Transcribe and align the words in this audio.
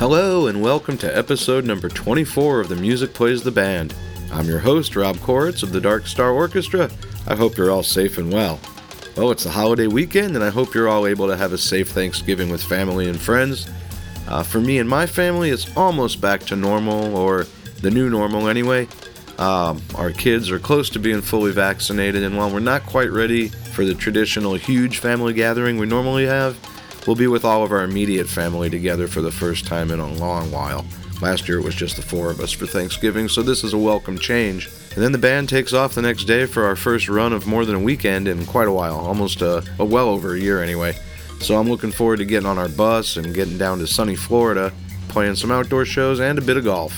Hello, 0.00 0.46
and 0.46 0.62
welcome 0.62 0.96
to 0.96 1.14
episode 1.14 1.66
number 1.66 1.86
24 1.90 2.60
of 2.60 2.70
The 2.70 2.74
Music 2.74 3.12
Plays 3.12 3.42
the 3.42 3.50
Band. 3.50 3.94
I'm 4.32 4.46
your 4.46 4.60
host, 4.60 4.96
Rob 4.96 5.16
Koritz 5.16 5.62
of 5.62 5.72
the 5.72 5.80
Dark 5.80 6.06
Star 6.06 6.30
Orchestra. 6.30 6.90
I 7.26 7.34
hope 7.34 7.58
you're 7.58 7.70
all 7.70 7.82
safe 7.82 8.16
and 8.16 8.32
well. 8.32 8.58
Well, 9.14 9.30
it's 9.30 9.44
the 9.44 9.50
holiday 9.50 9.88
weekend, 9.88 10.36
and 10.36 10.42
I 10.42 10.48
hope 10.48 10.72
you're 10.72 10.88
all 10.88 11.06
able 11.06 11.26
to 11.26 11.36
have 11.36 11.52
a 11.52 11.58
safe 11.58 11.90
Thanksgiving 11.90 12.48
with 12.48 12.62
family 12.62 13.10
and 13.10 13.20
friends. 13.20 13.68
Uh, 14.26 14.42
for 14.42 14.58
me 14.58 14.78
and 14.78 14.88
my 14.88 15.04
family, 15.04 15.50
it's 15.50 15.76
almost 15.76 16.18
back 16.18 16.44
to 16.44 16.56
normal, 16.56 17.14
or 17.14 17.46
the 17.82 17.90
new 17.90 18.08
normal 18.08 18.48
anyway. 18.48 18.88
Um, 19.36 19.82
our 19.96 20.12
kids 20.12 20.50
are 20.50 20.58
close 20.58 20.88
to 20.90 20.98
being 20.98 21.20
fully 21.20 21.52
vaccinated, 21.52 22.22
and 22.22 22.38
while 22.38 22.50
we're 22.50 22.60
not 22.60 22.86
quite 22.86 23.10
ready 23.10 23.48
for 23.48 23.84
the 23.84 23.94
traditional 23.94 24.54
huge 24.54 24.96
family 24.96 25.34
gathering 25.34 25.76
we 25.76 25.84
normally 25.84 26.24
have, 26.24 26.56
We'll 27.06 27.16
be 27.16 27.26
with 27.26 27.44
all 27.44 27.64
of 27.64 27.72
our 27.72 27.82
immediate 27.82 28.28
family 28.28 28.68
together 28.68 29.08
for 29.08 29.22
the 29.22 29.32
first 29.32 29.66
time 29.66 29.90
in 29.90 30.00
a 30.00 30.12
long 30.14 30.50
while. 30.50 30.84
Last 31.22 31.48
year 31.48 31.58
it 31.58 31.64
was 31.64 31.74
just 31.74 31.96
the 31.96 32.02
four 32.02 32.30
of 32.30 32.40
us 32.40 32.52
for 32.52 32.66
Thanksgiving, 32.66 33.28
so 33.28 33.42
this 33.42 33.64
is 33.64 33.72
a 33.72 33.78
welcome 33.78 34.18
change. 34.18 34.68
And 34.94 35.02
then 35.02 35.12
the 35.12 35.18
band 35.18 35.48
takes 35.48 35.72
off 35.72 35.94
the 35.94 36.02
next 36.02 36.24
day 36.24 36.46
for 36.46 36.64
our 36.64 36.76
first 36.76 37.08
run 37.08 37.32
of 37.32 37.46
more 37.46 37.64
than 37.64 37.76
a 37.76 37.80
weekend 37.80 38.28
in 38.28 38.44
quite 38.46 38.68
a 38.68 38.72
while, 38.72 38.96
almost 38.96 39.40
a, 39.42 39.64
a 39.78 39.84
well 39.84 40.08
over 40.08 40.34
a 40.34 40.40
year 40.40 40.62
anyway. 40.62 40.94
So 41.40 41.56
I'm 41.56 41.68
looking 41.68 41.92
forward 41.92 42.18
to 42.18 42.24
getting 42.24 42.48
on 42.48 42.58
our 42.58 42.68
bus 42.68 43.16
and 43.16 43.34
getting 43.34 43.56
down 43.56 43.78
to 43.78 43.86
sunny 43.86 44.16
Florida, 44.16 44.72
playing 45.08 45.36
some 45.36 45.50
outdoor 45.50 45.84
shows 45.84 46.20
and 46.20 46.38
a 46.38 46.42
bit 46.42 46.56
of 46.56 46.64
golf. 46.64 46.92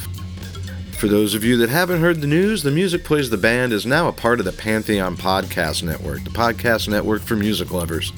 For 0.99 1.09
those 1.09 1.35
of 1.35 1.45
you 1.45 1.57
that 1.59 1.69
haven't 1.69 2.01
heard 2.01 2.21
the 2.21 2.27
news, 2.27 2.63
the 2.63 2.71
Music 2.71 3.05
Plays 3.05 3.31
the 3.31 3.37
Band 3.37 3.73
is 3.73 3.87
now 3.87 4.09
a 4.09 4.13
part 4.13 4.39
of 4.39 4.47
the 4.47 4.53
Pantheon 4.53 5.17
Podcast 5.17 5.83
Network, 5.83 6.23
the 6.25 6.31
podcast 6.31 6.89
network 6.89 7.23
for 7.23 7.35
music 7.35 7.73
lovers. 7.73 8.13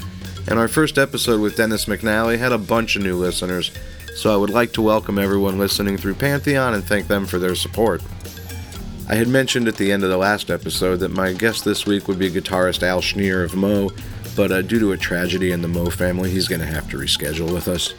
And 0.47 0.59
our 0.59 0.69
first 0.69 0.99
episode 0.99 1.41
with 1.41 1.57
Dennis 1.57 1.87
McNally 1.87 2.39
had 2.39 2.53
a 2.53 2.59
bunch 2.59 2.97
of 2.97 3.03
new 3.03 3.17
listeners, 3.17 3.71
so 4.15 4.33
I 4.33 4.37
would 4.37 4.51
like 4.51 4.73
to 4.75 4.83
welcome 4.83 5.19
everyone 5.19 5.59
listening 5.59 5.97
through 5.97 6.15
Pantheon 6.15 6.75
and 6.75 6.85
thank 6.85 7.09
them 7.09 7.25
for 7.25 7.39
their 7.39 7.55
support. 7.55 8.03
I 9.09 9.15
had 9.15 9.29
mentioned 9.29 9.69
at 9.69 9.77
the 9.77 9.91
end 9.91 10.05
of 10.05 10.11
the 10.11 10.17
last 10.17 10.51
episode 10.51 10.97
that 10.97 11.11
my 11.11 11.33
guest 11.33 11.65
this 11.65 11.87
week 11.87 12.09
would 12.09 12.19
be 12.19 12.31
guitarist 12.31 12.83
Al 12.83 13.01
Schnier 13.01 13.43
of 13.43 13.55
Mo, 13.55 13.91
but 14.37 14.53
uh, 14.53 14.63
due 14.63 14.79
to 14.81 14.93
a 14.93 14.99
tragedy 14.99 15.51
in 15.51 15.63
the 15.63 15.69
Mo 15.69 15.87
family, 15.87 16.31
he's 16.31 16.49
going 16.49 16.61
to 16.61 16.67
have 16.67 16.91
to 16.91 16.99
reschedule 16.99 17.53
with 17.53 17.69
us. 17.69 17.95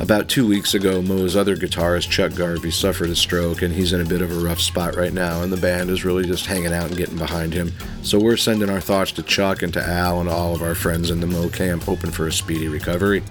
About 0.00 0.30
two 0.30 0.46
weeks 0.46 0.72
ago, 0.72 1.02
Moe's 1.02 1.36
other 1.36 1.54
guitarist, 1.56 2.08
Chuck 2.08 2.34
Garvey, 2.34 2.70
suffered 2.70 3.10
a 3.10 3.14
stroke, 3.14 3.60
and 3.60 3.72
he's 3.72 3.92
in 3.92 4.00
a 4.00 4.04
bit 4.06 4.22
of 4.22 4.32
a 4.32 4.40
rough 4.40 4.58
spot 4.58 4.96
right 4.96 5.12
now, 5.12 5.42
and 5.42 5.52
the 5.52 5.60
band 5.60 5.90
is 5.90 6.06
really 6.06 6.24
just 6.24 6.46
hanging 6.46 6.72
out 6.72 6.86
and 6.86 6.96
getting 6.96 7.18
behind 7.18 7.52
him. 7.52 7.70
So 8.02 8.18
we're 8.18 8.38
sending 8.38 8.70
our 8.70 8.80
thoughts 8.80 9.12
to 9.12 9.22
Chuck 9.22 9.60
and 9.60 9.74
to 9.74 9.86
Al 9.86 10.18
and 10.18 10.28
all 10.28 10.54
of 10.54 10.62
our 10.62 10.74
friends 10.74 11.10
in 11.10 11.20
the 11.20 11.26
Moe 11.26 11.50
camp, 11.50 11.82
hoping 11.82 12.10
for 12.10 12.26
a 12.26 12.32
speedy 12.32 12.66
recovery. 12.66 13.22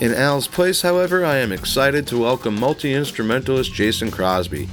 In 0.00 0.14
Al's 0.14 0.48
place, 0.48 0.80
however, 0.80 1.26
I 1.26 1.36
am 1.36 1.52
excited 1.52 2.06
to 2.06 2.22
welcome 2.22 2.58
multi 2.58 2.94
instrumentalist 2.94 3.74
Jason 3.74 4.10
Crosby. 4.10 4.70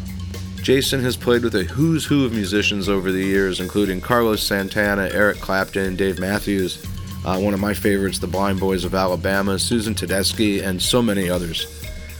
Jason 0.61 1.01
has 1.01 1.17
played 1.17 1.43
with 1.43 1.55
a 1.55 1.65
who's 1.65 2.05
who 2.05 2.23
of 2.25 2.31
musicians 2.31 2.87
over 2.87 3.11
the 3.11 3.25
years, 3.25 3.59
including 3.59 3.99
Carlos 3.99 4.41
Santana, 4.41 5.09
Eric 5.11 5.41
Clapton, 5.41 5.97
Dave 5.97 6.17
Matthews. 6.17 6.81
Uh, 7.25 7.39
one 7.39 7.53
of 7.53 7.59
my 7.59 7.73
favorites, 7.73 8.19
the 8.19 8.27
Blind 8.27 8.59
Boys 8.59 8.83
of 8.83 8.93
Alabama, 8.93 9.57
Susan 9.57 9.95
Tedeschi, 9.95 10.61
and 10.61 10.81
so 10.81 11.01
many 11.01 11.29
others. 11.29 11.65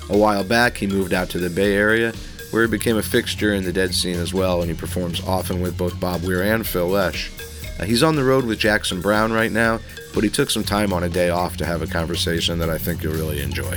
A 0.09 0.18
while 0.18 0.44
back, 0.44 0.78
he 0.78 0.88
moved 0.88 1.14
out 1.14 1.30
to 1.30 1.40
the 1.40 1.50
Bay 1.50 1.75
Area, 1.75 2.14
where 2.52 2.64
he 2.64 2.69
became 2.69 2.97
a 2.97 3.03
fixture 3.03 3.53
in 3.53 3.64
the 3.64 3.74
dead 3.74 3.94
scene 3.94 4.18
as 4.18 4.34
well, 4.34 4.62
and 4.62 4.69
he 4.69 4.78
performs 4.78 5.22
often 5.22 5.62
with 5.62 5.78
both 5.78 6.00
Bob 6.00 6.24
Weir 6.24 6.44
and 6.44 6.66
Phil 6.66 6.88
Lesh. 6.88 7.31
Uh, 7.80 7.86
he's 7.86 8.03
on 8.03 8.16
the 8.16 8.24
road 8.24 8.46
with 8.46 8.59
Jackson 8.59 9.02
Browne 9.02 9.34
right 9.34 9.52
now, 9.52 9.80
but 10.14 10.24
he 10.24 10.30
took 10.30 10.50
some 10.50 10.64
time 10.64 10.94
on 10.94 11.03
a 11.03 11.09
day 11.09 11.30
off 11.30 11.58
to 11.58 11.66
have 11.66 11.81
a 11.81 11.88
conversation 11.88 12.59
that 12.59 12.70
I 12.70 12.78
think 12.78 13.02
you'll 13.02 13.14
really 13.14 13.41
enjoy. 13.41 13.75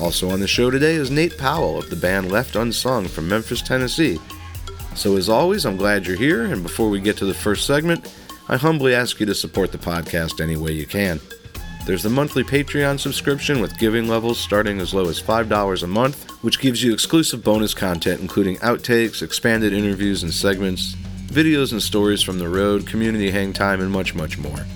Also 0.00 0.30
on 0.30 0.40
the 0.40 0.48
show 0.48 0.70
today 0.70 0.94
is 0.94 1.10
Nate 1.10 1.38
Powell 1.38 1.78
of 1.78 1.88
the 1.88 1.96
band 1.96 2.32
Left 2.32 2.56
Unsung 2.56 3.06
from 3.06 3.28
Memphis, 3.28 3.62
Tennessee. 3.62 4.18
So, 4.96 5.16
as 5.16 5.28
always, 5.28 5.66
I'm 5.66 5.76
glad 5.76 6.06
you're 6.06 6.16
here, 6.16 6.44
and 6.44 6.62
before 6.62 6.88
we 6.88 7.00
get 7.00 7.16
to 7.18 7.24
the 7.24 7.34
first 7.34 7.66
segment, 7.66 8.12
I 8.46 8.56
humbly 8.58 8.94
ask 8.94 9.20
you 9.20 9.26
to 9.26 9.34
support 9.34 9.72
the 9.72 9.78
podcast 9.78 10.38
any 10.38 10.56
way 10.56 10.72
you 10.72 10.84
can. 10.84 11.18
There's 11.86 12.02
the 12.02 12.10
monthly 12.10 12.44
Patreon 12.44 13.00
subscription 13.00 13.60
with 13.60 13.78
giving 13.78 14.06
levels 14.06 14.38
starting 14.38 14.80
as 14.80 14.92
low 14.92 15.08
as 15.08 15.20
$5 15.20 15.82
a 15.82 15.86
month, 15.86 16.30
which 16.42 16.60
gives 16.60 16.82
you 16.82 16.92
exclusive 16.92 17.42
bonus 17.42 17.72
content 17.72 18.20
including 18.20 18.56
outtakes, 18.56 19.22
expanded 19.22 19.72
interviews 19.72 20.22
and 20.22 20.32
segments, 20.32 20.94
videos 21.26 21.72
and 21.72 21.82
stories 21.82 22.22
from 22.22 22.38
the 22.38 22.48
road, 22.48 22.86
community 22.86 23.30
hang 23.30 23.54
time, 23.54 23.80
and 23.80 23.90
much, 23.90 24.14
much 24.14 24.36
more. 24.36 24.66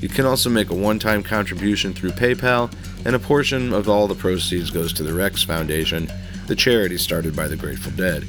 You 0.00 0.08
can 0.08 0.26
also 0.26 0.50
make 0.50 0.70
a 0.70 0.74
one 0.74 0.98
time 0.98 1.22
contribution 1.22 1.94
through 1.94 2.10
PayPal, 2.10 2.72
and 3.04 3.14
a 3.14 3.20
portion 3.20 3.72
of 3.72 3.88
all 3.88 4.08
the 4.08 4.14
proceeds 4.14 4.70
goes 4.70 4.92
to 4.94 5.04
the 5.04 5.14
Rex 5.14 5.44
Foundation, 5.44 6.08
the 6.48 6.56
charity 6.56 6.98
started 6.98 7.36
by 7.36 7.46
the 7.46 7.56
Grateful 7.56 7.92
Dead. 7.92 8.24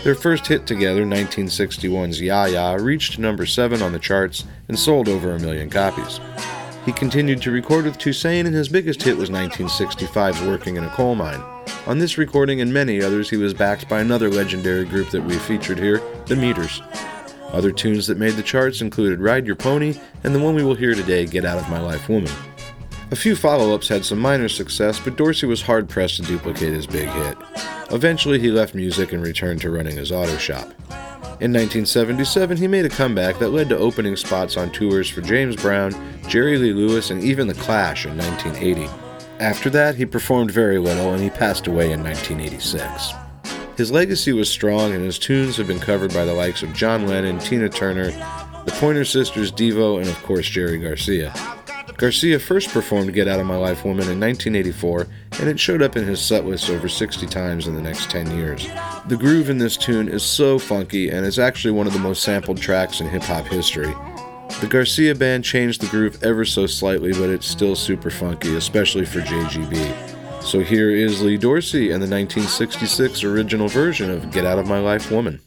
Their 0.03 0.15
first 0.15 0.47
hit 0.47 0.65
together, 0.65 1.03
1961's 1.03 2.19
Ya 2.19 2.45
Ya, 2.45 2.73
reached 2.73 3.19
number 3.19 3.45
7 3.45 3.83
on 3.83 3.91
the 3.91 3.99
charts 3.99 4.45
and 4.67 4.79
sold 4.79 5.07
over 5.07 5.31
a 5.31 5.39
million 5.39 5.69
copies. 5.69 6.19
He 6.87 6.91
continued 6.91 7.39
to 7.43 7.51
record 7.51 7.85
with 7.85 7.99
Toussaint, 7.99 8.47
and 8.47 8.55
his 8.55 8.67
biggest 8.67 9.03
hit 9.03 9.15
was 9.15 9.29
1965's 9.29 10.41
Working 10.41 10.75
in 10.77 10.85
a 10.85 10.89
Coal 10.89 11.13
Mine. 11.13 11.43
On 11.85 11.99
this 11.99 12.17
recording 12.17 12.61
and 12.61 12.73
many 12.73 13.03
others, 13.03 13.29
he 13.29 13.37
was 13.37 13.53
backed 13.53 13.87
by 13.87 14.01
another 14.01 14.29
legendary 14.29 14.85
group 14.85 15.11
that 15.11 15.23
we 15.23 15.37
featured 15.37 15.77
here, 15.77 16.01
the 16.25 16.35
Meters. 16.35 16.81
Other 17.51 17.71
tunes 17.71 18.07
that 18.07 18.17
made 18.17 18.33
the 18.33 18.41
charts 18.41 18.81
included 18.81 19.19
Ride 19.19 19.45
Your 19.45 19.55
Pony 19.55 19.99
and 20.23 20.33
the 20.33 20.39
one 20.39 20.55
we 20.55 20.63
will 20.63 20.73
hear 20.73 20.95
today, 20.95 21.27
Get 21.27 21.45
Out 21.45 21.59
of 21.59 21.69
My 21.69 21.79
Life 21.79 22.09
Woman. 22.09 22.31
A 23.13 23.15
few 23.15 23.35
follow 23.35 23.75
ups 23.75 23.89
had 23.89 24.03
some 24.03 24.17
minor 24.17 24.49
success, 24.49 24.99
but 24.99 25.17
Dorsey 25.17 25.45
was 25.45 25.61
hard 25.61 25.87
pressed 25.87 26.15
to 26.15 26.23
duplicate 26.23 26.73
his 26.73 26.87
big 26.87 27.07
hit. 27.07 27.37
Eventually, 27.91 28.39
he 28.39 28.49
left 28.49 28.73
music 28.73 29.13
and 29.13 29.21
returned 29.21 29.61
to 29.61 29.69
running 29.69 29.97
his 29.97 30.11
auto 30.11 30.35
shop. 30.37 30.73
In 31.39 31.53
1977, 31.53 32.57
he 32.57 32.67
made 32.67 32.85
a 32.85 32.89
comeback 32.89 33.37
that 33.37 33.51
led 33.51 33.69
to 33.69 33.77
opening 33.77 34.15
spots 34.15 34.57
on 34.57 34.71
tours 34.71 35.07
for 35.07 35.21
James 35.21 35.55
Brown, 35.55 35.93
Jerry 36.27 36.57
Lee 36.57 36.73
Lewis, 36.73 37.11
and 37.11 37.23
even 37.23 37.45
The 37.45 37.53
Clash 37.53 38.07
in 38.07 38.17
1980. 38.17 38.89
After 39.39 39.69
that, 39.69 39.93
he 39.93 40.07
performed 40.07 40.49
very 40.49 40.79
little 40.79 41.13
and 41.13 41.21
he 41.21 41.29
passed 41.29 41.67
away 41.67 41.91
in 41.91 42.01
1986. 42.01 43.13
His 43.77 43.91
legacy 43.91 44.33
was 44.33 44.49
strong 44.49 44.91
and 44.91 45.05
his 45.05 45.19
tunes 45.19 45.55
have 45.57 45.67
been 45.67 45.79
covered 45.79 46.15
by 46.15 46.25
the 46.25 46.33
likes 46.33 46.63
of 46.63 46.73
John 46.73 47.07
Lennon, 47.07 47.37
Tina 47.37 47.69
Turner, 47.69 48.09
the 48.65 48.75
Pointer 48.79 49.05
Sisters, 49.05 49.51
Devo, 49.51 49.99
and 49.99 50.09
of 50.09 50.23
course 50.23 50.49
Jerry 50.49 50.79
Garcia. 50.79 51.31
Garcia 51.97 52.39
first 52.39 52.69
performed 52.69 53.13
Get 53.13 53.27
Out 53.27 53.39
of 53.39 53.45
My 53.45 53.55
Life 53.55 53.85
Woman 53.85 54.09
in 54.09 54.19
1984, 54.19 55.07
and 55.39 55.49
it 55.49 55.59
showed 55.59 55.81
up 55.81 55.95
in 55.95 56.05
his 56.05 56.19
setlist 56.19 56.69
over 56.69 56.89
60 56.89 57.27
times 57.27 57.67
in 57.67 57.75
the 57.75 57.81
next 57.81 58.09
10 58.09 58.35
years. 58.35 58.67
The 59.07 59.17
groove 59.17 59.49
in 59.49 59.57
this 59.57 59.77
tune 59.77 60.07
is 60.07 60.23
so 60.23 60.57
funky 60.57 61.09
and 61.09 61.25
is 61.25 61.39
actually 61.39 61.71
one 61.71 61.87
of 61.87 61.93
the 61.93 61.99
most 61.99 62.23
sampled 62.23 62.57
tracks 62.57 62.99
in 62.99 63.07
hip 63.07 63.23
hop 63.23 63.45
history. 63.47 63.93
The 64.59 64.67
Garcia 64.67 65.15
band 65.15 65.43
changed 65.43 65.81
the 65.81 65.87
groove 65.87 66.21
ever 66.23 66.45
so 66.45 66.67
slightly, 66.67 67.11
but 67.13 67.29
it's 67.29 67.47
still 67.47 67.75
super 67.75 68.09
funky, 68.09 68.55
especially 68.55 69.05
for 69.05 69.19
JGB. 69.21 70.43
So 70.43 70.59
here 70.59 70.89
is 70.91 71.21
Lee 71.21 71.37
Dorsey 71.37 71.91
and 71.91 72.01
the 72.01 72.09
1966 72.09 73.23
original 73.23 73.67
version 73.67 74.09
of 74.09 74.31
Get 74.31 74.45
Out 74.45 74.59
of 74.59 74.67
My 74.67 74.79
Life 74.79 75.09
Woman. 75.09 75.41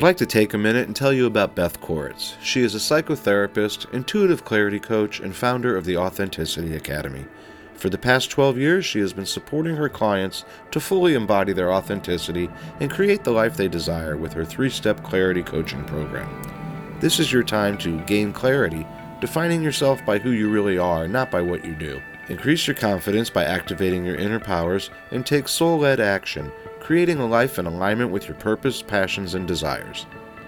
I'd 0.00 0.04
like 0.04 0.16
to 0.16 0.24
take 0.24 0.54
a 0.54 0.58
minute 0.58 0.86
and 0.86 0.96
tell 0.96 1.12
you 1.12 1.26
about 1.26 1.54
Beth 1.54 1.78
Koritz. 1.82 2.34
She 2.40 2.62
is 2.62 2.74
a 2.74 2.78
psychotherapist, 2.78 3.92
intuitive 3.92 4.46
clarity 4.46 4.80
coach, 4.80 5.20
and 5.20 5.36
founder 5.36 5.76
of 5.76 5.84
the 5.84 5.98
Authenticity 5.98 6.74
Academy. 6.74 7.26
For 7.74 7.90
the 7.90 7.98
past 7.98 8.30
12 8.30 8.56
years, 8.56 8.86
she 8.86 9.00
has 9.00 9.12
been 9.12 9.26
supporting 9.26 9.76
her 9.76 9.90
clients 9.90 10.46
to 10.70 10.80
fully 10.80 11.12
embody 11.12 11.52
their 11.52 11.70
authenticity 11.70 12.48
and 12.80 12.90
create 12.90 13.24
the 13.24 13.30
life 13.30 13.58
they 13.58 13.68
desire 13.68 14.16
with 14.16 14.32
her 14.32 14.42
three 14.42 14.70
step 14.70 15.02
clarity 15.02 15.42
coaching 15.42 15.84
program. 15.84 16.96
This 17.00 17.20
is 17.20 17.30
your 17.30 17.44
time 17.44 17.76
to 17.78 18.00
gain 18.04 18.32
clarity, 18.32 18.86
defining 19.20 19.60
yourself 19.60 20.02
by 20.06 20.16
who 20.16 20.30
you 20.30 20.48
really 20.48 20.78
are, 20.78 21.08
not 21.08 21.30
by 21.30 21.42
what 21.42 21.62
you 21.62 21.74
do. 21.74 22.00
Increase 22.30 22.66
your 22.66 22.74
confidence 22.74 23.28
by 23.28 23.44
activating 23.44 24.06
your 24.06 24.16
inner 24.16 24.40
powers 24.40 24.88
and 25.10 25.26
take 25.26 25.46
soul 25.46 25.80
led 25.80 26.00
action 26.00 26.50
creating 26.90 27.20
a 27.20 27.24
life 27.24 27.56
in 27.56 27.66
alignment 27.66 28.10
with 28.10 28.26
your 28.26 28.36
purpose, 28.38 28.82
passions, 28.82 29.34
and 29.34 29.46
desires. 29.46 30.06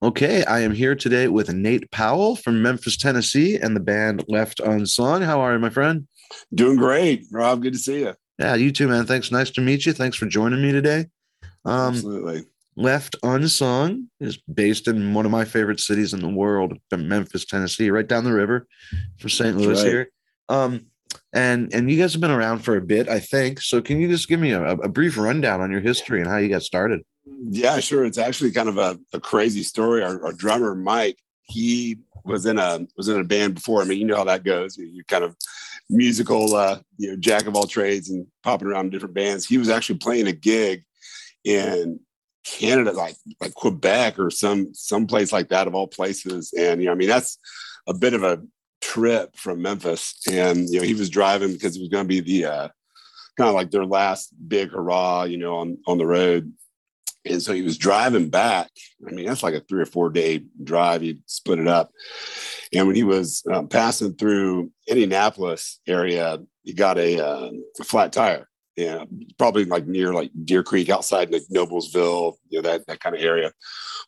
Okay, 0.00 0.44
I 0.44 0.60
am 0.60 0.72
here 0.72 0.94
today 0.94 1.26
with 1.26 1.52
Nate 1.52 1.90
Powell 1.90 2.36
from 2.36 2.62
Memphis, 2.62 2.96
Tennessee, 2.96 3.56
and 3.56 3.74
the 3.74 3.80
band 3.80 4.24
Left 4.28 4.60
Unsung. 4.60 5.22
How 5.22 5.40
are 5.40 5.54
you, 5.54 5.58
my 5.58 5.70
friend? 5.70 6.06
Doing 6.54 6.76
great, 6.76 7.24
Rob. 7.32 7.62
Good 7.62 7.72
to 7.72 7.78
see 7.80 8.00
you. 8.00 8.14
Yeah, 8.38 8.54
you 8.54 8.70
too, 8.70 8.86
man. 8.86 9.06
Thanks. 9.06 9.32
Nice 9.32 9.50
to 9.50 9.60
meet 9.60 9.86
you. 9.86 9.92
Thanks 9.92 10.16
for 10.16 10.26
joining 10.26 10.62
me 10.62 10.70
today. 10.70 11.06
Um, 11.64 11.94
Absolutely. 11.94 12.44
Left 12.76 13.16
Unsung 13.24 14.08
is 14.20 14.36
based 14.36 14.86
in 14.86 15.14
one 15.14 15.26
of 15.26 15.32
my 15.32 15.44
favorite 15.44 15.80
cities 15.80 16.14
in 16.14 16.20
the 16.20 16.28
world, 16.28 16.78
Memphis, 16.96 17.44
Tennessee, 17.44 17.90
right 17.90 18.06
down 18.06 18.22
the 18.22 18.32
river 18.32 18.68
from 19.18 19.30
St. 19.30 19.56
Louis 19.56 19.82
right. 19.82 19.90
here. 19.90 20.10
Um, 20.48 20.86
and 21.32 21.74
and 21.74 21.90
you 21.90 21.98
guys 21.98 22.12
have 22.12 22.20
been 22.20 22.30
around 22.30 22.60
for 22.60 22.76
a 22.76 22.80
bit, 22.80 23.08
I 23.08 23.18
think. 23.18 23.60
So 23.60 23.82
can 23.82 24.00
you 24.00 24.06
just 24.06 24.28
give 24.28 24.38
me 24.38 24.52
a, 24.52 24.62
a 24.62 24.88
brief 24.88 25.18
rundown 25.18 25.60
on 25.60 25.72
your 25.72 25.80
history 25.80 26.20
and 26.20 26.30
how 26.30 26.36
you 26.36 26.48
got 26.48 26.62
started? 26.62 27.00
Yeah, 27.50 27.80
sure. 27.80 28.04
It's 28.04 28.18
actually 28.18 28.52
kind 28.52 28.68
of 28.68 28.78
a, 28.78 28.98
a 29.12 29.20
crazy 29.20 29.62
story. 29.62 30.02
Our, 30.02 30.24
our, 30.26 30.32
drummer 30.32 30.74
Mike, 30.74 31.18
he 31.42 31.98
was 32.24 32.46
in 32.46 32.58
a 32.58 32.86
was 32.96 33.08
in 33.08 33.20
a 33.20 33.24
band 33.24 33.54
before. 33.54 33.80
I 33.80 33.84
mean, 33.84 33.98
you 33.98 34.06
know 34.06 34.16
how 34.16 34.24
that 34.24 34.44
goes. 34.44 34.76
You, 34.76 34.86
you 34.86 35.04
kind 35.04 35.24
of 35.24 35.36
musical, 35.88 36.54
uh, 36.54 36.80
you 36.98 37.10
know, 37.10 37.16
jack 37.16 37.46
of 37.46 37.56
all 37.56 37.66
trades 37.66 38.10
and 38.10 38.26
popping 38.42 38.68
around 38.68 38.90
different 38.90 39.14
bands. 39.14 39.46
He 39.46 39.58
was 39.58 39.70
actually 39.70 39.98
playing 39.98 40.26
a 40.26 40.32
gig 40.32 40.84
in 41.44 42.00
Canada, 42.44 42.92
like 42.92 43.16
like 43.40 43.54
Quebec 43.54 44.18
or 44.18 44.30
some 44.30 44.74
some 44.74 45.06
place 45.06 45.32
like 45.32 45.48
that 45.48 45.66
of 45.66 45.74
all 45.74 45.86
places. 45.86 46.52
And 46.56 46.80
you 46.80 46.86
know, 46.86 46.92
I 46.92 46.96
mean, 46.96 47.08
that's 47.08 47.38
a 47.86 47.94
bit 47.94 48.14
of 48.14 48.22
a 48.22 48.42
trip 48.80 49.36
from 49.36 49.62
Memphis. 49.62 50.20
And 50.30 50.68
you 50.68 50.80
know, 50.80 50.86
he 50.86 50.94
was 50.94 51.10
driving 51.10 51.52
because 51.52 51.76
it 51.76 51.80
was 51.80 51.88
going 51.88 52.04
to 52.04 52.08
be 52.08 52.20
the 52.20 52.44
uh, 52.46 52.68
kind 53.36 53.48
of 53.48 53.54
like 53.54 53.70
their 53.70 53.86
last 53.86 54.32
big 54.48 54.70
hurrah, 54.70 55.24
you 55.24 55.38
know, 55.38 55.58
on 55.58 55.78
on 55.86 55.98
the 55.98 56.06
road. 56.06 56.52
And 57.24 57.42
so 57.42 57.52
he 57.52 57.62
was 57.62 57.76
driving 57.76 58.30
back. 58.30 58.70
I 59.06 59.10
mean, 59.10 59.26
that's 59.26 59.42
like 59.42 59.54
a 59.54 59.60
three 59.60 59.82
or 59.82 59.86
four 59.86 60.10
day 60.10 60.44
drive. 60.62 61.02
He 61.02 61.20
split 61.26 61.58
it 61.58 61.68
up. 61.68 61.90
And 62.72 62.86
when 62.86 62.96
he 62.96 63.04
was 63.04 63.42
um, 63.52 63.68
passing 63.68 64.14
through 64.14 64.70
Indianapolis 64.86 65.80
area, 65.86 66.38
he 66.64 66.72
got 66.72 66.98
a, 66.98 67.24
uh, 67.24 67.50
flat 67.84 68.12
tire. 68.12 68.48
Yeah, 68.76 69.06
probably 69.38 69.64
like 69.64 69.88
near 69.88 70.14
like 70.14 70.30
Deer 70.44 70.62
Creek, 70.62 70.88
outside 70.88 71.32
like 71.32 71.42
Noblesville, 71.52 72.34
you 72.48 72.58
know 72.58 72.62
that 72.62 72.86
that 72.86 73.00
kind 73.00 73.16
of 73.16 73.20
area. 73.20 73.50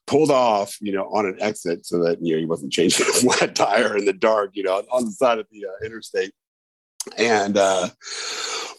Pulled 0.07 0.31
off, 0.31 0.77
you 0.81 0.93
know, 0.93 1.07
on 1.07 1.27
an 1.27 1.39
exit 1.41 1.85
so 1.85 1.99
that 2.05 2.19
you 2.23 2.35
know 2.35 2.39
he 2.39 2.47
wasn't 2.47 2.73
changing 2.73 3.05
a 3.09 3.11
flat 3.15 3.57
tire 3.57 3.97
in 3.97 4.05
the 4.05 4.13
dark, 4.13 4.51
you 4.55 4.63
know, 4.63 4.81
on 4.93 5.07
the 5.07 5.11
side 5.11 5.41
of 5.41 5.47
the 5.51 5.67
uh, 5.67 5.85
interstate 5.85 6.31
and 7.19 7.57
uh, 7.57 7.89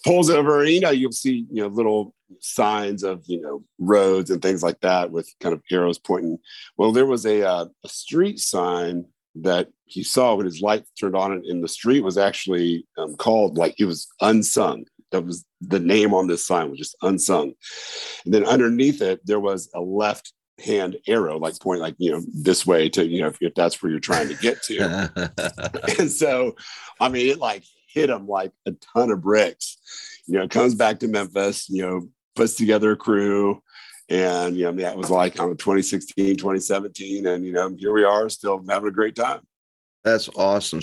pulls 0.06 0.30
over. 0.30 0.64
You 0.64 0.80
know, 0.80 0.92
you'll 0.92 1.12
see 1.12 1.46
you 1.52 1.62
know 1.62 1.68
little 1.68 2.14
signs 2.40 3.04
of 3.04 3.24
you 3.28 3.42
know 3.42 3.64
roads 3.80 4.30
and 4.30 4.42
things 4.42 4.64
like 4.64 4.80
that 4.82 5.12
with 5.12 5.32
kind 5.40 5.54
of 5.54 5.62
arrows 5.72 6.00
pointing. 6.00 6.38
Well, 6.78 6.92
there 6.92 7.06
was 7.06 7.26
a, 7.26 7.48
uh, 7.48 7.66
a 7.84 7.90
street 7.90 8.40
sign 8.40 9.06
that 9.36 9.70
he 9.86 10.04
saw 10.04 10.36
when 10.36 10.46
his 10.46 10.62
light 10.62 10.86
turned 11.00 11.16
on, 11.16 11.32
and 11.32 11.64
the 11.64 11.68
street 11.68 12.02
was 12.02 12.18
actually 12.18 12.86
um, 12.98 13.16
called 13.16 13.58
like 13.58 13.76
it 13.80 13.86
was 13.86 14.08
unsung. 14.22 14.86
That 15.12 15.26
was 15.26 15.46
the 15.60 15.80
name 15.80 16.14
on 16.14 16.28
this 16.28 16.46
sign 16.46 16.70
was 16.70 16.80
just 16.80 16.96
unsung. 17.02 17.54
And 18.26 18.34
then 18.34 18.46
underneath 18.46 19.02
it, 19.02 19.20
there 19.26 19.42
was 19.42 19.70
a 19.76 19.82
left 19.82 20.32
hand 20.64 20.98
arrow, 21.08 21.38
like 21.38 21.60
point 21.60 21.82
like 21.82 21.96
you 21.98 22.12
know 22.12 22.22
this 22.34 22.66
way 22.66 22.88
to 22.90 23.06
you 23.06 23.22
know 23.22 23.28
if, 23.28 23.38
if 23.42 23.54
that's 23.56 23.82
where 23.82 23.92
you're 23.92 24.00
trying 24.00 24.30
to 24.30 24.36
get 24.36 24.62
to. 24.64 25.32
and 26.00 26.10
so, 26.10 26.56
I 27.00 27.10
mean, 27.10 27.28
it 27.28 27.40
like 27.40 27.64
hit 27.88 28.10
him 28.10 28.28
like 28.28 28.52
a 28.66 28.72
ton 28.94 29.12
of 29.12 29.22
bricks. 29.22 29.78
You 30.28 30.40
know, 30.40 30.48
comes 30.48 30.76
back 30.76 31.00
to 31.00 31.08
Memphis, 31.08 31.70
you 31.70 31.82
know, 31.82 32.10
puts 32.36 32.56
together 32.56 32.92
a 32.92 32.96
crew. 32.98 33.62
And, 34.10 34.58
you 34.58 34.66
know, 34.66 34.74
that 34.74 34.98
was 34.98 35.10
like 35.10 35.40
on 35.40 35.56
2016, 35.56 36.36
2017. 36.36 37.28
And, 37.28 37.46
you 37.46 37.54
know, 37.54 37.74
here 37.78 37.94
we 37.94 38.04
are 38.04 38.28
still 38.30 38.62
having 38.68 38.90
a 38.90 38.92
great 38.92 39.16
time. 39.16 39.40
That's 40.04 40.28
awesome. 40.36 40.82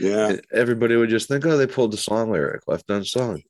Yeah. 0.00 0.36
Everybody 0.52 0.96
would 0.96 1.10
just 1.10 1.28
think, 1.28 1.44
oh, 1.44 1.58
they 1.58 1.66
pulled 1.66 1.92
the 1.92 1.98
song 1.98 2.30
lyric, 2.30 2.62
left 2.66 2.88
unsung. 2.88 3.42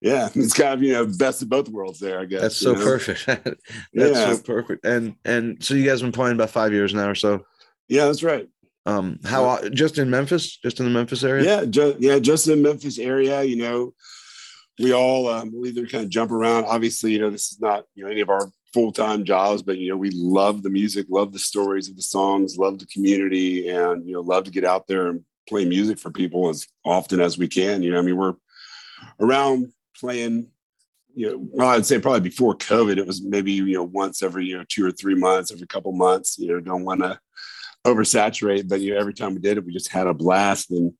Yeah. 0.00 0.28
It's 0.34 0.52
kind 0.54 0.74
of, 0.74 0.82
you 0.82 0.92
know, 0.92 1.06
best 1.06 1.42
of 1.42 1.48
both 1.48 1.68
worlds 1.68 1.98
there, 1.98 2.20
I 2.20 2.24
guess. 2.26 2.40
That's 2.42 2.56
so 2.56 2.74
know? 2.74 2.84
perfect. 2.84 3.26
That's 3.26 3.60
Yeah. 3.92 4.34
so 4.34 4.42
perfect. 4.42 4.84
And 4.84 5.16
and 5.24 5.62
so 5.64 5.74
you 5.74 5.84
guys 5.84 6.00
been 6.02 6.12
playing 6.12 6.36
about 6.36 6.50
five 6.50 6.72
years 6.72 6.94
now 6.94 7.08
or 7.10 7.16
so. 7.16 7.44
Yeah, 7.88 8.04
that's 8.04 8.22
right. 8.22 8.46
Um, 8.84 9.18
how 9.24 9.66
just 9.70 9.98
in 9.98 10.08
Memphis, 10.10 10.56
just 10.58 10.78
in 10.78 10.84
the 10.84 10.90
Memphis 10.92 11.24
area? 11.24 11.44
Yeah, 11.44 11.64
ju- 11.64 11.96
yeah, 11.98 12.18
just 12.18 12.46
in 12.46 12.62
the 12.62 12.68
Memphis 12.68 12.98
area, 12.98 13.42
you 13.42 13.56
know, 13.56 13.94
we 14.78 14.92
all 14.92 15.28
um, 15.28 15.52
we 15.54 15.68
either 15.68 15.86
kind 15.86 16.04
of 16.04 16.10
jump 16.10 16.30
around. 16.30 16.64
Obviously, 16.64 17.12
you 17.12 17.18
know, 17.18 17.30
this 17.30 17.52
is 17.52 17.60
not 17.60 17.84
you 17.94 18.04
know 18.04 18.10
any 18.10 18.20
of 18.20 18.30
our 18.30 18.50
full 18.72 18.92
time 18.92 19.24
jobs, 19.24 19.62
but 19.62 19.78
you 19.78 19.90
know, 19.90 19.96
we 19.96 20.10
love 20.10 20.62
the 20.62 20.70
music, 20.70 21.06
love 21.08 21.32
the 21.32 21.38
stories 21.38 21.88
of 21.88 21.96
the 21.96 22.02
songs, 22.02 22.58
love 22.58 22.78
the 22.78 22.86
community, 22.86 23.68
and 23.68 24.06
you 24.06 24.14
know, 24.14 24.20
love 24.20 24.44
to 24.44 24.50
get 24.50 24.64
out 24.64 24.86
there 24.86 25.08
and 25.08 25.24
play 25.48 25.64
music 25.64 25.98
for 25.98 26.10
people 26.10 26.48
as 26.48 26.66
often 26.84 27.20
as 27.20 27.38
we 27.38 27.48
can. 27.48 27.82
You 27.82 27.92
know, 27.92 27.98
I 27.98 28.02
mean, 28.02 28.16
we're 28.16 28.34
around 29.20 29.72
playing. 29.98 30.48
You 31.14 31.30
know, 31.30 31.48
well, 31.50 31.68
I'd 31.70 31.86
say 31.86 31.98
probably 31.98 32.20
before 32.20 32.54
COVID, 32.56 32.96
it 32.96 33.06
was 33.06 33.22
maybe 33.22 33.52
you 33.52 33.74
know 33.74 33.82
once 33.82 34.22
every 34.22 34.46
you 34.46 34.58
know 34.58 34.64
two 34.68 34.86
or 34.86 34.92
three 34.92 35.16
months, 35.16 35.50
every 35.50 35.66
couple 35.66 35.92
months. 35.92 36.38
You 36.38 36.48
know, 36.48 36.60
don't 36.60 36.84
want 36.84 37.00
to 37.00 37.18
oversaturate, 37.84 38.68
but 38.68 38.80
you 38.80 38.92
know, 38.92 39.00
every 39.00 39.14
time 39.14 39.34
we 39.34 39.40
did 39.40 39.58
it, 39.58 39.64
we 39.64 39.72
just 39.72 39.90
had 39.90 40.06
a 40.06 40.14
blast. 40.14 40.70
And 40.70 40.92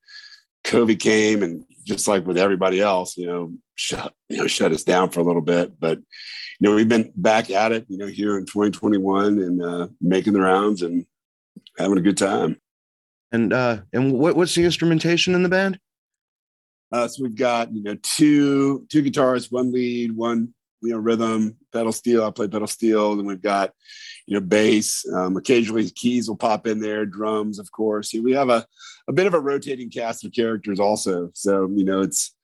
COVID 0.65 0.99
came, 0.99 1.43
and 1.43 1.63
just 1.89 2.07
like 2.07 2.25
with 2.25 2.37
everybody 2.37 2.79
else, 2.79 3.17
you 3.17 3.25
know, 3.25 3.51
shut 3.75 4.13
you 4.29 4.37
know 4.37 4.47
shut 4.47 4.71
us 4.71 4.83
down 4.83 5.09
for 5.09 5.19
a 5.19 5.23
little 5.23 5.41
bit. 5.41 5.79
But 5.79 5.97
you 5.97 6.69
know, 6.69 6.75
we've 6.75 6.87
been 6.87 7.11
back 7.15 7.49
at 7.49 7.71
it, 7.71 7.85
you 7.89 7.97
know, 7.97 8.07
here 8.07 8.37
in 8.37 8.45
2021 8.45 9.39
and 9.39 9.61
uh, 9.61 9.87
making 9.99 10.33
the 10.33 10.41
rounds 10.41 10.83
and 10.83 11.05
having 11.77 11.97
a 11.97 12.01
good 12.01 12.17
time. 12.17 12.61
And 13.31 13.51
uh, 13.51 13.79
and 13.91 14.13
what 14.13 14.35
what's 14.35 14.55
the 14.55 14.63
instrumentation 14.63 15.33
in 15.33 15.43
the 15.43 15.49
band? 15.49 15.79
Uh, 16.91 17.07
so 17.07 17.23
we've 17.23 17.35
got 17.35 17.73
you 17.73 17.83
know 17.83 17.97
two 18.01 18.85
two 18.89 19.01
guitars, 19.01 19.51
one 19.51 19.71
lead, 19.71 20.15
one 20.15 20.53
you 20.81 20.91
know 20.91 20.97
rhythm, 20.97 21.57
pedal 21.73 21.91
steel. 21.91 22.23
I 22.23 22.31
play 22.31 22.47
pedal 22.47 22.67
steel. 22.67 23.15
Then 23.15 23.25
we've 23.25 23.41
got 23.41 23.73
you 24.25 24.35
know 24.35 24.45
bass. 24.45 25.05
Um, 25.13 25.37
occasionally 25.37 25.89
keys 25.89 26.27
will 26.27 26.37
pop 26.37 26.67
in 26.67 26.79
there, 26.79 27.05
drums, 27.05 27.59
of 27.59 27.71
course. 27.71 28.13
We 28.13 28.33
have 28.33 28.49
a 28.49 28.65
a 29.07 29.13
bit 29.13 29.27
of 29.27 29.33
a 29.33 29.39
rotating 29.39 29.89
cast 29.89 30.25
of 30.25 30.31
characters 30.31 30.79
also. 30.79 31.31
So 31.33 31.69
you 31.73 31.83
know 31.83 32.01
it's 32.01 32.35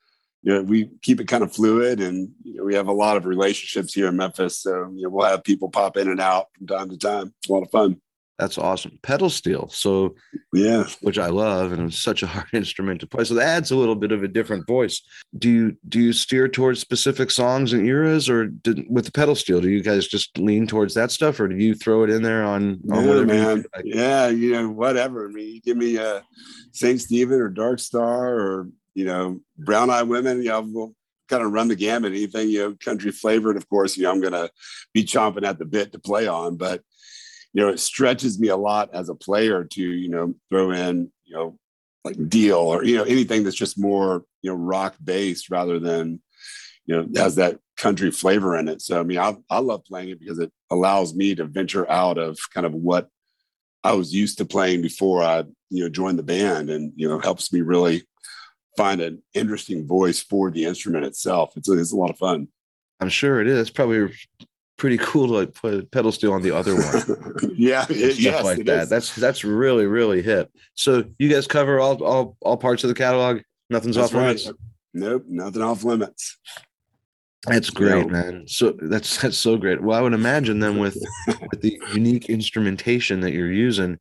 you 0.44 0.54
know 0.54 0.62
we 0.62 0.90
keep 1.02 1.20
it 1.20 1.28
kind 1.28 1.44
of 1.44 1.54
fluid, 1.54 2.02
and 2.02 2.30
you 2.44 2.58
know 2.58 2.64
we 2.64 2.76
have 2.76 2.88
a 2.88 2.94
lot 2.94 3.18
of 3.18 3.26
relationships 3.26 3.94
here 3.94 4.08
in 4.08 4.18
Memphis. 4.18 4.60
So 4.60 4.92
you 4.94 5.04
know 5.04 5.10
we'll 5.10 5.28
have 5.28 5.44
people 5.44 5.70
pop 5.70 5.98
in 5.98 6.10
and 6.10 6.22
out 6.22 6.48
from 6.58 6.68
time 6.68 6.90
to 6.90 6.98
time. 6.98 7.34
It's 7.40 7.50
a 7.50 7.54
lot 7.54 7.64
of 7.64 7.72
fun. 7.72 8.02
That's 8.38 8.58
awesome. 8.58 9.00
Pedal 9.02 9.30
steel. 9.30 9.70
So 9.70 10.16
Yeah. 10.52 10.86
which 11.02 11.18
I 11.18 11.28
love, 11.28 11.72
and 11.72 11.88
it's 11.88 11.98
such 11.98 12.22
a 12.22 12.28
hard 12.28 12.48
instrument 12.54 13.00
to 13.00 13.08
play. 13.08 13.24
So 13.24 13.34
that 13.36 13.48
adds 13.48 13.72
a 13.72 13.78
little 13.78 13.96
bit 13.96 14.12
of 14.12 14.24
a 14.24 14.28
different 14.28 14.68
voice. 14.68 15.02
Do 15.38 15.50
you 15.50 15.78
do 15.88 16.02
you 16.02 16.12
steer 16.12 16.48
towards 16.50 16.80
specific 16.82 17.32
songs 17.32 17.72
and 17.72 17.88
eras, 17.88 18.30
or 18.30 18.48
did, 18.48 18.86
with 18.90 19.06
the 19.06 19.12
pedal 19.14 19.36
steel, 19.36 19.62
do 19.62 19.70
you 19.70 19.82
guys 19.82 20.08
just 20.08 20.38
lean 20.38 20.68
towards 20.68 20.94
that 20.96 21.12
stuff, 21.12 21.40
or 21.40 21.48
do 21.48 21.56
you 21.56 21.76
throw 21.76 22.04
it 22.04 22.10
in 22.10 22.24
there 22.24 22.44
on, 22.44 22.82
on 22.92 23.04
Yeah, 23.04 23.08
whatever? 23.08 23.20
you 23.22 23.26
man. 23.28 23.56
feel 23.62 23.70
like? 23.76 23.86
Yeah, 23.86 24.28
you 24.28 24.52
know, 24.52 24.70
whatever. 24.70 25.30
I 25.30 25.32
mean, 25.32 25.54
you 25.56 25.62
give 25.62 25.78
me 25.78 25.98
uh 25.98 26.20
Saint 26.74 27.00
Stephen 27.02 27.40
or 27.40 27.50
Dark 27.50 27.80
Star 27.80 28.38
or 28.38 28.70
you 28.96 29.06
know, 29.06 29.40
Brown-Eyed 29.58 30.08
Women. 30.08 30.42
You 30.42 30.50
know, 30.50 30.62
we'll 30.62 30.96
kind 31.28 31.44
of 31.44 31.52
run 31.52 31.68
the 31.70 31.76
gamut. 31.76 32.12
Anything 32.14 32.50
you 32.50 32.60
know, 32.60 32.76
country 32.84 33.12
flavored. 33.12 33.56
Of 33.58 33.68
course, 33.70 33.96
you 33.98 34.04
know, 34.04 34.12
I'm 34.12 34.22
gonna 34.22 34.50
be 34.94 35.04
chomping 35.06 35.46
at 35.46 35.58
the 35.58 35.66
bit 35.66 35.94
to 35.94 36.00
play 36.00 36.28
on, 36.28 36.58
but 36.58 36.82
you 37.56 37.62
know, 37.62 37.70
it 37.70 37.80
stretches 37.80 38.38
me 38.38 38.50
a 38.50 38.58
lot 38.58 38.94
as 38.94 39.08
a 39.08 39.16
player 39.16 39.64
to 39.64 39.82
you 39.82 40.10
know 40.10 40.36
throw 40.50 40.72
in 40.72 41.10
you 41.24 41.34
know 41.34 41.58
like 42.04 42.18
deal 42.28 42.58
or 42.58 42.84
you 42.84 42.98
know 42.98 43.04
anything 43.04 43.44
that's 43.44 43.56
just 43.56 43.80
more 43.80 44.26
you 44.42 44.52
know 44.52 44.58
rock 44.58 44.96
based 45.02 45.50
rather 45.50 45.80
than 45.80 46.22
you 46.86 46.96
know 46.96 47.08
has 47.16 47.36
that 47.36 47.58
country 47.78 48.12
flavor 48.12 48.58
in 48.58 48.68
it. 48.68 48.82
So 48.82 49.00
I 49.00 49.04
mean, 49.04 49.20
I 49.20 49.38
I 49.50 49.60
love 49.60 49.86
playing 49.86 50.10
it 50.10 50.20
because 50.20 50.38
it 50.38 50.52
allows 50.70 51.16
me 51.16 51.34
to 51.36 51.46
venture 51.46 51.90
out 51.90 52.18
of 52.18 52.38
kind 52.54 52.66
of 52.66 52.74
what 52.74 53.08
I 53.86 53.94
was 53.94 54.14
used 54.14 54.38
to 54.40 54.46
playing 54.46 54.82
before 54.82 55.24
I 55.24 55.46
you 55.70 55.84
know 55.84 55.90
joined 55.90 56.20
the 56.20 56.24
band, 56.24 56.70
and 56.70 56.92
you 56.98 57.08
know 57.08 57.20
helps 57.20 57.54
me 57.54 57.62
really 57.62 58.06
find 58.76 59.00
an 59.00 59.24
interesting 59.34 59.88
voice 59.88 60.22
for 60.22 60.52
the 60.52 60.66
instrument 60.66 61.06
itself. 61.06 61.56
It's 61.56 61.70
it's 61.70 61.94
a 61.94 61.98
lot 61.98 62.10
of 62.10 62.18
fun. 62.18 62.50
I'm 63.00 63.08
sure 63.08 63.40
it 63.40 63.48
is. 63.48 63.70
Probably 63.70 64.12
pretty 64.78 64.98
cool 64.98 65.28
to 65.28 65.34
like 65.34 65.54
put 65.54 65.90
pedal 65.92 66.12
steel 66.12 66.34
on 66.34 66.42
the 66.42 66.52
other 66.52 66.76
one. 66.76 67.54
yeah, 67.56 67.86
it, 67.90 68.20
yes, 68.20 68.44
like 68.44 68.66
that. 68.66 68.84
is. 68.84 68.90
That's 68.90 69.16
that's 69.16 69.44
really 69.44 69.86
really 69.86 70.22
hip. 70.22 70.52
So 70.76 71.04
you 71.18 71.30
guys 71.30 71.48
cover 71.48 71.80
all 71.80 72.04
all 72.04 72.38
all 72.42 72.58
parts 72.58 72.84
of 72.84 72.90
the 72.90 72.94
catalog. 72.96 73.42
Nothing's 73.70 73.96
That's 73.96 74.10
off 74.10 74.14
right. 74.16 74.28
limits. 74.28 74.52
Nope, 74.94 75.24
nothing 75.28 75.62
off 75.62 75.84
limits. 75.84 76.38
That's 77.48 77.70
great, 77.70 78.06
Yeah. 78.06 78.12
man. 78.12 78.48
So 78.48 78.76
that's 78.82 79.22
that's 79.22 79.38
so 79.38 79.58
great. 79.58 79.82
Well, 79.82 79.98
I 79.98 80.02
would 80.02 80.14
imagine 80.14 80.60
then 80.60 80.78
with 80.80 80.98
with 81.52 81.62
the 81.62 81.80
unique 81.94 82.30
instrumentation 82.30 83.20
that 83.22 83.34
you're 83.34 83.52
using, 83.52 83.98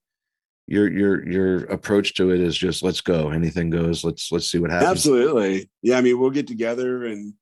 your 0.67 0.91
your 0.91 1.29
your 1.29 1.65
approach 1.65 2.15
to 2.15 2.31
it 2.31 2.41
is 2.41 2.57
just 2.57 2.83
let's 2.83 3.01
go. 3.01 3.31
Anything 3.31 3.71
goes. 3.71 4.03
Let's 4.05 4.33
let's 4.33 4.51
see 4.51 4.59
what 4.59 4.71
happens. 4.71 4.91
Absolutely. 4.91 5.71
Yeah, 5.83 5.99
I 5.99 6.01
mean, 6.01 6.19
we'll 6.19 6.31
get 6.31 6.47
together 6.47 7.05
and 7.05 7.35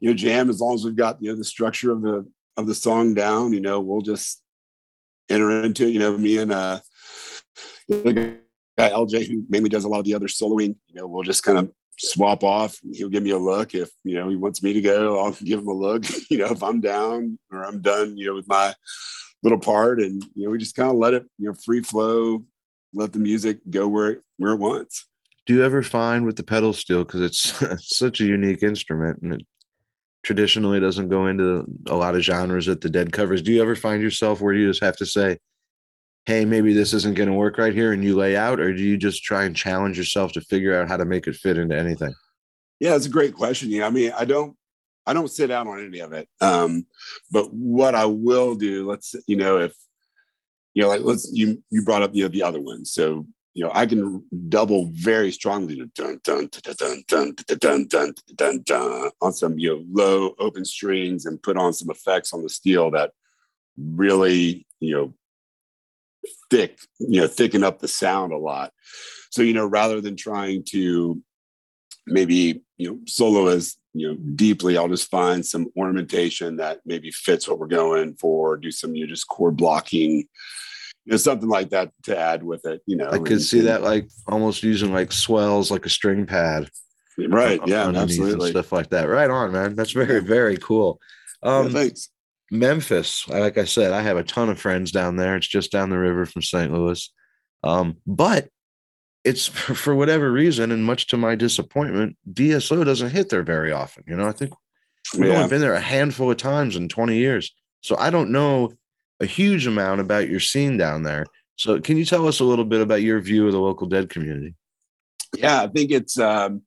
you 0.00 0.10
know 0.10 0.14
jam 0.14 0.50
as 0.50 0.60
long 0.60 0.74
as 0.74 0.84
we've 0.84 0.96
got 0.96 1.22
you 1.22 1.30
know 1.30 1.36
the 1.36 1.44
structure 1.44 1.90
of 1.90 2.02
the 2.02 2.26
of 2.56 2.66
the 2.66 2.74
song 2.74 3.14
down. 3.14 3.52
You 3.52 3.60
know, 3.60 3.80
we'll 3.80 4.02
just 4.02 4.42
enter 5.28 5.62
into 5.62 5.86
it. 5.86 5.90
You 5.90 5.98
know, 5.98 6.16
me 6.16 6.38
and 6.38 6.52
uh, 6.52 6.80
the 7.88 8.38
guy 8.76 8.90
LJ 8.90 9.28
who 9.28 9.44
mainly 9.48 9.68
does 9.68 9.84
a 9.84 9.88
lot 9.88 10.00
of 10.00 10.04
the 10.04 10.14
other 10.14 10.28
soloing. 10.28 10.76
You 10.88 10.94
know, 11.00 11.06
we'll 11.06 11.22
just 11.22 11.42
kind 11.42 11.58
of 11.58 11.70
swap 11.98 12.44
off. 12.44 12.78
He'll 12.92 13.08
give 13.08 13.22
me 13.22 13.30
a 13.30 13.38
look 13.38 13.74
if 13.74 13.90
you 14.04 14.14
know 14.16 14.28
he 14.28 14.36
wants 14.36 14.62
me 14.62 14.72
to 14.72 14.80
go. 14.80 15.18
I'll 15.24 15.32
give 15.32 15.60
him 15.60 15.68
a 15.68 15.72
look. 15.72 16.04
You 16.30 16.38
know, 16.38 16.46
if 16.46 16.62
I'm 16.62 16.80
down 16.80 17.38
or 17.52 17.64
I'm 17.64 17.80
done. 17.80 18.16
You 18.16 18.26
know, 18.26 18.34
with 18.34 18.48
my 18.48 18.74
little 19.42 19.58
part, 19.58 20.00
and 20.00 20.24
you 20.34 20.44
know, 20.44 20.50
we 20.50 20.58
just 20.58 20.74
kind 20.74 20.90
of 20.90 20.96
let 20.96 21.14
it 21.14 21.24
you 21.38 21.48
know 21.48 21.54
free 21.64 21.82
flow. 21.82 22.44
Let 22.92 23.12
the 23.12 23.18
music 23.18 23.58
go 23.68 23.86
where 23.88 24.10
it, 24.12 24.22
where 24.38 24.52
it 24.52 24.58
wants. 24.58 25.06
Do 25.46 25.54
you 25.54 25.64
ever 25.64 25.82
find 25.82 26.26
with 26.26 26.36
the 26.36 26.42
pedal 26.42 26.72
steel 26.72 27.04
because 27.04 27.20
it's, 27.20 27.62
it's 27.62 27.96
such 27.98 28.20
a 28.20 28.24
unique 28.24 28.62
instrument 28.62 29.20
and 29.22 29.34
it 29.34 29.46
traditionally 30.26 30.80
doesn't 30.80 31.08
go 31.08 31.28
into 31.28 31.64
a 31.86 31.94
lot 31.94 32.16
of 32.16 32.20
genres 32.20 32.66
that 32.66 32.80
the 32.80 32.90
dead 32.90 33.12
covers? 33.12 33.42
Do 33.42 33.52
you 33.52 33.62
ever 33.62 33.76
find 33.76 34.02
yourself 34.02 34.40
where 34.40 34.52
you 34.52 34.66
just 34.66 34.82
have 34.82 34.96
to 34.96 35.06
say, 35.06 35.38
"Hey, 36.24 36.44
maybe 36.44 36.72
this 36.72 36.92
isn't 36.92 37.14
going 37.14 37.28
to 37.28 37.34
work 37.34 37.58
right 37.58 37.72
here," 37.72 37.92
and 37.92 38.02
you 38.02 38.16
lay 38.16 38.36
out, 38.36 38.58
or 38.58 38.74
do 38.74 38.82
you 38.82 38.96
just 38.96 39.22
try 39.22 39.44
and 39.44 39.54
challenge 39.54 39.96
yourself 39.96 40.32
to 40.32 40.40
figure 40.40 40.76
out 40.76 40.88
how 40.88 40.96
to 40.96 41.04
make 41.04 41.28
it 41.28 41.36
fit 41.36 41.58
into 41.58 41.78
anything? 41.78 42.12
Yeah, 42.80 42.96
it's 42.96 43.06
a 43.06 43.10
great 43.10 43.34
question. 43.34 43.70
Yeah, 43.70 43.86
I 43.86 43.90
mean, 43.90 44.12
I 44.18 44.24
don't, 44.24 44.56
I 45.06 45.12
don't 45.12 45.30
sit 45.30 45.46
down 45.46 45.68
on 45.68 45.86
any 45.86 46.00
of 46.00 46.12
it. 46.12 46.28
Um, 46.40 46.86
but 47.30 47.54
what 47.54 47.94
I 47.94 48.06
will 48.06 48.56
do, 48.56 48.84
let's, 48.84 49.14
you 49.28 49.36
know, 49.36 49.58
if 49.58 49.74
you 50.74 50.82
know, 50.82 50.88
like 50.88 51.02
let's 51.02 51.30
you 51.32 51.62
you 51.70 51.84
brought 51.84 52.02
up 52.02 52.10
you 52.14 52.24
know 52.24 52.28
the 52.28 52.42
other 52.42 52.60
one, 52.60 52.84
so 52.84 53.26
you 53.56 53.64
know 53.64 53.70
I 53.72 53.86
can 53.86 54.22
double 54.50 54.90
very 54.92 55.32
strongly 55.32 55.80
on 59.22 59.32
some 59.32 59.58
you 59.58 59.70
know 59.70 59.82
low 59.90 60.34
open 60.38 60.66
strings 60.66 61.24
and 61.24 61.42
put 61.42 61.56
on 61.56 61.72
some 61.72 61.88
effects 61.88 62.34
on 62.34 62.42
the 62.42 62.50
steel 62.50 62.90
that 62.90 63.12
really 63.78 64.66
you 64.80 64.94
know 64.94 65.14
thick 66.50 66.78
you 66.98 67.22
know 67.22 67.26
thicken 67.26 67.64
up 67.64 67.78
the 67.78 67.88
sound 67.88 68.34
a 68.34 68.36
lot. 68.36 68.74
So 69.30 69.40
you 69.40 69.54
know 69.54 69.64
rather 69.64 70.02
than 70.02 70.16
trying 70.16 70.62
to 70.72 71.22
maybe 72.06 72.62
you 72.76 72.90
know 72.90 72.98
solo 73.06 73.46
as 73.46 73.78
you 73.94 74.06
know 74.06 74.14
deeply 74.34 74.76
i'll 74.76 74.86
just 74.86 75.10
find 75.10 75.44
some 75.44 75.66
ornamentation 75.76 76.56
that 76.56 76.80
maybe 76.84 77.10
fits 77.10 77.48
what 77.48 77.58
we're 77.58 77.66
going 77.66 78.14
for 78.14 78.56
do 78.56 78.70
some 78.70 78.94
you 78.94 79.04
know 79.04 79.08
just 79.08 79.26
chord 79.26 79.56
blocking 79.56 80.28
you 81.06 81.12
know 81.12 81.16
something 81.16 81.48
like 81.48 81.70
that 81.70 81.92
to 82.02 82.18
add 82.18 82.42
with 82.42 82.66
it 82.66 82.82
you 82.86 82.96
know 82.96 83.08
I 83.08 83.18
could 83.18 83.32
and- 83.32 83.42
see 83.42 83.60
and- 83.60 83.68
that 83.68 83.82
like 83.82 84.08
almost 84.26 84.62
using 84.62 84.92
like 84.92 85.12
swells, 85.12 85.70
like 85.70 85.86
a 85.86 85.90
string 85.90 86.26
pad, 86.26 86.68
right 87.18 87.60
yeah 87.66 87.88
absolutely 87.88 88.50
stuff 88.50 88.72
like 88.72 88.90
that. 88.90 89.08
Right 89.08 89.30
on, 89.30 89.52
man. 89.52 89.74
That's 89.76 89.92
very 89.92 90.20
very 90.20 90.56
cool. 90.58 91.00
Yeah, 91.42 91.58
Um, 91.58 91.70
thanks 91.72 92.10
Memphis, 92.50 93.28
like 93.28 93.58
I 93.58 93.64
said, 93.64 93.92
I 93.92 94.02
have 94.02 94.16
a 94.16 94.22
ton 94.22 94.48
of 94.50 94.60
friends 94.60 94.92
down 94.92 95.16
there. 95.16 95.34
It's 95.36 95.48
just 95.48 95.72
down 95.72 95.90
the 95.90 95.98
river 95.98 96.26
from 96.26 96.42
St. 96.42 96.72
Louis. 96.72 97.12
Um, 97.64 97.96
but 98.06 98.48
it's 99.24 99.46
for 99.84 99.94
whatever 99.94 100.30
reason, 100.30 100.70
and 100.70 100.84
much 100.84 101.08
to 101.08 101.16
my 101.16 101.34
disappointment, 101.34 102.16
DSO 102.32 102.84
doesn't 102.84 103.10
hit 103.10 103.30
there 103.30 103.42
very 103.42 103.72
often. 103.72 104.04
You 104.06 104.16
know, 104.16 104.28
I 104.28 104.32
think 104.32 104.52
we've 105.18 105.28
yeah 105.30 105.38
only 105.38 105.48
been 105.48 105.60
there 105.60 105.74
a 105.74 105.80
handful 105.80 106.30
of 106.30 106.36
times 106.36 106.76
in 106.76 106.88
20 106.88 107.16
years. 107.16 107.52
So 107.80 107.96
I 107.98 108.10
don't 108.10 108.30
know 108.30 108.72
a 109.20 109.26
huge 109.26 109.66
amount 109.66 110.00
about 110.00 110.28
your 110.28 110.40
scene 110.40 110.76
down 110.76 111.02
there. 111.02 111.26
So 111.56 111.80
can 111.80 111.96
you 111.96 112.04
tell 112.04 112.28
us 112.28 112.40
a 112.40 112.44
little 112.44 112.64
bit 112.64 112.80
about 112.80 113.02
your 113.02 113.20
view 113.20 113.46
of 113.46 113.52
the 113.52 113.60
local 113.60 113.86
dead 113.86 114.10
community? 114.10 114.54
yeah 115.36 115.62
i 115.62 115.66
think 115.66 115.90
it's 115.90 116.18
um 116.18 116.62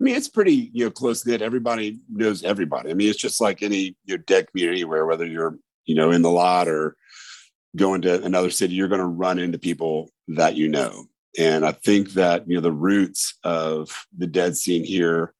I 0.00 0.04
mean, 0.04 0.16
it's 0.16 0.28
pretty 0.28 0.70
you 0.72 0.84
know 0.84 0.90
close 0.90 1.24
knit. 1.24 1.40
Everybody 1.40 2.00
knows 2.10 2.42
everybody. 2.42 2.90
I 2.90 2.94
mean, 2.94 3.08
it's 3.08 3.18
just 3.18 3.40
like 3.40 3.62
any 3.62 3.96
you 4.04 4.16
know, 4.16 4.22
dead 4.26 4.50
community 4.50 4.84
where 4.84 5.06
whether 5.06 5.24
you're 5.24 5.56
you 5.86 5.94
know 5.94 6.10
in 6.10 6.22
the 6.22 6.30
lot 6.30 6.66
or 6.66 6.96
going 7.76 8.02
to 8.02 8.22
another 8.24 8.50
city, 8.50 8.74
you're 8.74 8.88
going 8.88 9.00
to 9.00 9.06
run 9.06 9.38
into 9.38 9.58
people 9.58 10.10
that 10.28 10.56
you 10.56 10.68
know. 10.68 11.06
And 11.38 11.64
I 11.64 11.72
think 11.72 12.10
that 12.14 12.46
you 12.48 12.56
know 12.56 12.60
the 12.60 12.72
roots 12.72 13.38
of 13.44 14.06
the 14.16 14.26
dead 14.26 14.56
scene 14.56 14.84
here 14.84 15.32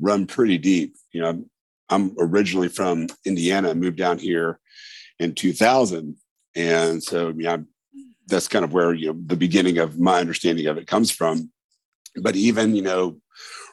run 0.00 0.26
pretty 0.26 0.56
deep. 0.56 0.94
You 1.12 1.22
know, 1.22 1.44
I'm 1.88 2.14
originally 2.18 2.68
from 2.68 3.08
Indiana, 3.24 3.74
moved 3.74 3.98
down 3.98 4.18
here 4.18 4.60
in 5.18 5.34
2000, 5.34 6.16
and 6.54 7.02
so 7.02 7.32
yeah, 7.36 7.58
that's 8.26 8.48
kind 8.48 8.64
of 8.64 8.72
where 8.72 8.94
you 8.94 9.08
know 9.08 9.18
the 9.26 9.36
beginning 9.36 9.78
of 9.78 9.98
my 9.98 10.20
understanding 10.20 10.66
of 10.66 10.78
it 10.78 10.86
comes 10.86 11.10
from. 11.10 11.50
But 12.16 12.36
even 12.36 12.74
you 12.74 12.82
know, 12.82 13.18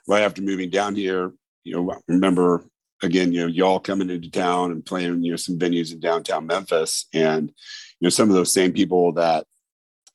right 0.08 0.24
after 0.24 0.42
moving 0.42 0.70
down 0.70 0.96
here, 0.96 1.34
you 1.64 1.74
know, 1.74 1.92
I 1.92 1.98
remember 2.08 2.66
again, 3.04 3.34
you 3.34 3.42
know, 3.42 3.48
y'all 3.48 3.80
coming 3.80 4.10
into 4.10 4.32
town 4.32 4.72
and 4.72 4.86
playing, 4.86 5.24
you 5.24 5.32
know, 5.32 5.38
some 5.38 5.60
venues 5.60 5.92
in 5.92 6.00
downtown 6.00 6.48
Memphis, 6.48 7.08
and 7.14 7.50
you 7.50 8.06
know, 8.06 8.10
some 8.10 8.30
of 8.30 8.36
those 8.36 8.52
same 8.52 8.72
people 8.74 9.14
that 9.14 9.46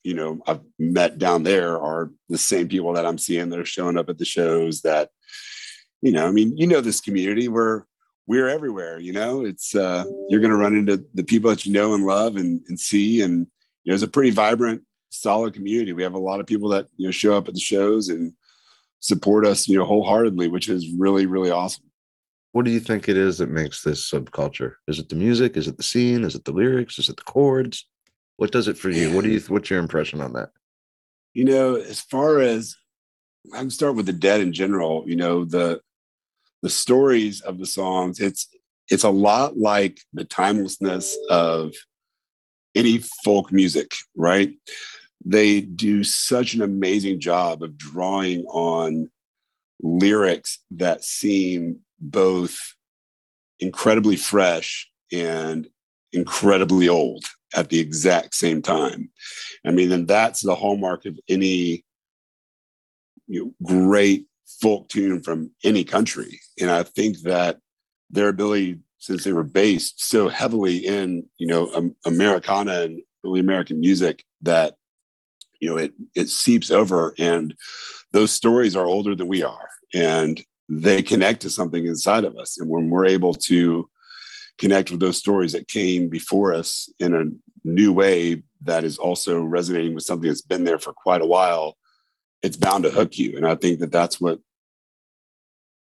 you 0.03 0.13
know 0.13 0.41
I've 0.47 0.61
met 0.77 1.17
down 1.17 1.43
there 1.43 1.79
are 1.79 2.11
the 2.29 2.37
same 2.37 2.67
people 2.67 2.93
that 2.93 3.05
I'm 3.05 3.17
seeing 3.17 3.49
that 3.49 3.59
are 3.59 3.65
showing 3.65 3.97
up 3.97 4.09
at 4.09 4.17
the 4.17 4.25
shows. 4.25 4.81
That 4.81 5.09
you 6.01 6.11
know, 6.11 6.27
I 6.27 6.31
mean, 6.31 6.57
you 6.57 6.67
know, 6.67 6.81
this 6.81 7.01
community 7.01 7.47
where 7.47 7.85
we're 8.29 8.47
everywhere. 8.47 8.99
You 8.99 9.11
know, 9.11 9.43
it's 9.43 9.73
uh, 9.75 10.05
you're 10.29 10.39
going 10.39 10.51
to 10.51 10.57
run 10.57 10.75
into 10.75 11.03
the 11.15 11.23
people 11.23 11.49
that 11.49 11.65
you 11.65 11.73
know 11.73 11.95
and 11.95 12.05
love 12.05 12.35
and, 12.35 12.61
and 12.69 12.79
see, 12.79 13.23
and 13.23 13.47
you 13.83 13.91
know, 13.91 13.95
it's 13.95 14.03
a 14.03 14.07
pretty 14.07 14.29
vibrant, 14.29 14.83
solid 15.09 15.55
community. 15.55 15.93
We 15.93 16.03
have 16.03 16.13
a 16.13 16.19
lot 16.19 16.39
of 16.39 16.45
people 16.45 16.69
that 16.69 16.85
you 16.95 17.07
know 17.07 17.11
show 17.11 17.35
up 17.35 17.47
at 17.47 17.55
the 17.55 17.59
shows 17.59 18.07
and 18.09 18.31
support 18.99 19.47
us, 19.47 19.67
you 19.67 19.79
know, 19.79 19.83
wholeheartedly, 19.83 20.47
which 20.47 20.69
is 20.69 20.93
really, 20.95 21.25
really 21.25 21.49
awesome. 21.49 21.85
What 22.51 22.65
do 22.65 22.71
you 22.71 22.79
think 22.79 23.09
it 23.09 23.17
is 23.17 23.39
that 23.39 23.49
makes 23.49 23.81
this 23.81 24.07
subculture? 24.09 24.73
Is 24.87 24.99
it 24.99 25.09
the 25.09 25.15
music? 25.15 25.57
Is 25.57 25.67
it 25.67 25.77
the 25.77 25.83
scene? 25.83 26.23
Is 26.23 26.35
it 26.35 26.45
the 26.45 26.51
lyrics? 26.51 26.99
Is 26.99 27.09
it 27.09 27.17
the 27.17 27.23
chords? 27.23 27.87
What 28.37 28.51
does 28.51 28.67
it 28.67 28.77
for 28.77 28.91
you? 28.91 29.11
What 29.11 29.23
do 29.23 29.31
you? 29.31 29.39
What's 29.47 29.71
your 29.71 29.79
impression 29.79 30.21
on 30.21 30.33
that? 30.33 30.49
You 31.33 31.45
know, 31.45 31.75
as 31.77 31.99
far 31.99 32.41
as 32.41 32.75
I 33.55 33.57
can 33.57 33.71
start 33.71 33.95
with 33.95 34.05
the 34.05 34.13
dead 34.13 34.41
in 34.41 34.53
general. 34.53 35.03
You 35.07 35.15
know, 35.15 35.45
the 35.45 35.81
the 36.61 36.69
stories 36.69 37.41
of 37.41 37.57
the 37.57 37.65
songs. 37.65 38.19
It's 38.19 38.47
it's 38.89 39.03
a 39.03 39.09
lot 39.09 39.57
like 39.57 40.01
the 40.13 40.25
timelessness 40.25 41.15
of 41.29 41.73
any 42.75 42.99
folk 43.23 43.51
music, 43.51 43.91
right? 44.15 44.53
They 45.23 45.61
do 45.61 46.03
such 46.03 46.53
an 46.53 46.61
amazing 46.61 47.19
job 47.19 47.61
of 47.61 47.77
drawing 47.77 48.45
on 48.45 49.11
lyrics 49.81 50.59
that 50.71 51.03
seem 51.03 51.79
both 51.99 52.73
incredibly 53.59 54.15
fresh 54.15 54.89
and 55.11 55.67
incredibly 56.13 56.89
old 56.89 57.25
at 57.55 57.69
the 57.69 57.79
exact 57.79 58.33
same 58.33 58.61
time. 58.61 59.09
I 59.65 59.71
mean, 59.71 59.91
and 59.91 60.07
that's 60.07 60.41
the 60.41 60.55
hallmark 60.55 61.05
of 61.05 61.19
any 61.27 61.83
you 63.27 63.45
know, 63.45 63.53
great 63.63 64.25
folk 64.61 64.89
tune 64.89 65.21
from 65.21 65.51
any 65.63 65.83
country. 65.83 66.39
And 66.59 66.69
I 66.69 66.83
think 66.83 67.19
that 67.21 67.59
their 68.09 68.29
ability, 68.29 68.79
since 68.97 69.23
they 69.23 69.33
were 69.33 69.43
based 69.43 70.03
so 70.09 70.29
heavily 70.29 70.77
in, 70.77 71.25
you 71.37 71.47
know, 71.47 71.71
um, 71.73 71.95
Americana 72.05 72.81
and 72.81 73.01
early 73.25 73.39
American 73.39 73.79
music, 73.79 74.23
that 74.41 74.75
you 75.59 75.69
know 75.69 75.77
it 75.77 75.93
it 76.15 76.29
seeps 76.29 76.71
over, 76.71 77.13
and 77.19 77.53
those 78.11 78.31
stories 78.31 78.75
are 78.75 78.85
older 78.85 79.15
than 79.15 79.27
we 79.27 79.43
are, 79.43 79.69
and 79.93 80.41
they 80.69 81.01
connect 81.01 81.41
to 81.41 81.49
something 81.49 81.85
inside 81.85 82.23
of 82.23 82.37
us. 82.37 82.59
And 82.59 82.69
when 82.69 82.89
we're 82.89 83.05
able 83.07 83.33
to 83.33 83.89
connect 84.57 84.91
with 84.91 84.99
those 84.99 85.17
stories 85.17 85.53
that 85.53 85.67
came 85.67 86.09
before 86.09 86.53
us 86.53 86.89
in 86.99 87.15
a 87.15 87.25
new 87.63 87.91
way 87.91 88.43
that 88.61 88.83
is 88.83 88.97
also 88.97 89.41
resonating 89.41 89.95
with 89.95 90.03
something 90.03 90.27
that's 90.27 90.41
been 90.41 90.63
there 90.65 90.79
for 90.79 90.93
quite 90.93 91.21
a 91.21 91.25
while 91.25 91.77
it's 92.41 92.57
bound 92.57 92.83
to 92.83 92.89
hook 92.89 93.17
you. 93.17 93.35
And 93.37 93.47
i 93.47 93.55
think 93.55 93.79
that 93.79 93.91
that's 93.91 94.19
what 94.19 94.39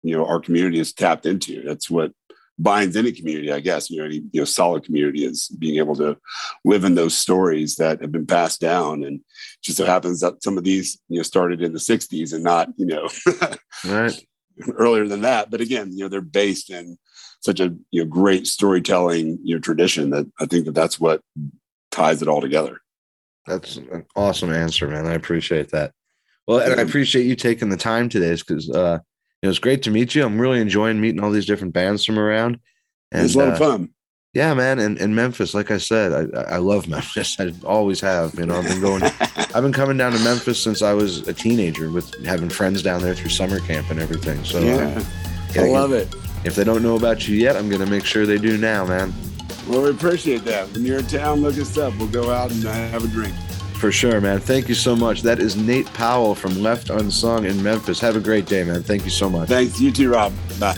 you 0.02 0.16
know 0.16 0.26
our 0.26 0.40
community 0.40 0.78
is 0.78 0.92
tapped 0.92 1.26
into. 1.26 1.62
That's 1.62 1.90
what 1.90 2.12
binds 2.60 2.96
any 2.96 3.12
community 3.12 3.52
i 3.52 3.60
guess. 3.60 3.90
You 3.90 3.98
know 3.98 4.04
any 4.04 4.16
you 4.32 4.40
know 4.40 4.44
solid 4.44 4.84
community 4.84 5.24
is 5.24 5.48
being 5.48 5.78
able 5.78 5.96
to 5.96 6.16
live 6.64 6.84
in 6.84 6.94
those 6.94 7.16
stories 7.16 7.76
that 7.76 8.00
have 8.00 8.12
been 8.12 8.26
passed 8.26 8.60
down. 8.60 9.04
And 9.04 9.20
just 9.62 9.78
so 9.78 9.86
happens 9.86 10.20
that 10.20 10.42
some 10.42 10.58
of 10.58 10.64
these 10.64 10.98
you 11.08 11.18
know 11.18 11.22
started 11.22 11.62
in 11.62 11.72
the 11.72 11.78
60s 11.78 12.32
and 12.32 12.44
not 12.44 12.68
you 12.76 12.86
know 12.86 13.08
right. 13.84 14.24
earlier 14.74 15.06
than 15.06 15.22
that. 15.22 15.50
But 15.50 15.60
again 15.60 15.92
you 15.92 16.00
know 16.00 16.08
they're 16.08 16.20
based 16.20 16.70
in 16.70 16.98
such 17.40 17.60
a 17.60 17.74
you 17.90 18.02
know 18.02 18.08
great 18.08 18.46
storytelling 18.46 19.38
you 19.44 19.54
know 19.54 19.60
tradition 19.60 20.10
that 20.10 20.26
i 20.40 20.46
think 20.46 20.64
that 20.64 20.74
that's 20.74 20.98
what 20.98 21.22
ties 21.90 22.22
it 22.22 22.28
all 22.28 22.40
together. 22.40 22.80
That's 23.46 23.76
an 23.76 24.04
awesome 24.14 24.52
answer 24.52 24.88
man. 24.88 25.06
I 25.06 25.14
appreciate 25.14 25.70
that 25.70 25.92
well 26.48 26.58
and 26.58 26.80
i 26.80 26.82
appreciate 26.82 27.26
you 27.26 27.36
taking 27.36 27.68
the 27.68 27.76
time 27.76 28.08
today 28.08 28.34
because 28.34 28.68
uh 28.70 28.98
it 29.42 29.46
was 29.46 29.58
great 29.58 29.82
to 29.82 29.90
meet 29.90 30.14
you. 30.14 30.24
I'm 30.24 30.40
really 30.40 30.60
enjoying 30.60 31.00
meeting 31.00 31.22
all 31.22 31.30
these 31.30 31.46
different 31.46 31.72
bands 31.72 32.04
from 32.04 32.18
around. 32.18 32.58
And, 33.12 33.24
it's 33.24 33.34
a 33.34 33.38
lot 33.38 33.48
uh, 33.48 33.52
of 33.52 33.58
fun. 33.58 33.90
Yeah, 34.34 34.52
man. 34.54 34.78
And, 34.78 34.98
and 34.98 35.14
Memphis, 35.14 35.54
like 35.54 35.70
I 35.70 35.78
said, 35.78 36.30
I, 36.34 36.40
I 36.40 36.56
love 36.58 36.88
Memphis. 36.88 37.38
I 37.38 37.52
always 37.64 38.00
have. 38.00 38.34
You 38.34 38.46
know, 38.46 38.58
I've 38.58 38.68
been 38.68 38.80
going, 38.80 39.02
I've 39.36 39.62
been 39.62 39.72
coming 39.72 39.96
down 39.96 40.12
to 40.12 40.18
Memphis 40.20 40.62
since 40.62 40.82
I 40.82 40.92
was 40.92 41.26
a 41.28 41.32
teenager 41.32 41.90
with 41.90 42.14
having 42.26 42.48
friends 42.48 42.82
down 42.82 43.02
there 43.02 43.14
through 43.14 43.30
summer 43.30 43.60
camp 43.60 43.90
and 43.90 44.00
everything. 44.00 44.42
So, 44.44 44.60
yeah, 44.60 45.02
uh, 45.56 45.62
I 45.62 45.68
love 45.68 45.92
it. 45.92 46.12
If 46.44 46.54
they 46.54 46.64
don't 46.64 46.82
know 46.82 46.96
about 46.96 47.26
you 47.28 47.36
yet, 47.36 47.56
I'm 47.56 47.68
going 47.68 47.84
to 47.84 47.90
make 47.90 48.04
sure 48.04 48.26
they 48.26 48.38
do 48.38 48.58
now, 48.58 48.84
man. 48.86 49.12
Well, 49.68 49.82
we 49.82 49.90
appreciate 49.90 50.44
that. 50.44 50.70
When 50.72 50.84
you're 50.84 50.98
in 50.98 51.06
town, 51.06 51.42
look 51.42 51.58
us 51.58 51.76
up. 51.76 51.96
We'll 51.98 52.08
go 52.08 52.30
out 52.30 52.50
and 52.50 52.64
uh, 52.64 52.72
have 52.72 53.04
a 53.04 53.08
drink. 53.08 53.34
For 53.78 53.92
sure, 53.92 54.20
man. 54.20 54.40
Thank 54.40 54.68
you 54.68 54.74
so 54.74 54.96
much. 54.96 55.22
That 55.22 55.38
is 55.38 55.54
Nate 55.56 55.86
Powell 55.94 56.34
from 56.34 56.60
Left 56.60 56.90
Unsung 56.90 57.44
in 57.44 57.62
Memphis. 57.62 58.00
Have 58.00 58.16
a 58.16 58.20
great 58.20 58.46
day, 58.46 58.64
man. 58.64 58.82
Thank 58.82 59.04
you 59.04 59.10
so 59.10 59.30
much. 59.30 59.48
Thanks. 59.48 59.80
You 59.80 59.92
too, 59.92 60.10
Rob. 60.10 60.32
Bye. 60.58 60.74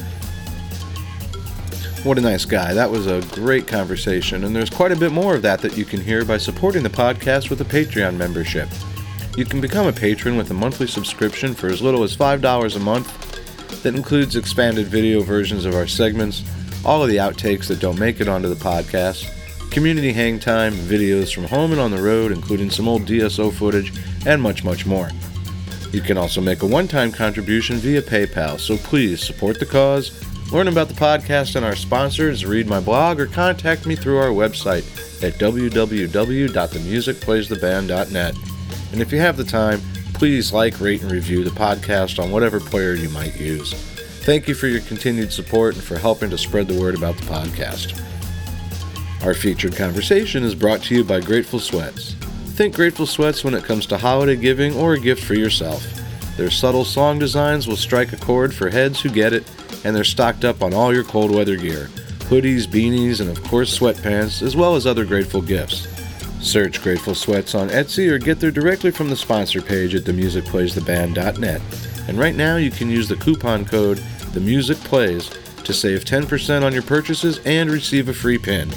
What 2.04 2.18
a 2.18 2.20
nice 2.20 2.44
guy. 2.44 2.74
That 2.74 2.90
was 2.90 3.06
a 3.06 3.22
great 3.34 3.66
conversation, 3.66 4.44
and 4.44 4.54
there's 4.54 4.68
quite 4.68 4.92
a 4.92 4.96
bit 4.96 5.12
more 5.12 5.34
of 5.34 5.42
that 5.42 5.60
that 5.60 5.78
you 5.78 5.86
can 5.86 6.00
hear 6.00 6.26
by 6.26 6.36
supporting 6.36 6.82
the 6.82 6.90
podcast 6.90 7.48
with 7.48 7.62
a 7.62 7.64
Patreon 7.64 8.16
membership. 8.16 8.68
You 9.34 9.46
can 9.46 9.62
become 9.62 9.86
a 9.86 9.92
patron 9.92 10.36
with 10.36 10.50
a 10.50 10.54
monthly 10.54 10.86
subscription 10.86 11.54
for 11.54 11.68
as 11.68 11.80
little 11.80 12.02
as 12.02 12.14
$5 12.14 12.76
a 12.76 12.78
month. 12.80 13.82
That 13.82 13.94
includes 13.94 14.36
expanded 14.36 14.88
video 14.88 15.22
versions 15.22 15.64
of 15.64 15.74
our 15.74 15.86
segments, 15.86 16.44
all 16.84 17.02
of 17.02 17.08
the 17.08 17.16
outtakes 17.16 17.66
that 17.68 17.80
don't 17.80 17.98
make 17.98 18.20
it 18.20 18.28
onto 18.28 18.48
the 18.48 18.62
podcast, 18.62 19.30
community 19.70 20.12
hang 20.12 20.40
time, 20.40 20.74
videos 20.74 21.34
from 21.34 21.44
home 21.44 21.72
and 21.72 21.80
on 21.80 21.90
the 21.90 22.02
road, 22.02 22.32
including 22.32 22.70
some 22.70 22.88
old 22.88 23.02
DSO 23.02 23.52
footage, 23.52 23.92
and 24.26 24.42
much, 24.42 24.64
much 24.64 24.86
more. 24.86 25.10
You 25.92 26.00
can 26.00 26.16
also 26.16 26.40
make 26.40 26.62
a 26.62 26.66
one 26.66 26.88
time 26.88 27.12
contribution 27.12 27.76
via 27.76 28.00
PayPal, 28.02 28.60
so 28.60 28.76
please 28.76 29.24
support 29.24 29.58
the 29.58 29.66
cause, 29.66 30.12
learn 30.52 30.68
about 30.68 30.88
the 30.88 30.94
podcast 30.94 31.56
and 31.56 31.64
our 31.64 31.74
sponsors, 31.76 32.46
read 32.46 32.66
my 32.66 32.80
blog, 32.80 33.20
or 33.20 33.26
contact 33.26 33.86
me 33.86 33.96
through 33.96 34.18
our 34.18 34.28
website 34.28 34.84
at 35.22 35.34
www.themusicplaystheband.net. 35.34 38.34
And 38.92 39.00
if 39.00 39.12
you 39.12 39.20
have 39.20 39.36
the 39.36 39.44
time, 39.44 39.80
please 40.14 40.52
like, 40.52 40.80
rate, 40.80 41.02
and 41.02 41.10
review 41.10 41.42
the 41.44 41.50
podcast 41.50 42.22
on 42.22 42.30
whatever 42.30 42.60
player 42.60 42.94
you 42.94 43.08
might 43.10 43.40
use. 43.40 43.74
Thank 44.22 44.48
you 44.48 44.54
for 44.54 44.66
your 44.66 44.80
continued 44.82 45.32
support 45.32 45.74
and 45.74 45.82
for 45.82 45.98
helping 45.98 46.28
to 46.30 46.38
spread 46.38 46.68
the 46.68 46.78
word 46.78 46.94
about 46.94 47.16
the 47.16 47.24
podcast. 47.24 47.98
Our 49.22 49.34
featured 49.34 49.76
conversation 49.76 50.44
is 50.44 50.54
brought 50.54 50.82
to 50.84 50.94
you 50.94 51.04
by 51.04 51.20
Grateful 51.20 51.60
Sweats. 51.60 52.14
Think 52.54 52.74
Grateful 52.74 53.06
Sweats 53.06 53.44
when 53.44 53.52
it 53.54 53.64
comes 53.64 53.84
to 53.86 53.98
holiday 53.98 54.34
giving 54.34 54.74
or 54.74 54.94
a 54.94 55.00
gift 55.00 55.22
for 55.22 55.34
yourself. 55.34 55.86
Their 56.38 56.50
subtle 56.50 56.86
song 56.86 57.18
designs 57.18 57.68
will 57.68 57.76
strike 57.76 58.14
a 58.14 58.16
chord 58.16 58.54
for 58.54 58.70
heads 58.70 59.00
who 59.00 59.10
get 59.10 59.34
it, 59.34 59.50
and 59.84 59.94
they're 59.94 60.04
stocked 60.04 60.46
up 60.46 60.62
on 60.62 60.72
all 60.72 60.94
your 60.94 61.04
cold 61.04 61.30
weather 61.30 61.56
gear 61.56 61.88
hoodies, 62.30 62.66
beanies, 62.66 63.20
and 63.20 63.28
of 63.28 63.42
course 63.42 63.76
sweatpants, 63.76 64.40
as 64.40 64.56
well 64.56 64.76
as 64.76 64.86
other 64.86 65.04
grateful 65.04 65.42
gifts. 65.42 65.88
Search 66.40 66.80
Grateful 66.80 67.14
Sweats 67.14 67.56
on 67.56 67.68
Etsy 67.68 68.08
or 68.08 68.18
get 68.18 68.38
there 68.38 68.52
directly 68.52 68.92
from 68.92 69.10
the 69.10 69.16
sponsor 69.16 69.60
page 69.60 69.96
at 69.96 70.04
themusicplaystheband.net. 70.04 71.60
And 72.08 72.18
right 72.18 72.36
now 72.36 72.56
you 72.56 72.70
can 72.70 72.88
use 72.88 73.08
the 73.08 73.16
coupon 73.16 73.64
code 73.64 73.98
TheMusicPlays 73.98 75.64
to 75.64 75.74
save 75.74 76.04
10% 76.04 76.62
on 76.62 76.72
your 76.72 76.82
purchases 76.82 77.40
and 77.44 77.68
receive 77.68 78.08
a 78.08 78.14
free 78.14 78.38
pin. 78.38 78.70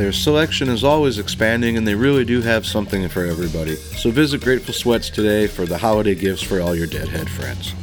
Their 0.00 0.12
selection 0.12 0.70
is 0.70 0.82
always 0.82 1.18
expanding 1.18 1.76
and 1.76 1.86
they 1.86 1.94
really 1.94 2.24
do 2.24 2.40
have 2.40 2.64
something 2.64 3.06
for 3.10 3.26
everybody. 3.26 3.76
So 3.76 4.10
visit 4.10 4.40
Grateful 4.40 4.72
Sweats 4.72 5.10
today 5.10 5.46
for 5.46 5.66
the 5.66 5.76
holiday 5.76 6.14
gifts 6.14 6.40
for 6.40 6.58
all 6.62 6.74
your 6.74 6.86
Deadhead 6.86 7.28
friends. 7.28 7.74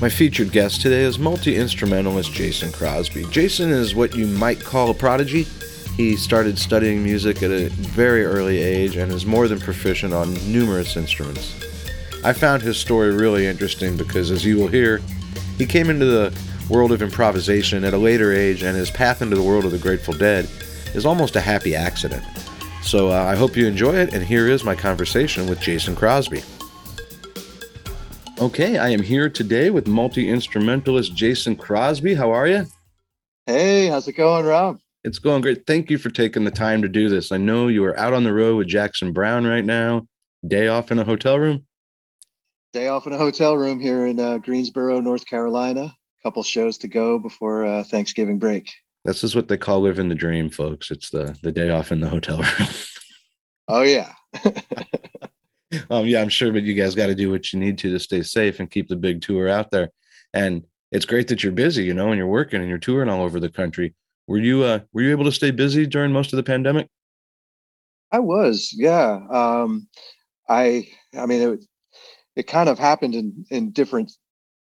My 0.00 0.08
featured 0.08 0.52
guest 0.52 0.82
today 0.82 1.02
is 1.02 1.18
multi 1.18 1.56
instrumentalist 1.56 2.32
Jason 2.32 2.70
Crosby. 2.70 3.24
Jason 3.32 3.70
is 3.70 3.96
what 3.96 4.14
you 4.14 4.28
might 4.28 4.60
call 4.62 4.88
a 4.88 4.94
prodigy. 4.94 5.48
He 5.96 6.14
started 6.14 6.60
studying 6.60 7.02
music 7.02 7.42
at 7.42 7.50
a 7.50 7.70
very 7.70 8.24
early 8.24 8.58
age 8.58 8.94
and 8.94 9.10
is 9.10 9.26
more 9.26 9.48
than 9.48 9.58
proficient 9.58 10.14
on 10.14 10.34
numerous 10.52 10.96
instruments. 10.96 11.56
I 12.22 12.32
found 12.32 12.62
his 12.62 12.76
story 12.76 13.12
really 13.12 13.48
interesting 13.48 13.96
because, 13.96 14.30
as 14.30 14.44
you 14.44 14.58
will 14.58 14.68
hear, 14.68 15.00
he 15.58 15.66
came 15.66 15.90
into 15.90 16.06
the 16.06 16.38
world 16.70 16.92
of 16.92 17.02
improvisation 17.02 17.82
at 17.82 17.94
a 17.94 17.98
later 17.98 18.32
age, 18.32 18.62
and 18.62 18.76
his 18.76 18.92
path 18.92 19.22
into 19.22 19.34
the 19.34 19.42
world 19.42 19.64
of 19.64 19.72
the 19.72 19.78
Grateful 19.78 20.14
Dead 20.14 20.48
is 20.94 21.04
almost 21.04 21.36
a 21.36 21.40
happy 21.40 21.74
accident. 21.74 22.24
So 22.82 23.10
uh, 23.10 23.24
I 23.24 23.34
hope 23.34 23.56
you 23.56 23.66
enjoy 23.66 23.94
it, 23.94 24.12
and 24.12 24.24
here 24.24 24.48
is 24.48 24.64
my 24.64 24.74
conversation 24.74 25.48
with 25.48 25.60
Jason 25.60 25.96
Crosby. 25.96 26.42
Okay, 28.38 28.78
I 28.78 28.88
am 28.88 29.02
here 29.02 29.30
today 29.30 29.70
with 29.70 29.86
multi 29.86 30.28
instrumentalist 30.28 31.14
Jason 31.14 31.56
Crosby. 31.56 32.14
How 32.14 32.30
are 32.30 32.46
you? 32.46 32.66
Hey, 33.46 33.86
how's 33.86 34.08
it 34.08 34.12
going, 34.12 34.44
Rob? 34.44 34.78
It's 35.04 35.18
going 35.18 35.42
great. 35.42 35.66
Thank 35.66 35.90
you 35.90 35.98
for 35.98 36.10
taking 36.10 36.44
the 36.44 36.50
time 36.50 36.82
to 36.82 36.88
do 36.88 37.08
this. 37.08 37.30
I 37.30 37.36
know 37.36 37.68
you 37.68 37.84
are 37.84 37.98
out 37.98 38.12
on 38.12 38.24
the 38.24 38.32
road 38.32 38.56
with 38.56 38.68
Jackson 38.68 39.12
Browne 39.12 39.46
right 39.46 39.64
now, 39.64 40.06
day 40.46 40.68
off 40.68 40.90
in 40.90 40.98
a 40.98 41.04
hotel 41.04 41.38
room. 41.38 41.66
Day 42.72 42.88
off 42.88 43.06
in 43.06 43.12
a 43.12 43.18
hotel 43.18 43.56
room 43.56 43.80
here 43.80 44.06
in 44.06 44.18
uh, 44.18 44.38
Greensboro, 44.38 45.00
North 45.00 45.26
Carolina. 45.26 45.82
A 45.84 46.22
couple 46.22 46.42
shows 46.42 46.78
to 46.78 46.88
go 46.88 47.18
before 47.18 47.64
uh, 47.64 47.84
Thanksgiving 47.84 48.38
break. 48.38 48.70
This 49.04 49.22
is 49.22 49.36
what 49.36 49.48
they 49.48 49.58
call 49.58 49.80
living 49.80 50.08
the 50.08 50.14
dream, 50.14 50.48
folks. 50.48 50.90
It's 50.90 51.10
the 51.10 51.36
the 51.42 51.52
day 51.52 51.70
off 51.70 51.92
in 51.92 52.00
the 52.00 52.08
hotel 52.08 52.38
room. 52.38 52.68
oh 53.68 53.82
yeah. 53.82 54.12
um, 55.90 56.06
yeah, 56.06 56.20
I'm 56.20 56.28
sure, 56.28 56.52
but 56.52 56.62
you 56.62 56.74
guys 56.74 56.94
got 56.94 57.06
to 57.06 57.14
do 57.14 57.30
what 57.30 57.52
you 57.52 57.58
need 57.58 57.78
to 57.78 57.90
to 57.90 57.98
stay 57.98 58.22
safe 58.22 58.60
and 58.60 58.70
keep 58.70 58.88
the 58.88 58.96
big 58.96 59.22
tour 59.22 59.48
out 59.48 59.70
there. 59.70 59.90
And 60.32 60.64
it's 60.90 61.06
great 61.06 61.28
that 61.28 61.42
you're 61.42 61.52
busy, 61.52 61.84
you 61.84 61.94
know, 61.94 62.08
and 62.08 62.18
you're 62.18 62.26
working 62.26 62.60
and 62.60 62.68
you're 62.68 62.78
touring 62.78 63.08
all 63.08 63.22
over 63.22 63.40
the 63.40 63.48
country. 63.48 63.94
Were 64.26 64.38
you 64.38 64.62
uh 64.62 64.80
were 64.92 65.02
you 65.02 65.10
able 65.10 65.24
to 65.24 65.32
stay 65.32 65.50
busy 65.50 65.86
during 65.86 66.12
most 66.12 66.32
of 66.32 66.36
the 66.36 66.42
pandemic? 66.42 66.88
I 68.12 68.20
was, 68.20 68.72
yeah. 68.74 69.20
Um 69.30 69.88
I 70.48 70.88
I 71.16 71.26
mean 71.26 71.42
it 71.42 71.64
it 72.36 72.46
kind 72.46 72.68
of 72.68 72.78
happened 72.78 73.14
in 73.14 73.44
in 73.50 73.70
different 73.70 74.12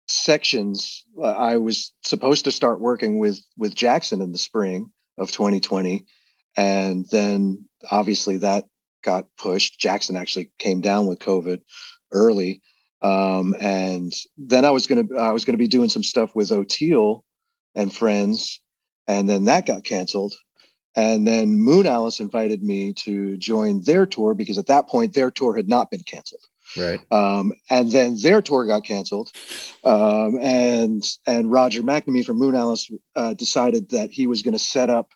sections. 0.07 1.03
Uh, 1.17 1.31
I 1.31 1.57
was 1.57 1.93
supposed 2.03 2.45
to 2.45 2.51
start 2.51 2.81
working 2.81 3.19
with 3.19 3.39
with 3.57 3.75
Jackson 3.75 4.21
in 4.21 4.31
the 4.31 4.37
spring 4.37 4.91
of 5.17 5.31
2020 5.31 6.05
and 6.55 7.05
then 7.09 7.65
obviously 7.91 8.37
that 8.37 8.65
got 9.03 9.25
pushed. 9.37 9.79
Jackson 9.79 10.15
actually 10.15 10.51
came 10.59 10.81
down 10.81 11.07
with 11.07 11.19
COVID 11.19 11.61
early. 12.11 12.61
Um, 13.01 13.55
and 13.59 14.13
then 14.37 14.63
I 14.63 14.71
was 14.71 14.87
gonna 14.87 15.03
I 15.17 15.31
was 15.31 15.43
gonna 15.43 15.57
be 15.57 15.67
doing 15.67 15.89
some 15.89 16.03
stuff 16.03 16.35
with 16.35 16.49
Oteil 16.49 17.21
and 17.75 17.93
friends, 17.93 18.61
and 19.07 19.29
then 19.29 19.45
that 19.45 19.65
got 19.65 19.83
canceled. 19.83 20.33
And 20.95 21.27
then 21.27 21.57
Moonalice 21.57 22.19
invited 22.19 22.63
me 22.63 22.93
to 22.93 23.35
join 23.37 23.81
their 23.81 24.05
tour 24.05 24.35
because 24.35 24.57
at 24.57 24.67
that 24.67 24.87
point 24.87 25.13
their 25.13 25.31
tour 25.31 25.55
had 25.55 25.67
not 25.67 25.89
been 25.89 26.03
canceled. 26.03 26.43
Right. 26.77 26.99
Um, 27.12 27.53
and 27.69 27.91
then 27.91 28.17
their 28.21 28.41
tour 28.41 28.65
got 28.65 28.83
canceled, 28.83 29.31
um, 29.83 30.39
and 30.41 31.03
and 31.27 31.51
Roger 31.51 31.83
McNamee 31.83 32.25
from 32.25 32.39
Moonalice 32.39 32.91
uh, 33.15 33.33
decided 33.33 33.89
that 33.89 34.12
he 34.12 34.27
was 34.27 34.41
going 34.41 34.53
to 34.53 34.59
set 34.59 34.89
up 34.89 35.12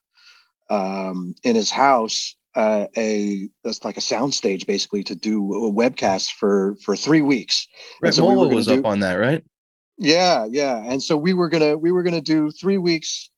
um, 0.70 1.34
in 1.44 1.56
his 1.56 1.72
house 1.72 2.36
uh, 2.58 2.88
a 2.98 3.48
that's 3.64 3.86
like 3.86 3.98
a 3.98 4.02
soundstage 4.02 4.66
basically 4.66 5.04
to 5.04 5.16
do 5.16 5.54
a 5.54 5.72
webcast 5.72 6.32
for 6.32 6.76
for 6.84 6.96
three 6.96 7.22
weeks. 7.22 7.68
Right, 8.02 8.14
so 8.14 8.24
Mola 8.24 8.48
we 8.48 8.56
was 8.56 8.66
do, 8.66 8.80
up 8.80 8.86
on 8.86 9.00
that, 9.02 9.14
right? 9.14 9.44
Yeah, 10.00 10.48
yeah. 10.50 10.84
And 10.84 11.02
so 11.02 11.16
we 11.16 11.34
were 11.34 11.50
gonna 11.50 11.78
we 11.78 11.92
were 11.92 12.02
gonna 12.02 12.20
do 12.20 12.50
three 12.52 12.80
weeks 12.80 13.30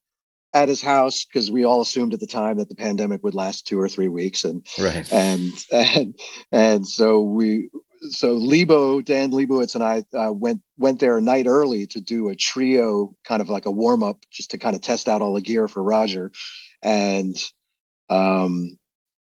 at 0.53 0.69
his 0.69 0.81
house 0.81 1.25
because 1.25 1.51
we 1.51 1.65
all 1.65 1.81
assumed 1.81 2.13
at 2.13 2.21
the 2.21 2.27
time 2.27 2.57
that 2.57 2.69
the 2.69 2.75
pandemic 2.75 3.21
would 3.23 3.35
last 3.35 3.67
two 3.67 3.79
or 3.79 3.87
three 3.87 4.07
weeks 4.07 4.43
and 4.43 4.65
right 4.79 5.11
and 5.11 5.51
and 5.71 6.19
and 6.51 6.87
so 6.87 7.21
we 7.21 7.69
so 8.09 8.33
Lebo, 8.33 9.01
Dan 9.01 9.31
Lebowitz 9.31 9.75
and 9.75 9.83
I 9.83 10.03
uh, 10.17 10.31
went 10.31 10.61
went 10.77 10.99
there 10.99 11.17
a 11.17 11.21
night 11.21 11.47
early 11.47 11.87
to 11.87 12.01
do 12.01 12.29
a 12.29 12.35
trio, 12.35 13.15
kind 13.23 13.41
of 13.41 13.49
like 13.49 13.65
a 13.65 13.71
warm 13.71 14.03
up, 14.03 14.19
just 14.31 14.51
to 14.51 14.57
kind 14.57 14.75
of 14.75 14.81
test 14.81 15.07
out 15.07 15.21
all 15.21 15.33
the 15.33 15.41
gear 15.41 15.67
for 15.67 15.83
Roger, 15.83 16.31
and 16.81 17.35
um, 18.09 18.77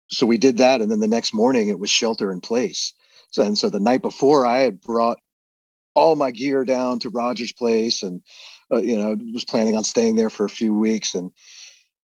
so 0.09 0.25
we 0.25 0.37
did 0.37 0.57
that, 0.57 0.81
and 0.81 0.91
then 0.91 0.99
the 0.99 1.07
next 1.07 1.33
morning 1.33 1.69
it 1.69 1.79
was 1.79 1.89
shelter 1.89 2.31
in 2.31 2.41
place. 2.41 2.93
So 3.31 3.43
and 3.43 3.57
so 3.57 3.69
the 3.69 3.79
night 3.79 4.01
before 4.01 4.45
I 4.45 4.59
had 4.59 4.81
brought 4.81 5.17
all 5.95 6.15
my 6.15 6.31
gear 6.31 6.63
down 6.63 6.99
to 6.99 7.09
Roger's 7.09 7.53
place, 7.53 8.03
and 8.03 8.21
uh, 8.71 8.77
you 8.77 8.97
know 8.97 9.17
was 9.33 9.45
planning 9.45 9.75
on 9.75 9.83
staying 9.83 10.15
there 10.15 10.29
for 10.29 10.45
a 10.45 10.49
few 10.49 10.73
weeks, 10.73 11.15
and 11.15 11.31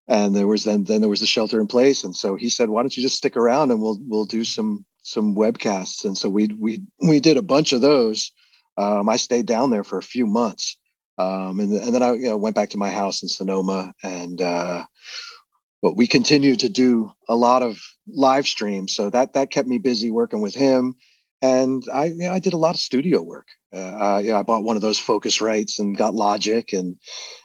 and 0.08 0.34
there 0.34 0.46
was 0.46 0.64
then 0.64 0.84
then 0.84 1.00
there 1.00 1.10
was 1.10 1.20
the 1.20 1.26
shelter 1.26 1.60
in 1.60 1.66
place, 1.66 2.02
and 2.02 2.16
so 2.16 2.34
he 2.34 2.48
said, 2.48 2.68
"Why 2.68 2.82
don't 2.82 2.96
you 2.96 3.02
just 3.02 3.16
stick 3.16 3.36
around 3.36 3.70
and 3.70 3.80
we'll 3.80 3.98
we'll 4.06 4.26
do 4.26 4.44
some 4.44 4.84
some 5.08 5.34
webcasts. 5.34 6.04
And 6.04 6.16
so 6.16 6.28
we 6.28 6.48
we 6.58 6.82
we 7.00 7.20
did 7.20 7.36
a 7.36 7.42
bunch 7.42 7.72
of 7.72 7.80
those. 7.80 8.30
Um, 8.76 9.08
i 9.08 9.16
stayed 9.16 9.46
down 9.46 9.70
there 9.70 9.84
for 9.84 9.98
a 9.98 10.02
few 10.02 10.26
months. 10.26 10.76
Um, 11.16 11.58
and, 11.58 11.72
and 11.72 11.92
then 11.92 12.02
i 12.02 12.12
you 12.12 12.28
know, 12.28 12.36
went 12.36 12.54
back 12.54 12.70
to 12.70 12.78
my 12.78 12.90
house 12.90 13.22
in 13.22 13.28
sonoma 13.28 13.92
and 14.04 14.40
uh, 14.40 14.84
but 15.82 15.96
we 15.96 16.06
continued 16.06 16.60
to 16.60 16.68
do 16.68 17.10
a 17.28 17.34
lot 17.34 17.62
of 17.62 17.80
live 18.06 18.46
streams. 18.46 18.94
So 18.94 19.10
that 19.10 19.32
that 19.32 19.50
kept 19.50 19.68
me 19.68 19.78
busy 19.78 20.10
working 20.10 20.40
with 20.40 20.54
him. 20.54 20.94
And 21.40 21.82
i 21.92 22.06
you 22.06 22.16
know, 22.16 22.32
i 22.32 22.38
did 22.38 22.52
a 22.52 22.58
lot 22.58 22.74
of 22.74 22.80
studio 22.80 23.22
work. 23.22 23.48
Uh, 23.74 23.78
I, 23.78 24.20
you 24.20 24.30
know, 24.30 24.38
I 24.38 24.42
bought 24.42 24.64
one 24.64 24.76
of 24.76 24.82
those 24.82 25.00
Focusrites 25.00 25.78
and 25.78 25.96
got 25.96 26.14
logic 26.14 26.72
and 26.72 26.96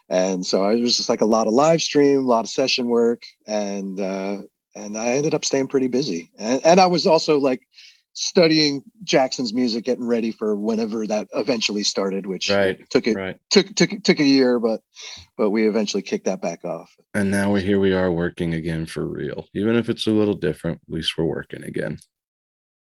and 0.10 0.46
so 0.46 0.68
it 0.70 0.82
was 0.82 0.98
just 0.98 1.10
like 1.10 1.22
a 1.22 1.26
lot 1.26 1.48
of 1.48 1.54
live 1.54 1.82
stream 1.82 2.20
a 2.20 2.28
lot 2.28 2.46
of 2.46 2.50
session 2.50 2.88
work. 2.88 3.24
And 3.48 4.00
uh, 4.00 4.42
and 4.76 4.98
I 4.98 5.10
ended 5.10 5.34
up 5.34 5.46
staying 5.46 5.68
pretty 5.68 5.88
busy. 5.88 6.32
And, 6.38 6.66
and 6.66 6.80
I 6.80 6.88
was 6.88 7.06
also 7.06 7.40
like 7.40 7.68
studying 8.14 8.84
Jackson's 9.04 9.54
music, 9.54 9.86
getting 9.86 10.06
ready 10.06 10.32
for 10.32 10.56
whenever 10.56 11.06
that 11.08 11.28
eventually 11.34 11.84
started, 11.84 12.26
which 12.26 12.50
right, 12.50 12.80
took 12.90 13.08
it 13.08 13.16
right. 13.16 13.38
took 13.50 13.74
took 13.76 13.92
took 14.04 14.20
a 14.20 14.24
year, 14.24 14.60
but 14.60 14.82
but 15.38 15.50
we 15.50 15.68
eventually 15.68 16.04
kicked 16.04 16.26
that 16.26 16.42
back 16.42 16.64
off. 16.64 16.96
And 17.14 17.32
now 17.32 17.52
we're 17.52 17.62
here. 17.62 17.80
We 17.80 17.94
are 17.94 18.12
working 18.12 18.54
again 18.54 18.86
for 18.86 19.06
real, 19.06 19.48
even 19.54 19.76
if 19.76 19.90
it's 19.90 20.08
a 20.08 20.12
little 20.12 20.36
different. 20.36 20.80
At 20.88 20.94
least 20.94 21.18
we're 21.18 21.26
working 21.26 21.64
again. 21.64 22.00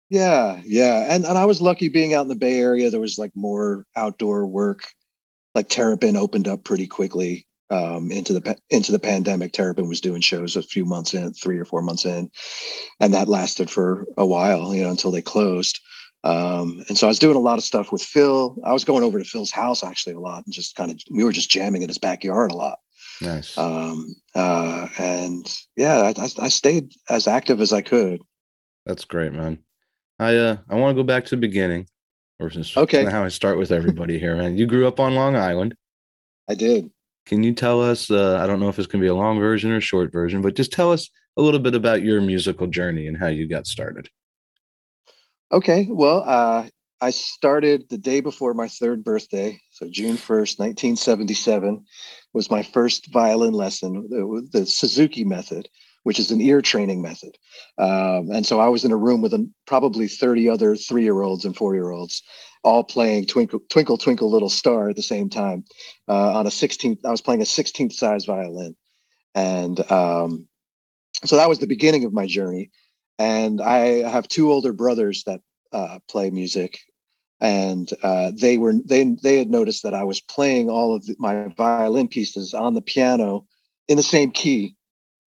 Yeah, 0.10 0.60
yeah, 0.66 1.14
and 1.14 1.26
and 1.26 1.38
I 1.38 1.46
was 1.46 1.62
lucky 1.62 1.90
being 1.90 2.14
out 2.14 2.24
in 2.24 2.30
the 2.30 2.36
Bay 2.36 2.60
Area. 2.60 2.90
There 2.90 3.00
was 3.00 3.20
like 3.20 3.32
more 3.36 3.86
outdoor 3.96 4.48
work. 4.48 4.84
Like 5.56 5.70
Terrapin 5.70 6.16
opened 6.16 6.48
up 6.48 6.64
pretty 6.64 6.88
quickly 6.88 7.48
um, 7.70 8.12
into 8.12 8.34
the 8.34 8.58
into 8.70 8.92
the 8.92 9.00
pandemic. 9.00 9.54
Terrapin 9.54 9.88
was 9.88 10.02
doing 10.02 10.22
shows 10.22 10.56
a 10.56 10.64
few 10.64 10.86
months 10.86 11.14
in, 11.14 11.34
three 11.34 11.58
or 11.58 11.66
four 11.66 11.82
months 11.82 12.06
in, 12.06 12.30
and 13.00 13.14
that 13.14 13.28
lasted 13.28 13.70
for 13.70 14.06
a 14.18 14.26
while, 14.26 14.74
you 14.74 14.84
know, 14.84 14.90
until 14.90 15.12
they 15.12 15.22
closed. 15.22 15.80
Um, 16.24 16.84
and 16.90 16.98
so 16.98 17.08
I 17.08 17.10
was 17.10 17.20
doing 17.20 17.38
a 17.38 17.42
lot 17.42 17.58
of 17.58 17.64
stuff 17.64 17.92
with 17.92 18.02
Phil. 18.02 18.58
I 18.66 18.74
was 18.74 18.84
going 18.84 19.04
over 19.04 19.20
to 19.20 19.26
Phil's 19.26 19.52
house 19.52 19.84
actually 19.84 20.16
a 20.16 20.20
lot, 20.20 20.46
and 20.46 20.54
just 20.54 20.76
kind 20.76 20.92
of 20.92 21.00
we 21.12 21.24
were 21.24 21.32
just 21.32 21.52
jamming 21.52 21.82
in 21.82 21.90
his 21.90 21.98
backyard 21.98 22.52
a 22.52 22.56
lot. 22.56 22.80
Nice. 23.22 23.58
Um, 23.58 24.16
uh, 24.36 24.88
and 24.98 25.52
yeah, 25.76 26.14
I, 26.18 26.30
I 26.40 26.50
stayed 26.50 26.94
as 27.10 27.28
active 27.28 27.62
as 27.62 27.74
I 27.74 27.82
could. 27.82 28.22
That's 28.86 29.06
great, 29.06 29.34
man. 29.34 29.60
I 30.20 30.36
uh 30.36 30.58
I 30.70 30.76
want 30.76 30.96
to 30.96 31.02
go 31.02 31.06
back 31.06 31.26
to 31.26 31.32
the 31.32 31.38
beginning, 31.38 31.88
or 32.40 32.50
since 32.50 32.76
okay, 32.76 33.06
how 33.06 33.24
I 33.24 33.30
start 33.30 33.58
with 33.58 33.72
everybody 33.72 34.20
here, 34.20 34.36
man. 34.36 34.58
You 34.58 34.66
grew 34.66 34.88
up 34.88 35.00
on 35.00 35.16
Long 35.16 35.36
Island. 35.36 35.76
I 36.50 36.56
did. 36.56 36.90
Can 37.26 37.44
you 37.44 37.54
tell 37.54 37.82
us? 37.82 38.10
Uh, 38.10 38.40
I 38.42 38.48
don't 38.48 38.60
know 38.60 38.70
if 38.70 38.80
it's 38.80 38.88
going 38.88 39.02
to 39.02 39.06
be 39.06 39.10
a 39.10 39.16
long 39.16 39.40
version 39.40 39.72
or 39.72 39.82
short 39.82 40.12
version, 40.12 40.42
but 40.42 40.56
just 40.56 40.72
tell 40.72 40.92
us 40.92 41.10
a 41.38 41.42
little 41.42 41.60
bit 41.60 41.76
about 41.76 42.04
your 42.04 42.22
musical 42.22 42.68
journey 42.68 43.08
and 43.08 43.18
how 43.18 43.28
you 43.28 43.48
got 43.48 43.68
started. 43.68 44.10
Okay. 45.52 45.88
Well, 45.90 46.24
uh, 46.26 46.68
I 47.02 47.12
started 47.12 47.88
the 47.90 47.98
day 47.98 48.20
before 48.20 48.54
my 48.54 48.68
third 48.68 49.04
birthday. 49.04 49.60
So 49.72 49.88
June 49.90 50.18
1st, 50.18 50.60
1977 50.60 51.86
was 52.34 52.52
my 52.52 52.62
first 52.62 53.12
violin 53.12 53.54
lesson, 53.54 54.08
the, 54.10 54.48
the 54.52 54.66
Suzuki 54.66 55.24
method, 55.24 55.70
which 56.04 56.20
is 56.20 56.32
an 56.32 56.42
ear 56.42 56.62
training 56.62 57.02
method. 57.02 57.38
Um, 57.78 58.30
and 58.32 58.46
so 58.46 58.60
I 58.60 58.68
was 58.68 58.84
in 58.84 58.92
a 58.92 58.98
room 58.98 59.22
with 59.22 59.34
probably 59.66 60.08
30 60.08 60.50
other 60.50 60.76
three 60.76 61.04
year 61.04 61.22
olds 61.22 61.46
and 61.46 61.56
four 61.56 61.74
year 61.74 61.92
olds 61.92 62.22
all 62.64 62.84
playing 62.84 63.26
Twinkle 63.26 63.62
Twinkle 63.70 63.98
Twinkle 63.98 64.30
Little 64.30 64.50
Star 64.50 64.90
at 64.90 64.96
the 64.96 65.02
same 65.02 65.30
time 65.30 65.64
uh, 66.08 66.38
on 66.38 66.46
a 66.46 66.50
16th. 66.50 67.00
I 67.06 67.12
was 67.12 67.22
playing 67.22 67.42
a 67.42 67.46
16th 67.46 67.94
size 67.94 68.26
violin, 68.26 68.76
and 69.36 69.80
um, 69.92 70.48
so 71.26 71.36
that 71.36 71.50
was 71.50 71.60
the 71.60 71.68
beginning 71.68 72.06
of 72.06 72.14
my 72.14 72.26
journey. 72.26 72.72
And 73.18 73.62
I 73.62 74.10
have 74.10 74.28
two 74.28 74.52
older 74.52 74.72
brothers 74.72 75.24
that 75.26 75.42
uh, 75.74 76.00
play 76.10 76.30
music, 76.30 76.80
and 77.40 77.90
uh, 78.04 78.32
they 78.36 78.58
were 78.58 78.74
they 78.86 79.04
they 79.22 79.38
had 79.38 79.50
noticed 79.50 79.84
that 79.84 79.94
I 79.94 80.04
was 80.04 80.22
playing 80.22 80.70
all 80.70 80.96
of 80.96 81.06
the, 81.06 81.16
my 81.20 81.48
violin 81.58 82.08
pieces 82.08 82.54
on 82.54 82.74
the 82.74 82.82
piano 82.82 83.46
in 83.88 83.98
the 83.98 84.04
same 84.04 84.32
key, 84.32 84.76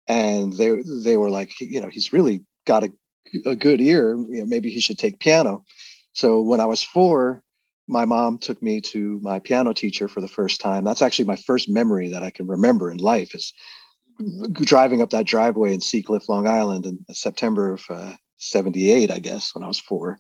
and 0.09 0.53
they 0.55 0.83
they 1.05 1.17
were 1.17 1.31
like, 1.31 1.59
you 1.61 1.81
know, 1.81 1.89
he's 1.89 2.13
really 2.13 2.43
got 2.67 2.85
a 2.85 2.93
a 3.47 3.57
good 3.57 3.81
ear. 3.81 4.17
You 4.17 4.41
know, 4.41 4.47
maybe 4.47 4.71
he 4.71 4.81
should 4.81 4.99
take 4.99 5.19
piano. 5.19 5.65
So 6.21 6.43
when 6.43 6.61
I 6.61 6.67
was 6.67 6.83
four, 6.83 7.43
my 7.89 8.05
mom 8.05 8.37
took 8.37 8.63
me 8.63 8.83
to 8.93 9.19
my 9.23 9.39
piano 9.39 9.73
teacher 9.73 10.07
for 10.07 10.21
the 10.21 10.29
first 10.29 10.61
time. 10.61 10.85
That's 10.85 11.01
actually 11.01 11.25
my 11.25 11.37
first 11.37 11.67
memory 11.67 12.11
that 12.11 12.23
I 12.23 12.29
can 12.29 12.47
remember 12.47 12.91
in 12.91 12.99
life 12.99 13.35
is 13.35 13.55
driving 14.53 15.01
up 15.01 15.09
that 15.11 15.25
driveway 15.25 15.73
in 15.73 15.81
Seacliff, 15.81 16.29
Long 16.29 16.47
Island 16.47 16.85
in 16.85 16.99
September 17.15 17.73
of 17.73 17.83
uh, 17.89 18.13
78, 18.37 19.11
I 19.11 19.19
guess, 19.19 19.55
when 19.55 19.65
I 19.65 19.67
was 19.67 19.81
four. 19.81 20.19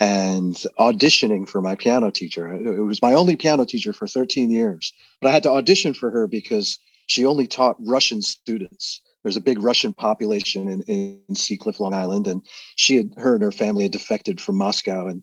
and 0.00 0.56
auditioning 0.80 1.48
for 1.48 1.62
my 1.62 1.76
piano 1.76 2.10
teacher. 2.10 2.52
It 2.52 2.82
was 2.82 3.00
my 3.00 3.14
only 3.14 3.36
piano 3.36 3.64
teacher 3.64 3.92
for 3.92 4.08
13 4.08 4.50
years, 4.50 4.92
but 5.20 5.28
I 5.28 5.32
had 5.32 5.44
to 5.44 5.50
audition 5.50 5.94
for 5.94 6.10
her 6.10 6.26
because 6.26 6.76
she 7.06 7.24
only 7.24 7.46
taught 7.46 7.76
Russian 7.78 8.20
students. 8.20 9.00
There's 9.22 9.36
a 9.36 9.40
big 9.40 9.62
Russian 9.62 9.92
population 9.92 10.68
in, 10.68 10.82
in 10.82 11.34
Seacliff, 11.34 11.80
Long 11.80 11.94
Island, 11.94 12.26
and 12.26 12.42
she 12.76 12.96
had 12.96 13.12
her 13.16 13.34
and 13.34 13.42
her 13.42 13.52
family 13.52 13.84
had 13.84 13.92
defected 13.92 14.40
from 14.40 14.56
Moscow 14.56 15.06
and 15.06 15.22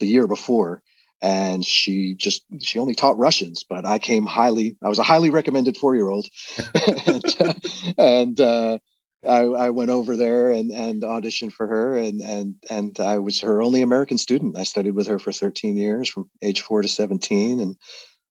the 0.00 0.06
year 0.06 0.26
before, 0.26 0.82
and 1.22 1.64
she 1.64 2.14
just 2.14 2.42
she 2.60 2.78
only 2.78 2.94
taught 2.94 3.18
Russians. 3.18 3.64
But 3.68 3.84
I 3.84 3.98
came 3.98 4.26
highly, 4.26 4.76
I 4.82 4.88
was 4.88 4.98
a 4.98 5.04
highly 5.04 5.30
recommended 5.30 5.76
four 5.76 5.94
year 5.94 6.08
old, 6.08 6.26
and, 7.06 7.24
uh, 7.40 7.54
and 7.96 8.40
uh, 8.40 8.78
I, 9.26 9.40
I, 9.40 9.70
went 9.70 9.90
over 9.90 10.16
there 10.16 10.50
and, 10.50 10.70
and 10.70 11.02
auditioned 11.02 11.52
for 11.52 11.66
her, 11.66 11.96
and 11.96 12.20
and 12.20 12.54
and 12.70 12.98
I 13.00 13.18
was 13.18 13.40
her 13.40 13.62
only 13.62 13.82
American 13.82 14.18
student. 14.18 14.56
I 14.56 14.62
studied 14.64 14.92
with 14.92 15.06
her 15.08 15.18
for 15.18 15.32
13 15.32 15.76
years, 15.76 16.08
from 16.08 16.30
age 16.42 16.60
four 16.60 16.82
to 16.82 16.88
17, 16.88 17.60
and 17.60 17.76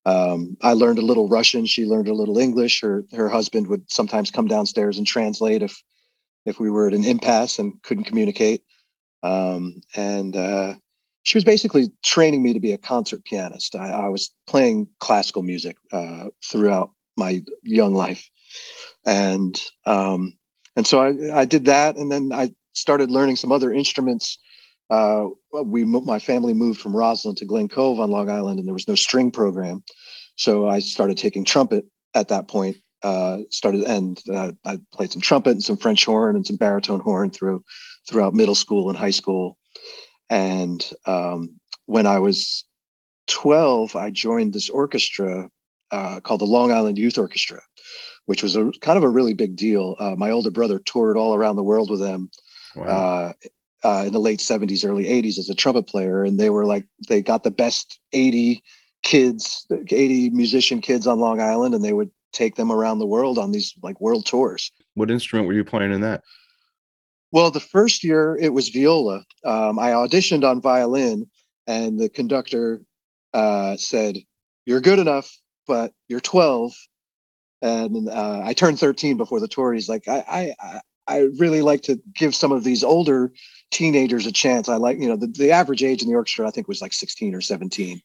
um, 0.07 0.55
I 0.61 0.71
learned 0.71 0.99
a 0.99 1.05
little 1.05 1.27
Russian. 1.27 1.65
She 1.65 1.85
learned 1.85 2.07
a 2.07 2.13
little 2.13 2.37
English. 2.37 2.79
Her 2.81 3.03
her 3.11 3.27
husband 3.27 3.67
would 3.67 3.91
sometimes 3.91 4.31
come 4.31 4.47
downstairs 4.47 4.97
and 4.97 5.05
translate 5.05 5.61
if 5.61 5.83
if 6.45 6.61
we 6.61 6.69
were 6.69 6.87
at 6.87 6.93
an 6.93 7.03
impasse 7.03 7.59
and 7.59 7.73
couldn't 7.83 8.05
communicate. 8.05 8.63
Um, 9.21 9.81
and 9.97 10.33
uh, 10.33 10.75
she 11.23 11.37
was 11.37 11.43
basically 11.43 11.91
training 12.05 12.41
me 12.41 12.53
to 12.53 12.59
be 12.61 12.71
a 12.71 12.77
concert 12.77 13.25
pianist. 13.25 13.75
I, 13.75 13.89
I 13.89 14.07
was 14.07 14.31
playing 14.47 14.87
classical 14.99 15.43
music 15.43 15.75
uh, 15.91 16.27
throughout 16.41 16.91
my 17.17 17.43
young 17.63 17.93
life, 17.93 18.29
and 19.05 19.61
um, 19.85 20.37
and 20.77 20.87
so 20.87 21.01
I, 21.01 21.41
I 21.41 21.43
did 21.43 21.65
that, 21.65 21.97
and 21.97 22.09
then 22.09 22.31
I 22.31 22.53
started 22.71 23.11
learning 23.11 23.35
some 23.35 23.51
other 23.51 23.73
instruments. 23.73 24.37
Uh, 24.89 25.27
we 25.51 25.83
my 25.83 26.19
family 26.19 26.53
moved 26.53 26.79
from 26.79 26.95
Roslyn 26.95 27.35
to 27.35 27.45
Glen 27.45 27.67
Cove 27.67 27.99
on 27.99 28.11
Long 28.11 28.29
Island, 28.29 28.59
and 28.59 28.67
there 28.67 28.73
was 28.73 28.87
no 28.87 28.95
string 28.95 29.31
program, 29.31 29.83
so 30.35 30.67
I 30.67 30.79
started 30.79 31.17
taking 31.17 31.43
trumpet 31.43 31.85
at 32.13 32.29
that 32.29 32.47
point. 32.47 32.77
Uh, 33.03 33.39
started 33.51 33.83
and 33.83 34.21
uh, 34.33 34.51
I 34.65 34.79
played 34.91 35.11
some 35.11 35.21
trumpet 35.21 35.51
and 35.51 35.63
some 35.63 35.77
French 35.77 36.03
horn 36.03 36.35
and 36.35 36.45
some 36.47 36.55
baritone 36.55 36.99
horn 36.99 37.29
through 37.29 37.63
throughout 38.09 38.33
middle 38.33 38.55
school 38.55 38.89
and 38.89 38.97
high 38.97 39.11
school. 39.11 39.57
And 40.29 40.89
um, 41.05 41.59
when 41.85 42.07
I 42.07 42.19
was 42.19 42.65
12, 43.27 43.95
I 43.95 44.09
joined 44.09 44.53
this 44.53 44.69
orchestra 44.69 45.49
uh, 45.91 46.19
called 46.21 46.41
the 46.41 46.45
Long 46.45 46.71
Island 46.71 46.97
Youth 46.97 47.17
Orchestra, 47.17 47.61
which 48.25 48.41
was 48.41 48.55
a 48.55 48.71
kind 48.81 48.97
of 48.97 49.03
a 49.03 49.09
really 49.09 49.33
big 49.33 49.55
deal. 49.55 49.95
Uh, 49.99 50.15
my 50.17 50.31
older 50.31 50.51
brother 50.51 50.79
toured 50.79 51.17
all 51.17 51.35
around 51.35 51.55
the 51.55 51.63
world 51.63 51.89
with 51.89 51.99
them 51.99 52.29
wow. 52.75 52.85
uh, 52.85 53.33
uh, 53.83 54.03
in 54.07 54.13
the 54.13 54.19
late 54.19 54.39
70s, 54.39 54.87
early 54.87 55.05
80s 55.05 55.37
as 55.37 55.49
a 55.49 55.55
trumpet 55.55 55.87
player. 55.87 56.23
And 56.23 56.39
they 56.39 56.49
were 56.49 56.65
like, 56.65 56.85
they 57.07 57.21
got 57.21 57.43
the 57.43 57.51
best 57.51 57.99
80 58.13 58.63
kids, 59.03 59.65
80 59.71 60.31
musician 60.31 60.81
kids 60.81 61.07
on 61.07 61.19
Long 61.19 61.41
Island, 61.41 61.75
and 61.75 61.83
they 61.83 61.93
would 61.93 62.11
take 62.33 62.55
them 62.55 62.71
around 62.71 62.99
the 62.99 63.05
world 63.05 63.37
on 63.37 63.51
these 63.51 63.73
like 63.83 63.99
world 64.01 64.25
tours. 64.25 64.71
What 64.95 65.11
instrument 65.11 65.47
were 65.47 65.53
you 65.53 65.63
playing 65.63 65.93
in 65.93 66.01
that? 66.01 66.23
Well, 67.31 67.51
the 67.51 67.59
first 67.59 68.03
year 68.03 68.37
it 68.39 68.53
was 68.53 68.69
viola. 68.69 69.23
Um, 69.43 69.79
I 69.79 69.91
auditioned 69.91 70.49
on 70.49 70.61
violin, 70.61 71.27
and 71.67 71.99
the 71.99 72.09
conductor 72.09 72.81
uh, 73.33 73.75
said, 73.77 74.17
You're 74.65 74.81
good 74.81 74.99
enough, 74.99 75.29
but 75.67 75.91
you're 76.07 76.21
12 76.21 76.73
and 77.61 78.09
uh, 78.09 78.41
I 78.43 78.53
turned 78.53 78.79
13 78.79 79.17
before 79.17 79.39
the 79.39 79.47
tour. 79.47 79.73
He's 79.73 79.89
like, 79.89 80.07
I, 80.07 80.53
I, 80.59 80.81
I 81.07 81.17
really 81.37 81.61
like 81.61 81.81
to 81.83 81.99
give 82.15 82.35
some 82.35 82.51
of 82.51 82.63
these 82.63 82.83
older 82.83 83.31
teenagers 83.71 84.25
a 84.25 84.31
chance. 84.31 84.69
I 84.69 84.75
like, 84.75 84.99
you 84.99 85.07
know, 85.07 85.15
the, 85.15 85.27
the 85.27 85.51
average 85.51 85.83
age 85.83 86.01
in 86.01 86.09
the 86.09 86.15
orchestra, 86.15 86.47
I 86.47 86.51
think 86.51 86.67
was 86.67 86.81
like 86.81 86.93
16 86.93 87.35
or 87.35 87.41
17. 87.41 88.01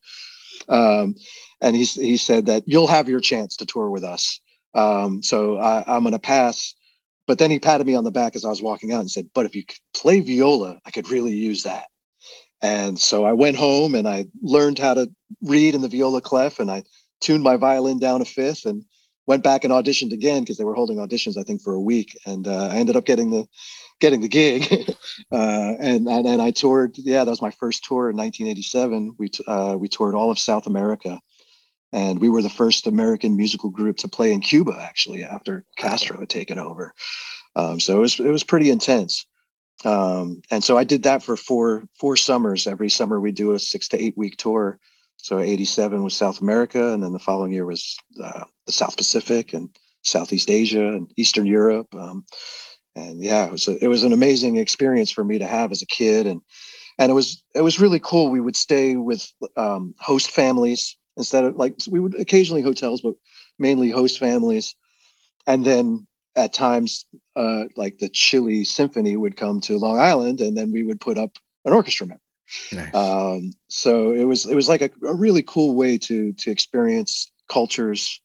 Um, 0.68 1.14
and 1.60 1.76
he, 1.76 1.84
he 1.84 2.16
said 2.16 2.46
that 2.46 2.64
you'll 2.66 2.86
have 2.86 3.08
your 3.08 3.20
chance 3.20 3.56
to 3.56 3.66
tour 3.66 3.90
with 3.90 4.04
us. 4.04 4.40
Um, 4.74 5.22
so 5.22 5.58
I, 5.58 5.84
I'm 5.86 6.02
going 6.02 6.12
to 6.12 6.18
pass. 6.18 6.74
But 7.26 7.38
then 7.38 7.50
he 7.50 7.58
patted 7.58 7.86
me 7.86 7.94
on 7.94 8.04
the 8.04 8.10
back 8.10 8.34
as 8.34 8.44
I 8.44 8.48
was 8.48 8.62
walking 8.62 8.92
out 8.92 9.00
and 9.00 9.10
said, 9.10 9.28
but 9.32 9.46
if 9.46 9.54
you 9.54 9.64
could 9.64 9.78
play 9.94 10.20
viola, 10.20 10.78
I 10.84 10.90
could 10.90 11.08
really 11.10 11.32
use 11.32 11.62
that. 11.62 11.86
And 12.60 12.98
so 12.98 13.24
I 13.24 13.32
went 13.32 13.56
home 13.56 13.94
and 13.94 14.08
I 14.08 14.26
learned 14.40 14.78
how 14.78 14.94
to 14.94 15.10
read 15.40 15.74
in 15.74 15.82
the 15.82 15.88
viola 15.88 16.20
clef 16.20 16.58
and 16.58 16.70
I 16.70 16.82
tuned 17.20 17.42
my 17.42 17.56
violin 17.56 17.98
down 17.98 18.20
a 18.20 18.24
fifth 18.24 18.66
and 18.66 18.84
went 19.26 19.44
back 19.44 19.64
and 19.64 19.72
auditioned 19.72 20.12
again 20.12 20.42
because 20.42 20.58
they 20.58 20.64
were 20.64 20.74
holding 20.74 20.98
auditions 20.98 21.38
I 21.38 21.42
think 21.42 21.62
for 21.62 21.74
a 21.74 21.80
week, 21.80 22.18
and 22.26 22.46
uh, 22.46 22.68
I 22.68 22.76
ended 22.76 22.96
up 22.96 23.06
getting 23.06 23.30
the 23.30 23.46
getting 24.00 24.20
the 24.20 24.28
gig, 24.28 24.66
uh, 25.32 25.74
and, 25.78 26.08
and 26.08 26.26
and 26.26 26.42
I 26.42 26.50
toured. 26.50 26.96
Yeah, 26.98 27.24
that 27.24 27.30
was 27.30 27.42
my 27.42 27.50
first 27.50 27.84
tour 27.84 28.10
in 28.10 28.16
1987. 28.16 29.16
We 29.18 29.30
uh, 29.46 29.76
we 29.78 29.88
toured 29.88 30.14
all 30.14 30.30
of 30.30 30.38
South 30.38 30.66
America, 30.66 31.20
and 31.92 32.20
we 32.20 32.28
were 32.28 32.42
the 32.42 32.50
first 32.50 32.86
American 32.86 33.36
musical 33.36 33.70
group 33.70 33.96
to 33.98 34.08
play 34.08 34.32
in 34.32 34.40
Cuba 34.40 34.76
actually 34.80 35.24
after 35.24 35.64
Castro 35.76 36.18
had 36.18 36.28
taken 36.28 36.58
over. 36.58 36.94
Um, 37.56 37.80
so 37.80 37.96
it 37.96 38.00
was 38.00 38.20
it 38.20 38.30
was 38.30 38.44
pretty 38.44 38.70
intense. 38.70 39.26
Um, 39.84 40.42
and 40.50 40.62
so 40.62 40.78
I 40.78 40.84
did 40.84 41.02
that 41.04 41.22
for 41.22 41.36
four 41.36 41.84
four 41.98 42.16
summers. 42.16 42.66
Every 42.66 42.90
summer 42.90 43.20
we 43.20 43.32
do 43.32 43.52
a 43.52 43.58
six 43.58 43.88
to 43.88 44.02
eight 44.02 44.16
week 44.16 44.36
tour 44.36 44.78
so 45.22 45.38
87 45.38 46.02
was 46.02 46.16
South 46.16 46.40
America, 46.40 46.92
and 46.92 47.02
then 47.02 47.12
the 47.12 47.18
following 47.20 47.52
year 47.52 47.64
was 47.64 47.96
uh, 48.22 48.44
the 48.66 48.72
South 48.72 48.96
Pacific 48.96 49.54
and 49.54 49.70
Southeast 50.02 50.50
Asia 50.50 50.88
and 50.88 51.12
Eastern 51.16 51.46
Europe. 51.46 51.94
Um, 51.94 52.24
and 52.94 53.22
yeah, 53.22 53.46
it 53.46 53.52
was 53.52 53.68
a, 53.68 53.82
it 53.84 53.88
was 53.88 54.04
an 54.04 54.12
amazing 54.12 54.56
experience 54.56 55.10
for 55.10 55.24
me 55.24 55.38
to 55.38 55.46
have 55.46 55.72
as 55.72 55.82
a 55.82 55.86
kid, 55.86 56.26
and 56.26 56.40
and 56.98 57.10
it 57.10 57.14
was 57.14 57.42
it 57.54 57.62
was 57.62 57.80
really 57.80 58.00
cool. 58.00 58.30
We 58.30 58.40
would 58.40 58.56
stay 58.56 58.96
with 58.96 59.30
um, 59.56 59.94
host 59.98 60.30
families 60.30 60.96
instead 61.16 61.44
of 61.44 61.56
like 61.56 61.76
we 61.88 62.00
would 62.00 62.18
occasionally 62.20 62.62
hotels, 62.62 63.00
but 63.00 63.14
mainly 63.58 63.90
host 63.90 64.18
families. 64.18 64.74
And 65.46 65.64
then 65.64 66.06
at 66.36 66.52
times, 66.52 67.04
uh, 67.36 67.64
like 67.76 67.98
the 67.98 68.08
Chile 68.08 68.64
Symphony 68.64 69.16
would 69.16 69.36
come 69.36 69.60
to 69.62 69.78
Long 69.78 69.98
Island, 69.98 70.40
and 70.40 70.56
then 70.56 70.72
we 70.72 70.82
would 70.82 71.00
put 71.00 71.18
up 71.18 71.38
an 71.64 71.72
orchestra 71.72 72.06
member. 72.06 72.22
Nice. 72.72 72.94
Um, 72.94 73.52
so 73.68 74.12
it 74.12 74.24
was 74.24 74.46
it 74.46 74.54
was 74.54 74.68
like 74.68 74.82
a, 74.82 74.90
a, 75.06 75.14
really 75.14 75.42
cool 75.42 75.74
way 75.74 75.96
to 75.98 76.32
to 76.34 76.50
experience 76.50 77.30
cultures 77.48 78.20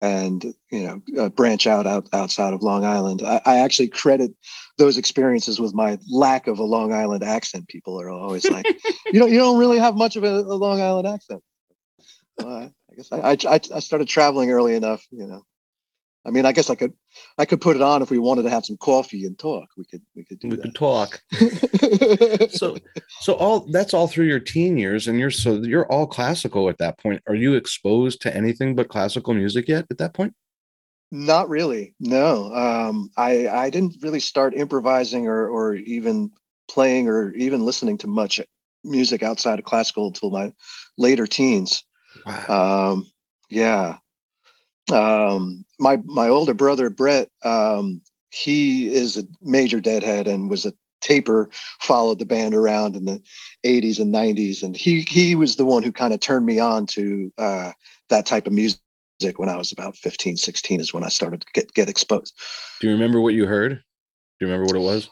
and 0.00 0.54
you 0.70 0.84
know 0.84 1.22
uh, 1.22 1.28
branch 1.28 1.66
out, 1.66 1.86
out 1.86 2.08
outside 2.12 2.52
of 2.52 2.62
Long 2.62 2.84
Island. 2.84 3.22
I, 3.22 3.40
I, 3.44 3.58
actually 3.58 3.88
credit 3.88 4.32
those 4.76 4.96
experiences 4.96 5.60
with 5.60 5.74
my 5.74 5.98
lack 6.10 6.46
of 6.46 6.58
a 6.58 6.64
Long 6.64 6.92
Island 6.92 7.24
accent. 7.24 7.68
People 7.68 8.00
are 8.00 8.08
always 8.08 8.48
like, 8.48 8.66
you 9.12 9.18
don't 9.18 9.32
you 9.32 9.38
don't 9.38 9.58
really 9.58 9.78
have 9.78 9.96
much 9.96 10.16
of 10.16 10.24
a, 10.24 10.28
a 10.28 10.54
Long 10.54 10.80
Island 10.80 11.08
accent. 11.08 11.42
Uh, 12.40 12.68
I 12.90 12.94
guess 12.96 13.12
I, 13.12 13.36
I 13.50 13.60
I 13.74 13.80
started 13.80 14.08
traveling 14.08 14.50
early 14.50 14.74
enough, 14.74 15.04
you 15.10 15.26
know. 15.26 15.42
I 16.28 16.30
mean, 16.30 16.44
I 16.44 16.52
guess 16.52 16.68
I 16.68 16.74
could, 16.74 16.92
I 17.38 17.46
could 17.46 17.60
put 17.60 17.74
it 17.74 17.82
on 17.82 18.02
if 18.02 18.10
we 18.10 18.18
wanted 18.18 18.42
to 18.42 18.50
have 18.50 18.66
some 18.66 18.76
coffee 18.76 19.24
and 19.24 19.38
talk. 19.38 19.68
We 19.78 19.84
could, 19.86 20.02
we 20.14 20.24
could 20.24 20.38
do. 20.38 20.48
We 20.48 20.56
that. 20.56 20.62
could 20.62 20.74
talk. 20.74 21.22
so, 22.50 22.76
so 23.20 23.32
all 23.32 23.60
that's 23.60 23.94
all 23.94 24.06
through 24.06 24.26
your 24.26 24.38
teen 24.38 24.76
years, 24.76 25.08
and 25.08 25.18
you're 25.18 25.30
so 25.30 25.54
you're 25.54 25.90
all 25.90 26.06
classical 26.06 26.68
at 26.68 26.76
that 26.78 26.98
point. 26.98 27.22
Are 27.26 27.34
you 27.34 27.54
exposed 27.54 28.20
to 28.22 28.36
anything 28.36 28.76
but 28.76 28.88
classical 28.88 29.32
music 29.32 29.68
yet 29.68 29.86
at 29.90 29.98
that 29.98 30.12
point? 30.12 30.34
Not 31.10 31.48
really. 31.48 31.94
No, 31.98 32.52
um, 32.54 33.10
I 33.16 33.48
I 33.48 33.70
didn't 33.70 33.96
really 34.02 34.20
start 34.20 34.54
improvising 34.54 35.26
or 35.26 35.48
or 35.48 35.74
even 35.74 36.30
playing 36.68 37.08
or 37.08 37.32
even 37.32 37.64
listening 37.64 37.96
to 37.98 38.06
much 38.06 38.40
music 38.84 39.22
outside 39.22 39.58
of 39.58 39.64
classical 39.64 40.08
until 40.08 40.30
my 40.30 40.52
later 40.98 41.26
teens. 41.26 41.82
Wow. 42.26 42.92
Um, 42.92 43.06
yeah, 43.48 43.96
um, 44.92 45.64
my 45.78 45.98
my 46.04 46.28
older 46.28 46.54
brother 46.54 46.90
Brett, 46.90 47.30
um, 47.44 48.00
he 48.30 48.92
is 48.92 49.16
a 49.16 49.24
major 49.42 49.80
Deadhead 49.80 50.26
and 50.26 50.50
was 50.50 50.66
a 50.66 50.72
taper. 51.00 51.50
Followed 51.80 52.18
the 52.18 52.26
band 52.26 52.54
around 52.54 52.96
in 52.96 53.04
the 53.04 53.22
'80s 53.64 54.00
and 54.00 54.14
'90s, 54.14 54.62
and 54.62 54.76
he 54.76 55.02
he 55.02 55.34
was 55.34 55.56
the 55.56 55.64
one 55.64 55.82
who 55.82 55.92
kind 55.92 56.12
of 56.12 56.20
turned 56.20 56.46
me 56.46 56.58
on 56.58 56.86
to 56.86 57.32
uh, 57.38 57.72
that 58.08 58.26
type 58.26 58.46
of 58.46 58.52
music 58.52 58.80
when 59.36 59.48
I 59.48 59.56
was 59.56 59.72
about 59.72 59.96
15, 59.96 60.36
16 60.36 60.80
is 60.80 60.94
when 60.94 61.02
I 61.02 61.08
started 61.08 61.40
to 61.40 61.46
get 61.52 61.72
get 61.74 61.88
exposed. 61.88 62.34
Do 62.80 62.86
you 62.86 62.92
remember 62.92 63.20
what 63.20 63.34
you 63.34 63.46
heard? 63.46 63.72
Do 63.72 64.46
you 64.46 64.52
remember 64.52 64.66
what 64.66 64.76
it 64.76 64.84
was? 64.84 65.08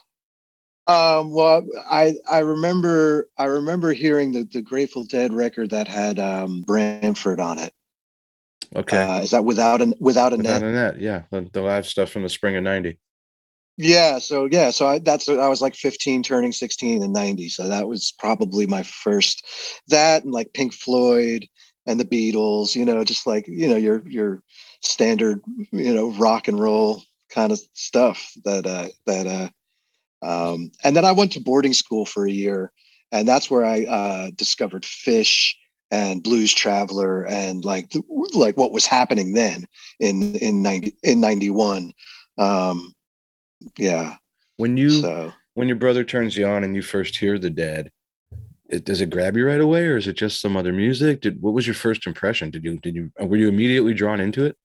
Um, 0.87 1.31
well, 1.33 1.67
I 1.89 2.15
I 2.31 2.39
remember 2.39 3.29
I 3.37 3.45
remember 3.45 3.91
hearing 3.91 4.31
the 4.31 4.43
the 4.43 4.61
Grateful 4.61 5.03
Dead 5.03 5.33
record 5.33 5.69
that 5.71 5.87
had 5.87 6.17
um, 6.17 6.61
Branford 6.61 7.41
on 7.41 7.59
it. 7.59 7.73
Okay. 8.75 9.01
Uh, 9.01 9.21
is 9.21 9.31
that 9.31 9.45
without 9.45 9.81
an 9.81 9.93
without 9.99 10.33
a 10.33 10.37
without 10.37 10.61
net? 10.61 10.69
a 10.69 10.71
net, 10.71 11.01
yeah. 11.01 11.23
The, 11.31 11.49
the 11.53 11.61
live 11.61 11.87
stuff 11.87 12.09
from 12.09 12.23
the 12.23 12.29
spring 12.29 12.55
of 12.55 12.63
'90. 12.63 12.97
Yeah. 13.77 14.19
So 14.19 14.47
yeah. 14.51 14.71
So 14.71 14.87
I, 14.87 14.99
that's 14.99 15.29
I 15.29 15.47
was 15.47 15.61
like 15.61 15.75
15, 15.75 16.23
turning 16.23 16.51
16 16.51 17.03
in 17.03 17.11
'90. 17.11 17.49
So 17.49 17.67
that 17.67 17.87
was 17.87 18.13
probably 18.17 18.67
my 18.67 18.83
first. 18.83 19.45
That 19.87 20.23
and 20.23 20.33
like 20.33 20.53
Pink 20.53 20.73
Floyd 20.73 21.47
and 21.85 21.99
the 21.99 22.05
Beatles. 22.05 22.75
You 22.75 22.85
know, 22.85 23.03
just 23.03 23.27
like 23.27 23.47
you 23.47 23.67
know 23.67 23.77
your 23.77 24.07
your 24.07 24.41
standard 24.81 25.41
you 25.71 25.93
know 25.93 26.11
rock 26.11 26.47
and 26.47 26.59
roll 26.59 27.03
kind 27.29 27.51
of 27.51 27.59
stuff 27.73 28.31
that 28.45 28.65
uh 28.65 28.87
that 29.05 29.27
uh 29.27 30.25
um 30.25 30.71
and 30.83 30.95
then 30.95 31.03
I 31.03 31.11
went 31.11 31.33
to 31.33 31.41
boarding 31.41 31.73
school 31.73 32.05
for 32.05 32.25
a 32.25 32.31
year 32.31 32.71
and 33.11 33.27
that's 33.27 33.49
where 33.49 33.65
I 33.65 33.85
uh, 33.85 34.31
discovered 34.35 34.83
Phish 34.83 35.53
and 35.91 36.23
Blues 36.23 36.53
Traveler 36.53 37.25
and 37.25 37.63
like 37.63 37.93
like 38.33 38.57
what 38.57 38.71
was 38.71 38.85
happening 38.85 39.33
then 39.33 39.67
in 39.99 40.35
in 40.35 40.61
ninety 40.61 40.95
in 41.03 41.19
ninety 41.19 41.49
one. 41.49 41.93
Um, 42.37 42.93
yeah. 43.77 44.15
When 44.57 44.77
you 44.77 44.89
so. 44.89 45.33
when 45.53 45.67
your 45.67 45.77
brother 45.77 46.03
turns 46.03 46.35
you 46.35 46.47
on 46.47 46.63
and 46.63 46.75
you 46.75 46.81
first 46.81 47.17
hear 47.17 47.39
the 47.39 47.49
Dead, 47.49 47.91
it, 48.69 48.85
does 48.85 49.01
it 49.01 49.09
grab 49.09 49.37
you 49.37 49.45
right 49.45 49.61
away, 49.61 49.85
or 49.85 49.97
is 49.97 50.07
it 50.07 50.17
just 50.17 50.41
some 50.41 50.57
other 50.57 50.73
music? 50.73 51.21
Did 51.21 51.41
what 51.41 51.53
was 51.53 51.67
your 51.67 51.73
first 51.73 52.05
impression? 52.07 52.51
Did 52.51 52.63
you 52.63 52.77
did 52.79 52.95
you 52.95 53.11
were 53.19 53.37
you 53.37 53.47
immediately 53.47 53.93
drawn 53.93 54.19
into 54.19 54.45
it? 54.45 54.57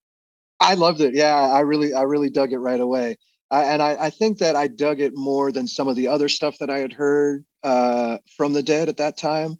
I 0.60 0.74
loved 0.74 1.00
it. 1.00 1.14
Yeah, 1.14 1.36
I 1.36 1.60
really 1.60 1.94
I 1.94 2.02
really 2.02 2.30
dug 2.30 2.52
it 2.52 2.58
right 2.58 2.80
away. 2.80 3.16
I, 3.50 3.64
and 3.64 3.82
I, 3.82 4.06
I, 4.06 4.10
think 4.10 4.38
that 4.38 4.56
I 4.56 4.66
dug 4.66 4.98
it 4.98 5.14
more 5.14 5.52
than 5.52 5.66
some 5.66 5.86
of 5.86 5.94
the 5.94 6.08
other 6.08 6.30
stuff 6.30 6.56
that 6.58 6.70
I 6.70 6.78
had 6.78 6.94
heard 6.94 7.44
uh, 7.62 8.16
from 8.34 8.54
the 8.54 8.62
Dead 8.62 8.88
at 8.88 8.96
that 8.96 9.18
time. 9.18 9.58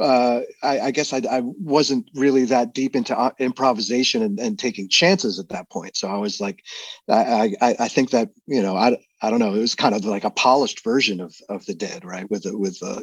Uh, 0.00 0.40
I, 0.62 0.80
I, 0.80 0.90
guess 0.90 1.12
I, 1.12 1.20
I, 1.30 1.40
wasn't 1.42 2.08
really 2.14 2.46
that 2.46 2.72
deep 2.72 2.96
into 2.96 3.16
uh, 3.16 3.32
improvisation 3.38 4.22
and, 4.22 4.40
and, 4.40 4.58
taking 4.58 4.88
chances 4.88 5.38
at 5.38 5.50
that 5.50 5.68
point. 5.68 5.98
So 5.98 6.08
I 6.08 6.16
was 6.16 6.40
like, 6.40 6.64
I, 7.10 7.54
I, 7.60 7.88
think 7.88 8.08
that 8.10 8.30
you 8.46 8.62
know, 8.62 8.74
I, 8.74 8.96
I 9.20 9.28
don't 9.28 9.38
know, 9.38 9.54
it 9.54 9.58
was 9.58 9.74
kind 9.74 9.94
of 9.94 10.04
like 10.06 10.24
a 10.24 10.30
polished 10.30 10.82
version 10.82 11.20
of 11.20 11.34
of 11.50 11.66
the 11.66 11.74
Dead, 11.74 12.06
right? 12.06 12.28
With 12.30 12.46
with 12.46 12.78
uh, 12.82 13.02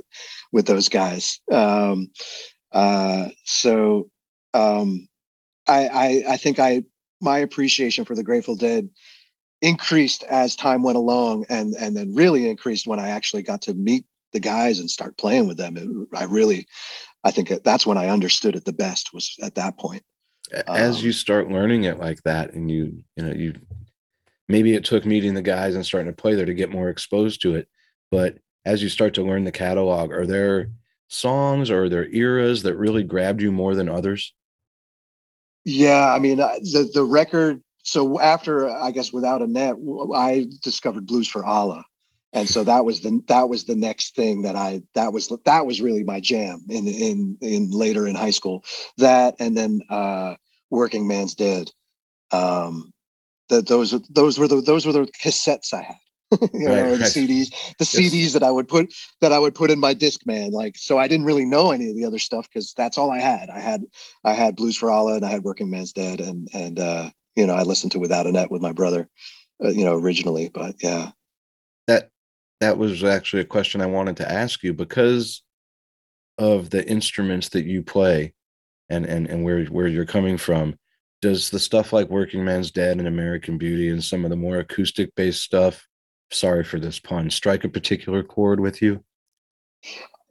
with 0.52 0.65
those 0.65 0.89
guys. 0.89 1.39
Um, 1.52 2.10
uh, 2.71 3.30
so 3.45 4.10
um, 4.56 5.08
I, 5.67 5.88
I 5.88 6.23
I 6.30 6.38
think 6.38 6.58
I 6.58 6.84
my 7.21 7.38
appreciation 7.38 8.04
for 8.04 8.15
the 8.15 8.23
Grateful 8.23 8.56
Dead 8.56 8.89
increased 9.62 10.23
as 10.23 10.56
time 10.56 10.84
went 10.84 10.97
along 10.97 11.45
and 11.49 11.73
and 11.75 11.95
then 11.95 12.15
really 12.15 12.49
increased 12.49 12.88
when 12.88 12.99
I 12.99 13.10
actually 13.10 13.43
got 13.43 13.62
to 13.63 13.73
meet 13.73 14.06
the 14.32 14.39
guys 14.39 14.80
and 14.80 14.89
start 14.89 15.18
playing 15.18 15.48
with 15.48 15.58
them. 15.58 15.78
It, 15.78 16.18
I 16.18 16.26
really, 16.26 16.68
I 17.24 17.32
think 17.32 17.52
that's 17.63 17.86
when 17.86 17.98
I 17.98 18.10
understood 18.10 18.56
it 18.56 18.65
the 18.65 18.74
best 18.74 19.13
was 19.13 19.36
at 19.42 19.56
that 19.56 19.78
point. 19.78 20.04
As 20.68 21.00
um, 21.00 21.06
you 21.06 21.12
start 21.12 21.52
learning 21.52 21.84
it 21.84 22.00
like 22.00 22.24
that, 22.24 22.54
and 22.54 22.72
you, 22.72 23.04
you 23.15 23.24
know, 23.24 23.34
you 23.34 23.54
maybe 24.48 24.74
it 24.74 24.84
took 24.84 25.06
meeting 25.06 25.34
the 25.34 25.42
guys 25.42 25.76
and 25.76 25.86
starting 25.86 26.12
to 26.12 26.22
play 26.22 26.36
there 26.36 26.46
to 26.46 26.54
get 26.54 26.72
more 26.72 26.89
exposed 26.89 27.42
to 27.42 27.56
it. 27.56 27.68
But 28.12 28.39
as 28.65 28.82
you 28.82 28.89
start 28.89 29.13
to 29.15 29.24
learn 29.24 29.44
the 29.44 29.52
catalog, 29.52 30.12
are 30.12 30.26
there 30.26 30.72
songs 31.08 31.70
or 31.70 31.84
are 31.84 31.89
there 31.89 32.08
eras 32.10 32.63
that 32.63 32.78
really 32.78 33.04
grabbed 33.04 33.42
you 33.42 33.52
more 33.52 33.76
than 33.76 33.89
others? 33.89 34.34
Yeah, 35.65 36.13
I 36.13 36.20
mean, 36.20 36.38
the 36.38 36.89
the 36.94 37.04
record. 37.04 37.62
So 37.84 38.20
after 38.20 38.70
I 38.70 38.92
guess 38.92 39.13
without 39.13 39.42
a 39.42 39.48
net, 39.48 39.76
I 40.15 40.48
discovered 40.62 41.06
Blues 41.06 41.28
for 41.28 41.46
Allah, 41.46 41.84
and 42.34 42.48
so 42.48 42.63
that 42.63 42.86
was 42.86 43.02
the 43.02 43.22
that 43.28 43.50
was 43.50 43.65
the 43.65 43.76
next 43.76 44.15
thing 44.15 44.44
that 44.44 44.56
I 44.56 44.84
that 44.94 45.13
was 45.13 45.32
that 45.46 45.65
was 45.65 45.82
really 45.82 46.04
my 46.04 46.20
jam 46.20 46.65
in 46.70 46.88
in 46.88 47.38
in 47.42 47.72
later 47.72 48.08
in 48.08 48.15
high 48.15 48.32
school. 48.32 48.63
That 48.98 49.36
and 49.39 49.58
then 49.58 49.82
uh, 49.89 50.36
Working 50.70 51.08
Man's 51.08 51.36
Dead. 51.36 51.70
Um, 52.32 52.94
that 53.50 53.68
those 53.68 54.00
those 54.10 54.38
were 54.38 54.48
the 54.48 54.62
those 54.62 54.86
were 54.86 54.94
the 54.94 55.08
cassettes 55.22 55.74
I 55.74 55.82
had. 55.82 55.96
you 56.54 56.70
know, 56.70 56.84
right, 56.84 56.92
the 56.92 56.98
right. 56.98 57.12
CDs, 57.12 57.50
the 57.80 57.89
yes. 57.92 57.96
CDs 57.96 58.34
that 58.34 58.44
I 58.44 58.52
would 58.52 58.68
put 58.68 58.94
that 59.22 59.34
I 59.34 59.39
would 59.39 59.56
put 59.56 59.72
in 59.72 59.80
my 59.80 59.96
Discman. 59.96 60.52
Like, 60.52 60.78
so 60.78 61.00
I 61.00 61.08
didn't 61.08 61.26
really 61.26 61.46
know 61.46 61.72
any 61.72 61.89
of 61.89 61.96
the 61.96 62.06
other 62.06 62.20
stuff 62.20 62.48
because 62.48 62.72
that's 62.78 63.00
all 63.00 63.10
I 63.10 63.20
had. 63.20 63.50
I 63.50 63.60
had 63.60 63.84
I 64.24 64.34
had 64.34 64.56
Blues 64.56 64.78
for 64.78 64.92
Allah 64.92 65.15
and 65.15 65.26
I 65.26 65.30
had 65.32 65.44
Working 65.44 65.72
Man's 65.72 65.92
Dead 65.92 66.22
and 66.22 66.48
and 66.54 66.80
uh, 66.80 67.10
you 67.36 67.48
know 67.48 67.56
I 67.56 67.63
listened 67.63 67.94
to 67.94 68.00
Without 68.00 68.28
a 68.28 68.32
Net 68.32 68.52
with 68.52 68.62
my 68.62 68.74
brother, 68.74 69.10
uh, 69.63 69.70
you 69.70 69.84
know 69.84 69.96
originally. 69.96 70.52
But 70.54 70.76
yeah, 70.84 71.10
that 72.60 72.78
was 72.78 73.04
actually 73.04 73.41
a 73.41 73.45
question 73.45 73.82
I 73.82 73.86
wanted 73.86 74.17
to 74.17 74.32
ask 74.32 74.63
you 74.63 74.74
because 74.74 75.43
of 76.38 76.69
the 76.69 76.88
instruments 76.88 77.50
that 77.50 77.65
you 77.65 77.84
play 77.84 78.34
and 78.89 79.06
and 79.06 79.28
and 79.28 79.43
where 79.43 79.65
where 79.65 79.88
you're 79.88 80.06
coming 80.06 80.38
from. 80.38 80.78
Does 81.22 81.50
the 81.50 81.60
stuff 81.60 81.91
like 81.91 82.10
working 82.10 82.45
man's 82.45 82.72
dead 82.72 82.98
and 82.98 83.08
american 83.08 83.58
beauty 83.58 83.89
and 83.89 84.04
some 84.04 84.24
of 84.24 84.30
the 84.30 84.38
more 84.38 84.60
acoustic 84.60 85.13
based 85.15 85.43
stuff 85.43 85.86
sorry 86.32 86.63
for 86.63 86.80
this 86.80 87.00
pun 87.00 87.30
strike 87.30 87.63
a 87.63 87.69
particular 87.69 88.24
chord 88.24 88.60
with 88.60 88.82
you? 88.82 89.04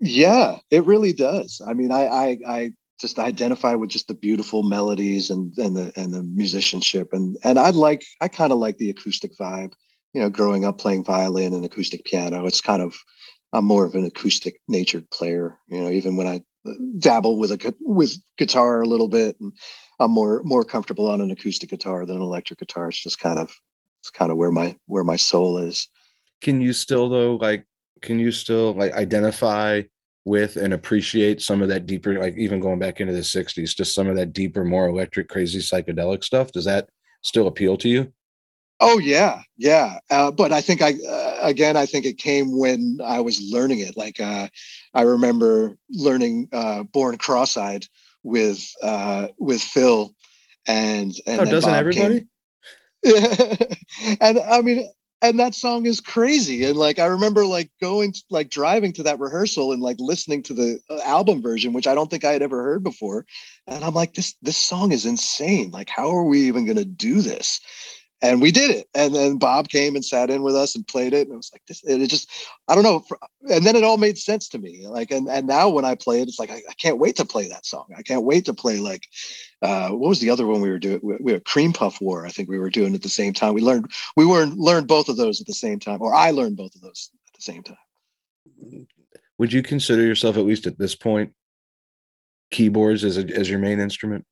Yeah 0.00 0.58
it 0.70 0.84
really 0.84 1.12
does. 1.12 1.60
I 1.66 1.74
mean 1.74 1.92
i 1.92 2.06
i, 2.06 2.38
I 2.46 2.72
just 3.00 3.18
identify 3.18 3.74
with 3.74 3.90
just 3.90 4.08
the 4.08 4.14
beautiful 4.14 4.62
melodies 4.62 5.30
and 5.30 5.56
and 5.58 5.76
the 5.76 5.92
and 5.96 6.12
the 6.12 6.22
musicianship. 6.22 7.12
And 7.12 7.36
and 7.44 7.58
i 7.58 7.70
like 7.70 8.04
i 8.20 8.28
kind 8.28 8.52
of 8.52 8.58
like 8.58 8.78
the 8.78 8.90
acoustic 8.90 9.36
vibe 9.36 9.72
you 10.18 10.24
know, 10.24 10.30
growing 10.30 10.64
up 10.64 10.78
playing 10.78 11.04
violin 11.04 11.54
and 11.54 11.64
acoustic 11.64 12.04
piano, 12.04 12.44
it's 12.44 12.60
kind 12.60 12.82
of 12.82 12.98
I'm 13.52 13.64
more 13.64 13.84
of 13.84 13.94
an 13.94 14.04
acoustic 14.04 14.60
natured 14.66 15.08
player. 15.10 15.56
You 15.68 15.80
know, 15.80 15.90
even 15.90 16.16
when 16.16 16.26
I 16.26 16.42
dabble 16.98 17.38
with 17.38 17.52
a 17.52 17.74
with 17.82 18.16
guitar 18.36 18.80
a 18.80 18.88
little 18.88 19.06
bit, 19.06 19.36
and 19.38 19.52
I'm 20.00 20.10
more 20.10 20.42
more 20.42 20.64
comfortable 20.64 21.08
on 21.08 21.20
an 21.20 21.30
acoustic 21.30 21.70
guitar 21.70 22.04
than 22.04 22.16
an 22.16 22.22
electric 22.22 22.58
guitar. 22.58 22.88
It's 22.88 23.00
just 23.00 23.20
kind 23.20 23.38
of 23.38 23.54
it's 24.00 24.10
kind 24.10 24.32
of 24.32 24.38
where 24.38 24.50
my 24.50 24.76
where 24.86 25.04
my 25.04 25.14
soul 25.14 25.58
is. 25.58 25.86
Can 26.42 26.60
you 26.60 26.72
still 26.72 27.08
though 27.08 27.36
like 27.36 27.64
can 28.02 28.18
you 28.18 28.32
still 28.32 28.74
like 28.74 28.94
identify 28.94 29.82
with 30.24 30.56
and 30.56 30.74
appreciate 30.74 31.40
some 31.40 31.62
of 31.62 31.68
that 31.68 31.86
deeper 31.86 32.18
like 32.18 32.36
even 32.36 32.58
going 32.58 32.80
back 32.80 33.00
into 33.00 33.14
the 33.14 33.20
60s 33.20 33.74
just 33.74 33.94
some 33.94 34.08
of 34.08 34.16
that 34.16 34.34
deeper 34.34 34.62
more 34.62 34.86
electric 34.86 35.26
crazy 35.26 35.58
psychedelic 35.58 36.22
stuff 36.22 36.52
does 36.52 36.66
that 36.66 36.86
still 37.22 37.46
appeal 37.46 37.78
to 37.78 37.88
you 37.88 38.12
Oh 38.80 38.98
yeah, 38.98 39.42
yeah. 39.56 39.98
Uh, 40.08 40.30
but 40.30 40.52
I 40.52 40.60
think 40.60 40.82
I 40.82 40.94
uh, 41.08 41.38
again 41.42 41.76
I 41.76 41.86
think 41.86 42.04
it 42.04 42.18
came 42.18 42.56
when 42.56 42.98
I 43.04 43.20
was 43.20 43.40
learning 43.40 43.80
it. 43.80 43.96
Like 43.96 44.20
uh, 44.20 44.48
I 44.94 45.02
remember 45.02 45.76
learning 45.90 46.48
uh, 46.52 46.84
"Born 46.84 47.18
Cross-eyed" 47.18 47.86
with 48.22 48.64
uh, 48.82 49.28
with 49.38 49.60
Phil, 49.60 50.14
and 50.66 51.12
and 51.26 51.40
oh, 51.40 51.44
doesn't 51.44 51.70
Bob 51.70 51.80
everybody? 51.80 52.26
and 54.20 54.38
I 54.38 54.60
mean, 54.62 54.88
and 55.22 55.38
that 55.40 55.54
song 55.54 55.86
is 55.86 56.00
crazy. 56.00 56.64
And 56.64 56.76
like 56.76 56.98
I 56.98 57.06
remember 57.06 57.44
like 57.46 57.70
going 57.80 58.12
to, 58.12 58.22
like 58.30 58.50
driving 58.50 58.92
to 58.94 59.02
that 59.04 59.18
rehearsal 59.18 59.72
and 59.72 59.82
like 59.82 59.96
listening 59.98 60.42
to 60.44 60.54
the 60.54 60.80
uh, 60.88 61.00
album 61.04 61.42
version, 61.42 61.72
which 61.72 61.86
I 61.86 61.94
don't 61.94 62.10
think 62.10 62.24
I 62.24 62.32
had 62.32 62.42
ever 62.42 62.62
heard 62.62 62.84
before. 62.84 63.26
And 63.66 63.84
I'm 63.84 63.94
like, 63.94 64.14
this 64.14 64.34
this 64.42 64.56
song 64.56 64.92
is 64.92 65.06
insane. 65.06 65.70
Like, 65.70 65.88
how 65.88 66.10
are 66.10 66.24
we 66.24 66.42
even 66.42 66.66
gonna 66.66 66.84
do 66.84 67.20
this? 67.20 67.60
And 68.20 68.42
we 68.42 68.50
did 68.50 68.70
it. 68.70 68.88
And 68.94 69.14
then 69.14 69.38
bob 69.38 69.68
came 69.68 69.94
and 69.94 70.04
sat 70.04 70.30
in 70.30 70.42
with 70.42 70.56
us 70.56 70.74
and 70.74 70.86
played 70.86 71.12
it. 71.12 71.26
And 71.26 71.34
it 71.34 71.36
was 71.36 71.50
like 71.52 71.62
this 71.66 71.82
it 71.84 72.06
just 72.08 72.30
i 72.68 72.74
don't 72.74 72.84
know. 72.84 73.04
And 73.50 73.64
then 73.64 73.76
it 73.76 73.84
all 73.84 73.96
made 73.96 74.18
sense 74.18 74.48
to 74.50 74.58
me. 74.58 74.86
Like 74.86 75.10
and, 75.10 75.28
and 75.28 75.46
now 75.46 75.68
when 75.68 75.84
i 75.84 75.94
play 75.94 76.20
it 76.20 76.28
it's 76.28 76.38
like 76.38 76.50
I, 76.50 76.62
I 76.68 76.74
can't 76.74 76.98
wait 76.98 77.16
to 77.16 77.24
play 77.24 77.48
that 77.48 77.66
song. 77.66 77.86
I 77.96 78.02
can't 78.02 78.24
wait 78.24 78.44
to 78.46 78.54
play 78.54 78.78
like 78.78 79.06
uh, 79.62 79.90
what 79.90 80.08
was 80.08 80.20
the 80.20 80.30
other 80.30 80.46
one 80.46 80.60
we 80.60 80.70
were 80.70 80.78
doing? 80.78 81.00
We, 81.02 81.16
we 81.20 81.32
were 81.32 81.40
cream 81.40 81.72
puff 81.72 82.00
war 82.00 82.26
i 82.26 82.30
think 82.30 82.48
we 82.48 82.58
were 82.58 82.70
doing 82.70 82.94
at 82.94 83.02
the 83.02 83.08
same 83.08 83.32
time. 83.32 83.54
We 83.54 83.62
learned 83.62 83.90
we 84.16 84.26
were 84.26 84.46
learned 84.46 84.88
both 84.88 85.08
of 85.08 85.16
those 85.16 85.40
at 85.40 85.46
the 85.46 85.54
same 85.54 85.78
time 85.78 86.02
or 86.02 86.14
i 86.14 86.30
learned 86.30 86.56
both 86.56 86.74
of 86.74 86.80
those 86.80 87.10
at 87.28 87.34
the 87.34 87.42
same 87.42 87.62
time. 87.62 87.76
Would 89.38 89.52
you 89.52 89.62
consider 89.62 90.02
yourself 90.02 90.36
at 90.36 90.44
least 90.44 90.66
at 90.66 90.78
this 90.78 90.96
point 90.96 91.32
keyboards 92.50 93.04
as, 93.04 93.18
a, 93.18 93.24
as 93.36 93.48
your 93.48 93.58
main 93.58 93.80
instrument? 93.80 94.24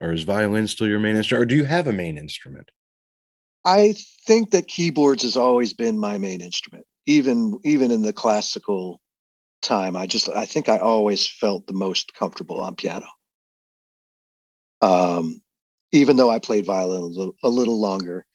Or 0.00 0.12
is 0.12 0.22
violin 0.22 0.66
still 0.68 0.86
your 0.86 1.00
main 1.00 1.16
instrument? 1.16 1.42
Or 1.42 1.46
do 1.46 1.56
you 1.56 1.64
have 1.64 1.86
a 1.86 1.92
main 1.92 2.18
instrument 2.18 2.70
I 3.64 3.94
think 4.26 4.50
that 4.50 4.68
keyboards 4.68 5.22
has 5.22 5.36
always 5.36 5.72
been 5.72 5.98
my 5.98 6.18
main 6.18 6.40
instrument, 6.40 6.86
even 7.06 7.58
even 7.64 7.90
in 7.90 8.02
the 8.02 8.12
classical 8.12 9.00
time. 9.62 9.96
I 9.96 10.06
just 10.06 10.28
I 10.28 10.44
think 10.46 10.68
I 10.68 10.78
always 10.78 11.26
felt 11.26 11.66
the 11.66 11.72
most 11.72 12.14
comfortable 12.14 12.60
on 12.60 12.76
piano. 12.76 13.06
Um, 14.82 15.40
even 15.92 16.16
though 16.16 16.30
I 16.30 16.38
played 16.38 16.66
violin 16.66 17.02
a 17.02 17.06
little, 17.06 17.36
a 17.42 17.48
little 17.48 17.80
longer. 17.80 18.26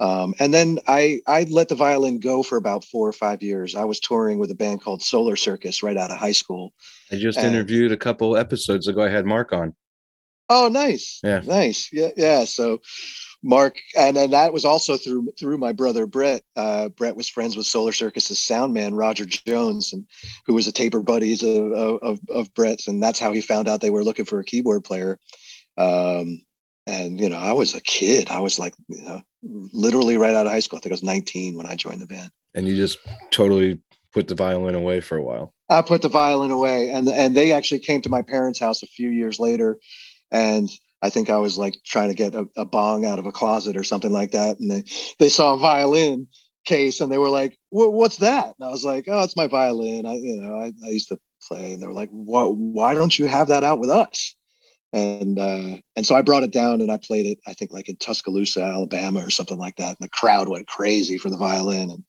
Um, 0.00 0.34
and 0.40 0.52
then 0.52 0.78
I 0.88 1.20
I 1.26 1.44
let 1.44 1.68
the 1.68 1.74
violin 1.74 2.18
go 2.18 2.42
for 2.42 2.56
about 2.56 2.84
four 2.84 3.06
or 3.06 3.12
five 3.12 3.42
years. 3.42 3.76
I 3.76 3.84
was 3.84 4.00
touring 4.00 4.38
with 4.38 4.50
a 4.50 4.54
band 4.54 4.82
called 4.82 5.02
Solar 5.02 5.36
Circus 5.36 5.82
right 5.82 5.96
out 5.96 6.10
of 6.10 6.16
high 6.16 6.32
school. 6.32 6.72
I 7.12 7.16
just 7.16 7.38
and, 7.38 7.54
interviewed 7.54 7.92
a 7.92 7.96
couple 7.96 8.36
episodes 8.36 8.88
ago. 8.88 9.02
I 9.02 9.10
had 9.10 9.26
Mark 9.26 9.52
on. 9.52 9.74
Oh, 10.48 10.68
nice. 10.68 11.20
Yeah. 11.22 11.40
Nice. 11.44 11.88
Yeah. 11.92 12.10
Yeah. 12.16 12.44
So 12.44 12.80
Mark, 13.42 13.76
and, 13.96 14.16
and 14.16 14.32
that 14.32 14.52
was 14.52 14.64
also 14.64 14.96
through 14.96 15.32
through 15.38 15.58
my 15.58 15.72
brother 15.72 16.06
Brett. 16.06 16.42
Uh, 16.54 16.88
Brett 16.88 17.16
was 17.16 17.28
friends 17.28 17.56
with 17.56 17.66
Solar 17.66 17.92
Circus's 17.92 18.38
sound 18.38 18.72
man 18.72 18.94
Roger 18.94 19.24
Jones, 19.24 19.92
and 19.92 20.06
who 20.46 20.54
was 20.54 20.68
a 20.68 20.72
taper 20.72 21.00
buddies 21.00 21.42
of, 21.42 21.72
of 21.72 22.20
of 22.28 22.54
Brett's, 22.54 22.86
and 22.86 23.02
that's 23.02 23.18
how 23.18 23.32
he 23.32 23.40
found 23.40 23.68
out 23.68 23.80
they 23.80 23.90
were 23.90 24.04
looking 24.04 24.24
for 24.24 24.38
a 24.38 24.44
keyboard 24.44 24.84
player. 24.84 25.18
Um, 25.76 26.42
and 26.86 27.20
you 27.20 27.28
know, 27.28 27.38
I 27.38 27.52
was 27.52 27.74
a 27.74 27.80
kid. 27.80 28.30
I 28.30 28.40
was 28.40 28.58
like, 28.58 28.74
you 28.88 29.02
know, 29.02 29.22
literally 29.42 30.16
right 30.16 30.34
out 30.34 30.46
of 30.46 30.52
high 30.52 30.60
school. 30.60 30.78
I 30.78 30.80
think 30.80 30.92
I 30.92 30.94
was 30.94 31.02
19 31.02 31.56
when 31.56 31.66
I 31.66 31.74
joined 31.74 32.00
the 32.00 32.06
band. 32.06 32.30
And 32.54 32.68
you 32.68 32.76
just 32.76 32.98
totally 33.30 33.80
put 34.12 34.28
the 34.28 34.34
violin 34.34 34.74
away 34.74 35.00
for 35.00 35.16
a 35.16 35.22
while. 35.22 35.54
I 35.68 35.82
put 35.82 36.02
the 36.02 36.08
violin 36.08 36.50
away, 36.50 36.90
and 36.90 37.08
and 37.08 37.36
they 37.36 37.52
actually 37.52 37.80
came 37.80 38.02
to 38.02 38.08
my 38.08 38.22
parents' 38.22 38.60
house 38.60 38.82
a 38.82 38.86
few 38.86 39.08
years 39.08 39.40
later, 39.40 39.78
and 40.30 40.70
I 41.02 41.10
think 41.10 41.30
I 41.30 41.36
was 41.36 41.58
like 41.58 41.78
trying 41.84 42.08
to 42.08 42.14
get 42.14 42.34
a, 42.34 42.46
a, 42.56 42.64
bong 42.64 43.04
out 43.04 43.18
of 43.18 43.26
a 43.26 43.32
closet 43.32 43.76
or 43.76 43.82
something 43.82 44.12
like 44.12 44.30
that. 44.30 44.60
And 44.60 44.70
they, 44.70 44.84
they 45.18 45.28
saw 45.28 45.54
a 45.54 45.58
violin 45.58 46.28
case 46.64 47.00
and 47.00 47.10
they 47.10 47.18
were 47.18 47.28
like, 47.28 47.58
what's 47.70 48.18
that? 48.18 48.54
And 48.58 48.68
I 48.68 48.70
was 48.70 48.84
like, 48.84 49.06
oh, 49.08 49.22
it's 49.22 49.36
my 49.36 49.48
violin. 49.48 50.06
I, 50.06 50.14
you 50.14 50.40
know, 50.40 50.56
I, 50.56 50.72
I 50.86 50.90
used 50.90 51.08
to 51.08 51.18
play. 51.46 51.72
And 51.72 51.82
they 51.82 51.86
were 51.86 51.92
like, 51.92 52.10
what, 52.10 52.56
why 52.56 52.94
don't 52.94 53.18
you 53.18 53.26
have 53.26 53.48
that 53.48 53.64
out 53.64 53.80
with 53.80 53.90
us? 53.90 54.36
And, 54.92 55.38
uh, 55.38 55.78
and 55.96 56.06
so 56.06 56.14
I 56.14 56.22
brought 56.22 56.42
it 56.42 56.52
down 56.52 56.80
and 56.82 56.92
I 56.92 56.98
played 56.98 57.26
it, 57.26 57.38
I 57.46 57.54
think 57.54 57.72
like 57.72 57.88
in 57.88 57.96
Tuscaloosa, 57.96 58.62
Alabama 58.62 59.24
or 59.24 59.30
something 59.30 59.58
like 59.58 59.76
that. 59.76 59.96
And 59.98 60.06
the 60.06 60.10
crowd 60.10 60.48
went 60.48 60.68
crazy 60.68 61.18
for 61.18 61.30
the 61.30 61.36
violin. 61.36 61.90
And, 61.90 62.04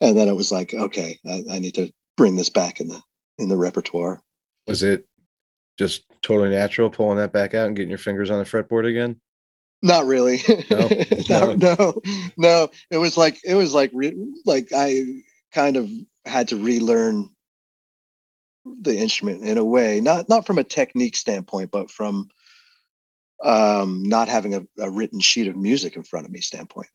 and 0.00 0.16
then 0.16 0.28
it 0.28 0.34
was 0.34 0.50
like, 0.50 0.74
okay, 0.74 1.18
I, 1.28 1.44
I 1.50 1.58
need 1.58 1.74
to 1.74 1.92
bring 2.16 2.34
this 2.34 2.48
back 2.48 2.80
in 2.80 2.88
the, 2.88 3.00
in 3.38 3.48
the 3.48 3.56
repertoire. 3.56 4.22
Was 4.66 4.82
it 4.82 5.06
just 5.78 6.04
totally 6.22 6.50
natural 6.50 6.90
pulling 6.90 7.18
that 7.18 7.32
back 7.32 7.54
out 7.54 7.66
and 7.66 7.76
getting 7.76 7.90
your 7.90 7.98
fingers 7.98 8.30
on 8.30 8.38
the 8.38 8.44
fretboard 8.44 8.88
again? 8.88 9.20
Not 9.82 10.06
really. 10.06 10.40
No, 10.70 10.88
no, 11.28 11.54
no, 11.54 12.02
no, 12.36 12.70
It 12.90 12.98
was 12.98 13.16
like 13.16 13.38
it 13.44 13.54
was 13.54 13.74
like 13.74 13.90
re- 13.92 14.16
like 14.46 14.68
I 14.74 15.04
kind 15.52 15.76
of 15.76 15.90
had 16.24 16.48
to 16.48 16.56
relearn 16.56 17.28
the 18.64 18.96
instrument 18.96 19.44
in 19.44 19.58
a 19.58 19.64
way, 19.64 20.00
not 20.00 20.28
not 20.28 20.46
from 20.46 20.58
a 20.58 20.64
technique 20.64 21.16
standpoint, 21.16 21.70
but 21.70 21.90
from 21.90 22.28
um, 23.42 24.02
not 24.02 24.28
having 24.28 24.54
a, 24.54 24.62
a 24.78 24.90
written 24.90 25.20
sheet 25.20 25.48
of 25.48 25.56
music 25.56 25.96
in 25.96 26.02
front 26.02 26.26
of 26.26 26.32
me 26.32 26.40
standpoint. 26.40 26.88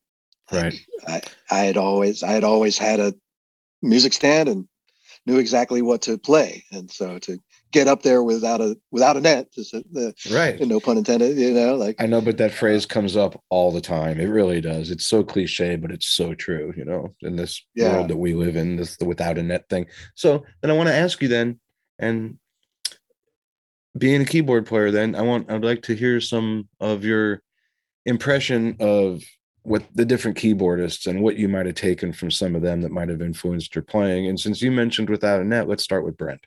Right. 0.52 0.74
I, 1.08 1.22
I 1.52 1.60
had 1.60 1.78
always 1.78 2.24
I 2.24 2.32
had 2.32 2.44
always 2.44 2.78
had 2.78 3.00
a 3.00 3.14
music 3.84 4.14
stand 4.14 4.50
and 4.50 4.68
knew 5.26 5.38
exactly 5.38 5.82
what 5.82 6.02
to 6.04 6.18
play, 6.18 6.66
and 6.72 6.90
so 6.90 7.20
to 7.20 7.40
get 7.72 7.88
up 7.88 8.02
there 8.02 8.24
without 8.24 8.62
a 8.62 8.78
without 8.92 9.18
a 9.18 9.22
net. 9.22 9.52
The, 9.54 10.14
right. 10.32 10.60
No 10.60 10.80
pun 10.80 10.98
intended. 10.98 11.38
You 11.38 11.54
know, 11.54 11.76
like 11.76 12.02
I 12.02 12.06
know, 12.06 12.22
but 12.22 12.38
that 12.38 12.54
phrase 12.54 12.86
comes 12.86 13.16
up 13.16 13.42
all 13.50 13.72
the 13.72 13.82
time. 13.82 14.20
It 14.20 14.26
really 14.26 14.62
does. 14.62 14.92
It's 14.92 15.06
so 15.06 15.24
cliche, 15.24 15.76
but 15.76 15.92
it's 15.92 16.08
so 16.08 16.34
true. 16.34 16.74
You 16.76 16.86
know, 16.86 17.14
in 17.22 17.36
this 17.36 17.62
yeah. 17.76 17.94
world 17.94 18.10
that 18.10 18.18
we 18.18 18.34
live 18.34 18.56
in, 18.56 18.76
this 18.76 18.98
the 18.98 19.06
without 19.06 19.38
a 19.38 19.44
net 19.44 19.70
thing. 19.70 19.86
So 20.16 20.46
then 20.62 20.72
I 20.72 20.76
want 20.76 20.90
to 20.90 20.96
ask 20.96 21.22
you 21.22 21.28
then, 21.28 21.60
and 21.98 22.38
being 23.98 24.22
a 24.22 24.26
keyboard 24.26 24.66
player, 24.66 24.92
then 24.92 25.16
I 25.16 25.22
want 25.22 25.52
I'd 25.52 25.64
like 25.64 25.84
to 25.84 25.96
hear 25.96 26.22
some 26.22 26.68
of 26.80 27.04
your 27.04 27.42
impression 28.06 28.76
of 28.80 29.22
what 29.64 29.84
the 29.94 30.06
different 30.06 30.38
keyboardists 30.38 31.06
and 31.06 31.22
what 31.22 31.36
you 31.36 31.48
might 31.48 31.66
have 31.66 31.76
taken 31.76 32.14
from 32.14 32.32
some 32.32 32.56
of 32.56 32.62
them 32.62 32.82
that 32.82 32.92
might 32.92 33.10
have 33.10 33.22
influenced 33.22 33.76
your 33.76 33.84
playing. 33.84 34.28
And 34.28 34.40
since 34.40 34.62
you 34.62 34.72
mentioned 34.72 35.10
without 35.10 35.42
a 35.42 35.44
net, 35.44 35.68
let's 35.68 35.84
start 35.84 36.06
with 36.06 36.18
Brent. 36.18 36.42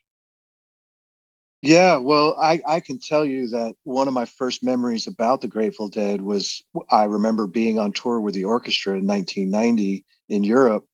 Yeah, 1.62 1.96
well, 1.98 2.36
I, 2.40 2.60
I 2.66 2.80
can 2.80 2.98
tell 2.98 3.24
you 3.24 3.46
that 3.50 3.76
one 3.84 4.08
of 4.08 4.14
my 4.14 4.24
first 4.24 4.64
memories 4.64 5.06
about 5.06 5.40
the 5.40 5.48
Grateful 5.48 5.88
Dead 5.88 6.20
was 6.20 6.60
I 6.90 7.04
remember 7.04 7.46
being 7.46 7.78
on 7.78 7.92
tour 7.92 8.20
with 8.20 8.34
the 8.34 8.44
orchestra 8.44 8.98
in 8.98 9.06
1990 9.06 10.04
in 10.28 10.42
Europe 10.42 10.84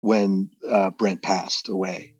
when 0.00 0.50
uh, 0.68 0.90
Brent 0.90 1.20
passed 1.20 1.68
away. 1.68 2.14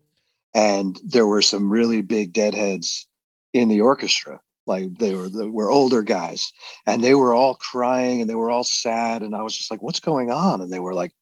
And 0.52 1.00
there 1.02 1.26
were 1.26 1.40
some 1.40 1.70
really 1.70 2.02
big 2.02 2.34
deadheads 2.34 3.06
in 3.54 3.68
the 3.68 3.80
orchestra 3.80 4.38
like 4.66 4.96
they 4.98 5.14
were 5.14 5.28
they 5.28 5.46
were 5.46 5.70
older 5.70 6.02
guys 6.02 6.52
and 6.86 7.02
they 7.02 7.14
were 7.14 7.34
all 7.34 7.54
crying 7.54 8.20
and 8.20 8.28
they 8.28 8.34
were 8.34 8.50
all 8.50 8.64
sad 8.64 9.22
and 9.22 9.34
i 9.34 9.42
was 9.42 9.56
just 9.56 9.70
like 9.70 9.82
what's 9.82 10.00
going 10.00 10.30
on? 10.30 10.60
And 10.60 10.72
they 10.72 10.80
were 10.80 10.94
like 10.94 11.12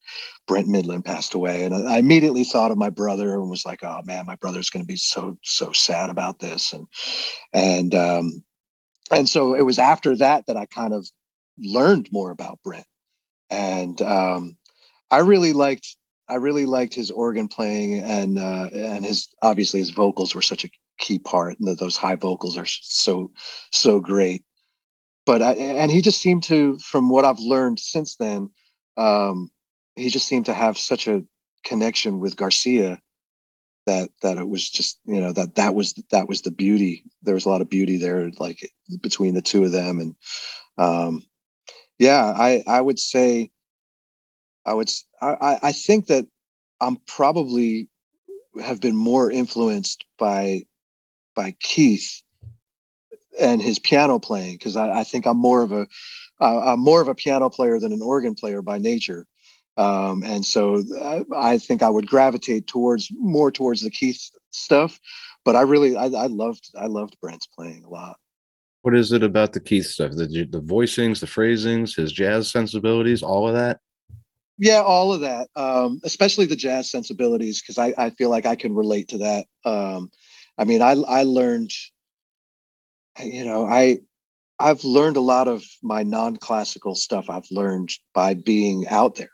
Brent 0.47 0.67
Mydland 0.67 1.05
passed 1.05 1.33
away 1.33 1.63
and 1.63 1.73
i 1.87 1.97
immediately 1.97 2.43
thought 2.43 2.71
of 2.71 2.77
my 2.77 2.89
brother 2.89 3.33
and 3.33 3.49
was 3.49 3.65
like 3.65 3.83
oh 3.83 4.01
man 4.05 4.25
my 4.25 4.35
brother's 4.35 4.69
going 4.69 4.83
to 4.83 4.87
be 4.87 4.97
so 4.97 5.37
so 5.43 5.71
sad 5.71 6.09
about 6.09 6.39
this 6.39 6.73
and 6.73 6.87
and 7.53 7.95
um 7.95 8.43
and 9.11 9.27
so 9.27 9.53
it 9.53 9.63
was 9.63 9.79
after 9.79 10.15
that 10.17 10.45
that 10.47 10.57
i 10.57 10.65
kind 10.65 10.93
of 10.93 11.07
learned 11.57 12.09
more 12.11 12.31
about 12.31 12.59
brent 12.63 12.85
and 13.49 14.01
um 14.01 14.57
i 15.11 15.19
really 15.19 15.53
liked 15.53 15.95
I 16.29 16.35
really 16.35 16.65
liked 16.65 16.93
his 16.93 17.11
organ 17.11 17.47
playing 17.47 17.99
and 17.99 18.39
uh, 18.39 18.69
and 18.73 19.05
his 19.05 19.27
obviously 19.41 19.81
his 19.81 19.89
vocals 19.89 20.33
were 20.33 20.41
such 20.41 20.63
a 20.63 20.69
key 20.99 21.19
part 21.19 21.59
and 21.59 21.77
those 21.77 21.97
high 21.97 22.15
vocals 22.15 22.57
are 22.57 22.65
so 22.65 23.31
so 23.71 23.99
great. 23.99 24.43
But 25.25 25.41
I, 25.41 25.53
and 25.53 25.91
he 25.91 26.01
just 26.01 26.21
seemed 26.21 26.43
to 26.43 26.77
from 26.79 27.09
what 27.09 27.25
i've 27.25 27.39
learned 27.39 27.79
since 27.79 28.17
then 28.17 28.49
um 28.97 29.49
he 29.95 30.09
just 30.09 30.27
seemed 30.27 30.47
to 30.47 30.53
have 30.53 30.77
such 30.77 31.07
a 31.07 31.23
connection 31.63 32.19
with 32.19 32.35
garcia 32.35 32.99
that 33.85 34.09
that 34.21 34.37
it 34.37 34.47
was 34.47 34.69
just 34.69 34.99
you 35.05 35.19
know 35.19 35.33
that 35.33 35.55
that 35.55 35.75
was 35.75 35.93
that 36.11 36.27
was 36.27 36.41
the 36.41 36.51
beauty. 36.51 37.03
There 37.21 37.33
was 37.33 37.45
a 37.45 37.49
lot 37.49 37.61
of 37.61 37.69
beauty 37.69 37.97
there 37.97 38.29
like 38.39 38.71
between 39.01 39.33
the 39.33 39.41
two 39.41 39.63
of 39.63 39.71
them 39.71 39.99
and 39.99 40.15
um 40.77 41.23
yeah 41.99 42.33
i 42.35 42.63
i 42.65 42.81
would 42.81 42.99
say 42.99 43.51
i 44.65 44.73
would 44.73 44.89
i 45.21 45.59
i 45.61 45.71
think 45.71 46.07
that 46.07 46.25
i'm 46.81 46.97
probably 47.07 47.89
have 48.61 48.79
been 48.79 48.95
more 48.95 49.29
influenced 49.29 50.03
by 50.17 50.63
by 51.35 51.55
Keith 51.59 52.21
and 53.39 53.61
his 53.61 53.79
piano 53.79 54.19
playing 54.19 54.55
because 54.55 54.75
I, 54.75 54.99
I, 54.99 55.03
think 55.03 55.25
I'm 55.25 55.37
more 55.37 55.61
of 55.61 55.71
a 55.71 55.87
am 56.39 56.79
more 56.79 57.01
of 57.01 57.07
a 57.07 57.15
piano 57.15 57.49
player 57.49 57.79
than 57.79 57.91
an 57.91 58.01
organ 58.01 58.35
player 58.35 58.61
by 58.61 58.77
nature, 58.77 59.25
um, 59.77 60.23
and 60.23 60.45
so 60.45 60.83
I, 61.01 61.23
I, 61.35 61.57
think 61.57 61.81
I 61.81 61.89
would 61.89 62.07
gravitate 62.07 62.67
towards 62.67 63.09
more 63.11 63.51
towards 63.51 63.81
the 63.81 63.89
Keith 63.89 64.29
stuff. 64.51 64.99
But 65.45 65.55
I 65.55 65.61
really 65.61 65.95
I, 65.95 66.05
I 66.05 66.27
loved 66.27 66.69
I 66.75 66.85
loved 66.85 67.17
Brent's 67.21 67.47
playing 67.47 67.83
a 67.83 67.89
lot. 67.89 68.17
What 68.83 68.95
is 68.95 69.11
it 69.11 69.23
about 69.23 69.53
the 69.53 69.59
Keith 69.59 69.87
stuff? 69.87 70.11
The 70.11 70.27
the 70.27 70.61
voicings, 70.61 71.19
the 71.19 71.27
phrasings, 71.27 71.95
his 71.95 72.11
jazz 72.11 72.51
sensibilities, 72.51 73.23
all 73.23 73.47
of 73.47 73.55
that. 73.55 73.79
Yeah, 74.59 74.81
all 74.81 75.11
of 75.11 75.21
that, 75.21 75.47
um, 75.55 75.99
especially 76.03 76.45
the 76.45 76.55
jazz 76.55 76.91
sensibilities, 76.91 77.59
because 77.59 77.79
I, 77.79 77.93
I 77.97 78.11
feel 78.11 78.29
like 78.29 78.45
I 78.45 78.55
can 78.55 78.75
relate 78.75 79.07
to 79.09 79.17
that. 79.17 79.47
Um, 79.65 80.11
I 80.57 80.65
mean, 80.65 80.81
I 80.81 80.91
I 80.93 81.23
learned, 81.23 81.71
you 83.23 83.45
know, 83.45 83.65
I 83.65 83.99
I've 84.59 84.83
learned 84.83 85.17
a 85.17 85.21
lot 85.21 85.47
of 85.47 85.63
my 85.81 86.03
non-classical 86.03 86.95
stuff. 86.95 87.29
I've 87.29 87.49
learned 87.51 87.89
by 88.13 88.33
being 88.33 88.87
out 88.87 89.15
there, 89.15 89.31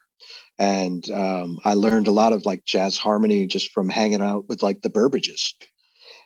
and 0.57 1.09
um, 1.11 1.59
I 1.65 1.73
learned 1.73 2.07
a 2.07 2.11
lot 2.11 2.33
of 2.33 2.45
like 2.45 2.65
jazz 2.65 2.97
harmony 2.97 3.47
just 3.47 3.71
from 3.71 3.89
hanging 3.89 4.21
out 4.21 4.47
with 4.47 4.63
like 4.63 4.81
the 4.81 4.89
Burbages, 4.89 5.53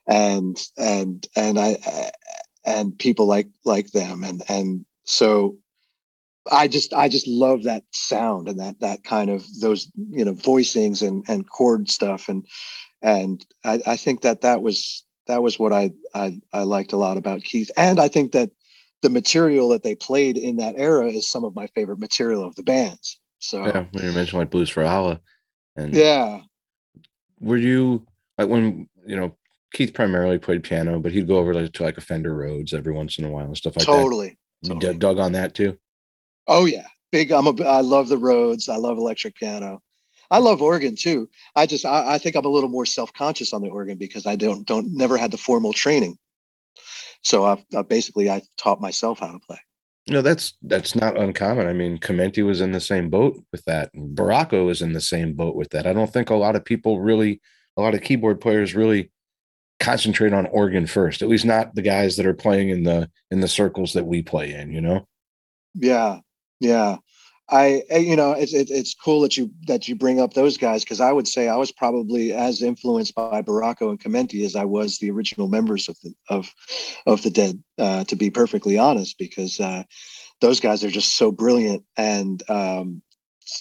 and 0.07 0.57
and 0.77 1.27
and 1.35 1.59
I 1.59 2.11
and 2.65 2.97
people 2.97 3.25
like 3.25 3.47
like 3.65 3.91
them, 3.91 4.23
and 4.23 4.43
and 4.47 4.85
so 5.05 5.57
I 6.51 6.67
just 6.67 6.93
I 6.93 7.07
just 7.07 7.27
love 7.27 7.63
that 7.63 7.83
sound 7.91 8.49
and 8.49 8.59
that 8.59 8.79
that 8.81 9.03
kind 9.03 9.29
of 9.29 9.45
those 9.61 9.89
you 10.09 10.25
know 10.25 10.33
voicings 10.33 11.05
and 11.05 11.23
and 11.27 11.49
chord 11.49 11.89
stuff. 11.89 12.27
And 12.27 12.45
and 13.03 13.45
I, 13.65 13.81
I 13.85 13.97
think 13.97 14.21
that 14.21 14.41
that 14.41 14.63
was 14.63 15.03
that 15.27 15.43
was 15.43 15.59
what 15.59 15.73
I, 15.73 15.91
I 16.15 16.39
I 16.53 16.63
liked 16.63 16.93
a 16.93 16.97
lot 16.97 17.17
about 17.17 17.43
Keith, 17.43 17.69
and 17.77 17.99
I 17.99 18.07
think 18.07 18.31
that 18.31 18.49
the 19.01 19.09
material 19.09 19.69
that 19.69 19.83
they 19.83 19.95
played 19.95 20.37
in 20.37 20.55
that 20.57 20.75
era 20.77 21.07
is 21.07 21.29
some 21.29 21.43
of 21.43 21.53
my 21.53 21.67
favorite 21.67 21.99
material 21.99 22.43
of 22.43 22.55
the 22.55 22.63
bands. 22.63 23.19
So 23.39 23.65
yeah, 23.65 23.85
when 23.91 24.05
you 24.05 24.11
mentioned 24.13 24.39
like 24.39 24.49
Blues 24.49 24.69
for 24.69 24.83
Allah, 24.83 25.19
and 25.75 25.93
yeah, 25.93 26.39
were 27.41 27.57
you 27.57 28.07
like 28.37 28.47
when 28.47 28.87
you 29.05 29.17
know 29.17 29.35
Keith 29.73 29.93
primarily 29.93 30.39
played 30.39 30.63
piano, 30.63 30.99
but 30.99 31.11
he'd 31.11 31.27
go 31.27 31.37
over 31.37 31.53
like, 31.53 31.73
to 31.73 31.83
like 31.83 31.97
a 31.97 32.01
Fender 32.01 32.33
Rhodes 32.33 32.73
every 32.73 32.93
once 32.93 33.17
in 33.17 33.25
a 33.25 33.29
while 33.29 33.45
and 33.45 33.57
stuff 33.57 33.75
like 33.75 33.85
totally, 33.85 34.37
that. 34.63 34.69
Totally, 34.69 34.93
you 34.93 34.99
dug 34.99 35.19
on 35.19 35.33
that 35.33 35.53
too. 35.53 35.77
Oh 36.47 36.65
yeah, 36.65 36.87
big. 37.11 37.31
I'm 37.31 37.47
a. 37.47 37.63
I 37.63 37.81
love 37.81 38.07
the 38.07 38.17
Rhodes. 38.17 38.69
I 38.69 38.77
love 38.77 38.97
electric 38.97 39.35
piano. 39.35 39.81
I 40.33 40.39
love 40.39 40.63
organ 40.63 40.95
too. 40.95 41.29
I 41.55 41.67
just 41.67 41.85
I, 41.85 42.15
I 42.15 42.17
think 42.17 42.35
I'm 42.35 42.43
a 42.43 42.49
little 42.49 42.69
more 42.69 42.87
self 42.87 43.13
conscious 43.13 43.53
on 43.53 43.61
the 43.61 43.69
organ 43.69 43.99
because 43.99 44.25
I 44.25 44.35
don't 44.35 44.65
don't 44.65 44.91
never 44.91 45.15
had 45.15 45.29
the 45.29 45.37
formal 45.37 45.73
training. 45.73 46.17
So 47.21 47.45
I've, 47.45 47.63
i 47.77 47.83
basically 47.83 48.31
I 48.31 48.41
taught 48.57 48.81
myself 48.81 49.19
how 49.19 49.31
to 49.31 49.39
play. 49.39 49.59
No, 50.09 50.23
that's 50.23 50.53
that's 50.63 50.95
not 50.95 51.19
uncommon. 51.19 51.67
I 51.67 51.73
mean, 51.73 51.99
Chimenti 51.99 52.43
was 52.43 52.61
in 52.61 52.71
the 52.71 52.81
same 52.81 53.11
boat 53.11 53.41
with 53.51 53.63
that. 53.65 53.93
Barraco 53.93 54.71
is 54.71 54.81
in 54.81 54.93
the 54.93 55.01
same 55.01 55.33
boat 55.33 55.55
with 55.55 55.69
that. 55.69 55.85
I 55.85 55.93
don't 55.93 56.11
think 56.11 56.31
a 56.31 56.35
lot 56.35 56.55
of 56.55 56.65
people 56.65 56.99
really, 56.99 57.39
a 57.77 57.81
lot 57.83 57.93
of 57.93 58.01
keyboard 58.01 58.41
players 58.41 58.73
really 58.73 59.11
concentrate 59.79 60.33
on 60.33 60.47
organ 60.47 60.87
first. 60.87 61.21
At 61.21 61.29
least 61.29 61.45
not 61.45 61.75
the 61.75 61.83
guys 61.83 62.17
that 62.17 62.25
are 62.25 62.33
playing 62.33 62.69
in 62.69 62.83
the 62.83 63.07
in 63.29 63.39
the 63.39 63.47
circles 63.47 63.93
that 63.93 64.07
we 64.07 64.23
play 64.23 64.51
in. 64.51 64.71
You 64.71 64.81
know. 64.81 65.07
Yeah, 65.75 66.21
yeah. 66.59 66.97
I, 67.53 67.83
you 67.97 68.15
know, 68.15 68.31
it's 68.31 68.51
it, 68.51 68.71
it's 68.71 68.95
cool 68.95 69.21
that 69.21 69.37
you 69.37 69.51
that 69.67 69.87
you 69.87 69.95
bring 69.95 70.19
up 70.19 70.33
those 70.33 70.57
guys 70.57 70.83
because 70.83 70.99
I 70.99 71.11
would 71.11 71.27
say 71.27 71.47
I 71.47 71.55
was 71.55 71.71
probably 71.71 72.33
as 72.33 72.63
influenced 72.63 73.13
by 73.13 73.43
Barraco 73.43 73.91
and 73.91 73.99
Chimenti 73.99 74.43
as 74.43 74.55
I 74.55 74.65
was 74.65 74.97
the 74.97 75.11
original 75.11 75.47
members 75.47 75.87
of 75.87 75.95
the 76.01 76.15
of 76.29 76.51
of 77.05 77.21
the 77.21 77.29
Dead. 77.29 77.61
Uh, 77.77 78.05
to 78.05 78.15
be 78.15 78.31
perfectly 78.31 78.79
honest, 78.79 79.19
because 79.19 79.59
uh, 79.59 79.83
those 80.41 80.59
guys 80.59 80.83
are 80.83 80.89
just 80.89 81.15
so 81.15 81.31
brilliant 81.31 81.83
and 81.95 82.41
um, 82.49 83.03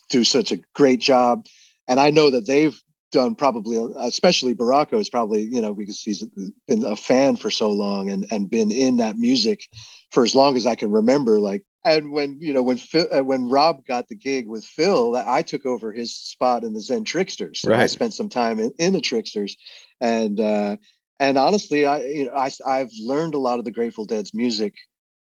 do 0.08 0.24
such 0.24 0.52
a 0.52 0.60
great 0.74 1.00
job, 1.00 1.44
and 1.86 2.00
I 2.00 2.08
know 2.08 2.30
that 2.30 2.46
they've 2.46 2.80
done 3.10 3.34
probably, 3.34 3.92
especially 3.98 4.54
Barraco 4.54 4.94
is 4.94 5.10
probably 5.10 5.42
you 5.42 5.60
know 5.60 5.74
because 5.74 6.00
he's 6.00 6.24
been 6.66 6.82
a 6.86 6.96
fan 6.96 7.36
for 7.36 7.50
so 7.50 7.70
long 7.70 8.08
and 8.08 8.26
and 8.30 8.48
been 8.48 8.72
in 8.72 8.96
that 8.96 9.18
music 9.18 9.68
for 10.12 10.22
as 10.22 10.34
long 10.34 10.56
as 10.56 10.66
I 10.66 10.74
can 10.74 10.92
remember. 10.92 11.40
Like, 11.40 11.64
and 11.84 12.12
when 12.12 12.38
you 12.40 12.52
know 12.52 12.62
when 12.62 12.76
Phil, 12.76 13.08
uh, 13.10 13.24
when 13.24 13.48
Rob 13.48 13.84
got 13.84 14.08
the 14.08 14.14
gig 14.14 14.46
with 14.46 14.64
Phil, 14.64 15.16
I 15.16 15.42
took 15.42 15.66
over 15.66 15.92
his 15.92 16.14
spot 16.14 16.62
in 16.62 16.74
the 16.74 16.80
Zen 16.80 17.04
Tricksters. 17.04 17.62
So 17.62 17.70
right. 17.70 17.80
I 17.80 17.86
spent 17.86 18.14
some 18.14 18.28
time 18.28 18.60
in, 18.60 18.72
in 18.78 18.92
the 18.92 19.00
Tricksters, 19.00 19.56
and 20.00 20.38
uh, 20.38 20.76
and 21.18 21.36
honestly, 21.36 21.84
I 21.86 22.02
you 22.04 22.26
know 22.26 22.34
I 22.34 22.50
I've 22.64 22.92
learned 23.00 23.34
a 23.34 23.38
lot 23.38 23.58
of 23.58 23.64
the 23.64 23.72
Grateful 23.72 24.04
Dead's 24.04 24.32
music 24.32 24.74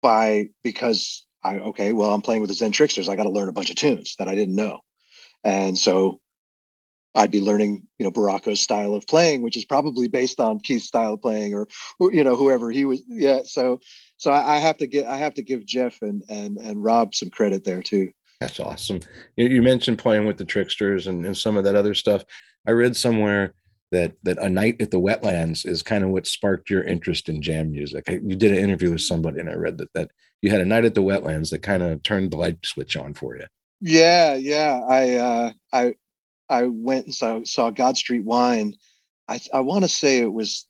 by 0.02 0.48
because 0.62 1.26
I 1.42 1.58
okay, 1.58 1.92
well 1.92 2.14
I'm 2.14 2.22
playing 2.22 2.40
with 2.40 2.48
the 2.48 2.54
Zen 2.54 2.72
Tricksters. 2.72 3.08
I 3.08 3.16
got 3.16 3.24
to 3.24 3.30
learn 3.30 3.48
a 3.48 3.52
bunch 3.52 3.70
of 3.70 3.76
tunes 3.76 4.14
that 4.18 4.28
I 4.28 4.34
didn't 4.34 4.56
know, 4.56 4.80
and 5.44 5.76
so 5.76 6.20
I'd 7.16 7.30
be 7.30 7.40
learning, 7.40 7.82
you 7.98 8.04
know, 8.04 8.10
Barraco's 8.10 8.60
style 8.60 8.94
of 8.94 9.06
playing, 9.06 9.40
which 9.40 9.56
is 9.56 9.64
probably 9.64 10.06
based 10.06 10.38
on 10.38 10.60
Keith's 10.60 10.84
style 10.86 11.14
of 11.14 11.22
playing, 11.22 11.54
or 11.54 11.66
you 11.98 12.22
know, 12.22 12.36
whoever 12.36 12.70
he 12.70 12.84
was. 12.84 13.02
Yeah, 13.08 13.40
so 13.44 13.80
so 14.16 14.30
I, 14.30 14.56
I 14.56 14.58
have 14.58 14.76
to 14.78 14.86
get 14.86 15.06
I 15.06 15.16
have 15.16 15.34
to 15.34 15.42
give 15.42 15.64
Jeff 15.64 16.02
and 16.02 16.22
and 16.28 16.58
and 16.58 16.82
Rob 16.82 17.14
some 17.14 17.30
credit 17.30 17.64
there 17.64 17.82
too. 17.82 18.10
That's 18.40 18.60
awesome. 18.60 19.00
You, 19.36 19.48
you 19.48 19.62
mentioned 19.62 19.98
playing 19.98 20.26
with 20.26 20.36
the 20.36 20.44
Tricksters 20.44 21.06
and, 21.06 21.24
and 21.24 21.36
some 21.36 21.56
of 21.56 21.64
that 21.64 21.74
other 21.74 21.94
stuff. 21.94 22.24
I 22.66 22.72
read 22.72 22.96
somewhere 22.96 23.54
that 23.92 24.12
that 24.24 24.38
a 24.38 24.48
night 24.48 24.80
at 24.80 24.90
the 24.90 25.00
wetlands 25.00 25.66
is 25.66 25.82
kind 25.82 26.04
of 26.04 26.10
what 26.10 26.26
sparked 26.26 26.68
your 26.70 26.82
interest 26.82 27.28
in 27.28 27.40
jam 27.40 27.70
music. 27.70 28.08
You 28.08 28.36
did 28.36 28.52
an 28.52 28.58
interview 28.58 28.90
with 28.90 29.00
somebody, 29.00 29.40
and 29.40 29.48
I 29.48 29.54
read 29.54 29.78
that 29.78 29.92
that 29.94 30.10
you 30.42 30.50
had 30.50 30.60
a 30.60 30.66
night 30.66 30.84
at 30.84 30.94
the 30.94 31.02
wetlands 31.02 31.50
that 31.50 31.62
kind 31.62 31.82
of 31.82 32.02
turned 32.02 32.30
the 32.30 32.36
light 32.36 32.58
switch 32.64 32.96
on 32.96 33.14
for 33.14 33.36
you. 33.36 33.46
Yeah, 33.80 34.34
yeah. 34.34 34.80
I 34.88 35.14
uh, 35.14 35.52
I 35.72 35.94
I 36.48 36.64
went 36.64 37.06
and 37.06 37.14
saw, 37.14 37.42
saw 37.44 37.70
God 37.70 37.96
Street 37.96 38.24
Wine. 38.24 38.74
I, 39.28 39.40
I 39.52 39.60
want 39.60 39.84
to 39.84 39.88
say 39.88 40.18
it 40.18 40.32
was 40.32 40.66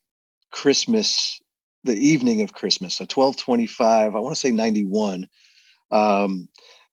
Christmas, 0.50 1.40
the 1.86 1.96
evening 1.96 2.42
of 2.42 2.52
Christmas, 2.52 2.96
so 2.96 3.04
1225, 3.04 4.14
I 4.14 4.18
want 4.18 4.34
to 4.34 4.40
say 4.40 4.50
91. 4.50 5.28
Um, 5.90 6.48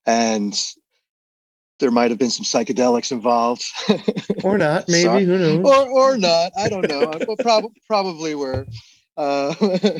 and 0.05 0.59
there 1.79 1.91
might 1.91 2.11
have 2.11 2.19
been 2.19 2.29
some 2.29 2.45
psychedelics 2.45 3.11
involved. 3.11 3.65
or 4.43 4.57
not, 4.57 4.87
maybe, 4.87 5.03
so, 5.03 5.19
who 5.19 5.37
knows? 5.37 5.65
Or, 5.65 5.89
or 5.89 6.17
not, 6.17 6.51
I 6.57 6.69
don't 6.69 6.87
know. 6.87 7.11
but 7.27 7.39
prob- 7.39 7.73
probably 7.87 8.35
were. 8.35 8.65
Uh, 9.17 9.53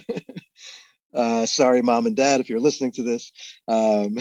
uh, 1.13 1.45
sorry, 1.45 1.81
mom 1.81 2.05
and 2.05 2.15
dad, 2.15 2.39
if 2.39 2.49
you're 2.49 2.59
listening 2.59 2.91
to 2.93 3.03
this. 3.03 3.31
Um, 3.67 4.17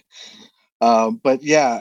um, 0.80 1.20
but 1.22 1.42
yeah, 1.42 1.80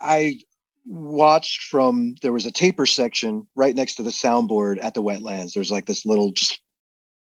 I, 0.00 0.38
watched 0.86 1.62
from 1.62 2.14
there 2.20 2.32
was 2.32 2.44
a 2.44 2.52
taper 2.52 2.84
section 2.84 3.46
right 3.54 3.74
next 3.74 3.94
to 3.94 4.02
the 4.02 4.10
soundboard 4.10 4.76
at 4.84 4.92
the 4.92 5.02
wetlands 5.02 5.54
there's 5.54 5.70
like 5.70 5.86
this 5.86 6.04
little 6.04 6.30
just 6.32 6.60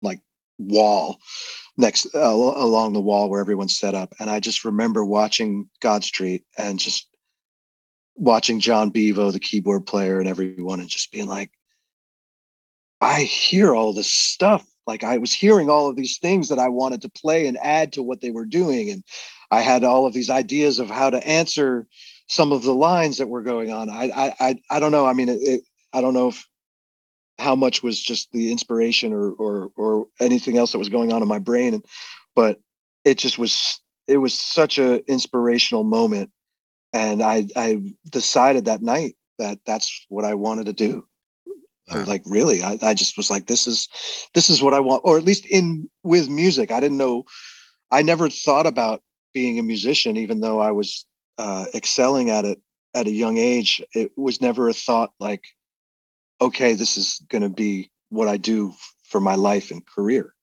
like 0.06 0.22
wall 0.58 1.20
next 1.78 2.08
uh, 2.16 2.20
along 2.20 2.93
the 2.93 3.01
wall 3.01 3.30
where 3.30 3.41
everyone's 3.41 3.78
set 3.78 3.93
up 3.93 4.14
and 4.20 4.30
i 4.30 4.39
just 4.39 4.64
remember 4.64 5.03
watching 5.03 5.70
god 5.82 6.03
street 6.03 6.43
and 6.58 6.80
just 6.80 7.08
watching 8.18 8.62
Jon 8.62 8.91
Bevo 8.91 9.32
the 9.32 9.41
keyboard 9.41 9.86
player 9.86 10.22
and 10.22 10.30
everyone 10.30 10.80
and 10.80 10.88
just 10.88 11.12
being 11.12 11.28
like 11.28 11.51
i 13.01 13.24
hear 13.24 13.76
all 13.76 13.91
this 13.91 14.10
stuff 14.10 14.66
like 14.88 15.03
i 15.03 15.18
was 15.18 15.34
hearing 15.34 15.70
all 15.70 15.89
of 15.89 15.97
these 15.97 16.18
things 16.20 16.47
that 16.47 16.60
i 16.60 16.70
wanted 16.70 17.01
to 17.01 17.10
play 17.10 17.45
and 17.45 17.58
add 17.62 17.91
to 17.91 18.01
what 18.01 18.22
they 18.22 18.32
were 18.32 18.45
doing 18.45 18.89
and 18.89 19.03
i 19.51 19.60
had 19.60 19.84
all 19.84 20.06
of 20.06 20.14
these 20.14 20.30
ideas 20.30 20.80
of 20.80 20.89
how 20.89 21.10
to 21.10 21.28
answer 21.28 21.86
some 22.28 22.51
of 22.51 22.64
the 22.64 22.74
lines 22.74 23.18
that 23.18 23.30
were 23.30 23.41
going 23.41 23.72
on. 23.72 23.89
I 23.89 24.34
I 24.39 24.56
I, 24.70 24.80
don't 24.80 24.91
know. 24.91 25.06
I 25.06 25.14
mean, 25.14 25.30
it, 25.30 25.41
it, 25.41 25.62
I 25.93 26.01
don't 26.01 26.14
know 26.14 26.30
if 26.30 26.45
how 27.40 27.56
much 27.56 27.84
was 27.84 28.00
just 28.00 28.32
the 28.32 28.52
inspiration 28.52 29.14
or 29.14 29.32
or 29.32 29.72
or 29.76 30.08
anything 30.20 30.58
else 30.58 30.72
that 30.72 30.80
was 30.80 30.90
going 30.90 31.12
on 31.12 31.22
in 31.22 31.28
my 31.28 31.40
brain, 31.40 31.74
and 31.74 31.86
but 32.36 32.60
it 33.04 33.18
just 33.18 33.38
was 33.38 33.80
it 34.08 34.18
was 34.18 34.34
such 34.34 34.78
a 34.78 35.04
inspirational 35.12 35.84
moment, 35.84 36.32
and 36.94 37.22
I 37.22 37.48
I 37.56 37.82
decided 38.10 38.66
that 38.66 38.82
night 38.82 39.16
that 39.40 39.60
that's 39.66 40.06
what 40.10 40.26
I 40.26 40.34
wanted 40.34 40.66
to 40.68 40.74
do. 40.74 41.06
Wow. 41.92 42.06
Like 42.06 42.24
really, 42.26 42.64
I, 42.64 42.80
I 42.82 42.94
just 42.96 43.16
was 43.16 43.30
like, 43.30 43.46
this 43.46 43.68
is 43.68 43.88
this 44.34 44.50
is 44.50 44.62
what 44.62 44.74
I 44.74 44.80
want, 44.80 45.02
or 45.06 45.18
at 45.18 45.24
least 45.24 45.46
in 45.46 45.90
with 46.04 46.30
music. 46.30 46.72
I 46.72 46.80
didn't 46.80 46.98
know, 46.98 47.26
I 47.92 48.02
never 48.02 48.28
thought 48.30 48.66
about 48.66 49.04
being 49.34 49.60
a 49.60 49.64
musician, 49.64 50.18
even 50.18 50.40
though 50.40 50.60
I 50.60 50.72
was 50.72 51.06
uh, 51.38 51.66
excelling 51.76 52.30
at 52.32 52.46
it 52.46 52.60
at 52.96 53.08
a 53.08 53.12
young 53.12 53.38
age, 53.38 53.84
it 53.94 54.12
was 54.18 54.42
never 54.42 54.70
a 54.70 54.74
thought 54.74 55.12
like, 55.20 55.44
okay, 56.42 56.74
this 56.74 56.98
is 56.98 57.22
going 57.30 57.42
to 57.42 57.50
be 57.50 57.92
what 58.10 58.28
I 58.28 58.38
do 58.38 58.74
for 59.04 59.20
my 59.20 59.36
life 59.36 59.72
and 59.72 59.86
career. 59.86 60.34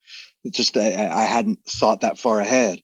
It 0.44 0.54
just 0.54 0.76
I, 0.76 1.08
I 1.08 1.24
hadn't 1.24 1.60
thought 1.66 2.00
that 2.00 2.18
far 2.18 2.40
ahead 2.40 2.80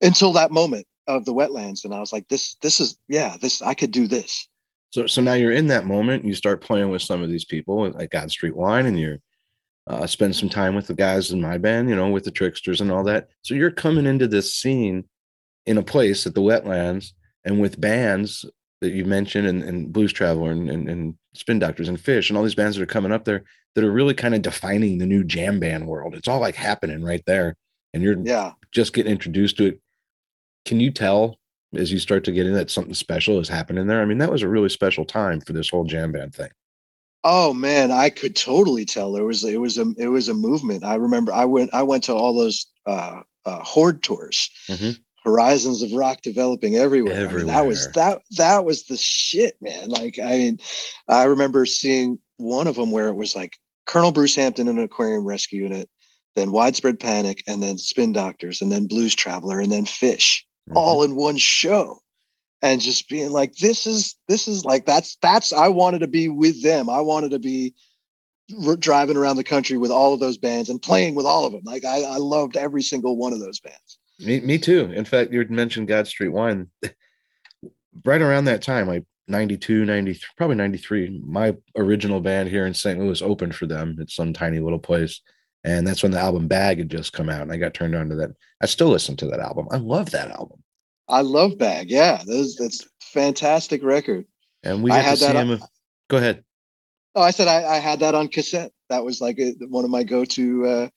until 0.00 0.32
that 0.32 0.50
moment 0.50 0.86
of 1.06 1.24
the 1.24 1.34
wetlands, 1.34 1.84
and 1.84 1.94
I 1.94 2.00
was 2.00 2.12
like, 2.12 2.28
this 2.28 2.56
this 2.62 2.80
is 2.80 2.96
yeah, 3.08 3.36
this 3.40 3.62
I 3.62 3.74
could 3.74 3.90
do 3.90 4.06
this. 4.06 4.48
So 4.90 5.06
so 5.06 5.22
now 5.22 5.34
you're 5.34 5.52
in 5.52 5.68
that 5.68 5.86
moment. 5.86 6.24
You 6.24 6.34
start 6.34 6.60
playing 6.60 6.90
with 6.90 7.02
some 7.02 7.22
of 7.22 7.28
these 7.28 7.44
people 7.44 7.90
like 7.90 8.10
God 8.10 8.30
Street 8.30 8.56
Wine, 8.56 8.86
and 8.86 8.98
you're 8.98 9.18
uh, 9.86 10.06
spend 10.06 10.36
some 10.36 10.48
time 10.48 10.74
with 10.74 10.86
the 10.86 10.94
guys 10.94 11.32
in 11.32 11.40
my 11.40 11.58
band, 11.58 11.88
you 11.88 11.96
know, 11.96 12.08
with 12.10 12.24
the 12.24 12.30
tricksters 12.30 12.80
and 12.80 12.92
all 12.92 13.02
that. 13.04 13.28
So 13.42 13.54
you're 13.54 13.70
coming 13.70 14.06
into 14.06 14.28
this 14.28 14.54
scene 14.54 15.04
in 15.66 15.78
a 15.78 15.82
place 15.82 16.26
at 16.26 16.34
the 16.34 16.40
wetlands 16.40 17.12
and 17.44 17.60
with 17.60 17.80
bands 17.80 18.44
that 18.80 18.92
you 18.92 19.04
mentioned 19.04 19.48
and, 19.48 19.62
and 19.62 19.92
blues 19.92 20.12
traveler 20.12 20.52
and, 20.52 20.70
and, 20.70 20.88
and, 20.88 21.14
spin 21.34 21.58
doctors 21.58 21.88
and 21.88 21.98
Phish 21.98 22.28
and 22.28 22.36
all 22.36 22.42
these 22.42 22.54
bands 22.54 22.76
that 22.76 22.82
are 22.82 22.86
coming 22.86 23.12
up 23.12 23.24
there 23.24 23.44
that 23.74 23.84
are 23.84 23.92
really 23.92 24.14
kind 24.14 24.34
of 24.34 24.42
defining 24.42 24.98
the 24.98 25.06
new 25.06 25.24
jam 25.24 25.60
band 25.60 25.86
world. 25.86 26.14
It's 26.14 26.28
all 26.28 26.40
like 26.40 26.54
happening 26.54 27.04
right 27.04 27.22
there 27.26 27.56
and 27.94 28.02
you're 28.02 28.18
yeah. 28.18 28.52
just 28.72 28.92
getting 28.92 29.12
introduced 29.12 29.56
to 29.58 29.66
it. 29.66 29.80
Can 30.64 30.80
you 30.80 30.90
tell 30.90 31.38
as 31.74 31.92
you 31.92 31.98
start 31.98 32.24
to 32.24 32.32
get 32.32 32.46
in 32.46 32.54
that 32.54 32.70
something 32.70 32.94
special 32.94 33.38
is 33.38 33.48
happening 33.48 33.86
there? 33.86 34.02
I 34.02 34.04
mean 34.04 34.18
that 34.18 34.32
was 34.32 34.42
a 34.42 34.48
really 34.48 34.68
special 34.68 35.04
time 35.04 35.40
for 35.40 35.52
this 35.52 35.70
whole 35.70 35.84
jam 35.84 36.12
band 36.12 36.34
thing. 36.34 36.50
Oh 37.22 37.52
man 37.52 37.90
i 37.90 38.10
could 38.10 38.34
totally 38.34 38.84
tell. 38.84 39.12
There 39.12 39.24
was 39.24 39.44
it 39.44 39.60
was 39.60 39.78
a 39.78 39.92
it 39.98 40.08
was 40.08 40.28
a 40.28 40.34
movement. 40.34 40.84
I 40.84 40.96
remember 40.96 41.32
i 41.32 41.44
went 41.44 41.72
i 41.72 41.82
went 41.82 42.04
to 42.04 42.14
all 42.14 42.34
those 42.34 42.66
uh, 42.86 43.20
uh 43.44 43.62
horde 43.62 44.02
tours. 44.02 44.50
Mm-hmm 44.68 45.00
horizons 45.24 45.82
of 45.82 45.92
rock 45.92 46.22
developing 46.22 46.76
everywhere. 46.76 47.14
everywhere. 47.14 47.40
I 47.40 47.44
mean, 47.44 47.46
that 47.54 47.66
was 47.66 47.88
that 47.92 48.22
that 48.36 48.64
was 48.64 48.84
the 48.84 48.96
shit, 48.96 49.56
man. 49.60 49.88
Like 49.88 50.18
I 50.18 50.38
mean, 50.38 50.58
I 51.08 51.24
remember 51.24 51.66
seeing 51.66 52.18
one 52.36 52.66
of 52.66 52.76
them 52.76 52.90
where 52.90 53.08
it 53.08 53.14
was 53.14 53.36
like 53.36 53.56
Colonel 53.86 54.12
Bruce 54.12 54.34
Hampton 54.34 54.68
and 54.68 54.78
an 54.78 54.84
aquarium 54.84 55.24
rescue 55.24 55.62
unit, 55.62 55.88
then 56.36 56.52
widespread 56.52 57.00
panic, 57.00 57.42
and 57.46 57.62
then 57.62 57.78
spin 57.78 58.12
doctors, 58.12 58.62
and 58.62 58.70
then 58.70 58.86
blues 58.86 59.14
traveler, 59.14 59.60
and 59.60 59.70
then 59.70 59.84
Phish, 59.84 60.42
mm-hmm. 60.68 60.76
all 60.76 61.02
in 61.02 61.16
one 61.16 61.36
show. 61.36 61.98
And 62.62 62.80
just 62.80 63.08
being 63.08 63.30
like, 63.30 63.54
this 63.56 63.86
is 63.86 64.16
this 64.28 64.46
is 64.46 64.64
like 64.64 64.84
that's 64.84 65.16
that's 65.22 65.52
I 65.52 65.68
wanted 65.68 66.00
to 66.00 66.08
be 66.08 66.28
with 66.28 66.62
them. 66.62 66.90
I 66.90 67.00
wanted 67.00 67.30
to 67.30 67.38
be 67.38 67.74
driving 68.78 69.16
around 69.16 69.36
the 69.36 69.44
country 69.44 69.78
with 69.78 69.90
all 69.90 70.12
of 70.12 70.20
those 70.20 70.38
bands 70.38 70.68
and 70.68 70.82
playing 70.82 71.14
with 71.14 71.26
all 71.26 71.46
of 71.46 71.52
them. 71.52 71.62
Like 71.64 71.84
I, 71.84 72.02
I 72.02 72.16
loved 72.16 72.56
every 72.56 72.82
single 72.82 73.16
one 73.16 73.32
of 73.32 73.40
those 73.40 73.60
bands. 73.60 73.98
Me, 74.24 74.40
me 74.40 74.58
too. 74.58 74.92
In 74.92 75.04
fact, 75.04 75.32
you 75.32 75.44
mentioned 75.48 75.88
God 75.88 76.06
Street 76.06 76.28
Wine. 76.28 76.68
right 78.04 78.22
around 78.22 78.44
that 78.44 78.62
time, 78.62 78.86
like 78.86 79.04
92, 79.28 79.84
93, 79.84 80.28
probably 80.36 80.56
93, 80.56 81.22
my 81.24 81.56
original 81.76 82.20
band 82.20 82.48
here 82.48 82.66
in 82.66 82.74
St. 82.74 82.98
Louis 82.98 83.22
opened 83.22 83.54
for 83.54 83.66
them 83.66 83.96
at 84.00 84.10
some 84.10 84.32
tiny 84.32 84.58
little 84.58 84.78
place. 84.78 85.20
And 85.64 85.86
that's 85.86 86.02
when 86.02 86.12
the 86.12 86.18
album 86.18 86.48
Bag 86.48 86.78
had 86.78 86.90
just 86.90 87.12
come 87.12 87.28
out. 87.28 87.42
And 87.42 87.52
I 87.52 87.56
got 87.56 87.74
turned 87.74 87.94
on 87.94 88.08
to 88.08 88.16
that. 88.16 88.30
I 88.62 88.66
still 88.66 88.88
listen 88.88 89.16
to 89.18 89.26
that 89.26 89.40
album. 89.40 89.68
I 89.70 89.76
love 89.76 90.10
that 90.10 90.30
album. 90.30 90.62
I 91.08 91.20
love 91.20 91.58
Bag. 91.58 91.90
Yeah. 91.90 92.22
That's, 92.26 92.56
that's 92.56 92.86
fantastic 93.00 93.82
record. 93.82 94.26
And 94.62 94.82
we 94.82 94.90
had 94.90 95.10
to 95.10 95.16
see 95.16 95.32
him. 95.32 95.60
go 96.08 96.16
ahead. 96.16 96.44
Oh, 97.14 97.22
I 97.22 97.30
said 97.30 97.48
I, 97.48 97.64
I 97.64 97.78
had 97.78 98.00
that 98.00 98.14
on 98.14 98.28
cassette. 98.28 98.72
That 98.88 99.04
was 99.04 99.20
like 99.20 99.38
a, 99.38 99.52
one 99.68 99.84
of 99.84 99.90
my 99.90 100.02
go-to 100.02 100.66
uh, 100.66 100.88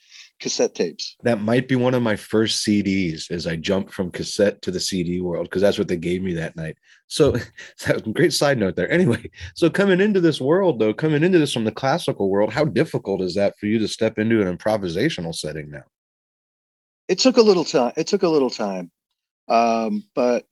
cassette 0.43 0.75
tapes. 0.75 1.15
That 1.23 1.41
might 1.41 1.69
be 1.69 1.77
one 1.77 1.93
of 1.93 2.03
my 2.03 2.17
first 2.17 2.67
CDs 2.67 3.31
as 3.31 3.47
I 3.47 3.55
jumped 3.55 3.93
from 3.93 4.11
cassette 4.11 4.61
to 4.63 4.71
the 4.71 4.79
CD 4.79 5.21
world 5.21 5.45
because 5.45 5.61
that's 5.61 5.77
what 5.77 5.87
they 5.87 5.95
gave 5.95 6.21
me 6.21 6.33
that 6.33 6.57
night. 6.57 6.75
So 7.07 7.31
that 7.87 8.13
great 8.13 8.33
side 8.33 8.57
note 8.57 8.75
there. 8.75 8.91
Anyway, 8.91 9.31
so 9.55 9.69
coming 9.69 10.01
into 10.01 10.19
this 10.19 10.41
world 10.41 10.79
though, 10.79 10.93
coming 10.93 11.23
into 11.23 11.39
this 11.39 11.53
from 11.53 11.63
the 11.63 11.71
classical 11.71 12.29
world, 12.29 12.51
how 12.51 12.65
difficult 12.65 13.21
is 13.21 13.35
that 13.35 13.57
for 13.57 13.67
you 13.67 13.79
to 13.79 13.87
step 13.87 14.19
into 14.19 14.45
an 14.45 14.57
improvisational 14.57 15.33
setting 15.33 15.71
now? 15.71 15.83
It 17.07 17.19
took 17.19 17.37
a 17.37 17.41
little 17.41 17.65
time. 17.65 17.93
It 17.95 18.07
took 18.07 18.23
a 18.23 18.29
little 18.29 18.49
time. 18.49 18.91
Um, 19.47 20.03
but 20.13 20.45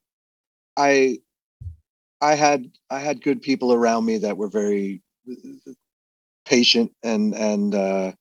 I 0.78 1.20
I 2.22 2.36
had 2.36 2.72
I 2.90 3.00
had 3.00 3.22
good 3.22 3.42
people 3.42 3.74
around 3.74 4.06
me 4.06 4.20
that 4.20 4.38
were 4.38 4.50
very 4.50 5.02
patient 6.46 6.94
and 7.04 7.36
and 7.36 7.76
uh, 7.76 8.14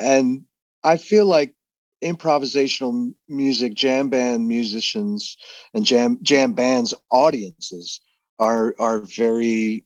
and 0.00 0.44
I 0.82 0.96
feel 0.96 1.26
like 1.26 1.54
improvisational 2.02 3.14
music, 3.28 3.74
jam 3.74 4.08
band 4.08 4.48
musicians, 4.48 5.36
and 5.74 5.84
jam 5.84 6.18
jam 6.22 6.54
bands 6.54 6.94
audiences 7.10 8.00
are 8.38 8.74
are 8.78 9.00
very 9.00 9.84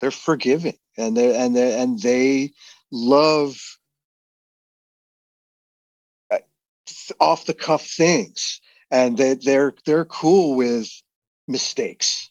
they're 0.00 0.10
forgiving 0.10 0.78
and 0.96 1.16
they 1.16 1.36
and 1.36 1.56
they 1.56 1.80
and 1.80 2.00
they 2.00 2.52
love 2.92 3.56
off 7.20 7.46
the 7.46 7.54
cuff 7.54 7.86
things, 7.86 8.60
and 8.90 9.16
they, 9.16 9.34
they're 9.34 9.74
they're 9.84 10.04
cool 10.04 10.56
with 10.56 10.88
mistakes, 11.48 12.30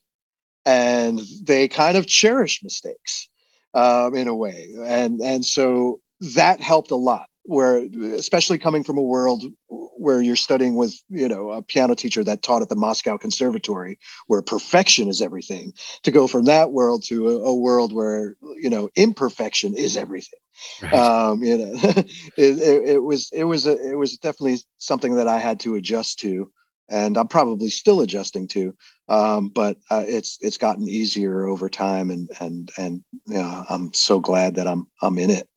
and 0.66 1.22
they 1.41 1.68
kind 1.68 1.97
of 1.97 2.08
cherish 2.08 2.64
mistakes 2.64 3.30
um, 3.74 4.16
in 4.16 4.28
a 4.28 4.36
way, 4.36 4.70
and 4.86 5.22
and 5.22 5.45
so 5.45 5.99
that 6.24 6.61
helped 6.61 6.91
a 6.91 6.95
lot 6.95 7.28
where 7.45 7.78
especially 8.15 8.57
coming 8.57 8.84
from 8.84 8.97
a 8.97 9.01
world 9.01 9.43
where 9.67 10.21
you're 10.21 10.36
studying 10.36 10.76
with 10.76 10.95
you 11.09 11.28
know 11.28 11.51
a 11.51 11.61
piano 11.61 11.93
teacher 11.93 12.24
that 12.24 12.41
taught 12.41 12.61
at 12.61 12.69
the 12.69 12.76
moscow 12.76 13.17
conservatory 13.17 13.99
where 14.28 14.41
perfection 14.41 15.09
is 15.09 15.21
everything 15.21 15.74
to 16.03 16.11
go 16.11 16.26
from 16.28 16.45
that 16.45 16.71
world 16.71 17.03
to 17.03 17.28
a, 17.28 17.38
a 17.43 17.53
world 17.53 17.93
where 17.93 18.36
you 18.55 18.69
know 18.69 18.89
imperfection 18.95 19.76
is 19.76 19.97
everything 19.97 20.39
right. 20.82 20.93
um 20.93 21.43
you 21.43 21.57
know 21.57 21.74
it, 21.84 22.07
it, 22.38 22.89
it, 22.89 23.03
was 23.03 23.30
it 23.34 23.43
was 23.43 23.67
a, 23.67 23.91
it 23.91 23.95
was 23.95 24.17
definitely 24.17 24.59
something 24.78 25.15
that 25.15 25.28
i 25.28 25.38
had 25.38 25.59
to 25.59 25.76
adjust 25.76 26.19
to 26.19 26.49
and 26.89 27.17
i'm 27.17 27.28
probably 27.28 27.69
still 27.69 27.99
adjusting 27.99 28.47
to 28.47 28.74
um 29.09 29.49
but 29.49 29.78
uh, 29.91 30.05
it's 30.07 30.38
it's 30.39 30.57
gotten 30.57 30.88
easier 30.88 31.45
over 31.45 31.67
time 31.67 32.09
and 32.09 32.30
and 32.39 32.71
and 32.78 33.03
you 33.28 33.36
know 33.36 33.65
i'm 33.69 33.91
so 33.93 34.19
glad 34.19 34.55
that 34.55 34.67
i'm 34.67 34.88
i'm 35.01 35.17
in 35.17 35.30
it 35.30 35.47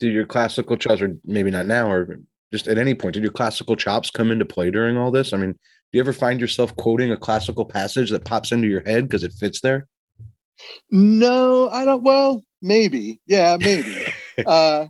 did 0.00 0.12
your 0.12 0.26
classical 0.26 0.76
chops, 0.76 1.00
or 1.00 1.16
maybe 1.24 1.50
not 1.50 1.66
now, 1.66 1.90
or 1.90 2.18
just 2.52 2.68
at 2.68 2.78
any 2.78 2.94
point, 2.94 3.14
did 3.14 3.22
your 3.22 3.32
classical 3.32 3.76
chops 3.76 4.10
come 4.10 4.30
into 4.30 4.44
play 4.44 4.70
during 4.70 4.96
all 4.96 5.10
this? 5.10 5.32
I 5.32 5.36
mean, 5.36 5.52
do 5.52 5.58
you 5.96 6.00
ever 6.00 6.12
find 6.12 6.40
yourself 6.40 6.74
quoting 6.76 7.10
a 7.10 7.16
classical 7.16 7.64
passage 7.64 8.10
that 8.10 8.24
pops 8.24 8.52
into 8.52 8.68
your 8.68 8.82
head 8.82 9.04
because 9.04 9.24
it 9.24 9.32
fits 9.32 9.60
there? 9.60 9.86
No, 10.90 11.68
I 11.70 11.84
don't. 11.84 12.02
Well, 12.02 12.44
maybe. 12.62 13.20
Yeah, 13.26 13.56
maybe. 13.58 14.06
uh, 14.46 14.86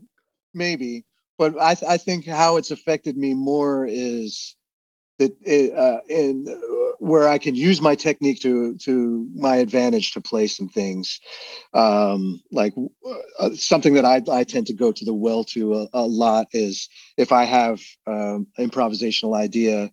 maybe. 0.55 1.05
But 1.37 1.55
I, 1.61 1.75
th- 1.75 1.89
I 1.89 1.99
think 1.99 2.27
how 2.27 2.57
it's 2.57 2.71
affected 2.71 3.17
me 3.17 3.35
more 3.35 3.87
is 3.87 4.57
that 5.19 5.37
it, 5.43 5.73
uh, 5.77 6.01
in 6.09 6.47
where 6.99 7.29
I 7.29 7.39
can 7.39 7.55
use 7.55 7.81
my 7.81 7.95
technique 7.95 8.41
to 8.41 8.77
to 8.79 9.29
my 9.35 9.57
advantage 9.57 10.13
to 10.13 10.21
play 10.21 10.47
some 10.47 10.69
things, 10.69 11.21
um, 11.73 12.41
like 12.51 12.75
uh, 13.39 13.51
something 13.55 13.95
that 13.95 14.05
I, 14.05 14.23
I 14.31 14.45
tend 14.45 14.67
to 14.69 14.75
go 14.75 14.93
to 14.93 15.05
the 15.05 15.15
well 15.15 15.45
to 15.45 15.75
a, 15.75 15.89
a 15.93 16.07
lot 16.07 16.49
is 16.53 16.89
if 17.17 17.33
I 17.33 17.45
have 17.45 17.81
um, 18.07 18.47
improvisational 18.59 19.37
idea, 19.37 19.91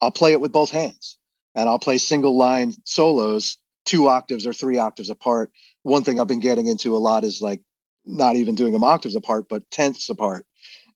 I'll 0.00 0.10
play 0.10 0.32
it 0.32 0.40
with 0.40 0.52
both 0.52 0.70
hands, 0.70 1.18
and 1.54 1.68
I'll 1.68 1.78
play 1.78 1.98
single 1.98 2.36
line 2.36 2.74
solos, 2.84 3.58
two 3.84 4.08
octaves 4.08 4.46
or 4.46 4.52
three 4.52 4.78
octaves 4.78 5.10
apart. 5.10 5.50
One 5.82 6.04
thing 6.04 6.20
I've 6.20 6.26
been 6.26 6.40
getting 6.40 6.66
into 6.66 6.96
a 6.96 6.98
lot 6.98 7.24
is 7.24 7.40
like 7.40 7.62
not 8.04 8.36
even 8.36 8.54
doing 8.54 8.72
them 8.72 8.84
octaves 8.84 9.16
apart, 9.16 9.46
but 9.48 9.70
tenths 9.70 10.08
apart, 10.08 10.46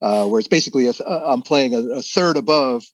uh, 0.01 0.27
where 0.27 0.41
it's 0.41 0.49
basically 0.49 0.91
I'm 1.07 1.43
playing 1.43 1.75
a, 1.75 1.81
a 1.99 2.03
third 2.03 2.37
above 2.37 2.85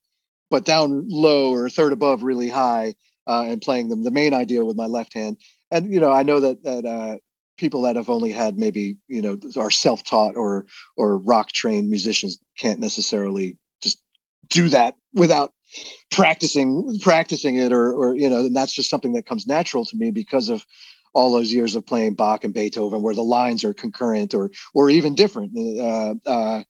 but 0.51 0.65
down 0.65 1.05
low 1.09 1.53
or 1.53 1.69
third 1.69 1.93
above 1.93 2.23
really 2.23 2.49
high 2.49 2.95
uh, 3.27 3.45
and 3.47 3.63
playing 3.63 3.89
them 3.89 4.05
the 4.05 4.11
main 4.11 4.35
idea 4.35 4.65
with 4.65 4.77
my 4.77 4.87
left 4.87 5.15
hand 5.15 5.37
and 5.71 5.93
you 5.93 6.01
know 6.01 6.13
i 6.13 6.23
know 6.23 6.41
that 6.41 6.63
that 6.63 6.85
uh, 6.85 7.17
people 7.57 7.83
that 7.83 7.97
have 7.97 8.11
only 8.11 8.33
had 8.33 8.59
maybe 8.59 8.97
you 9.09 9.23
know 9.23 9.39
are 9.57 9.71
self-taught 9.71 10.37
or 10.37 10.67
or 10.97 11.19
rock 11.19 11.53
trained 11.53 11.89
musicians 11.91 12.39
can't 12.59 12.81
necessarily 12.81 13.57
just 13.83 14.03
do 14.49 14.69
that 14.69 14.95
without 15.15 15.53
practicing 16.11 16.99
practicing 17.01 17.57
it 17.57 17.73
or 17.73 17.93
or 17.93 18.15
you 18.15 18.29
know 18.29 18.39
and 18.39 18.57
that's 18.57 18.73
just 18.73 18.91
something 18.91 19.13
that 19.13 19.27
comes 19.27 19.47
natural 19.47 19.85
to 19.85 19.97
me 19.97 20.11
because 20.11 20.49
of 20.49 20.65
all 21.15 21.33
those 21.33 21.53
years 21.53 21.75
of 21.75 21.87
playing 21.87 22.15
Bach 22.15 22.45
and 22.45 22.55
Beethoven, 22.55 23.03
where 23.03 23.15
the 23.15 23.23
lines 23.23 23.65
are 23.65 23.75
concurrent 23.75 24.35
or 24.35 24.51
or 24.75 24.91
even 24.91 25.15
different. 25.15 25.53
Uh, 25.57 26.15
uh, 26.27 26.63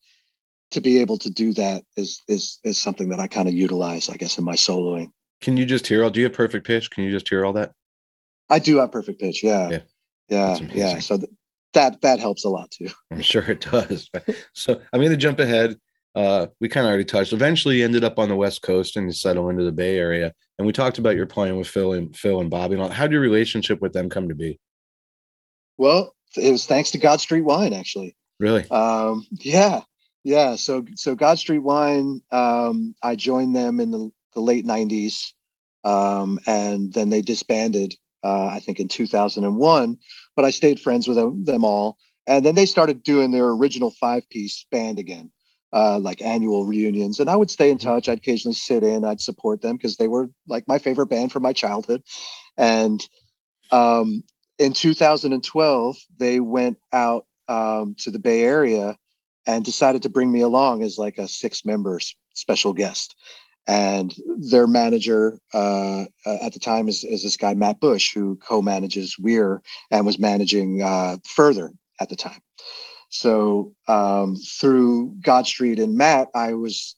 to 0.70 0.80
be 0.80 1.00
able 1.00 1.18
to 1.18 1.30
do 1.30 1.52
that 1.54 1.84
is 1.96 2.22
is 2.28 2.58
is 2.64 2.78
something 2.78 3.08
that 3.10 3.20
I 3.20 3.26
kind 3.26 3.48
of 3.48 3.54
utilize, 3.54 4.08
I 4.08 4.16
guess, 4.16 4.38
in 4.38 4.44
my 4.44 4.54
soloing. 4.54 5.10
Can 5.40 5.56
you 5.56 5.64
just 5.64 5.86
hear 5.86 6.04
all? 6.04 6.10
Do 6.10 6.20
you 6.20 6.26
have 6.26 6.34
perfect 6.34 6.66
pitch? 6.66 6.90
Can 6.90 7.04
you 7.04 7.10
just 7.10 7.28
hear 7.28 7.44
all 7.44 7.52
that? 7.54 7.72
I 8.50 8.58
do 8.58 8.78
have 8.78 8.92
perfect 8.92 9.20
pitch. 9.20 9.42
Yeah, 9.42 9.70
yeah, 9.70 9.80
yeah. 10.28 10.58
yeah. 10.72 10.98
So 10.98 11.18
th- 11.18 11.30
that 11.74 12.00
that 12.02 12.18
helps 12.18 12.44
a 12.44 12.48
lot 12.48 12.70
too. 12.70 12.88
I'm 13.10 13.22
sure 13.22 13.42
it 13.42 13.60
does. 13.60 14.10
so 14.54 14.80
I'm 14.92 15.00
going 15.00 15.10
to 15.10 15.16
jump 15.16 15.38
ahead. 15.38 15.76
Uh, 16.14 16.48
we 16.60 16.68
kind 16.68 16.84
of 16.84 16.88
already 16.88 17.04
touched. 17.04 17.32
Eventually, 17.32 17.78
you 17.78 17.84
ended 17.84 18.02
up 18.02 18.18
on 18.18 18.28
the 18.28 18.36
West 18.36 18.62
Coast 18.62 18.96
and 18.96 19.06
you 19.06 19.12
settle 19.12 19.50
into 19.50 19.64
the 19.64 19.72
Bay 19.72 19.98
Area. 19.98 20.32
And 20.58 20.66
we 20.66 20.72
talked 20.72 20.98
about 20.98 21.14
your 21.14 21.26
playing 21.26 21.56
with 21.56 21.68
Phil 21.68 21.92
and 21.92 22.16
Phil 22.16 22.40
and 22.40 22.50
Bobby. 22.50 22.76
How 22.76 23.06
did 23.06 23.12
your 23.12 23.20
relationship 23.20 23.80
with 23.80 23.92
them 23.92 24.08
come 24.08 24.28
to 24.28 24.34
be? 24.34 24.58
Well, 25.76 26.14
it 26.36 26.50
was 26.50 26.66
thanks 26.66 26.90
to 26.90 26.98
God 26.98 27.20
Street 27.20 27.42
Wine, 27.42 27.72
actually. 27.72 28.16
Really? 28.40 28.68
Um, 28.70 29.26
yeah, 29.30 29.82
yeah, 30.24 30.56
so 30.56 30.84
so 30.94 31.14
God 31.14 31.38
Street 31.38 31.60
Wine, 31.60 32.20
um, 32.30 32.94
I 33.02 33.16
joined 33.16 33.54
them 33.54 33.80
in 33.80 33.90
the, 33.90 34.10
the 34.34 34.40
late 34.40 34.66
'90s, 34.66 35.32
um, 35.84 36.38
and 36.46 36.92
then 36.92 37.10
they 37.10 37.22
disbanded. 37.22 37.94
Uh, 38.24 38.46
I 38.46 38.58
think 38.58 38.80
in 38.80 38.88
2001, 38.88 39.96
but 40.34 40.44
I 40.44 40.50
stayed 40.50 40.80
friends 40.80 41.06
with 41.06 41.16
them, 41.16 41.44
them 41.44 41.64
all, 41.64 41.98
and 42.26 42.44
then 42.44 42.56
they 42.56 42.66
started 42.66 43.04
doing 43.04 43.30
their 43.30 43.46
original 43.46 43.92
five-piece 43.92 44.66
band 44.72 44.98
again, 44.98 45.30
uh, 45.72 46.00
like 46.00 46.20
annual 46.20 46.66
reunions. 46.66 47.20
And 47.20 47.30
I 47.30 47.36
would 47.36 47.50
stay 47.50 47.70
in 47.70 47.78
mm-hmm. 47.78 47.88
touch. 47.88 48.08
I'd 48.08 48.18
occasionally 48.18 48.54
sit 48.54 48.82
in. 48.82 49.04
I'd 49.04 49.20
support 49.20 49.62
them 49.62 49.76
because 49.76 49.96
they 49.96 50.08
were 50.08 50.30
like 50.48 50.66
my 50.66 50.78
favorite 50.78 51.06
band 51.06 51.30
from 51.30 51.44
my 51.44 51.52
childhood. 51.52 52.02
And 52.56 53.06
um, 53.70 54.24
in 54.58 54.72
2012, 54.72 55.96
they 56.18 56.40
went 56.40 56.78
out 56.92 57.24
um, 57.48 57.94
to 58.00 58.10
the 58.10 58.18
Bay 58.18 58.42
Area 58.42 58.98
and 59.48 59.64
decided 59.64 60.02
to 60.02 60.10
bring 60.10 60.30
me 60.30 60.42
along 60.42 60.82
as 60.82 60.98
like 60.98 61.16
a 61.16 61.26
six 61.26 61.64
members 61.64 62.14
special 62.34 62.74
guest. 62.74 63.16
And 63.66 64.14
their 64.38 64.66
manager 64.66 65.38
uh, 65.52 66.04
at 66.24 66.52
the 66.52 66.60
time 66.60 66.88
is, 66.88 67.02
is, 67.02 67.22
this 67.22 67.36
guy, 67.36 67.54
Matt 67.54 67.80
Busch, 67.80 68.14
who 68.14 68.36
co 68.36 68.62
manages 68.62 69.18
Weir 69.18 69.62
and 69.90 70.06
was 70.06 70.18
managing 70.18 70.82
uh, 70.82 71.16
Further 71.26 71.72
at 71.98 72.08
the 72.08 72.16
time. 72.16 72.40
So 73.10 73.72
um, 73.86 74.36
through 74.36 75.16
God 75.20 75.46
Street 75.46 75.78
and 75.80 75.96
Matt, 75.96 76.28
I 76.34 76.52
was 76.54 76.94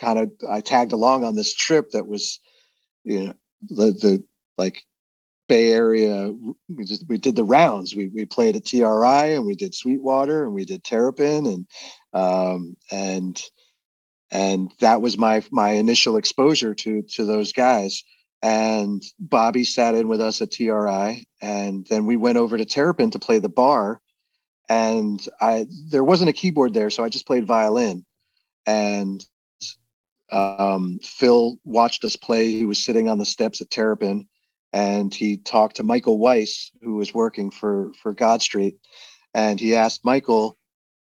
kind 0.00 0.18
of, 0.18 0.30
I 0.48 0.60
tagged 0.60 0.92
along 0.92 1.24
on 1.24 1.36
this 1.36 1.54
trip 1.54 1.90
that 1.92 2.06
was, 2.06 2.38
you 3.04 3.26
know, 3.26 3.34
the, 3.68 3.92
the 3.92 4.24
like 4.56 4.82
Bay 5.48 5.72
Area, 5.72 6.32
we 6.68 6.84
just 6.84 7.08
we 7.08 7.18
did 7.18 7.34
the 7.34 7.44
rounds. 7.44 7.96
We 7.96 8.08
we 8.08 8.26
played 8.26 8.54
at 8.54 8.66
TRI 8.66 9.34
and 9.34 9.46
we 9.46 9.54
did 9.54 9.74
Sweetwater 9.74 10.44
and 10.44 10.54
we 10.54 10.64
did 10.64 10.84
Terrapin 10.84 11.46
and 11.46 11.66
um, 12.12 12.76
and 12.90 13.42
and 14.30 14.70
that 14.80 15.00
was 15.00 15.16
my 15.16 15.42
my 15.50 15.70
initial 15.70 16.16
exposure 16.16 16.74
to 16.74 17.02
to 17.02 17.24
those 17.24 17.52
guys. 17.52 18.04
And 18.40 19.02
Bobby 19.18 19.64
sat 19.64 19.96
in 19.96 20.06
with 20.06 20.20
us 20.20 20.40
at 20.40 20.52
TRI, 20.52 21.26
and 21.40 21.86
then 21.88 22.06
we 22.06 22.16
went 22.16 22.38
over 22.38 22.56
to 22.56 22.64
Terrapin 22.64 23.10
to 23.10 23.18
play 23.18 23.40
the 23.40 23.48
bar. 23.48 24.00
And 24.68 25.26
I 25.40 25.66
there 25.90 26.04
wasn't 26.04 26.30
a 26.30 26.34
keyboard 26.34 26.74
there, 26.74 26.90
so 26.90 27.02
I 27.02 27.08
just 27.08 27.26
played 27.26 27.46
violin. 27.46 28.04
And 28.66 29.24
um, 30.30 31.00
Phil 31.02 31.58
watched 31.64 32.04
us 32.04 32.16
play. 32.16 32.52
He 32.52 32.66
was 32.66 32.84
sitting 32.84 33.08
on 33.08 33.18
the 33.18 33.24
steps 33.24 33.62
at 33.62 33.70
Terrapin 33.70 34.28
and 34.72 35.14
he 35.14 35.38
talked 35.38 35.76
to 35.76 35.82
Michael 35.82 36.18
Weiss, 36.18 36.70
who 36.82 36.96
was 36.96 37.14
working 37.14 37.50
for 37.50 37.92
for 38.02 38.12
God 38.12 38.42
Street, 38.42 38.76
and 39.34 39.58
he 39.58 39.74
asked 39.74 40.04
Michael, 40.04 40.56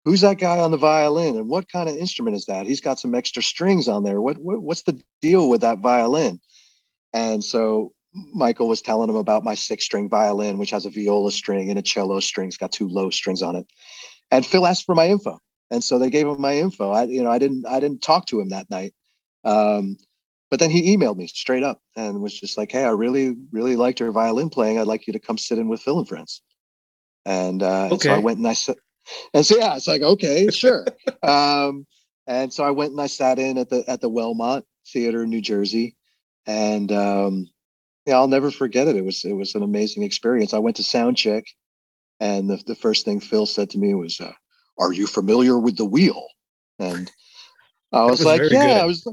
"Who's 0.04 0.22
that 0.22 0.40
guy 0.40 0.60
on 0.60 0.72
the 0.72 0.78
violin, 0.78 1.38
and 1.38 1.50
what 1.50 1.72
kind 1.72 1.90
of 1.90 1.96
instrument 1.96 2.36
is 2.36 2.46
that? 2.46 2.66
He's 2.66 2.82
got 2.82 3.00
some 3.00 3.16
extra 3.16 3.42
strings 3.44 3.88
on 3.88 4.04
there. 4.04 4.22
What, 4.22 4.38
what 4.38 4.62
what's 4.62 4.84
the 4.84 5.02
deal 5.22 5.50
with 5.50 5.62
that 5.62 5.80
violin?" 5.80 6.40
And 7.14 7.44
so 7.44 7.94
Michael 8.34 8.68
was 8.68 8.82
telling 8.82 9.10
him 9.10 9.16
about 9.16 9.44
my 9.44 9.56
six 9.56 9.86
string 9.86 10.10
violin, 10.10 10.58
which 10.58 10.72
has 10.72 10.86
a 10.86 10.90
viola 10.90 11.32
string 11.32 11.70
and 11.70 11.80
a 11.80 11.82
cello 11.82 12.20
string. 12.20 12.48
It's 12.48 12.58
got 12.58 12.72
two 12.72 12.88
low 12.88 13.10
strings 13.10 13.42
on 13.42 13.56
it. 13.56 13.66
And 14.32 14.46
Phil 14.46 14.66
asked 14.66 14.86
for 14.86 14.96
my 14.96 15.08
info, 15.08 15.40
and 15.72 15.84
so 15.84 16.00
they 16.00 16.10
gave 16.10 16.28
him 16.28 16.42
my 16.42 16.58
info. 16.58 16.92
I 16.92 17.04
you 17.04 17.24
know 17.24 17.32
I 17.32 17.40
didn't 17.40 17.66
I 17.66 17.80
didn't 17.80 18.02
talk 18.02 18.26
to 18.28 18.40
him 18.40 18.50
that 18.50 18.70
night. 18.70 18.94
Um, 19.44 19.98
but 20.56 20.62
then 20.62 20.70
he 20.70 20.96
emailed 20.96 21.18
me 21.18 21.28
straight 21.28 21.64
up 21.64 21.82
and 21.98 22.22
was 22.22 22.40
just 22.40 22.58
like, 22.58 22.72
"Hey, 22.72 22.86
I 22.86 22.92
really, 22.92 23.36
really 23.52 23.76
liked 23.76 24.00
your 24.00 24.14
violin 24.14 24.50
playing. 24.50 24.80
I'd 24.80 24.88
like 24.88 25.06
you 25.06 25.12
to 25.12 25.20
come 25.20 25.38
sit 25.38 25.58
in 25.58 25.68
with 25.68 25.82
Phil 25.82 26.00
and 26.00 26.08
friends." 26.08 26.42
And, 27.26 27.62
uh, 27.62 27.88
okay. 27.88 27.92
and 27.92 28.02
so 28.02 28.14
I 28.14 28.20
went 28.20 28.38
and 28.38 28.48
I 28.48 28.54
said, 28.54 28.78
and 29.34 29.46
so 29.46 29.58
yeah, 29.58 29.76
it's 29.76 29.86
like 29.86 30.02
okay, 30.02 30.48
sure. 30.52 30.86
um, 31.24 31.86
and 32.26 32.54
so 32.54 32.64
I 32.64 32.72
went 32.72 32.92
and 32.92 33.02
I 33.02 33.08
sat 33.08 33.38
in 33.38 33.58
at 33.58 33.70
the 33.70 33.84
at 33.90 34.00
the 34.00 34.10
Wellmont 34.10 34.64
Theater 34.88 35.24
in 35.24 35.30
New 35.30 35.42
Jersey, 35.42 35.98
and 36.46 36.90
um, 36.90 37.50
yeah, 38.06 38.16
I'll 38.16 38.30
never 38.30 38.50
forget 38.50 38.88
it. 38.88 38.96
It 38.96 39.04
was 39.04 39.26
it 39.26 39.34
was 39.34 39.56
an 39.56 39.62
amazing 39.62 40.04
experience. 40.04 40.54
I 40.54 40.60
went 40.60 40.78
to 40.78 40.86
sound 40.86 41.18
check, 41.18 41.44
and 42.22 42.50
the 42.50 42.64
the 42.66 42.76
first 42.76 43.04
thing 43.04 43.20
Phil 43.20 43.46
said 43.46 43.72
to 43.72 43.78
me 43.78 43.94
was, 43.94 44.22
uh, 44.22 44.32
"Are 44.80 44.94
you 44.94 45.06
familiar 45.06 45.60
with 45.60 45.76
the 45.76 45.84
wheel?" 45.84 46.28
And 46.80 47.12
I 47.96 48.06
was, 48.06 48.20
was 48.20 48.26
like, 48.26 48.42
yeah, 48.52 48.68
good. 48.68 48.78
I 48.78 48.86
was, 48.86 49.08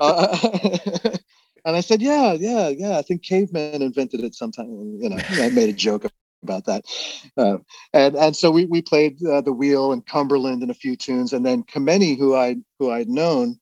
uh, 0.00 1.16
and 1.64 1.76
I 1.76 1.80
said, 1.80 2.02
yeah, 2.02 2.34
yeah, 2.34 2.68
yeah. 2.68 2.98
I 2.98 3.02
think 3.02 3.22
cavemen 3.22 3.82
invented 3.82 4.20
it 4.20 4.34
sometime. 4.34 4.98
You 5.00 5.08
know, 5.08 5.18
I 5.30 5.48
made 5.50 5.70
a 5.70 5.72
joke 5.72 6.06
about 6.42 6.66
that, 6.66 6.84
uh, 7.36 7.58
and 7.92 8.16
and 8.16 8.36
so 8.36 8.50
we 8.50 8.66
we 8.66 8.82
played 8.82 9.24
uh, 9.24 9.40
the 9.40 9.52
wheel 9.52 9.92
and 9.92 10.06
Cumberland 10.06 10.62
and 10.62 10.70
a 10.70 10.74
few 10.74 10.94
tunes, 10.94 11.32
and 11.32 11.44
then 11.44 11.64
Chimenti, 11.64 12.18
who 12.18 12.34
I 12.34 12.56
who 12.78 12.90
I'd 12.90 13.08
known, 13.08 13.58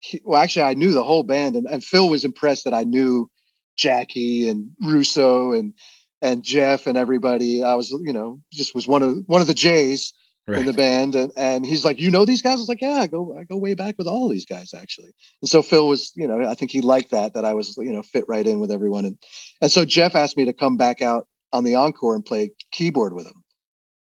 he, 0.00 0.20
well, 0.24 0.42
actually, 0.42 0.64
I 0.64 0.74
knew 0.74 0.92
the 0.92 1.04
whole 1.04 1.22
band, 1.22 1.56
and, 1.56 1.66
and 1.66 1.82
Phil 1.82 2.08
was 2.08 2.24
impressed 2.24 2.64
that 2.64 2.74
I 2.74 2.84
knew 2.84 3.30
Jackie 3.76 4.48
and 4.48 4.70
Russo 4.82 5.52
and 5.52 5.72
and 6.20 6.42
Jeff 6.42 6.86
and 6.86 6.98
everybody. 6.98 7.64
I 7.64 7.74
was, 7.74 7.90
you 7.90 8.12
know, 8.12 8.40
just 8.52 8.74
was 8.74 8.86
one 8.86 9.02
of 9.02 9.24
one 9.26 9.40
of 9.40 9.46
the 9.46 9.54
J's 9.54 10.12
right. 10.46 10.60
in 10.60 10.66
the 10.66 10.72
band, 10.72 11.14
and 11.14 11.32
and 11.36 11.64
he's 11.64 11.84
like, 11.84 12.00
you 12.00 12.10
know 12.10 12.24
these 12.24 12.42
guys? 12.42 12.54
I 12.54 12.62
was 12.62 12.68
like, 12.68 12.82
yeah, 12.82 13.00
I 13.00 13.06
go 13.06 13.36
I 13.38 13.44
go 13.44 13.56
way 13.56 13.74
back 13.74 13.96
with 13.98 14.06
all 14.06 14.28
these 14.28 14.46
guys 14.46 14.74
actually. 14.74 15.12
And 15.40 15.48
so 15.48 15.62
Phil 15.62 15.88
was, 15.88 16.12
you 16.14 16.26
know, 16.26 16.48
I 16.48 16.54
think 16.54 16.70
he 16.70 16.80
liked 16.80 17.10
that 17.10 17.34
that 17.34 17.44
I 17.44 17.54
was, 17.54 17.76
you 17.76 17.92
know, 17.92 18.02
fit 18.02 18.24
right 18.28 18.46
in 18.46 18.60
with 18.60 18.70
everyone, 18.70 19.04
and 19.04 19.18
and 19.60 19.70
so 19.70 19.84
Jeff 19.84 20.14
asked 20.14 20.36
me 20.36 20.44
to 20.44 20.52
come 20.52 20.76
back 20.76 21.02
out 21.02 21.26
on 21.52 21.64
the 21.64 21.74
encore 21.74 22.14
and 22.14 22.24
play 22.24 22.50
keyboard 22.70 23.14
with 23.14 23.26
him, 23.26 23.42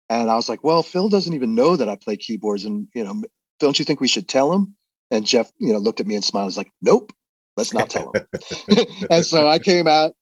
and 0.10 0.30
I 0.30 0.36
was 0.36 0.50
like, 0.50 0.64
well, 0.64 0.84
Phil 0.84 1.10
doesn't 1.10 1.34
even 1.34 1.56
know 1.56 1.76
that 1.76 1.90
I 1.90 1.96
play 1.96 2.18
keyboards, 2.18 2.66
and 2.66 2.88
you 2.94 3.04
know, 3.04 3.22
don't 3.60 3.80
you 3.80 3.86
think 3.86 4.02
we 4.02 4.08
should 4.08 4.28
tell 4.28 4.54
him? 4.54 4.76
And 5.12 5.26
Jeff, 5.26 5.52
you 5.58 5.74
know, 5.74 5.80
looked 5.80 6.00
at 6.00 6.08
me 6.08 6.16
and 6.16 6.24
smiled. 6.24 6.52
He's 6.52 6.58
like, 6.58 6.72
nope, 6.82 7.12
let's 7.58 7.74
not 7.74 7.90
tell 7.90 8.12
him. 8.14 8.26
and 9.10 9.26
so 9.26 9.48
I 9.48 9.58
came 9.58 9.88
out 9.88 10.14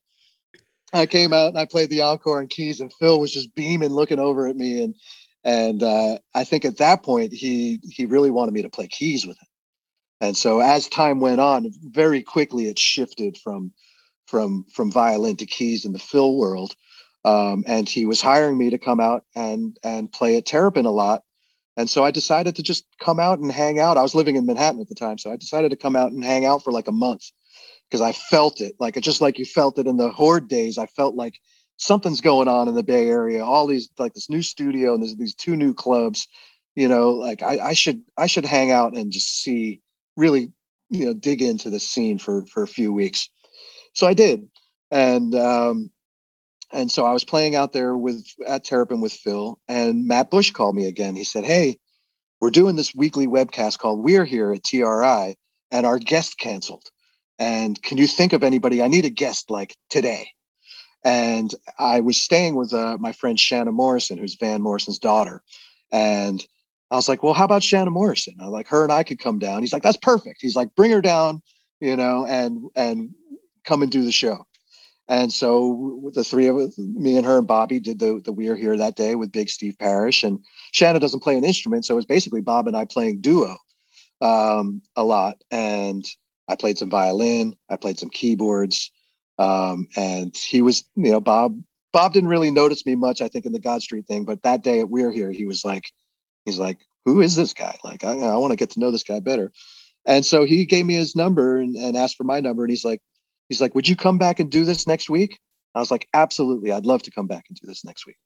I 0.93 1.05
came 1.05 1.33
out 1.33 1.49
and 1.49 1.57
I 1.57 1.65
played 1.65 1.89
the 1.89 2.01
encore 2.01 2.39
and 2.39 2.49
keys, 2.49 2.79
and 2.79 2.93
Phil 2.93 3.19
was 3.19 3.33
just 3.33 3.53
beaming, 3.55 3.89
looking 3.89 4.19
over 4.19 4.47
at 4.47 4.55
me, 4.55 4.83
and 4.83 4.95
and 5.47 5.81
uh, 5.81 6.17
I 6.35 6.43
think 6.43 6.65
at 6.65 6.77
that 6.77 7.03
point 7.03 7.31
he 7.31 7.79
he 7.89 8.05
really 8.05 8.29
wanted 8.29 8.53
me 8.53 8.61
to 8.63 8.69
play 8.69 8.87
keys 8.87 9.25
with 9.25 9.37
him. 9.37 9.47
And 10.19 10.35
so 10.35 10.59
as 10.59 10.89
time 10.89 11.21
went 11.21 11.39
on, 11.39 11.71
very 11.83 12.21
quickly 12.21 12.67
it 12.67 12.77
shifted 12.77 13.37
from 13.37 13.71
from 14.25 14.65
from 14.73 14.91
violin 14.91 15.37
to 15.37 15.45
keys 15.45 15.85
in 15.85 15.93
the 15.93 15.99
Phil 15.99 16.35
world. 16.35 16.75
Um, 17.23 17.63
and 17.65 17.87
he 17.87 18.05
was 18.05 18.21
hiring 18.21 18.57
me 18.57 18.69
to 18.71 18.77
come 18.77 18.99
out 18.99 19.23
and 19.35 19.77
and 19.83 20.11
play 20.11 20.35
at 20.35 20.45
Terrapin 20.45 20.85
a 20.85 20.91
lot. 20.91 21.23
And 21.77 21.89
so 21.89 22.03
I 22.03 22.11
decided 22.11 22.55
to 22.57 22.63
just 22.63 22.85
come 22.99 23.19
out 23.19 23.39
and 23.39 23.51
hang 23.51 23.79
out. 23.79 23.97
I 23.97 24.01
was 24.01 24.15
living 24.15 24.35
in 24.35 24.45
Manhattan 24.45 24.81
at 24.81 24.89
the 24.89 24.95
time, 24.95 25.17
so 25.17 25.31
I 25.31 25.37
decided 25.37 25.69
to 25.69 25.77
come 25.77 25.95
out 25.95 26.11
and 26.11 26.25
hang 26.25 26.45
out 26.45 26.61
for 26.61 26.73
like 26.73 26.89
a 26.89 26.91
month 26.91 27.23
because 27.89 28.01
I 28.01 28.11
felt 28.11 28.59
it. 28.59 28.75
Like 28.81 28.99
just 28.99 29.21
like 29.21 29.39
you 29.39 29.45
felt 29.45 29.79
it 29.79 29.87
in 29.87 29.95
the 29.95 30.09
horde 30.09 30.49
days, 30.49 30.77
I 30.77 30.87
felt 30.87 31.15
like 31.15 31.39
something's 31.77 32.21
going 32.21 32.47
on 32.47 32.67
in 32.67 32.75
the 32.75 32.83
Bay 32.83 33.07
Area. 33.07 33.45
All 33.45 33.67
these 33.67 33.89
like 33.97 34.13
this 34.13 34.29
new 34.29 34.41
studio 34.41 34.93
and 34.93 35.01
there's 35.01 35.15
these 35.15 35.35
two 35.35 35.55
new 35.55 35.73
clubs. 35.73 36.27
You 36.75 36.87
know, 36.87 37.11
like 37.11 37.41
I, 37.41 37.59
I 37.59 37.73
should 37.73 38.01
I 38.17 38.27
should 38.27 38.45
hang 38.45 38.71
out 38.71 38.95
and 38.95 39.11
just 39.11 39.41
see 39.41 39.81
really 40.15 40.51
you 40.89 41.05
know 41.05 41.13
dig 41.13 41.41
into 41.41 41.69
the 41.69 41.79
scene 41.79 42.19
for 42.19 42.45
for 42.47 42.63
a 42.63 42.67
few 42.67 42.91
weeks. 42.91 43.29
So 43.93 44.05
I 44.05 44.13
did, 44.13 44.47
and 44.91 45.33
um, 45.33 45.89
and 46.71 46.91
so 46.91 47.05
I 47.05 47.13
was 47.13 47.23
playing 47.23 47.55
out 47.55 47.73
there 47.73 47.97
with 47.97 48.27
at 48.45 48.63
Terrapin 48.63 49.01
with 49.01 49.13
Phil, 49.13 49.59
and 49.67 50.05
Matt 50.05 50.29
Busch 50.29 50.51
called 50.51 50.75
me 50.75 50.85
again. 50.87 51.15
He 51.15 51.23
said, 51.23 51.45
"Hey, 51.45 51.79
we're 52.41 52.51
doing 52.51 52.75
this 52.75 52.93
weekly 52.93 53.27
webcast 53.27 53.79
called 53.79 54.03
We're 54.03 54.25
Here 54.25 54.51
at 54.51 54.63
TRI, 54.63 55.35
and 55.71 55.85
our 55.85 55.97
guest 55.97 56.37
canceled. 56.37 56.85
And 57.39 57.81
can 57.81 57.97
you 57.97 58.07
think 58.07 58.33
of 58.33 58.43
anybody? 58.43 58.81
I 58.81 58.87
need 58.87 59.05
a 59.05 59.09
guest 59.09 59.49
like 59.49 59.75
today." 59.89 60.29
And 61.07 61.55
I 61.79 62.01
was 62.01 62.19
staying 62.19 62.55
with 62.55 62.73
uh, 62.73 62.97
my 62.99 63.13
friend 63.13 63.37
Shana 63.37 63.71
Morrison, 63.71 64.17
who's 64.17 64.35
Van 64.35 64.61
Morrison's 64.61 64.99
daughter. 64.99 65.41
And 65.89 66.45
I 66.91 66.97
was 66.97 67.07
like, 67.07 67.23
well, 67.23 67.33
how 67.33 67.45
about 67.45 67.61
Shana 67.61 67.89
Morrison? 67.89 68.35
I 68.41 68.47
like 68.47 68.67
her 68.67 68.83
and 68.83 68.91
I 68.91 69.03
could 69.03 69.17
come 69.17 69.39
down. 69.39 69.61
He's 69.61 69.71
like, 69.71 69.83
that's 69.83 69.95
perfect. 69.95 70.39
He's 70.41 70.57
like, 70.57 70.75
bring 70.75 70.91
her 70.91 70.99
down, 70.99 71.41
you 71.79 71.95
know, 71.95 72.25
and 72.25 72.65
and 72.75 73.11
come 73.63 73.83
and 73.83 73.91
do 73.91 74.03
the 74.03 74.11
show. 74.11 74.45
And 75.07 75.31
so 75.31 76.11
the 76.13 76.25
three 76.25 76.47
of 76.47 76.57
us, 76.57 76.77
me 76.77 77.15
and 77.15 77.25
her 77.25 77.37
and 77.37 77.47
Bobby 77.47 77.79
did 77.79 77.99
the 77.99 78.21
the 78.21 78.33
We're 78.33 78.57
Here 78.57 78.75
that 78.75 78.97
day 78.97 79.15
with 79.15 79.31
Big 79.31 79.47
Steve 79.47 79.79
Parish. 79.79 80.25
And 80.25 80.39
Shana 80.73 80.99
doesn't 80.99 81.23
play 81.23 81.37
an 81.37 81.45
instrument, 81.45 81.85
so 81.85 81.93
it 81.93 81.95
was 81.95 82.05
basically 82.05 82.41
Bob 82.41 82.67
and 82.67 82.75
I 82.75 82.83
playing 82.83 83.21
duo 83.21 83.55
um, 84.19 84.81
a 84.97 85.05
lot. 85.05 85.41
And 85.51 86.05
I 86.49 86.57
played 86.57 86.77
some 86.77 86.89
violin, 86.89 87.55
I 87.69 87.77
played 87.77 87.97
some 87.97 88.09
keyboards, 88.09 88.91
um, 89.37 89.87
and 89.95 90.35
he 90.35 90.61
was, 90.61 90.83
you 90.95 91.11
know, 91.11 91.19
Bob. 91.21 91.61
Bob 91.93 92.13
didn't 92.13 92.29
really 92.29 92.51
notice 92.51 92.85
me 92.85 92.95
much, 92.95 93.21
I 93.21 93.27
think, 93.27 93.45
in 93.45 93.53
the 93.53 93.59
God 93.59 93.81
Street 93.81 94.05
thing. 94.07 94.25
But 94.25 94.43
that 94.43 94.61
day 94.61 94.79
at 94.81 94.89
We're 94.89 95.11
Here, 95.11 95.31
he 95.31 95.45
was 95.45 95.63
like, 95.63 95.91
he's 96.45 96.59
like, 96.59 96.79
who 97.05 97.21
is 97.21 97.35
this 97.35 97.53
guy? 97.53 97.77
Like, 97.83 98.03
I, 98.03 98.11
I 98.11 98.35
want 98.35 98.51
to 98.51 98.57
get 98.57 98.71
to 98.71 98.79
know 98.79 98.91
this 98.91 99.03
guy 99.03 99.19
better. 99.19 99.51
And 100.05 100.25
so 100.25 100.45
he 100.45 100.65
gave 100.65 100.85
me 100.85 100.95
his 100.95 101.15
number 101.15 101.57
and, 101.57 101.75
and 101.75 101.97
asked 101.97 102.17
for 102.17 102.23
my 102.23 102.39
number. 102.39 102.63
And 102.63 102.69
he's 102.69 102.85
like, 102.85 103.01
he's 103.49 103.61
like, 103.61 103.73
would 103.75 103.87
you 103.87 103.95
come 103.95 104.17
back 104.17 104.39
and 104.39 104.51
do 104.51 104.65
this 104.65 104.85
next 104.85 105.09
week? 105.09 105.39
I 105.73 105.79
was 105.79 105.91
like, 105.91 106.07
absolutely. 106.13 106.71
I'd 106.71 106.85
love 106.85 107.03
to 107.03 107.11
come 107.11 107.27
back 107.27 107.45
and 107.49 107.57
do 107.57 107.67
this 107.67 107.85
next 107.85 108.05
week. 108.05 108.17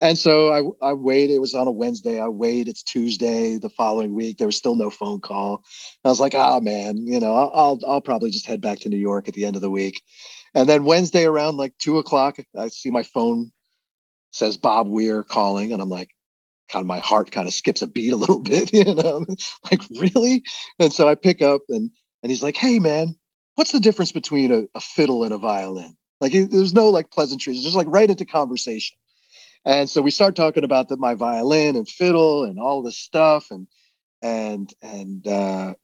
And 0.00 0.18
so 0.18 0.76
I, 0.82 0.88
I 0.90 0.92
waited. 0.92 1.34
It 1.34 1.40
was 1.40 1.54
on 1.54 1.66
a 1.66 1.72
Wednesday. 1.72 2.20
I 2.20 2.28
waited. 2.28 2.68
It's 2.68 2.82
Tuesday 2.82 3.56
the 3.56 3.70
following 3.70 4.14
week. 4.14 4.36
There 4.36 4.46
was 4.46 4.56
still 4.56 4.74
no 4.74 4.90
phone 4.90 5.20
call. 5.20 5.64
I 6.04 6.08
was 6.08 6.20
like, 6.20 6.34
oh 6.34 6.60
man, 6.60 7.06
you 7.06 7.18
know, 7.18 7.34
I'll, 7.34 7.50
I'll, 7.54 7.80
I'll 7.86 8.00
probably 8.02 8.30
just 8.30 8.46
head 8.46 8.60
back 8.60 8.80
to 8.80 8.90
New 8.90 8.98
York 8.98 9.26
at 9.26 9.34
the 9.34 9.46
end 9.46 9.56
of 9.56 9.62
the 9.62 9.70
week. 9.70 10.02
And 10.54 10.68
then 10.68 10.84
Wednesday 10.84 11.24
around 11.24 11.56
like 11.56 11.72
two 11.78 11.98
o'clock, 11.98 12.36
I 12.58 12.68
see 12.68 12.90
my 12.90 13.02
phone 13.02 13.52
says 14.32 14.56
Bob 14.58 14.86
Weir 14.86 15.22
calling, 15.22 15.72
and 15.72 15.80
I'm 15.80 15.88
like, 15.88 16.10
kind 16.68 16.82
of 16.82 16.86
my 16.86 16.98
heart 16.98 17.30
kind 17.30 17.48
of 17.48 17.54
skips 17.54 17.82
a 17.82 17.86
beat 17.86 18.12
a 18.12 18.16
little 18.16 18.40
bit, 18.42 18.72
you 18.72 18.94
know, 18.94 19.24
like 19.70 19.80
really. 19.98 20.42
And 20.78 20.92
so 20.92 21.08
I 21.08 21.14
pick 21.14 21.42
up 21.42 21.62
and 21.68 21.90
and 22.22 22.30
he's 22.30 22.42
like, 22.42 22.56
hey 22.56 22.78
man, 22.78 23.16
what's 23.54 23.72
the 23.72 23.80
difference 23.80 24.12
between 24.12 24.52
a, 24.52 24.64
a 24.74 24.80
fiddle 24.80 25.24
and 25.24 25.32
a 25.32 25.38
violin? 25.38 25.96
Like 26.20 26.32
there's 26.32 26.74
no 26.74 26.90
like 26.90 27.10
pleasantries, 27.10 27.56
it's 27.56 27.64
just 27.64 27.76
like 27.76 27.86
right 27.88 28.10
into 28.10 28.24
conversation. 28.24 28.98
And 29.66 29.90
so 29.90 30.00
we 30.00 30.12
start 30.12 30.36
talking 30.36 30.62
about 30.62 30.90
my 30.96 31.14
violin 31.14 31.74
and 31.74 31.88
fiddle 31.88 32.44
and 32.44 32.58
all 32.58 32.82
this 32.82 32.96
stuff. 32.96 33.50
And, 33.50 33.66
and, 34.22 34.72
and, 34.80 35.26
uh, 35.26 35.74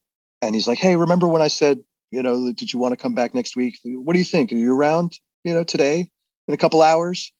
and 0.40 0.54
he's 0.54 0.68
like, 0.68 0.78
Hey, 0.78 0.94
remember 0.94 1.26
when 1.26 1.42
I 1.42 1.48
said, 1.48 1.80
you 2.12 2.22
know, 2.22 2.52
did 2.52 2.72
you 2.72 2.78
want 2.78 2.92
to 2.92 2.96
come 2.96 3.14
back 3.14 3.34
next 3.34 3.56
week? 3.56 3.78
What 3.84 4.12
do 4.12 4.20
you 4.20 4.24
think? 4.24 4.52
Are 4.52 4.56
you 4.56 4.74
around, 4.74 5.18
you 5.44 5.52
know, 5.52 5.64
today 5.64 6.08
in 6.46 6.54
a 6.54 6.58
couple 6.58 6.80
hours? 6.80 7.32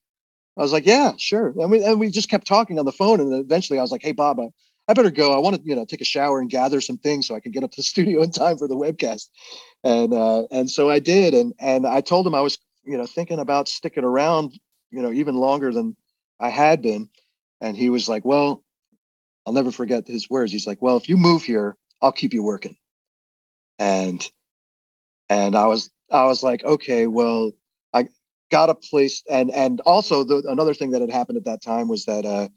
I 0.59 0.62
was 0.62 0.72
like, 0.72 0.84
yeah, 0.84 1.12
sure. 1.16 1.55
And 1.59 1.70
we, 1.70 1.84
and 1.84 2.01
we 2.01 2.11
just 2.11 2.28
kept 2.28 2.47
talking 2.47 2.78
on 2.78 2.84
the 2.84 2.93
phone. 2.93 3.20
And 3.20 3.32
eventually 3.32 3.78
I 3.78 3.82
was 3.82 3.93
like, 3.93 4.03
Hey, 4.03 4.12
Bob, 4.12 4.40
I, 4.40 4.49
I 4.88 4.95
better 4.95 5.11
go. 5.12 5.32
I 5.32 5.38
want 5.38 5.57
to, 5.57 5.62
you 5.64 5.76
know, 5.76 5.84
take 5.84 6.01
a 6.01 6.05
shower 6.07 6.40
and 6.40 6.51
gather 6.51 6.80
some 6.80 6.99
things 6.99 7.28
so 7.28 7.36
I 7.36 7.40
can 7.40 7.53
get 7.53 7.62
up 7.62 7.70
to 7.70 7.76
the 7.76 7.82
studio 7.84 8.20
in 8.20 8.32
time 8.32 8.59
for 8.59 8.66
the 8.66 8.76
webcast. 8.76 9.28
And, 9.84 10.12
uh, 10.12 10.47
and 10.51 10.68
so 10.68 10.90
I 10.90 10.99
did. 10.99 11.34
And, 11.34 11.55
and 11.61 11.86
I 11.86 12.01
told 12.01 12.26
him 12.26 12.34
I 12.34 12.40
was, 12.40 12.59
you 12.84 12.99
know, 12.99 13.07
thinking 13.07 13.38
about 13.38 13.68
sticking 13.68 14.05
around, 14.05 14.59
you 14.90 15.01
know, 15.01 15.12
even 15.12 15.36
longer 15.36 15.72
than, 15.72 15.97
I 16.43 16.51
had 16.51 16.82
been. 16.82 17.09
And 17.61 17.76
he 17.76 17.88
was 17.88 18.09
like, 18.09 18.24
Well, 18.24 18.62
I'll 19.47 19.53
never 19.53 19.72
forget 19.72 20.07
his 20.07 20.28
words. 20.28 20.53
He's 20.53 20.66
like, 20.66 20.82
Well, 20.82 20.97
if 20.97 21.09
you 21.09 21.16
move 21.16 21.45
here, 21.45 21.76
I'll 22.03 22.12
keep 22.12 22.34
you 22.34 22.43
working. 22.43 22.76
And 23.78 24.28
and 25.30 25.57
I 25.57 25.66
was 25.66 25.90
I 26.11 26.26
was 26.26 26.43
like, 26.43 26.62
okay, 26.64 27.07
well, 27.07 27.53
I 27.95 28.09
got 28.51 28.68
a 28.68 28.74
place 28.74 29.22
and 29.30 29.51
and 29.51 29.80
also 29.82 30.24
the 30.24 30.43
another 30.49 30.74
thing 30.74 30.90
that 30.90 31.01
had 31.01 31.11
happened 31.11 31.38
at 31.38 31.45
that 31.45 31.62
time 31.62 31.88
was 31.88 32.05
that 32.05 32.26
uh 32.26 32.49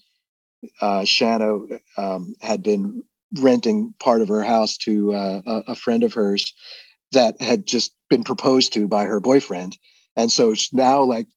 uh 0.82 1.02
Shana 1.02 1.80
um, 1.98 2.36
had 2.42 2.64
been 2.64 3.04
renting 3.40 3.94
part 4.00 4.22
of 4.22 4.28
her 4.28 4.44
house 4.44 4.78
to 4.78 5.14
uh, 5.14 5.42
a, 5.46 5.72
a 5.72 5.76
friend 5.76 6.04
of 6.04 6.14
hers 6.14 6.54
that 7.12 7.40
had 7.42 7.66
just 7.66 7.94
been 8.10 8.24
proposed 8.24 8.74
to 8.74 8.88
by 8.88 9.06
her 9.06 9.20
boyfriend. 9.20 9.78
And 10.16 10.32
so 10.32 10.54
now 10.74 11.04
like 11.04 11.28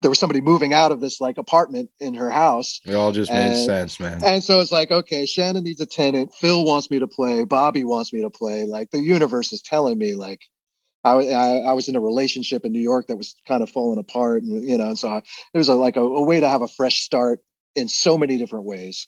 there 0.00 0.10
was 0.10 0.18
somebody 0.18 0.40
moving 0.40 0.72
out 0.72 0.92
of 0.92 1.00
this 1.00 1.20
like 1.20 1.38
apartment 1.38 1.90
in 2.00 2.14
her 2.14 2.30
house. 2.30 2.80
It 2.84 2.94
all 2.94 3.12
just 3.12 3.30
and, 3.30 3.52
made 3.52 3.64
sense, 3.64 3.98
man. 3.98 4.22
And 4.22 4.42
so 4.44 4.60
it's 4.60 4.70
like, 4.70 4.90
okay, 4.90 5.26
Shannon 5.26 5.64
needs 5.64 5.80
a 5.80 5.86
tenant. 5.86 6.32
Phil 6.34 6.64
wants 6.64 6.90
me 6.90 6.98
to 7.00 7.06
play. 7.06 7.44
Bobby 7.44 7.84
wants 7.84 8.12
me 8.12 8.22
to 8.22 8.30
play. 8.30 8.64
Like 8.64 8.90
the 8.90 9.00
universe 9.00 9.52
is 9.52 9.62
telling 9.62 9.98
me, 9.98 10.14
like, 10.14 10.40
I, 11.04 11.12
I, 11.12 11.56
I 11.58 11.72
was 11.72 11.88
in 11.88 11.96
a 11.96 12.00
relationship 12.00 12.64
in 12.64 12.72
New 12.72 12.80
York 12.80 13.06
that 13.06 13.16
was 13.16 13.34
kind 13.46 13.62
of 13.62 13.70
falling 13.70 13.98
apart, 13.98 14.42
and 14.42 14.68
you 14.68 14.78
know, 14.78 14.88
and 14.88 14.98
so 14.98 15.08
I, 15.08 15.18
it 15.18 15.58
was 15.58 15.68
a, 15.68 15.74
like 15.74 15.96
a, 15.96 16.02
a 16.02 16.22
way 16.22 16.40
to 16.40 16.48
have 16.48 16.62
a 16.62 16.68
fresh 16.68 17.00
start 17.00 17.40
in 17.74 17.88
so 17.88 18.18
many 18.18 18.36
different 18.36 18.64
ways 18.64 19.06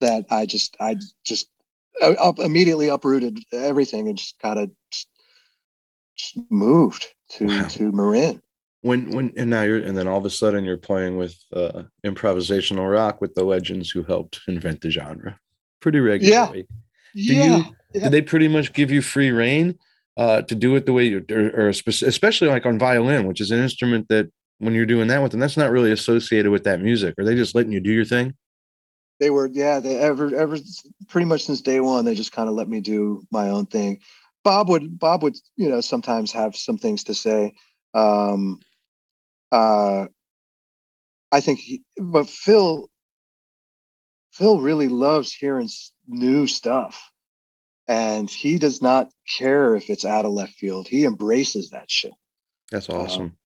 that 0.00 0.26
I 0.30 0.46
just 0.46 0.76
I 0.80 0.96
just 1.24 1.48
uh, 2.00 2.12
up 2.12 2.38
immediately 2.38 2.88
uprooted 2.88 3.38
everything 3.52 4.08
and 4.08 4.16
just 4.16 4.38
kind 4.40 4.58
of 4.58 4.70
moved 6.48 7.06
to 7.30 7.46
wow. 7.46 7.68
to 7.68 7.92
Marin 7.92 8.42
when 8.82 9.10
when 9.10 9.32
and 9.36 9.48
now 9.48 9.62
you're 9.62 9.78
and 9.78 9.96
then 9.96 10.06
all 10.06 10.18
of 10.18 10.24
a 10.24 10.30
sudden 10.30 10.64
you're 10.64 10.76
playing 10.76 11.16
with 11.16 11.36
uh 11.54 11.84
improvisational 12.04 12.92
rock 12.92 13.20
with 13.20 13.34
the 13.34 13.44
legends 13.44 13.90
who 13.90 14.02
helped 14.02 14.40
invent 14.46 14.80
the 14.80 14.90
genre 14.90 15.38
pretty 15.80 16.00
regularly. 16.00 16.66
Yeah, 17.14 17.34
yeah, 17.34 17.56
you, 17.56 17.64
yeah. 17.94 18.02
did 18.04 18.12
they 18.12 18.22
pretty 18.22 18.48
much 18.48 18.72
give 18.72 18.90
you 18.90 19.00
free 19.00 19.30
reign 19.30 19.78
uh 20.16 20.42
to 20.42 20.54
do 20.54 20.76
it 20.76 20.84
the 20.84 20.92
way 20.92 21.04
you 21.04 21.24
or, 21.30 21.66
or 21.66 21.68
especially 21.68 22.48
like 22.48 22.66
on 22.66 22.78
violin 22.78 23.26
which 23.26 23.40
is 23.40 23.50
an 23.50 23.60
instrument 23.60 24.08
that 24.08 24.30
when 24.58 24.74
you're 24.74 24.86
doing 24.86 25.08
that 25.08 25.22
with 25.22 25.30
them 25.30 25.40
that's 25.40 25.56
not 25.56 25.70
really 25.70 25.92
associated 25.92 26.50
with 26.50 26.64
that 26.64 26.80
music. 26.80 27.14
Are 27.18 27.24
they 27.24 27.34
just 27.34 27.54
letting 27.54 27.72
you 27.72 27.80
do 27.80 27.92
your 27.92 28.04
thing? 28.04 28.34
They 29.20 29.30
were 29.30 29.48
yeah 29.52 29.78
they 29.78 29.96
ever 29.98 30.34
ever 30.34 30.56
pretty 31.08 31.26
much 31.26 31.44
since 31.44 31.60
day 31.60 31.78
one 31.78 32.04
they 32.04 32.16
just 32.16 32.32
kind 32.32 32.48
of 32.48 32.56
let 32.56 32.68
me 32.68 32.80
do 32.80 33.22
my 33.30 33.48
own 33.48 33.66
thing. 33.66 34.00
Bob 34.42 34.68
would 34.68 34.98
bob 34.98 35.22
would 35.22 35.36
you 35.56 35.68
know 35.68 35.80
sometimes 35.80 36.32
have 36.32 36.56
some 36.56 36.78
things 36.78 37.04
to 37.04 37.14
say. 37.14 37.54
Um 37.94 38.58
uh, 39.52 40.06
I 41.30 41.40
think, 41.40 41.60
he, 41.60 41.82
but 41.96 42.28
Phil, 42.28 42.88
Phil 44.32 44.60
really 44.60 44.88
loves 44.88 45.32
hearing 45.32 45.68
new 46.08 46.46
stuff, 46.46 47.10
and 47.86 48.28
he 48.28 48.58
does 48.58 48.82
not 48.82 49.10
care 49.38 49.76
if 49.76 49.88
it's 49.90 50.04
out 50.04 50.24
of 50.24 50.32
left 50.32 50.54
field. 50.54 50.88
He 50.88 51.04
embraces 51.04 51.70
that 51.70 51.90
shit. 51.90 52.12
That's 52.70 52.88
uh, 52.88 52.96
awesome. 52.96 53.22
Um, 53.22 53.36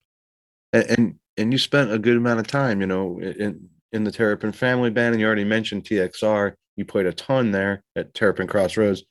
and, 0.73 0.85
and, 0.91 1.15
and 1.37 1.53
you 1.53 1.59
spent 1.59 1.93
a 1.93 1.99
good 1.99 2.17
amount 2.17 2.41
of 2.41 2.47
time, 2.47 2.81
you 2.81 2.87
know, 2.87 3.21
in 3.21 3.69
in 3.93 4.05
the 4.05 4.13
Terrapin 4.13 4.53
Family 4.53 4.91
Band, 4.91 5.15
and 5.15 5.21
you 5.21 5.27
already 5.27 5.45
mentioned 5.45 5.85
TXR. 5.85 6.55
You 6.77 6.85
played 6.85 7.07
a 7.07 7.13
ton 7.13 7.51
there 7.51 7.83
at 7.97 8.15
Terrapin 8.15 8.47
Crossroads. 8.47 9.03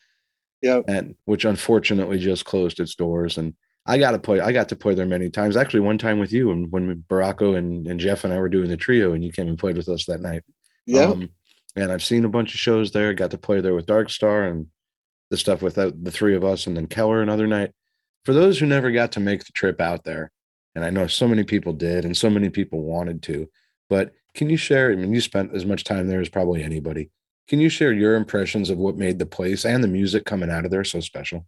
Yeah. 0.62 0.82
And 0.88 1.16
which 1.26 1.46
unfortunately 1.46 2.20
just 2.20 2.46
closed 2.46 2.80
its 2.80 2.96
doors. 2.96 3.38
And 3.38 3.54
I 3.86 3.98
got 3.98 4.12
to 4.12 4.20
play. 4.20 4.40
I 4.40 4.52
got 4.52 4.70
to 4.70 4.76
play 4.76 4.96
there 4.96 5.06
many 5.06 5.30
times. 5.30 5.56
Actually, 5.56 5.82
one 5.82 5.98
time 5.98 6.20
with 6.20 6.34
you, 6.34 6.52
and 6.52 6.72
when 6.72 7.04
Barraco 7.08 7.58
and, 7.58 7.88
and 7.88 8.00
Jeff 8.00 8.24
and 8.24 8.34
I 8.34 8.40
were 8.40 8.50
doing 8.50 8.70
the 8.70 8.78
trio, 8.78 9.14
and 9.14 9.24
you 9.24 9.32
came 9.32 9.48
and 9.48 9.60
played 9.60 9.78
with 9.78 9.90
us 9.90 10.06
that 10.06 10.22
night. 10.22 10.44
Yeah. 10.86 11.04
Um, 11.04 11.30
and 11.76 11.92
I've 11.92 12.04
seen 12.04 12.26
a 12.26 12.30
bunch 12.30 12.54
of 12.54 12.60
shows 12.60 12.92
there. 12.92 13.14
Got 13.14 13.32
to 13.32 13.38
play 13.38 13.62
there 13.62 13.76
with 13.76 13.86
Dark 13.86 14.10
Star 14.10 14.44
and 14.44 14.68
the 15.30 15.38
stuff 15.38 15.62
with 15.62 15.76
the, 15.76 15.96
the 16.02 16.12
three 16.12 16.36
of 16.36 16.44
us, 16.44 16.68
and 16.68 16.76
then 16.76 16.88
Keller 16.88 17.22
another 17.22 17.48
night. 17.48 17.72
For 18.24 18.34
those 18.34 18.58
who 18.58 18.66
never 18.66 18.92
got 18.92 19.12
to 19.14 19.20
make 19.20 19.44
the 19.44 19.52
trip 19.52 19.80
out 19.80 20.04
there, 20.04 20.32
and 20.74 20.84
I 20.84 20.90
know 20.90 21.06
so 21.06 21.28
many 21.28 21.44
people 21.44 21.74
did, 21.74 22.06
and 22.06 22.18
so 22.18 22.30
many 22.30 22.50
people 22.50 22.82
wanted 22.82 23.22
to, 23.24 23.48
but 23.88 24.14
can 24.34 24.50
you 24.50 24.58
share? 24.58 24.92
I 24.92 24.96
mean, 24.96 25.14
you 25.14 25.22
spent 25.22 25.54
as 25.54 25.66
much 25.66 25.84
time 25.84 26.08
there 26.08 26.22
as 26.22 26.30
probably 26.30 26.64
anybody. 26.64 27.12
Can 27.48 27.60
you 27.60 27.70
share 27.70 27.94
your 27.94 28.16
impressions 28.16 28.72
of 28.72 28.80
what 28.80 28.98
made 28.98 29.20
the 29.20 29.26
place 29.26 29.66
and 29.66 29.84
the 29.84 29.88
music 29.88 30.26
coming 30.26 30.50
out 30.50 30.66
of 30.66 30.72
there 30.72 30.84
so 30.84 31.00
special? 31.00 31.46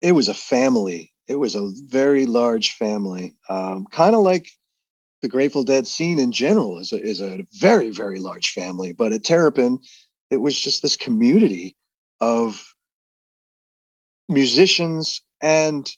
It 0.00 0.12
was 0.12 0.28
a 0.28 0.34
family 0.34 1.11
it 1.28 1.36
was 1.36 1.54
a 1.54 1.70
very 1.86 2.26
large 2.26 2.72
family, 2.72 3.34
um, 3.48 3.86
kind 3.90 4.14
of 4.14 4.22
like 4.22 4.48
the 5.22 5.28
Grateful 5.28 5.62
Dead 5.62 5.86
scene 5.86 6.18
in 6.18 6.32
general 6.32 6.78
is 6.78 6.92
a, 6.92 7.00
is 7.00 7.20
a 7.20 7.46
very, 7.52 7.90
very 7.90 8.18
large 8.18 8.50
family. 8.50 8.92
But 8.92 9.12
at 9.12 9.24
Terrapin, 9.24 9.78
it 10.30 10.38
was 10.38 10.58
just 10.58 10.82
this 10.82 10.96
community 10.96 11.76
of 12.20 12.74
musicians 14.28 15.22
and 15.40 15.90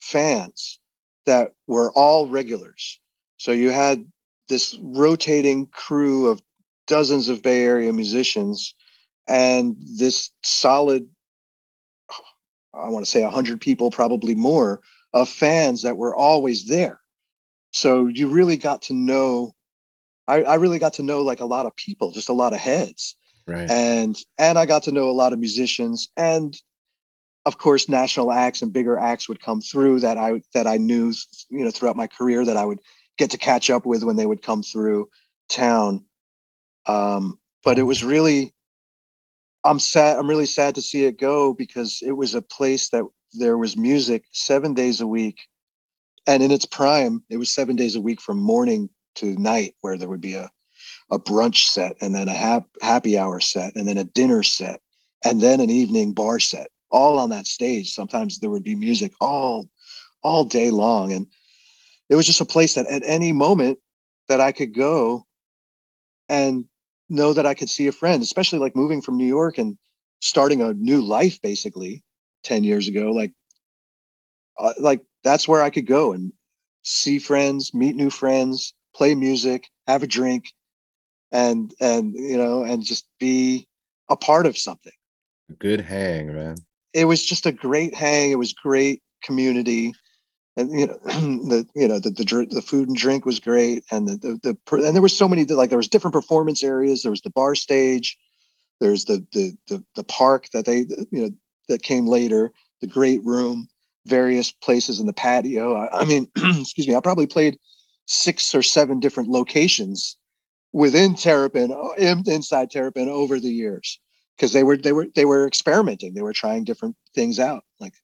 fans 0.00 0.78
that 1.26 1.52
were 1.66 1.92
all 1.92 2.28
regulars. 2.28 2.98
So 3.36 3.52
you 3.52 3.70
had 3.70 4.04
this 4.48 4.78
rotating 4.80 5.66
crew 5.66 6.28
of 6.28 6.42
dozens 6.86 7.28
of 7.28 7.42
Bay 7.42 7.64
Area 7.64 7.92
musicians 7.92 8.74
and 9.28 9.76
this 9.98 10.30
solid 10.42 11.08
I 12.74 12.88
want 12.88 13.04
to 13.04 13.10
say 13.10 13.22
100 13.22 13.60
people, 13.60 13.90
probably 13.90 14.34
more, 14.34 14.80
of 15.12 15.28
fans 15.28 15.82
that 15.82 15.96
were 15.96 16.14
always 16.14 16.66
there. 16.66 17.00
So 17.72 18.06
you 18.06 18.28
really 18.28 18.56
got 18.56 18.82
to 18.82 18.94
know, 18.94 19.54
I, 20.26 20.42
I 20.42 20.54
really 20.54 20.78
got 20.78 20.94
to 20.94 21.02
know 21.02 21.20
like 21.22 21.40
a 21.40 21.46
lot 21.46 21.66
of 21.66 21.76
people, 21.76 22.10
just 22.10 22.28
a 22.28 22.34
lot 22.34 22.52
of 22.52 22.60
heads. 22.60 23.16
Right. 23.46 23.68
And 23.68 24.16
and 24.38 24.58
I 24.58 24.66
got 24.66 24.84
to 24.84 24.92
know 24.92 25.10
a 25.10 25.12
lot 25.12 25.32
of 25.32 25.38
musicians 25.38 26.08
and 26.16 26.56
of 27.44 27.58
course 27.58 27.88
national 27.88 28.30
acts 28.30 28.62
and 28.62 28.72
bigger 28.72 28.96
acts 28.96 29.28
would 29.28 29.42
come 29.42 29.60
through 29.60 29.98
that 30.00 30.16
I 30.16 30.42
that 30.54 30.68
I 30.68 30.76
knew 30.76 31.12
you 31.50 31.64
know 31.64 31.72
throughout 31.72 31.96
my 31.96 32.06
career 32.06 32.44
that 32.44 32.56
I 32.56 32.64
would 32.64 32.78
get 33.18 33.30
to 33.32 33.38
catch 33.38 33.68
up 33.68 33.84
with 33.84 34.04
when 34.04 34.14
they 34.14 34.26
would 34.26 34.42
come 34.42 34.62
through 34.62 35.08
town. 35.48 36.04
Um, 36.86 37.38
but 37.64 37.78
it 37.78 37.82
was 37.82 38.04
really 38.04 38.54
I'm 39.64 39.78
sad. 39.78 40.18
I'm 40.18 40.28
really 40.28 40.46
sad 40.46 40.74
to 40.74 40.82
see 40.82 41.04
it 41.04 41.18
go 41.18 41.54
because 41.54 42.02
it 42.04 42.12
was 42.12 42.34
a 42.34 42.42
place 42.42 42.88
that 42.90 43.04
there 43.32 43.56
was 43.56 43.76
music 43.76 44.24
seven 44.32 44.74
days 44.74 45.00
a 45.00 45.06
week. 45.06 45.40
And 46.26 46.42
in 46.42 46.50
its 46.50 46.66
prime, 46.66 47.22
it 47.30 47.36
was 47.36 47.52
seven 47.52 47.76
days 47.76 47.96
a 47.96 48.00
week 48.00 48.20
from 48.20 48.38
morning 48.38 48.88
to 49.16 49.36
night, 49.38 49.74
where 49.80 49.96
there 49.96 50.08
would 50.08 50.20
be 50.20 50.34
a, 50.34 50.50
a 51.10 51.18
brunch 51.18 51.68
set 51.68 51.96
and 52.00 52.14
then 52.14 52.28
a 52.28 52.34
hap- 52.34 52.76
happy 52.80 53.18
hour 53.18 53.40
set 53.40 53.74
and 53.76 53.86
then 53.86 53.98
a 53.98 54.04
dinner 54.04 54.42
set 54.42 54.80
and 55.24 55.40
then 55.40 55.60
an 55.60 55.70
evening 55.70 56.12
bar 56.12 56.40
set, 56.40 56.68
all 56.90 57.18
on 57.18 57.30
that 57.30 57.46
stage. 57.46 57.92
Sometimes 57.92 58.38
there 58.38 58.50
would 58.50 58.64
be 58.64 58.74
music 58.74 59.12
all 59.20 59.68
all 60.22 60.44
day 60.44 60.70
long. 60.70 61.12
And 61.12 61.26
it 62.08 62.14
was 62.14 62.26
just 62.26 62.40
a 62.40 62.46
place 62.46 62.74
that 62.74 62.86
at 62.86 63.02
any 63.04 63.32
moment 63.32 63.78
that 64.28 64.40
I 64.40 64.52
could 64.52 64.74
go 64.74 65.26
and 66.28 66.64
know 67.12 67.32
that 67.32 67.46
I 67.46 67.54
could 67.54 67.70
see 67.70 67.86
a 67.86 67.92
friend, 67.92 68.22
especially 68.22 68.58
like 68.58 68.76
moving 68.76 69.02
from 69.02 69.16
New 69.16 69.26
York 69.26 69.58
and 69.58 69.76
starting 70.20 70.62
a 70.62 70.72
new 70.74 71.00
life 71.00 71.40
basically 71.42 72.02
10 72.44 72.64
years 72.64 72.88
ago. 72.88 73.12
Like, 73.12 73.32
uh, 74.58 74.72
like 74.78 75.02
that's 75.24 75.46
where 75.46 75.62
I 75.62 75.70
could 75.70 75.86
go 75.86 76.12
and 76.12 76.32
see 76.82 77.18
friends, 77.18 77.72
meet 77.74 77.96
new 77.96 78.10
friends, 78.10 78.74
play 78.94 79.14
music, 79.14 79.68
have 79.86 80.02
a 80.02 80.06
drink, 80.06 80.52
and 81.30 81.72
and 81.80 82.14
you 82.14 82.36
know, 82.36 82.64
and 82.64 82.84
just 82.84 83.06
be 83.18 83.66
a 84.08 84.16
part 84.16 84.46
of 84.46 84.58
something. 84.58 84.92
A 85.50 85.54
good 85.54 85.80
hang, 85.80 86.34
man. 86.34 86.56
It 86.92 87.06
was 87.06 87.24
just 87.24 87.46
a 87.46 87.52
great 87.52 87.94
hang. 87.94 88.30
It 88.30 88.38
was 88.38 88.52
great 88.52 89.02
community 89.22 89.94
and 90.56 90.78
you 90.78 90.86
know 90.86 90.98
the 91.04 91.66
you 91.74 91.88
know 91.88 91.98
the, 91.98 92.10
the 92.10 92.46
the 92.50 92.62
food 92.62 92.88
and 92.88 92.96
drink 92.96 93.24
was 93.24 93.40
great 93.40 93.84
and 93.90 94.08
the, 94.08 94.16
the 94.16 94.56
the 94.70 94.76
and 94.84 94.94
there 94.94 95.02
was 95.02 95.16
so 95.16 95.28
many 95.28 95.44
like 95.44 95.70
there 95.70 95.78
was 95.78 95.88
different 95.88 96.14
performance 96.14 96.62
areas. 96.62 97.02
There 97.02 97.10
was 97.10 97.22
the 97.22 97.30
bar 97.30 97.54
stage. 97.54 98.16
There's 98.80 99.04
the 99.04 99.26
the 99.32 99.56
the, 99.68 99.84
the 99.96 100.04
park 100.04 100.48
that 100.52 100.66
they 100.66 100.86
you 101.10 101.22
know 101.22 101.30
that 101.68 101.82
came 101.82 102.06
later. 102.06 102.52
The 102.80 102.86
great 102.86 103.22
room 103.24 103.68
various 104.06 104.50
places 104.50 104.98
in 104.98 105.06
the 105.06 105.12
patio. 105.12 105.74
I, 105.74 106.00
I 106.00 106.04
mean 106.04 106.28
excuse 106.36 106.88
me 106.88 106.94
i 106.94 107.00
probably 107.00 107.26
played 107.26 107.58
six 108.06 108.54
or 108.54 108.62
seven 108.62 108.98
different 108.98 109.28
locations 109.28 110.16
within 110.72 111.14
terrapin 111.14 111.70
uh, 111.72 112.22
inside 112.26 112.70
terrapin 112.70 113.08
over 113.08 113.38
the 113.38 113.52
years 113.52 114.00
because 114.36 114.52
they 114.52 114.64
were 114.64 114.76
they 114.76 114.92
were 114.92 115.06
they 115.14 115.24
were 115.24 115.46
experimenting. 115.46 116.14
They 116.14 116.22
were 116.22 116.32
trying 116.32 116.64
different 116.64 116.96
things 117.14 117.38
out 117.38 117.64
like 117.78 117.94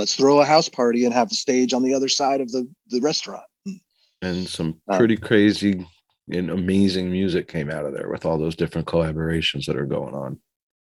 let's 0.00 0.16
throw 0.16 0.40
a 0.40 0.44
house 0.44 0.68
party 0.68 1.04
and 1.04 1.14
have 1.14 1.30
a 1.30 1.34
stage 1.34 1.72
on 1.72 1.82
the 1.82 1.94
other 1.94 2.08
side 2.08 2.40
of 2.40 2.50
the 2.50 2.68
the 2.88 3.00
restaurant. 3.00 3.44
And 4.22 4.46
some 4.48 4.80
uh, 4.88 4.98
pretty 4.98 5.16
crazy 5.16 5.86
and 6.30 6.50
amazing 6.50 7.10
music 7.10 7.48
came 7.48 7.70
out 7.70 7.86
of 7.86 7.92
there 7.92 8.08
with 8.08 8.26
all 8.26 8.38
those 8.38 8.56
different 8.56 8.86
collaborations 8.86 9.66
that 9.66 9.76
are 9.76 9.86
going 9.86 10.14
on. 10.14 10.40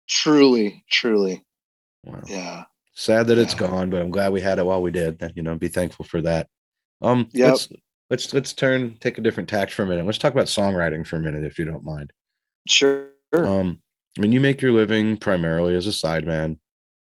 Truly 0.08 0.84
truly. 0.90 1.44
Wow. 2.06 2.22
Yeah. 2.28 2.64
Sad 2.94 3.28
that 3.28 3.38
yeah. 3.38 3.44
it's 3.44 3.54
gone 3.54 3.90
but 3.90 4.02
i'm 4.02 4.12
glad 4.12 4.32
we 4.32 4.42
had 4.42 4.60
it 4.60 4.66
while 4.66 4.82
we 4.82 4.92
did 4.92 5.22
you 5.36 5.44
know 5.44 5.56
be 5.56 5.68
thankful 5.68 6.06
for 6.06 6.22
that. 6.22 6.48
Um 7.02 7.30
yep. 7.34 7.52
let's 7.52 7.70
let's 8.10 8.34
let's 8.34 8.54
turn 8.54 8.98
take 9.00 9.18
a 9.18 9.22
different 9.22 9.50
tack 9.50 9.72
for 9.72 9.84
a 9.84 9.88
minute. 9.88 10.06
Let's 10.06 10.18
talk 10.18 10.34
about 10.34 10.48
songwriting 10.48 11.06
for 11.06 11.18
a 11.18 11.22
minute 11.22 11.44
if 11.44 11.58
you 11.58 11.66
don't 11.66 11.84
mind. 11.84 12.14
Sure. 12.68 13.10
Um 13.34 13.82
i 14.18 14.22
mean 14.22 14.32
you 14.32 14.40
make 14.40 14.62
your 14.62 14.72
living 14.72 15.18
primarily 15.18 15.76
as 15.76 15.88
a 15.88 15.92
sideman 15.92 16.58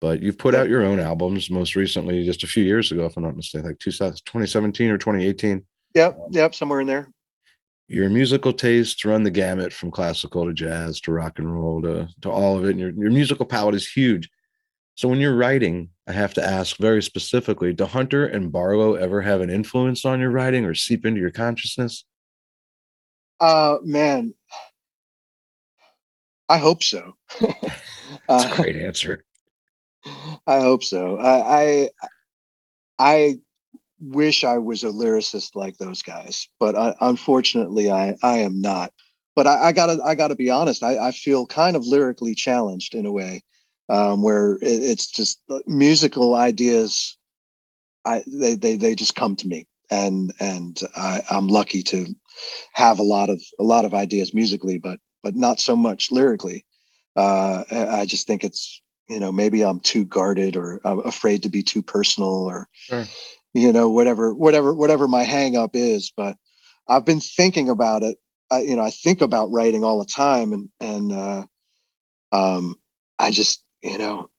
but 0.05 0.23
you've 0.23 0.37
put 0.37 0.55
out 0.55 0.69
your 0.69 0.85
own 0.85 1.01
albums 1.01 1.49
most 1.49 1.75
recently 1.75 2.27
just 2.27 2.43
a 2.43 2.47
few 2.47 2.63
years 2.63 2.93
ago 2.93 3.07
if 3.07 3.17
i'm 3.17 3.23
not 3.23 3.35
mistaken 3.35 3.69
like 3.69 3.79
2017 3.79 4.91
or 4.91 4.99
2018 4.99 5.65
yep 5.95 6.19
yep 6.31 6.55
somewhere 6.55 6.83
in 6.83 6.87
there. 6.87 7.09
Your 7.89 8.11
musical 8.11 8.53
tastes 8.53 9.05
run 9.05 9.23
the 9.23 9.31
gamut 9.31 9.73
from 9.73 9.91
classical 9.91 10.47
to 10.47 10.53
jazz 10.53 11.01
to 11.03 11.13
rock 11.13 11.39
and 11.39 11.53
roll 11.53 11.83
to, 11.83 12.09
to 12.23 12.31
all 12.31 12.57
of 12.57 12.65
it 12.65 12.73
and 12.73 12.81
your, 12.81 12.91
your 12.91 13.11
musical 13.11 13.45
palette 13.45 13.75
is 13.75 13.87
huge. 13.87 14.31
So 14.95 15.09
when 15.09 15.21
you're 15.21 15.37
writing 15.37 15.89
i 16.07 16.13
have 16.13 16.35
to 16.35 16.45
ask 16.45 16.77
very 16.77 17.03
specifically 17.03 17.73
do 17.73 17.87
hunter 17.87 18.27
and 18.27 18.53
barlow 18.53 18.95
ever 18.95 19.23
have 19.23 19.41
an 19.41 19.49
influence 19.49 20.05
on 20.05 20.21
your 20.21 20.31
writing 20.31 20.67
or 20.67 20.75
seep 20.75 21.07
into 21.07 21.21
your 21.21 21.31
consciousness? 21.31 22.05
Uh 23.41 23.79
man. 23.83 24.35
I 26.51 26.59
hope 26.59 26.83
so. 26.83 27.17
That's 28.29 28.45
a 28.45 28.55
great 28.55 28.77
answer 28.77 29.25
I 30.47 30.61
hope 30.61 30.85
so. 30.85 31.19
I, 31.19 31.89
I, 31.89 31.89
I 32.99 33.39
wish 34.01 34.45
I 34.45 34.59
was 34.59 34.85
a 34.85 34.89
lyricist 34.89 35.55
like 35.55 35.79
those 35.79 36.03
guys, 36.03 36.49
but 36.61 36.77
I, 36.77 36.95
unfortunately, 37.01 37.91
I 37.91 38.17
I 38.23 38.39
am 38.39 38.61
not. 38.61 38.93
But 39.37 39.47
I, 39.49 39.69
I, 39.69 39.73
gotta 39.73 40.01
I 40.05 40.15
gotta 40.15 40.37
be 40.37 40.51
honest. 40.51 40.83
I, 40.83 41.09
I 41.09 41.11
feel 41.11 41.47
kind 41.47 41.75
of 41.77 41.87
lyrically 41.87 42.35
challenged 42.35 42.95
in 42.95 43.05
a 43.07 43.13
way, 43.13 43.43
um, 43.89 44.23
where 44.23 44.55
it, 44.55 44.63
it's 44.63 45.07
just 45.07 45.41
uh, 45.51 45.59
musical 45.67 46.35
ideas. 46.35 47.17
I 48.05 48.23
they 48.27 48.55
they 48.55 48.77
they 48.77 48.95
just 48.95 49.17
come 49.17 49.37
to 49.37 49.49
me, 49.49 49.67
and 49.91 50.33
and 50.41 50.81
I, 50.97 51.23
I'm 51.31 51.49
lucky 51.49 51.83
to 51.85 52.07
have 52.75 52.99
a 52.99 53.05
lot 53.05 53.31
of 53.31 53.43
a 53.59 53.65
lot 53.65 53.85
of 53.85 53.95
ideas 53.95 54.35
musically, 54.35 54.79
but 54.79 55.01
but 55.23 55.35
not 55.35 55.59
so 55.61 55.75
much 55.75 56.13
lyrically. 56.13 56.65
Uh, 57.17 57.65
I 57.71 58.07
just 58.07 58.27
think 58.27 58.45
it's 58.45 58.83
you 59.09 59.21
know 59.21 59.33
maybe 59.33 59.65
i'm 59.65 59.81
too 59.81 60.05
guarded 60.05 60.57
or 60.57 60.81
i'm 60.85 61.01
afraid 61.01 61.43
to 61.43 61.49
be 61.49 61.63
too 61.63 61.83
personal 61.83 62.45
or 62.45 62.69
sure. 62.75 63.05
you 63.53 63.73
know 63.73 63.91
whatever 63.91 64.35
whatever 64.35 64.75
whatever 64.75 65.09
my 65.09 65.23
hang 65.23 65.57
up 65.57 65.71
is 65.75 66.13
but 66.17 66.37
i've 66.89 67.05
been 67.05 67.21
thinking 67.21 67.69
about 67.69 68.03
it 68.03 68.19
I, 68.51 68.63
you 68.63 68.77
know 68.77 68.83
i 68.83 68.91
think 68.91 69.21
about 69.21 69.51
writing 69.51 69.85
all 69.85 69.99
the 69.99 70.07
time 70.07 70.53
and 70.53 70.69
and 70.81 71.13
uh 71.13 71.45
um 72.33 72.77
i 73.19 73.31
just 73.31 73.63
you 73.83 73.99
know 73.99 74.31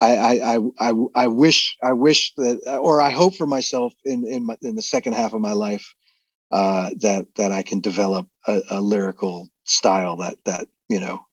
I, 0.00 0.40
I 0.40 0.58
I 0.80 0.92
I 1.14 1.26
wish 1.28 1.76
I 1.80 1.92
wish 1.92 2.34
that 2.34 2.78
or 2.80 3.00
I 3.00 3.10
hope 3.10 3.36
for 3.36 3.46
myself 3.46 3.92
in 4.04 4.26
in 4.26 4.46
my, 4.46 4.56
in 4.60 4.74
the 4.74 4.82
second 4.82 5.12
half 5.12 5.32
of 5.32 5.40
my 5.40 5.52
life 5.52 5.94
uh, 6.50 6.90
that 7.00 7.26
that 7.36 7.52
I 7.52 7.62
can 7.62 7.78
develop 7.80 8.26
a, 8.48 8.62
a 8.70 8.80
lyrical 8.80 9.48
style 9.62 10.16
that 10.16 10.38
that 10.44 10.66
you 10.88 10.98
know 10.98 11.24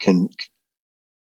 can 0.00 0.28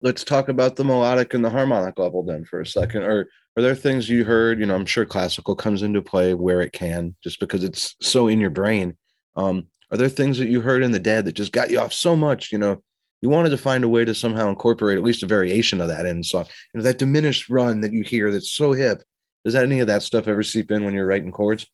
let's 0.00 0.24
talk 0.24 0.48
about 0.48 0.76
the 0.76 0.84
melodic 0.84 1.34
and 1.34 1.44
the 1.44 1.50
harmonic 1.50 1.98
level 1.98 2.22
then 2.22 2.44
for 2.44 2.60
a 2.60 2.66
second. 2.66 3.02
Or 3.02 3.28
are 3.56 3.62
there 3.62 3.74
things 3.74 4.08
you 4.08 4.24
heard? 4.24 4.60
You 4.60 4.66
know, 4.66 4.74
I'm 4.74 4.86
sure 4.86 5.04
classical 5.04 5.56
comes 5.56 5.82
into 5.82 6.02
play 6.02 6.34
where 6.34 6.60
it 6.60 6.72
can, 6.72 7.16
just 7.22 7.40
because 7.40 7.64
it's 7.64 7.96
so 8.00 8.28
in 8.28 8.40
your 8.40 8.50
brain. 8.50 8.96
Um, 9.36 9.66
are 9.90 9.96
there 9.96 10.08
things 10.08 10.38
that 10.38 10.48
you 10.48 10.60
heard 10.60 10.82
in 10.82 10.92
the 10.92 10.98
dead 10.98 11.24
that 11.24 11.32
just 11.32 11.52
got 11.52 11.70
you 11.70 11.80
off 11.80 11.92
so 11.92 12.14
much? 12.14 12.52
You 12.52 12.58
know, 12.58 12.82
you 13.20 13.28
wanted 13.28 13.50
to 13.50 13.58
find 13.58 13.84
a 13.84 13.88
way 13.88 14.04
to 14.04 14.14
somehow 14.14 14.48
incorporate 14.48 14.98
at 14.98 15.04
least 15.04 15.22
a 15.22 15.26
variation 15.26 15.80
of 15.80 15.88
that 15.88 16.06
in 16.06 16.22
song. 16.22 16.46
You 16.72 16.78
know, 16.78 16.84
that 16.84 16.98
diminished 16.98 17.48
run 17.48 17.80
that 17.80 17.92
you 17.92 18.02
hear 18.02 18.30
that's 18.30 18.52
so 18.52 18.72
hip. 18.72 19.02
Does 19.44 19.54
that 19.54 19.64
any 19.64 19.80
of 19.80 19.86
that 19.86 20.02
stuff 20.02 20.28
ever 20.28 20.42
seep 20.42 20.70
in 20.70 20.84
when 20.84 20.94
you're 20.94 21.06
writing 21.06 21.32
chords? 21.32 21.66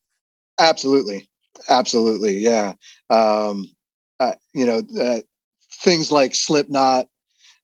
Absolutely, 0.59 1.29
absolutely, 1.69 2.37
yeah. 2.37 2.73
Um, 3.09 3.69
uh, 4.19 4.33
you 4.53 4.65
know, 4.65 4.81
uh, 4.99 5.19
things 5.81 6.11
like 6.11 6.33
Slipknot 6.33 7.07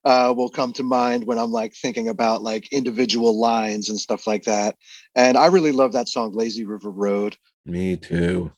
uh, 0.04 0.34
will 0.36 0.50
come 0.50 0.74
to 0.74 0.84
mind 0.84 1.26
when 1.26 1.38
I'm 1.38 1.52
like 1.52 1.74
thinking 1.74 2.08
about 2.08 2.42
like 2.42 2.72
individual 2.72 3.40
lines 3.40 3.90
and 3.90 4.00
stuff 4.00 4.26
like 4.26 4.44
that. 4.44 4.76
And 5.16 5.38
I 5.38 5.48
really 5.48 5.72
love 5.72 5.94
that 5.94 6.10
song, 6.10 6.34
Lazy 6.34 6.66
River 6.66 6.90
Road. 6.90 7.38
Me 7.66 7.98
too. 7.98 8.52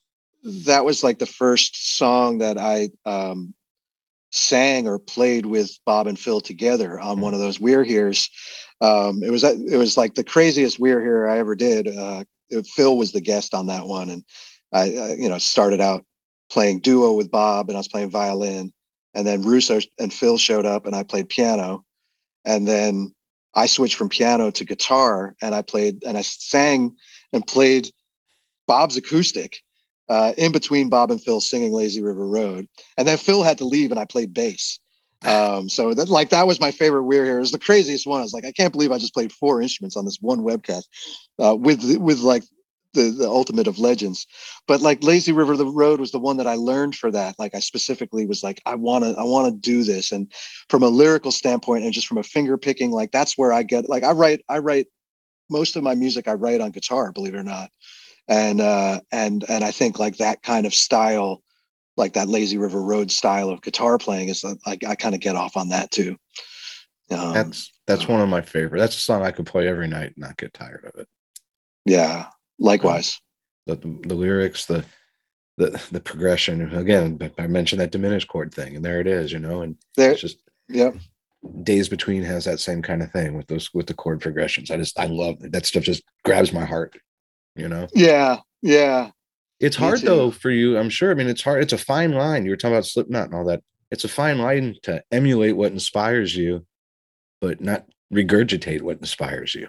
That 0.43 0.85
was 0.85 1.03
like 1.03 1.19
the 1.19 1.25
first 1.25 1.97
song 1.97 2.39
that 2.39 2.57
I 2.57 2.89
um, 3.05 3.53
sang 4.31 4.87
or 4.87 4.99
played 4.99 5.45
with 5.45 5.71
Bob 5.85 6.07
and 6.07 6.19
Phil 6.19 6.41
together 6.41 6.99
on 6.99 7.21
one 7.21 7.33
of 7.33 7.39
those 7.39 7.59
We're 7.59 7.83
Here's. 7.83 8.29
Um, 8.81 9.23
it 9.23 9.31
was 9.31 9.43
it 9.43 9.77
was 9.77 9.95
like 9.95 10.15
the 10.15 10.23
craziest 10.23 10.79
We're 10.79 11.01
Here 11.01 11.27
I 11.27 11.39
ever 11.39 11.55
did. 11.55 11.87
Uh, 11.87 12.23
Phil 12.75 12.97
was 12.97 13.11
the 13.11 13.21
guest 13.21 13.53
on 13.53 13.67
that 13.67 13.85
one, 13.85 14.09
and 14.09 14.23
I, 14.73 14.81
I 14.81 15.13
you 15.13 15.29
know 15.29 15.37
started 15.37 15.79
out 15.79 16.05
playing 16.49 16.79
duo 16.79 17.13
with 17.13 17.31
Bob, 17.31 17.69
and 17.69 17.77
I 17.77 17.79
was 17.79 17.87
playing 17.87 18.09
violin 18.09 18.73
and 19.13 19.25
then 19.27 19.43
Russo 19.43 19.79
and 19.99 20.13
Phil 20.13 20.37
showed 20.37 20.65
up 20.65 20.85
and 20.85 20.95
I 20.95 21.03
played 21.03 21.29
piano. 21.29 21.85
And 22.45 22.67
then 22.67 23.13
I 23.53 23.67
switched 23.67 23.95
from 23.95 24.09
piano 24.09 24.51
to 24.51 24.65
guitar 24.65 25.35
and 25.41 25.53
I 25.53 25.61
played 25.61 26.03
and 26.03 26.17
I 26.17 26.21
sang 26.21 26.95
and 27.31 27.45
played 27.45 27.89
Bob's 28.67 28.97
acoustic 28.97 29.61
uh, 30.09 30.33
in 30.37 30.51
between 30.51 30.89
Bob 30.89 31.11
and 31.11 31.21
Phil 31.21 31.39
singing 31.39 31.71
Lazy 31.71 32.01
River 32.01 32.27
Road. 32.27 32.67
And 32.97 33.07
then 33.07 33.17
Phil 33.17 33.43
had 33.43 33.57
to 33.59 33.65
leave 33.65 33.91
and 33.91 33.99
I 33.99 34.05
played 34.05 34.33
bass. 34.33 34.79
Um, 35.25 35.69
so 35.69 35.93
that 35.93 36.09
like 36.09 36.31
that 36.31 36.47
was 36.47 36.59
my 36.59 36.71
favorite 36.71 37.03
We're 37.03 37.23
Here. 37.23 37.37
It 37.37 37.39
was 37.39 37.53
the 37.53 37.57
craziest 37.57 38.05
one. 38.05 38.19
I 38.19 38.23
was 38.23 38.33
like, 38.33 38.43
I 38.43 38.51
can't 38.51 38.73
believe 38.73 38.91
I 38.91 38.97
just 38.97 39.13
played 39.13 39.31
four 39.31 39.61
instruments 39.61 39.95
on 39.95 40.03
this 40.03 40.17
one 40.19 40.39
webcast 40.39 40.83
uh, 41.39 41.55
with 41.55 41.81
with 41.97 42.19
like 42.19 42.43
the, 42.93 43.11
the 43.11 43.27
ultimate 43.27 43.67
of 43.67 43.79
legends. 43.79 44.25
But 44.67 44.81
like 44.81 45.03
Lazy 45.03 45.31
River 45.31 45.57
the 45.57 45.65
Road 45.65 45.99
was 45.99 46.11
the 46.11 46.19
one 46.19 46.37
that 46.37 46.47
I 46.47 46.55
learned 46.55 46.95
for 46.95 47.11
that. 47.11 47.37
Like 47.37 47.55
I 47.55 47.59
specifically 47.59 48.25
was 48.25 48.43
like, 48.43 48.61
I 48.65 48.75
want 48.75 49.03
to, 49.03 49.15
I 49.19 49.23
want 49.23 49.53
to 49.53 49.59
do 49.59 49.83
this. 49.83 50.11
And 50.11 50.31
from 50.69 50.83
a 50.83 50.89
lyrical 50.89 51.31
standpoint 51.31 51.83
and 51.83 51.93
just 51.93 52.07
from 52.07 52.17
a 52.17 52.23
finger 52.23 52.57
picking, 52.57 52.91
like 52.91 53.11
that's 53.11 53.37
where 53.37 53.51
I 53.51 53.63
get 53.63 53.89
like 53.89 54.03
I 54.03 54.11
write, 54.11 54.41
I 54.49 54.59
write 54.59 54.87
most 55.49 55.75
of 55.75 55.83
my 55.83 55.95
music 55.95 56.27
I 56.27 56.33
write 56.33 56.61
on 56.61 56.71
guitar, 56.71 57.11
believe 57.11 57.35
it 57.35 57.39
or 57.39 57.43
not. 57.43 57.69
And 58.27 58.61
uh 58.61 59.01
and 59.11 59.43
and 59.49 59.63
I 59.63 59.71
think 59.71 59.99
like 59.99 60.17
that 60.17 60.43
kind 60.43 60.65
of 60.65 60.73
style, 60.73 61.41
like 61.97 62.13
that 62.13 62.29
Lazy 62.29 62.57
River 62.57 62.81
Road 62.81 63.11
style 63.11 63.49
of 63.49 63.61
guitar 63.61 63.97
playing 63.97 64.29
is 64.29 64.43
like 64.65 64.83
I 64.85 64.95
kind 64.95 65.15
of 65.15 65.21
get 65.21 65.35
off 65.35 65.57
on 65.57 65.69
that 65.69 65.91
too. 65.91 66.17
Um, 67.11 67.33
that's 67.33 67.73
that's 67.85 68.07
one 68.07 68.21
of 68.21 68.29
my 68.29 68.41
favorite. 68.41 68.79
That's 68.79 68.95
a 68.95 69.01
song 69.01 69.23
I 69.23 69.31
could 69.31 69.45
play 69.45 69.67
every 69.67 69.87
night 69.87 70.13
and 70.15 70.17
not 70.17 70.37
get 70.37 70.53
tired 70.53 70.85
of 70.85 70.99
it. 70.99 71.07
Yeah, 71.85 72.27
Likewise. 72.59 73.19
The, 73.65 73.75
the, 73.75 73.99
the 74.07 74.15
lyrics, 74.15 74.65
the 74.65 74.85
the 75.57 75.81
the 75.91 75.99
progression. 75.99 76.73
Again, 76.73 77.19
I 77.37 77.47
mentioned 77.47 77.81
that 77.81 77.91
diminished 77.91 78.27
chord 78.27 78.53
thing, 78.53 78.75
and 78.75 78.83
there 78.83 78.99
it 78.99 79.07
is, 79.07 79.31
you 79.31 79.39
know, 79.39 79.61
and 79.61 79.77
there, 79.95 80.11
it's 80.11 80.21
just 80.21 80.39
yeah. 80.67 80.91
Days 81.63 81.89
Between 81.89 82.23
has 82.23 82.45
that 82.45 82.61
same 82.61 82.81
kind 82.81 83.03
of 83.03 83.11
thing 83.11 83.35
with 83.35 83.47
those 83.47 83.73
with 83.73 83.87
the 83.87 83.93
chord 83.93 84.21
progressions. 84.21 84.71
I 84.71 84.77
just 84.77 84.97
I 84.99 85.05
love 85.05 85.37
that 85.39 85.65
stuff. 85.65 85.83
Just 85.83 86.03
grabs 86.23 86.53
my 86.53 86.65
heart, 86.65 86.97
you 87.55 87.67
know. 87.67 87.87
Yeah, 87.93 88.37
yeah. 88.61 89.11
It's 89.59 89.75
hard 89.75 90.01
though 90.01 90.31
for 90.31 90.49
you. 90.49 90.77
I'm 90.77 90.89
sure. 90.89 91.11
I 91.11 91.13
mean, 91.13 91.27
it's 91.27 91.41
hard. 91.41 91.61
It's 91.61 91.73
a 91.73 91.77
fine 91.77 92.13
line. 92.13 92.45
You 92.45 92.51
were 92.51 92.57
talking 92.57 92.75
about 92.75 92.85
Slipknot 92.85 93.25
and 93.25 93.35
all 93.35 93.45
that. 93.45 93.61
It's 93.91 94.05
a 94.05 94.09
fine 94.09 94.39
line 94.39 94.75
to 94.83 95.03
emulate 95.11 95.55
what 95.55 95.71
inspires 95.71 96.35
you, 96.35 96.65
but 97.39 97.61
not 97.61 97.85
regurgitate 98.11 98.81
what 98.81 98.97
inspires 98.97 99.53
you. 99.53 99.67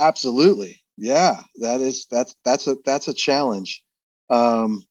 Absolutely 0.00 0.80
yeah 0.98 1.40
that 1.60 1.80
is 1.80 2.06
that's 2.10 2.34
that's 2.44 2.66
a 2.66 2.76
that's 2.84 3.08
a 3.08 3.14
challenge. 3.14 3.82
Um 4.28 4.82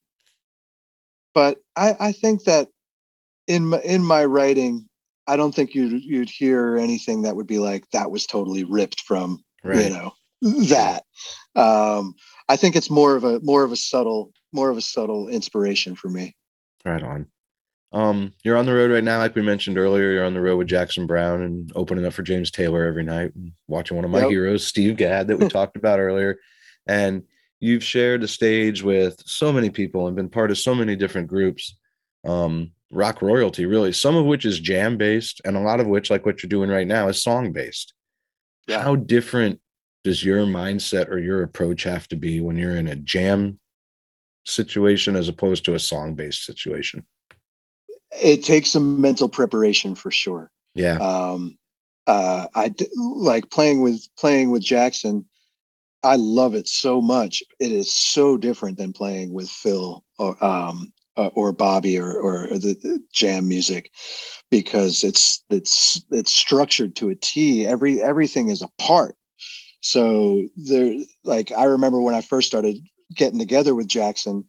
but 1.34 1.60
i 1.76 1.96
i 2.00 2.12
think 2.12 2.46
that 2.46 2.70
in 3.46 3.68
my 3.68 3.80
in 3.82 4.04
my 4.04 4.26
writing 4.26 4.90
i 5.28 5.36
don't 5.36 5.54
think 5.54 5.76
you'd 5.76 6.04
you'd 6.04 6.30
hear 6.30 6.78
anything 6.78 7.22
that 7.22 7.36
would 7.36 7.46
be 7.46 7.60
like 7.60 7.88
that 7.92 8.10
was 8.10 8.26
totally 8.26 8.64
ripped 8.64 9.02
from 9.02 9.44
right. 9.64 9.84
you 9.84 9.90
know 9.92 10.12
that. 10.42 11.04
Um 11.56 12.16
i 12.50 12.56
think 12.56 12.76
it's 12.76 12.90
more 12.90 13.16
of 13.16 13.24
a 13.24 13.40
more 13.42 13.64
of 13.64 13.72
a 13.72 13.76
subtle 13.76 14.32
more 14.52 14.72
of 14.72 14.78
a 14.78 14.82
subtle 14.82 15.28
inspiration 15.28 15.94
for 15.96 16.10
me. 16.10 16.36
Right 16.86 17.04
on 17.04 17.28
um, 17.94 18.34
you're 18.44 18.58
on 18.58 18.66
the 18.66 18.74
road 18.74 18.92
right 18.92 19.04
now, 19.04 19.20
like 19.20 19.36
we 19.36 19.42
mentioned 19.42 19.78
earlier. 19.78 20.12
You're 20.12 20.26
on 20.26 20.34
the 20.34 20.42
road 20.42 20.58
with 20.58 20.68
Jackson 20.68 21.08
Browne 21.08 21.42
and 21.42 21.72
opening 21.76 22.06
up 22.06 22.14
for 22.14 22.24
James 22.24 22.52
Taylor 22.52 22.86
every 22.86 23.04
night, 23.04 23.32
watching 23.68 23.96
one 23.96 24.06
of 24.06 24.12
my 24.12 24.22
yep. 24.22 24.30
heroes, 24.30 24.68
Steve 24.68 24.98
Gadd, 24.98 25.28
that 25.28 25.40
we 25.40 25.48
talked 25.50 25.78
about 25.78 26.00
earlier. 26.00 26.38
And 26.86 27.24
you've 27.60 27.84
shared 27.84 28.22
the 28.22 28.28
stage 28.28 28.84
with 28.84 29.22
so 29.26 29.54
many 29.54 29.70
people 29.70 30.08
and 30.08 30.16
been 30.16 30.30
part 30.30 30.52
of 30.52 30.58
so 30.58 30.76
many 30.76 30.96
different 30.96 31.28
groups. 31.28 31.78
Um, 32.26 32.72
rock 32.92 33.22
royalty, 33.22 33.66
really, 33.66 33.94
some 33.94 34.16
of 34.16 34.26
which 34.26 34.46
is 34.46 34.60
jam 34.60 34.98
based, 34.98 35.42
and 35.46 35.56
a 35.56 35.62
lot 35.62 35.80
of 35.80 35.88
which, 35.88 36.10
like 36.10 36.26
what 36.26 36.44
you're 36.44 36.50
doing 36.50 36.70
right 36.70 36.88
now, 36.88 37.08
is 37.08 37.22
song 37.22 37.54
based. 37.54 37.94
Yeah. 38.68 38.82
How 38.82 38.96
different 38.96 39.62
does 40.04 40.24
your 40.24 40.46
mindset 40.46 41.10
or 41.10 41.20
your 41.20 41.42
approach 41.44 41.84
have 41.84 42.08
to 42.10 42.18
be 42.18 42.42
when 42.42 42.58
you're 42.58 42.76
in 42.76 42.88
a 42.88 42.96
jam 42.96 43.60
situation 44.46 45.16
as 45.16 45.30
opposed 45.30 45.64
to 45.66 45.76
a 45.76 45.80
song 45.80 46.16
based 46.16 46.44
situation? 46.44 47.06
It 48.12 48.44
takes 48.44 48.72
some 48.72 49.02
mental 49.02 49.30
preparation 49.30 49.96
for 49.96 50.12
sure. 50.12 50.52
Yeah. 50.76 50.98
Um, 50.98 51.58
uh, 52.06 52.48
I 52.56 52.74
like 52.96 53.50
playing 53.50 53.82
with 53.82 54.08
playing 54.18 54.52
with 54.52 54.64
Jackson. 54.64 55.26
I 56.04 56.16
love 56.16 56.56
it 56.56 56.68
so 56.68 57.02
much. 57.02 57.44
It 57.60 57.72
is 57.72 57.94
so 57.94 58.38
different 58.38 58.78
than 58.78 58.94
playing 58.94 59.34
with 59.34 59.50
Phil 59.50 60.04
or 60.18 60.44
um, 60.44 60.94
uh, 61.18 61.30
or 61.34 61.52
Bobby 61.52 62.00
or 62.00 62.14
or 62.14 62.48
the, 62.48 62.78
the, 62.82 63.04
jam 63.12 63.48
music 63.48 63.92
because 64.50 65.04
it's 65.04 65.44
it's 65.50 66.02
it's 66.12 66.34
structured 66.34 66.96
to 66.98 67.10
a 67.10 67.16
T. 67.16 67.68
Every 67.68 68.02
everything 68.02 68.50
is 68.50 68.62
a 68.62 68.70
part. 68.78 69.16
So 69.82 70.48
there, 70.56 70.96
like 71.24 71.52
I 71.52 71.66
remember 71.66 72.00
when 72.00 72.16
I 72.16 72.22
first 72.22 72.48
started 72.48 72.78
getting 73.14 73.40
together 73.40 73.76
with 73.76 73.88
Jackson, 73.88 74.46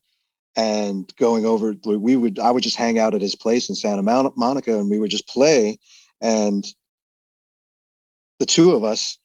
and 0.57 1.13
going 1.17 1.45
over 1.45 1.75
we 1.85 2.17
would 2.17 2.39
i 2.39 2.51
would 2.51 2.63
just 2.63 2.77
hang 2.77 2.99
out 2.99 3.15
at 3.15 3.21
his 3.21 3.35
place 3.35 3.69
in 3.69 3.75
santa 3.75 4.03
monica 4.03 4.79
and 4.79 4.91
we 4.91 4.99
would 4.99 5.11
just 5.11 5.29
play 5.29 5.79
and 6.21 6.67
the 8.39 8.47
two 8.47 8.73
of 8.73 8.85
us 8.85 9.19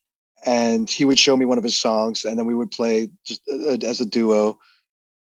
and 0.46 0.90
he 0.90 1.06
would 1.06 1.20
show 1.20 1.38
me 1.38 1.46
one 1.46 1.58
of 1.58 1.64
his 1.64 1.80
songs 1.80 2.26
and 2.26 2.38
then 2.38 2.46
we 2.46 2.56
would 2.56 2.72
play 2.72 3.10
just 3.26 3.42
uh, 3.52 3.78
as 3.86 4.02
a 4.02 4.06
duo 4.06 4.58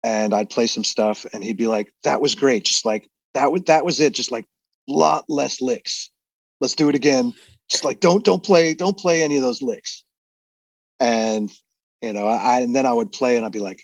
and 0.03 0.33
i'd 0.33 0.49
play 0.49 0.67
some 0.67 0.83
stuff 0.83 1.25
and 1.33 1.43
he'd 1.43 1.57
be 1.57 1.67
like 1.67 1.91
that 2.03 2.21
was 2.21 2.35
great 2.35 2.63
just 2.65 2.85
like 2.85 3.09
that 3.33 3.51
was 3.51 3.63
that 3.63 3.85
was 3.85 3.99
it 3.99 4.13
just 4.13 4.31
like 4.31 4.45
a 4.89 4.91
lot 4.91 5.25
less 5.29 5.61
licks. 5.61 6.09
Let's 6.59 6.75
do 6.75 6.89
it 6.89 6.95
again. 6.95 7.33
Just 7.69 7.83
like 7.83 7.99
don't 7.99 8.23
don't 8.23 8.43
play 8.43 8.73
don't 8.73 8.97
play 8.97 9.23
any 9.23 9.37
of 9.37 9.43
those 9.43 9.61
licks. 9.61 10.03
And 10.99 11.51
you 12.01 12.13
know 12.13 12.27
i 12.27 12.59
and 12.59 12.75
then 12.75 12.85
i 12.85 12.91
would 12.91 13.13
play 13.13 13.37
and 13.37 13.45
i'd 13.45 13.51
be 13.53 13.59
like 13.59 13.81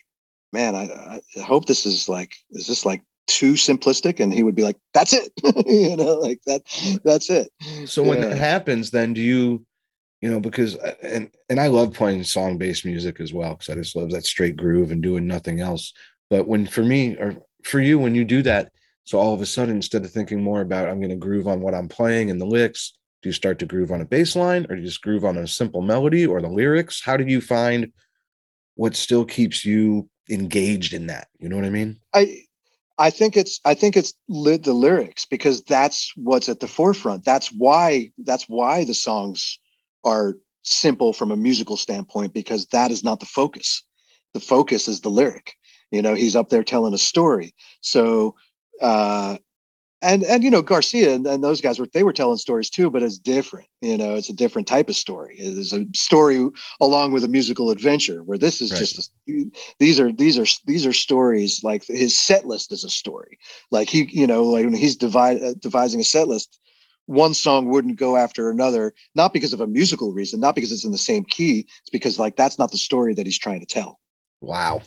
man, 0.51 0.75
I, 0.75 1.21
I 1.37 1.41
hope 1.41 1.65
this 1.65 1.85
is 1.85 2.09
like, 2.09 2.33
is 2.51 2.67
this 2.67 2.85
like 2.85 3.03
too 3.27 3.53
simplistic? 3.53 4.19
And 4.19 4.33
he 4.33 4.43
would 4.43 4.55
be 4.55 4.63
like, 4.63 4.77
that's 4.93 5.13
it, 5.13 5.31
you 5.65 5.95
know, 5.95 6.15
like 6.15 6.39
that, 6.45 6.63
that's 7.03 7.29
it. 7.29 7.51
So 7.85 8.03
when 8.03 8.21
that 8.21 8.37
happens, 8.37 8.91
then 8.91 9.13
do 9.13 9.21
you, 9.21 9.65
you 10.21 10.29
know, 10.29 10.39
because 10.39 10.75
uh, 10.77 10.95
and 11.01 11.31
and 11.49 11.59
I 11.59 11.67
love 11.67 11.93
playing 11.93 12.23
song 12.23 12.57
based 12.57 12.85
music 12.85 13.21
as 13.21 13.33
well 13.33 13.55
because 13.55 13.69
I 13.69 13.75
just 13.75 13.95
love 13.95 14.11
that 14.11 14.25
straight 14.25 14.57
groove 14.57 14.91
and 14.91 15.01
doing 15.01 15.25
nothing 15.25 15.61
else. 15.61 15.93
But 16.29 16.47
when 16.47 16.67
for 16.67 16.83
me 16.83 17.15
or 17.15 17.37
for 17.63 17.79
you, 17.79 17.97
when 17.97 18.15
you 18.15 18.25
do 18.25 18.41
that, 18.41 18.71
so 19.05 19.17
all 19.17 19.33
of 19.33 19.41
a 19.41 19.45
sudden, 19.45 19.77
instead 19.77 20.03
of 20.03 20.11
thinking 20.11 20.43
more 20.43 20.61
about 20.61 20.89
I'm 20.89 20.99
going 20.99 21.09
to 21.09 21.15
groove 21.15 21.47
on 21.47 21.61
what 21.61 21.73
I'm 21.73 21.87
playing 21.87 22.29
and 22.29 22.39
the 22.39 22.45
licks, 22.45 22.93
do 23.21 23.29
you 23.29 23.33
start 23.33 23.59
to 23.59 23.65
groove 23.65 23.91
on 23.91 24.01
a 24.01 24.05
bass 24.05 24.35
line 24.35 24.65
or 24.69 24.75
do 24.75 24.81
you 24.81 24.87
just 24.87 25.01
groove 25.01 25.25
on 25.25 25.37
a 25.37 25.47
simple 25.47 25.81
melody 25.81 26.25
or 26.25 26.41
the 26.41 26.49
lyrics? 26.49 27.01
How 27.03 27.17
do 27.17 27.25
you 27.25 27.41
find 27.41 27.91
what 28.75 28.95
still 28.95 29.25
keeps 29.25 29.65
you 29.65 30.09
engaged 30.29 30.93
in 30.93 31.07
that. 31.07 31.27
You 31.39 31.49
know 31.49 31.55
what 31.55 31.65
I 31.65 31.69
mean? 31.69 31.99
I 32.13 32.43
I 32.97 33.09
think 33.09 33.37
it's 33.37 33.59
I 33.65 33.73
think 33.73 33.95
it's 33.95 34.13
lit 34.27 34.63
the 34.63 34.73
lyrics 34.73 35.25
because 35.25 35.63
that's 35.63 36.11
what's 36.15 36.49
at 36.49 36.59
the 36.59 36.67
forefront. 36.67 37.25
That's 37.25 37.47
why 37.51 38.11
that's 38.19 38.45
why 38.49 38.83
the 38.83 38.93
songs 38.93 39.59
are 40.03 40.35
simple 40.63 41.13
from 41.13 41.31
a 41.31 41.37
musical 41.37 41.77
standpoint 41.77 42.33
because 42.33 42.67
that 42.67 42.91
is 42.91 43.03
not 43.03 43.19
the 43.19 43.25
focus. 43.25 43.83
The 44.33 44.39
focus 44.39 44.87
is 44.87 45.01
the 45.01 45.09
lyric. 45.09 45.55
You 45.91 46.01
know, 46.01 46.13
he's 46.13 46.35
up 46.35 46.49
there 46.49 46.63
telling 46.63 46.93
a 46.93 46.99
story. 46.99 47.53
So 47.81 48.35
uh 48.81 49.37
and 50.01 50.23
and 50.23 50.43
you 50.43 50.49
know 50.49 50.61
Garcia 50.61 51.13
and, 51.13 51.27
and, 51.27 51.43
those 51.43 51.61
guys 51.61 51.79
were 51.79 51.87
they 51.93 52.03
were 52.03 52.13
telling 52.13 52.37
stories 52.37 52.69
too, 52.69 52.89
but 52.89 53.03
it's 53.03 53.17
different. 53.17 53.67
You 53.81 53.97
know, 53.97 54.15
it's 54.15 54.29
a 54.29 54.33
different 54.33 54.67
type 54.67 54.89
of 54.89 54.95
story. 54.95 55.35
It 55.37 55.57
is 55.57 55.73
a 55.73 55.85
story 55.93 56.47
along 56.79 57.11
with 57.11 57.23
a 57.23 57.27
musical 57.27 57.69
adventure. 57.69 58.23
Where 58.23 58.37
this 58.37 58.61
is 58.61 58.71
right. 58.71 58.79
just 58.79 59.11
a, 59.27 59.51
these 59.79 59.99
are 59.99 60.11
these 60.11 60.37
are 60.37 60.45
these 60.65 60.85
are 60.85 60.93
stories. 60.93 61.63
Like 61.63 61.85
his 61.85 62.17
set 62.17 62.45
list 62.45 62.71
is 62.71 62.83
a 62.83 62.89
story. 62.89 63.37
Like 63.71 63.89
he, 63.89 64.09
you 64.11 64.25
know, 64.25 64.43
like 64.43 64.65
when 64.65 64.73
he's 64.73 64.95
divide, 64.95 65.41
uh, 65.43 65.53
devising 65.59 65.99
a 65.99 66.05
set 66.05 66.27
list, 66.29 66.59
one 67.07 67.33
song 67.33 67.67
wouldn't 67.67 67.97
go 67.97 68.15
after 68.15 68.49
another, 68.49 68.93
not 69.15 69.33
because 69.33 69.51
of 69.51 69.59
a 69.59 69.67
musical 69.67 70.13
reason, 70.13 70.39
not 70.39 70.55
because 70.55 70.71
it's 70.71 70.85
in 70.85 70.91
the 70.91 70.97
same 70.97 71.25
key. 71.25 71.67
It's 71.81 71.89
because 71.91 72.17
like 72.17 72.37
that's 72.37 72.57
not 72.57 72.71
the 72.71 72.77
story 72.77 73.13
that 73.15 73.25
he's 73.25 73.39
trying 73.39 73.59
to 73.59 73.65
tell. 73.65 73.99
Wow. 74.39 74.81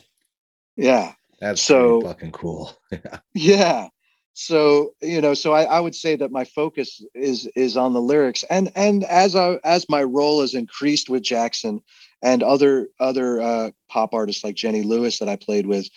Yeah. 0.75 1.13
That's 1.39 1.61
so 1.61 2.01
fucking 2.01 2.31
cool. 2.31 2.71
yeah 3.33 3.89
so 4.33 4.93
you 5.01 5.21
know 5.21 5.33
so 5.33 5.53
I, 5.53 5.63
I 5.63 5.79
would 5.79 5.95
say 5.95 6.15
that 6.15 6.31
my 6.31 6.43
focus 6.43 7.03
is 7.13 7.47
is 7.55 7.77
on 7.77 7.93
the 7.93 8.01
lyrics. 8.01 8.43
And 8.49 8.71
and 8.75 9.03
as 9.03 9.35
I, 9.35 9.59
as 9.63 9.87
my 9.89 10.03
role 10.03 10.41
has 10.41 10.53
increased 10.53 11.09
with 11.09 11.23
jackson 11.23 11.81
and 12.21 12.41
other 12.43 12.87
other 12.99 13.41
uh, 13.41 13.71
pop 13.89 14.13
artists 14.13 14.43
like 14.43 14.55
jenny 14.55 14.81
lewis 14.81 15.19
that 15.19 15.29
i 15.29 15.35
played 15.35 15.67
with 15.67 15.87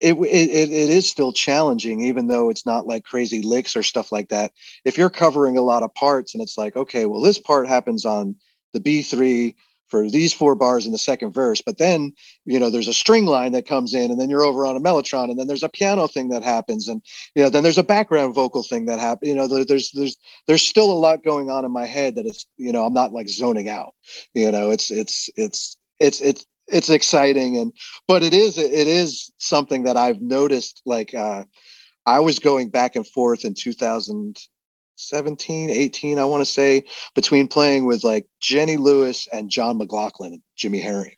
it, 0.00 0.14
it 0.18 0.70
it 0.70 0.90
is 0.90 1.08
still 1.08 1.32
challenging 1.32 2.02
even 2.02 2.26
though 2.26 2.50
it's 2.50 2.66
not 2.66 2.86
like 2.86 3.04
crazy 3.04 3.42
licks 3.42 3.76
or 3.76 3.82
stuff 3.82 4.12
like 4.12 4.28
that. 4.28 4.52
If 4.84 4.98
you're 4.98 5.10
covering 5.10 5.56
a 5.56 5.62
lot 5.62 5.82
of 5.82 5.94
parts 5.94 6.34
and 6.34 6.42
it's 6.42 6.58
like 6.58 6.76
okay 6.76 7.06
well 7.06 7.20
this 7.20 7.38
part 7.38 7.68
happens 7.68 8.04
on 8.04 8.36
the 8.72 8.80
b3 8.80 9.54
for 9.94 10.10
these 10.10 10.32
four 10.32 10.56
bars 10.56 10.86
in 10.86 10.90
the 10.90 10.98
second 10.98 11.32
verse. 11.32 11.60
But 11.60 11.78
then, 11.78 12.12
you 12.46 12.58
know, 12.58 12.68
there's 12.68 12.88
a 12.88 12.92
string 12.92 13.26
line 13.26 13.52
that 13.52 13.64
comes 13.64 13.94
in, 13.94 14.10
and 14.10 14.20
then 14.20 14.28
you're 14.28 14.42
over 14.42 14.66
on 14.66 14.74
a 14.74 14.80
mellotron, 14.80 15.30
and 15.30 15.38
then 15.38 15.46
there's 15.46 15.62
a 15.62 15.68
piano 15.68 16.08
thing 16.08 16.30
that 16.30 16.42
happens, 16.42 16.88
and 16.88 17.00
you 17.36 17.44
know, 17.44 17.48
then 17.48 17.62
there's 17.62 17.78
a 17.78 17.84
background 17.84 18.34
vocal 18.34 18.64
thing 18.64 18.86
that 18.86 18.98
happens. 18.98 19.28
You 19.28 19.36
know, 19.36 19.46
there's 19.46 19.92
there's 19.92 20.16
there's 20.48 20.62
still 20.62 20.90
a 20.90 20.98
lot 20.98 21.22
going 21.22 21.48
on 21.48 21.64
in 21.64 21.70
my 21.70 21.86
head 21.86 22.16
that 22.16 22.26
it's 22.26 22.44
you 22.56 22.72
know 22.72 22.84
I'm 22.84 22.92
not 22.92 23.12
like 23.12 23.28
zoning 23.28 23.68
out. 23.68 23.94
You 24.34 24.50
know, 24.50 24.72
it's 24.72 24.90
it's 24.90 25.30
it's 25.36 25.76
it's 26.00 26.20
it's 26.20 26.44
it's 26.66 26.90
exciting 26.90 27.56
and 27.58 27.72
but 28.08 28.24
it 28.24 28.34
is 28.34 28.58
it 28.58 28.88
is 28.88 29.30
something 29.38 29.84
that 29.84 29.96
I've 29.96 30.20
noticed 30.20 30.82
like 30.86 31.14
uh 31.14 31.44
I 32.06 32.18
was 32.18 32.40
going 32.40 32.70
back 32.70 32.96
and 32.96 33.06
forth 33.06 33.44
in 33.44 33.54
2000 33.54 34.38
17, 34.96 35.70
18, 35.70 36.18
I 36.18 36.24
want 36.24 36.40
to 36.40 36.50
say, 36.50 36.84
between 37.14 37.48
playing 37.48 37.84
with 37.84 38.04
like 38.04 38.26
Jenny 38.40 38.76
Lewis 38.76 39.28
and 39.32 39.50
John 39.50 39.78
McLaughlin 39.78 40.34
and 40.34 40.42
Jimmy 40.56 40.80
Herring, 40.80 41.16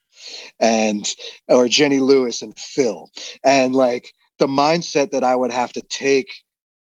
and 0.60 1.14
or 1.48 1.68
Jenny 1.68 2.00
Lewis 2.00 2.42
and 2.42 2.58
Phil. 2.58 3.10
And 3.44 3.74
like 3.74 4.12
the 4.38 4.46
mindset 4.46 5.10
that 5.10 5.24
I 5.24 5.34
would 5.34 5.52
have 5.52 5.72
to 5.74 5.82
take 5.82 6.28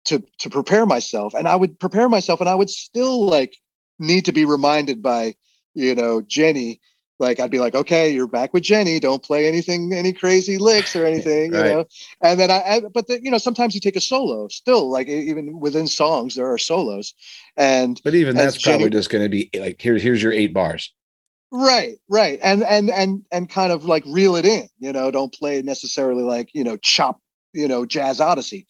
to 0.06 0.24
to 0.40 0.50
prepare 0.50 0.86
myself. 0.86 1.34
And 1.34 1.48
I 1.48 1.56
would 1.56 1.80
prepare 1.80 2.10
myself 2.10 2.40
and 2.40 2.50
I 2.50 2.56
would 2.56 2.70
still 2.70 3.26
like 3.26 3.56
need 4.00 4.26
to 4.26 4.32
be 4.32 4.46
reminded 4.46 5.02
by, 5.02 5.36
you 5.74 5.96
know, 5.96 6.22
Jenny 6.22 6.80
like 7.20 7.40
I'd 7.40 7.52
be 7.52 7.60
like, 7.60 7.76
okay, 7.76 8.10
you're 8.10 8.28
back 8.28 8.54
with 8.54 8.64
Jenny. 8.64 9.00
Don't 9.00 9.24
play 9.24 9.48
anything, 9.48 9.94
any 9.94 10.14
crazy 10.14 10.58
licks 10.58 10.96
or 10.96 11.06
anything, 11.06 11.52
right. 11.52 11.66
you 11.66 11.72
know. 11.74 11.86
And 12.22 12.40
then 12.40 12.52
I, 12.52 12.62
I 12.62 12.82
but 12.94 13.08
the, 13.08 13.24
you 13.24 13.32
know, 13.32 13.38
sometimes 13.38 13.74
you 13.74 13.82
take 13.82 13.96
a 13.96 14.02
solo. 14.02 14.48
Still, 14.50 14.90
like 14.90 15.08
even 15.08 15.60
within 15.60 15.88
songs, 15.88 16.36
there 16.36 16.52
are 16.52 16.58
solos. 16.58 17.14
And 17.58 18.00
but 18.04 18.16
even 18.16 18.36
that's 18.36 18.58
Jenny, 18.58 18.78
probably 18.78 18.90
just 18.92 19.10
going 19.10 19.24
to 19.24 19.30
be 19.30 19.50
like, 19.58 19.82
here's 19.82 20.02
here's 20.04 20.22
your 20.22 20.34
eight 20.34 20.54
bars. 20.54 20.94
Right, 21.52 21.98
right, 22.10 22.40
and 22.44 22.64
and 22.64 22.90
and 22.90 23.24
and 23.32 23.50
kind 23.50 23.72
of 23.72 23.86
like 23.86 24.04
reel 24.08 24.36
it 24.36 24.46
in. 24.46 24.68
You 24.80 24.92
know, 24.92 25.10
don't 25.12 25.34
play 25.34 25.62
necessarily 25.62 26.24
like 26.24 26.50
you 26.54 26.64
know 26.64 26.76
chop, 26.78 27.22
you 27.54 27.68
know, 27.68 27.86
jazz 27.86 28.20
odyssey. 28.20 28.68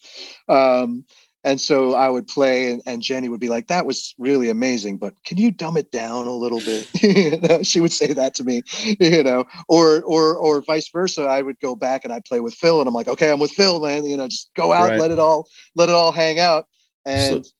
Um, 0.48 1.04
and 1.46 1.60
so 1.60 1.94
I 1.94 2.08
would 2.08 2.26
play, 2.26 2.72
and, 2.72 2.82
and, 2.86 3.00
Jenny 3.00 3.28
would 3.28 3.38
be 3.38 3.48
like, 3.48 3.68
"That 3.68 3.86
was 3.86 4.16
really 4.18 4.50
amazing, 4.50 4.98
but 4.98 5.14
can 5.24 5.38
you 5.38 5.52
dumb 5.52 5.76
it 5.76 5.92
down 5.92 6.26
a 6.26 6.32
little 6.32 6.58
bit?" 6.58 7.64
she 7.66 7.80
would 7.80 7.92
say 7.92 8.12
that 8.12 8.34
to 8.34 8.44
me, 8.44 8.62
you 8.98 9.22
know, 9.22 9.44
or 9.68 10.02
or 10.02 10.36
or 10.36 10.60
vice 10.62 10.90
versa. 10.90 11.22
I 11.22 11.42
would 11.42 11.60
go 11.60 11.76
back 11.76 12.02
and 12.04 12.12
I'd 12.12 12.24
play 12.24 12.40
with 12.40 12.54
Phil, 12.54 12.80
and 12.80 12.88
I'm 12.88 12.94
like, 12.94 13.06
"Okay, 13.06 13.30
I'm 13.30 13.38
with 13.38 13.52
Phil, 13.52 13.80
man. 13.80 14.04
You 14.04 14.16
know, 14.16 14.26
just 14.26 14.50
go 14.56 14.72
out, 14.72 14.90
right. 14.90 14.98
let 14.98 15.12
it 15.12 15.20
all 15.20 15.48
let 15.76 15.88
it 15.88 15.94
all 15.94 16.10
hang 16.10 16.40
out." 16.40 16.66
And 17.04 17.46
so, 17.46 17.52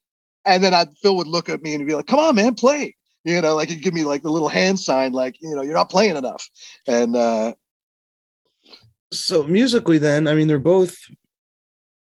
and 0.44 0.64
then 0.64 0.74
I 0.74 0.86
Phil 1.00 1.16
would 1.16 1.28
look 1.28 1.48
at 1.48 1.62
me 1.62 1.72
and 1.72 1.86
be 1.86 1.94
like, 1.94 2.08
"Come 2.08 2.18
on, 2.18 2.34
man, 2.34 2.56
play." 2.56 2.96
You 3.22 3.40
know, 3.40 3.54
like 3.54 3.68
he'd 3.68 3.82
give 3.82 3.94
me 3.94 4.02
like 4.02 4.22
the 4.22 4.30
little 4.30 4.48
hand 4.48 4.80
sign, 4.80 5.12
like 5.12 5.36
you 5.40 5.54
know, 5.54 5.62
you're 5.62 5.74
not 5.74 5.90
playing 5.90 6.16
enough. 6.16 6.50
And 6.88 7.14
uh, 7.14 7.54
so 9.12 9.44
musically, 9.44 9.98
then, 9.98 10.26
I 10.26 10.34
mean, 10.34 10.48
they're 10.48 10.58
both 10.58 10.96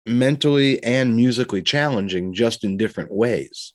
mentally 0.06 0.82
and 0.82 1.16
musically 1.16 1.62
challenging 1.62 2.32
just 2.32 2.64
in 2.64 2.76
different 2.76 3.12
ways. 3.12 3.72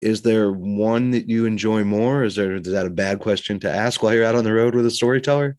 Is 0.00 0.22
there 0.22 0.50
one 0.50 1.10
that 1.10 1.28
you 1.28 1.44
enjoy 1.44 1.84
more? 1.84 2.24
Is 2.24 2.36
there 2.36 2.56
is 2.56 2.62
that 2.64 2.86
a 2.86 2.90
bad 2.90 3.20
question 3.20 3.60
to 3.60 3.70
ask 3.70 4.02
while 4.02 4.14
you're 4.14 4.24
out 4.24 4.34
on 4.34 4.44
the 4.44 4.52
road 4.52 4.74
with 4.74 4.86
a 4.86 4.90
storyteller? 4.90 5.56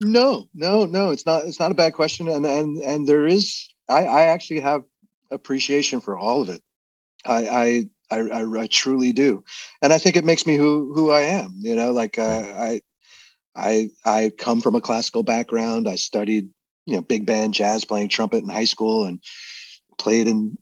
No 0.00 0.46
no 0.52 0.84
no 0.84 1.10
it's 1.10 1.24
not 1.24 1.44
it's 1.46 1.58
not 1.58 1.70
a 1.70 1.74
bad 1.74 1.94
question. 1.94 2.28
And 2.28 2.44
and 2.44 2.78
and 2.82 3.06
there 3.06 3.26
is 3.26 3.66
i 3.88 4.04
i 4.04 4.22
actually 4.24 4.60
have 4.60 4.82
appreciation 5.30 6.00
for 6.00 6.18
all 6.18 6.42
of 6.42 6.50
it. 6.50 6.62
I 7.24 7.48
i 7.48 7.88
I, 8.08 8.18
I, 8.18 8.60
I 8.60 8.66
truly 8.68 9.12
do, 9.12 9.42
and 9.82 9.92
I 9.92 9.98
think 9.98 10.14
it 10.16 10.24
makes 10.24 10.46
me 10.46 10.56
who 10.56 10.92
who 10.94 11.10
I 11.10 11.22
am. 11.22 11.54
You 11.56 11.74
know, 11.74 11.90
like 11.90 12.18
uh, 12.18 12.52
I 12.56 12.80
I 13.56 13.90
I 14.04 14.30
come 14.38 14.60
from 14.60 14.76
a 14.76 14.80
classical 14.80 15.24
background. 15.24 15.88
I 15.88 15.96
studied 15.96 16.48
you 16.86 16.94
know 16.94 17.02
big 17.02 17.26
band 17.26 17.54
jazz 17.54 17.84
playing 17.84 18.08
trumpet 18.08 18.42
in 18.42 18.48
high 18.48 18.64
school 18.64 19.04
and 19.04 19.20
played 19.98 20.28
in 20.28 20.56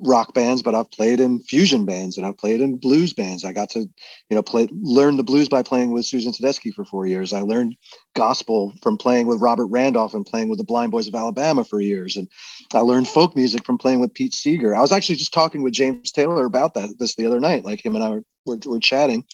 rock 0.00 0.34
bands 0.34 0.60
but 0.60 0.74
i've 0.74 0.90
played 0.90 1.20
in 1.20 1.38
fusion 1.40 1.84
bands 1.84 2.16
and 2.16 2.26
i've 2.26 2.36
played 2.36 2.60
in 2.60 2.76
blues 2.76 3.12
bands. 3.12 3.44
I 3.44 3.52
got 3.52 3.70
to 3.70 3.80
you 3.80 3.90
know 4.30 4.42
play 4.42 4.68
learn 4.72 5.16
the 5.16 5.22
blues 5.22 5.48
by 5.48 5.62
playing 5.62 5.92
with 5.92 6.04
susan 6.04 6.32
tedeschi 6.32 6.74
for 6.74 6.84
four 6.84 7.06
years. 7.06 7.32
I 7.32 7.40
learned 7.42 7.76
gospel 8.16 8.72
from 8.82 8.96
playing 8.96 9.26
with 9.26 9.40
robert 9.40 9.66
randolph 9.66 10.14
and 10.14 10.26
playing 10.26 10.48
with 10.48 10.58
the 10.58 10.64
blind 10.64 10.90
boys 10.90 11.06
of 11.06 11.14
alabama 11.14 11.64
for 11.64 11.80
years. 11.80 12.16
And 12.16 12.28
i 12.72 12.80
learned 12.80 13.08
folk 13.08 13.36
music 13.36 13.64
from 13.64 13.78
playing 13.78 14.00
with 14.00 14.14
pete 14.14 14.34
seeger. 14.34 14.74
I 14.74 14.80
was 14.80 14.92
actually 14.92 15.16
just 15.16 15.32
talking 15.32 15.62
with 15.62 15.72
james 15.72 16.10
taylor 16.10 16.44
about 16.44 16.74
that 16.74 16.98
this 16.98 17.14
the 17.14 17.26
other 17.26 17.40
night 17.40 17.64
like 17.64 17.84
him 17.84 17.94
and 17.94 18.04
i 18.04 18.10
were, 18.10 18.24
were, 18.46 18.58
were 18.66 18.80
chatting 18.80 19.24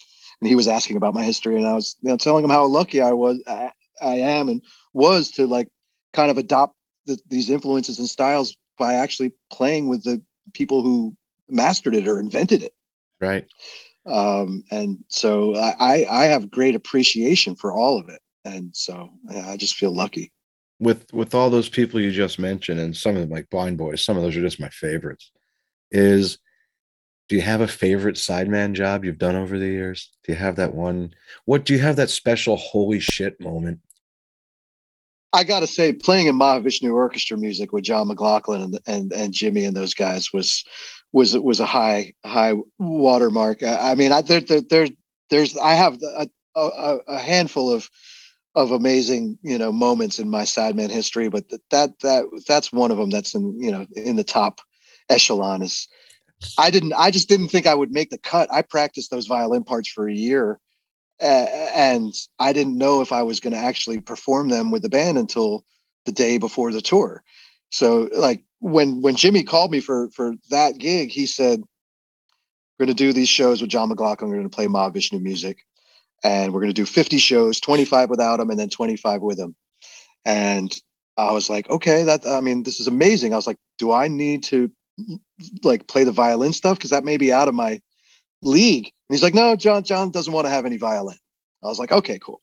and 0.41 0.47
he 0.47 0.55
was 0.55 0.67
asking 0.67 0.97
about 0.97 1.15
my 1.15 1.23
history 1.23 1.55
and 1.57 1.67
i 1.67 1.73
was 1.73 1.95
you 2.01 2.09
know 2.09 2.17
telling 2.17 2.43
him 2.43 2.49
how 2.51 2.65
lucky 2.65 3.01
i 3.01 3.11
was 3.11 3.41
I, 3.47 3.71
I 4.01 4.15
am 4.15 4.49
and 4.49 4.61
was 4.93 5.31
to 5.31 5.47
like 5.47 5.69
kind 6.13 6.31
of 6.31 6.37
adopt 6.37 6.75
the, 7.05 7.17
these 7.27 7.49
influences 7.49 7.99
and 7.99 8.09
styles 8.09 8.55
by 8.77 8.93
actually 8.93 9.33
playing 9.51 9.87
with 9.87 10.03
the 10.03 10.21
people 10.53 10.81
who 10.81 11.15
mastered 11.49 11.95
it 11.95 12.07
or 12.07 12.19
invented 12.19 12.63
it. 12.63 12.73
Right. 13.19 13.45
Um, 14.05 14.63
and 14.71 14.97
so 15.09 15.55
I, 15.55 16.05
I 16.09 16.25
have 16.25 16.49
great 16.49 16.75
appreciation 16.75 17.55
for 17.55 17.71
all 17.73 17.99
of 17.99 18.09
it. 18.09 18.21
And 18.43 18.75
so 18.75 19.09
I 19.45 19.57
just 19.57 19.75
feel 19.75 19.93
lucky. 19.93 20.31
With 20.79 21.13
with 21.13 21.35
all 21.35 21.51
those 21.51 21.69
people 21.69 21.99
you 21.99 22.11
just 22.11 22.39
mentioned, 22.39 22.79
and 22.79 22.97
some 22.97 23.15
of 23.15 23.21
them 23.21 23.29
like 23.29 23.51
Blind 23.51 23.77
Boys, 23.77 24.01
some 24.01 24.17
of 24.17 24.23
those 24.23 24.35
are 24.35 24.41
just 24.41 24.59
my 24.59 24.69
favorites. 24.69 25.31
Is 25.91 26.39
do 27.29 27.35
you 27.35 27.43
have 27.43 27.61
a 27.61 27.67
favorite 27.67 28.15
sideman 28.15 28.73
job 28.73 29.05
you've 29.05 29.19
done 29.19 29.35
over 29.35 29.59
the 29.59 29.67
years? 29.67 30.09
Do 30.23 30.31
you 30.31 30.39
have 30.39 30.55
that 30.55 30.73
one? 30.73 31.13
What 31.45 31.65
do 31.65 31.73
you 31.75 31.79
have 31.79 31.97
that 31.97 32.09
special 32.09 32.57
holy 32.57 32.99
shit 32.99 33.39
moment 33.39 33.79
I 35.33 35.43
got 35.43 35.61
to 35.61 35.67
say, 35.67 35.93
playing 35.93 36.27
in 36.27 36.37
Mahavishnu 36.37 36.93
Orchestra 36.93 37.37
music 37.37 37.71
with 37.71 37.85
John 37.85 38.07
McLaughlin 38.07 38.61
and, 38.61 38.79
and 38.85 39.13
and 39.13 39.33
Jimmy 39.33 39.65
and 39.65 39.75
those 39.75 39.93
guys 39.93 40.33
was 40.33 40.63
was 41.13 41.37
was 41.37 41.59
a 41.59 41.65
high 41.65 42.13
high 42.25 42.53
watermark. 42.79 43.63
I, 43.63 43.91
I 43.91 43.95
mean, 43.95 44.11
I, 44.11 44.21
there, 44.21 44.41
there, 44.41 44.61
there, 44.61 44.87
there's 45.29 45.57
I 45.57 45.73
have 45.73 45.97
a, 46.03 46.27
a, 46.55 46.97
a, 47.07 47.19
handful 47.19 47.71
of 47.71 47.89
of 48.55 48.71
amazing 48.71 49.37
you 49.41 49.57
know 49.57 49.71
moments 49.71 50.19
in 50.19 50.29
my 50.29 50.43
sideman 50.43 50.91
history, 50.91 51.29
but 51.29 51.45
that 51.71 51.97
that 52.01 52.25
that's 52.45 52.73
one 52.73 52.91
of 52.91 52.97
them 52.97 53.09
that's 53.09 53.33
in 53.33 53.59
you 53.61 53.71
know 53.71 53.85
in 53.95 54.17
the 54.17 54.25
top 54.25 54.59
echelon. 55.09 55.61
Is 55.61 55.87
I 56.57 56.71
didn't 56.71 56.93
I 56.93 57.09
just 57.09 57.29
didn't 57.29 57.49
think 57.49 57.67
I 57.67 57.75
would 57.75 57.91
make 57.91 58.09
the 58.09 58.17
cut. 58.17 58.51
I 58.51 58.63
practiced 58.63 59.11
those 59.11 59.27
violin 59.27 59.63
parts 59.63 59.89
for 59.89 60.09
a 60.09 60.13
year 60.13 60.59
and 61.21 62.13
I 62.39 62.53
didn't 62.53 62.77
know 62.77 63.01
if 63.01 63.11
I 63.11 63.23
was 63.23 63.39
going 63.39 63.53
to 63.53 63.59
actually 63.59 64.01
perform 64.01 64.49
them 64.49 64.71
with 64.71 64.81
the 64.81 64.89
band 64.89 65.17
until 65.17 65.65
the 66.05 66.11
day 66.11 66.37
before 66.37 66.71
the 66.71 66.81
tour. 66.81 67.23
So 67.69 68.09
like 68.15 68.43
when 68.59 69.01
when 69.01 69.15
Jimmy 69.15 69.43
called 69.43 69.71
me 69.71 69.79
for 69.79 70.09
for 70.11 70.33
that 70.49 70.77
gig, 70.77 71.11
he 71.11 71.25
said, 71.25 71.61
"We're 72.79 72.85
going 72.85 72.95
to 72.95 73.03
do 73.03 73.13
these 73.13 73.29
shows 73.29 73.61
with 73.61 73.69
John 73.69 73.89
McLaughlin. 73.89 74.29
We're 74.29 74.37
going 74.37 74.49
to 74.49 74.55
play 74.55 74.67
Mahavishnu 74.67 75.21
music, 75.21 75.59
and 76.23 76.53
we're 76.53 76.61
going 76.61 76.73
to 76.73 76.81
do 76.81 76.85
50 76.85 77.17
shows, 77.17 77.59
25 77.59 78.09
without 78.09 78.39
him, 78.39 78.49
and 78.49 78.59
then 78.59 78.69
25 78.69 79.21
with 79.21 79.39
him." 79.39 79.55
And 80.25 80.75
I 81.17 81.31
was 81.31 81.49
like, 81.49 81.69
"Okay, 81.69 82.03
that 82.03 82.25
I 82.25 82.41
mean, 82.41 82.63
this 82.63 82.79
is 82.79 82.87
amazing." 82.87 83.33
I 83.33 83.37
was 83.37 83.47
like, 83.47 83.57
"Do 83.77 83.91
I 83.91 84.07
need 84.07 84.43
to 84.45 84.71
like 85.63 85.87
play 85.87 86.03
the 86.03 86.11
violin 86.11 86.53
stuff 86.53 86.77
because 86.77 86.91
that 86.91 87.05
may 87.05 87.17
be 87.17 87.31
out 87.31 87.47
of 87.47 87.55
my 87.55 87.81
league. 88.41 88.85
And 88.85 89.15
he's 89.15 89.23
like, 89.23 89.33
no, 89.33 89.55
John, 89.55 89.83
John 89.83 90.11
doesn't 90.11 90.33
want 90.33 90.45
to 90.45 90.51
have 90.51 90.65
any 90.65 90.77
violin. 90.77 91.17
I 91.63 91.67
was 91.67 91.79
like, 91.79 91.91
okay, 91.91 92.19
cool. 92.19 92.41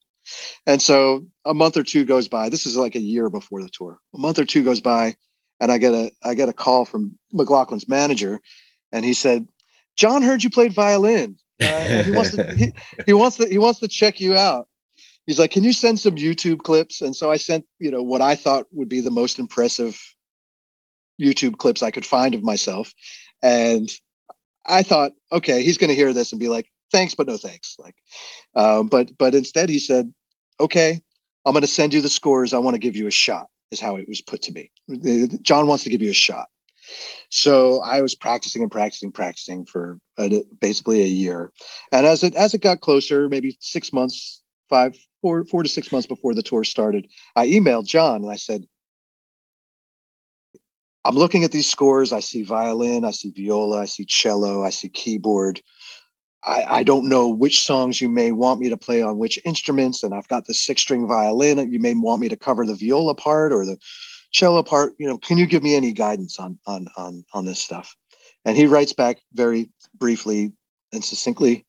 And 0.66 0.80
so 0.80 1.26
a 1.44 1.54
month 1.54 1.76
or 1.76 1.82
two 1.82 2.04
goes 2.04 2.28
by. 2.28 2.48
This 2.48 2.66
is 2.66 2.76
like 2.76 2.94
a 2.94 3.00
year 3.00 3.30
before 3.30 3.62
the 3.62 3.70
tour. 3.70 3.98
A 4.14 4.18
month 4.18 4.38
or 4.38 4.44
two 4.44 4.62
goes 4.62 4.80
by, 4.80 5.16
and 5.60 5.72
I 5.72 5.78
get 5.78 5.94
a 5.94 6.10
I 6.22 6.34
get 6.34 6.48
a 6.48 6.52
call 6.52 6.84
from 6.84 7.18
McLaughlin's 7.34 7.88
manager, 7.88 8.40
and 8.92 9.04
he 9.04 9.14
said, 9.14 9.48
"John 9.96 10.22
heard 10.22 10.44
you 10.44 10.50
played 10.50 10.74
violin. 10.74 11.38
Uh, 11.60 12.02
he 12.02 12.10
wants 12.10 12.32
to 12.32 12.54
he, 12.54 12.72
he 13.06 13.12
wants 13.12 13.38
to 13.38 13.48
he 13.48 13.58
wants 13.58 13.80
to 13.80 13.88
check 13.88 14.20
you 14.20 14.36
out." 14.36 14.68
He's 15.26 15.38
like, 15.38 15.50
"Can 15.50 15.64
you 15.64 15.72
send 15.72 15.98
some 15.98 16.16
YouTube 16.16 16.58
clips?" 16.58 17.00
And 17.00 17.16
so 17.16 17.30
I 17.30 17.36
sent 17.38 17.64
you 17.78 17.90
know 17.90 18.02
what 18.02 18.20
I 18.20 18.34
thought 18.34 18.66
would 18.72 18.88
be 18.88 19.00
the 19.00 19.10
most 19.10 19.38
impressive 19.38 19.98
YouTube 21.20 21.56
clips 21.56 21.82
I 21.82 21.90
could 21.90 22.06
find 22.06 22.34
of 22.34 22.42
myself, 22.42 22.92
and 23.42 23.90
I 24.68 24.82
thought, 24.82 25.12
okay, 25.32 25.62
he's 25.62 25.78
going 25.78 25.88
to 25.88 25.96
hear 25.96 26.12
this 26.12 26.32
and 26.32 26.40
be 26.40 26.48
like, 26.48 26.70
"Thanks, 26.92 27.14
but 27.14 27.26
no 27.26 27.36
thanks." 27.36 27.76
Like, 27.78 27.96
um, 28.54 28.88
but 28.88 29.16
but 29.18 29.34
instead 29.34 29.68
he 29.68 29.78
said, 29.78 30.12
"Okay, 30.60 31.00
I'm 31.44 31.52
going 31.52 31.62
to 31.62 31.66
send 31.66 31.94
you 31.94 32.00
the 32.00 32.08
scores. 32.08 32.52
I 32.52 32.58
want 32.58 32.74
to 32.74 32.80
give 32.80 32.96
you 32.96 33.06
a 33.06 33.12
shot." 33.12 33.48
Is 33.70 33.80
how 33.80 33.96
it 33.96 34.08
was 34.08 34.22
put 34.22 34.40
to 34.42 34.52
me. 34.52 34.70
John 35.42 35.66
wants 35.66 35.84
to 35.84 35.90
give 35.90 36.00
you 36.00 36.10
a 36.10 36.14
shot. 36.14 36.46
So 37.30 37.82
I 37.82 38.00
was 38.00 38.14
practicing 38.14 38.62
and 38.62 38.70
practicing, 38.70 39.12
practicing 39.12 39.66
for 39.66 39.98
a, 40.18 40.42
basically 40.58 41.02
a 41.02 41.06
year. 41.06 41.52
And 41.92 42.06
as 42.06 42.22
it 42.22 42.34
as 42.34 42.54
it 42.54 42.62
got 42.62 42.80
closer, 42.80 43.28
maybe 43.28 43.58
six 43.60 43.92
months, 43.92 44.42
five, 44.68 44.96
four, 45.20 45.44
four 45.44 45.62
to 45.62 45.68
six 45.68 45.92
months 45.92 46.06
before 46.06 46.34
the 46.34 46.42
tour 46.42 46.64
started, 46.64 47.08
I 47.36 47.48
emailed 47.48 47.86
John 47.86 48.22
and 48.22 48.30
I 48.30 48.36
said, 48.36 48.66
I'm 51.04 51.14
looking 51.14 51.44
at 51.44 51.52
these 51.52 51.70
scores. 51.70 52.12
I 52.12 52.20
see 52.20 52.42
violin, 52.42 53.04
I 53.04 53.12
see 53.12 53.30
viola, 53.30 53.82
I 53.82 53.84
see 53.86 54.04
cello, 54.04 54.64
I 54.64 54.70
see 54.70 54.88
keyboard. 54.88 55.60
I, 56.44 56.64
I, 56.68 56.82
don't 56.82 57.08
know 57.08 57.28
which 57.28 57.62
songs 57.62 58.00
you 58.00 58.08
may 58.08 58.30
want 58.30 58.60
me 58.60 58.68
to 58.68 58.76
play 58.76 59.02
on 59.02 59.18
which 59.18 59.40
instruments. 59.44 60.02
And 60.02 60.14
I've 60.14 60.28
got 60.28 60.46
the 60.46 60.54
six 60.54 60.82
string 60.82 61.06
violin. 61.06 61.72
You 61.72 61.80
may 61.80 61.94
want 61.94 62.20
me 62.20 62.28
to 62.28 62.36
cover 62.36 62.64
the 62.64 62.76
viola 62.76 63.14
part 63.14 63.52
or 63.52 63.64
the 63.64 63.76
cello 64.30 64.62
part. 64.62 64.92
You 64.98 65.08
know, 65.08 65.18
can 65.18 65.36
you 65.36 65.46
give 65.46 65.62
me 65.62 65.74
any 65.74 65.92
guidance 65.92 66.38
on 66.38 66.58
on 66.66 66.86
on 66.96 67.24
on 67.34 67.44
this 67.44 67.58
stuff? 67.58 67.96
And 68.44 68.56
he 68.56 68.66
writes 68.66 68.92
back 68.92 69.18
very 69.34 69.70
briefly 69.98 70.52
and 70.92 71.04
succinctly, 71.04 71.66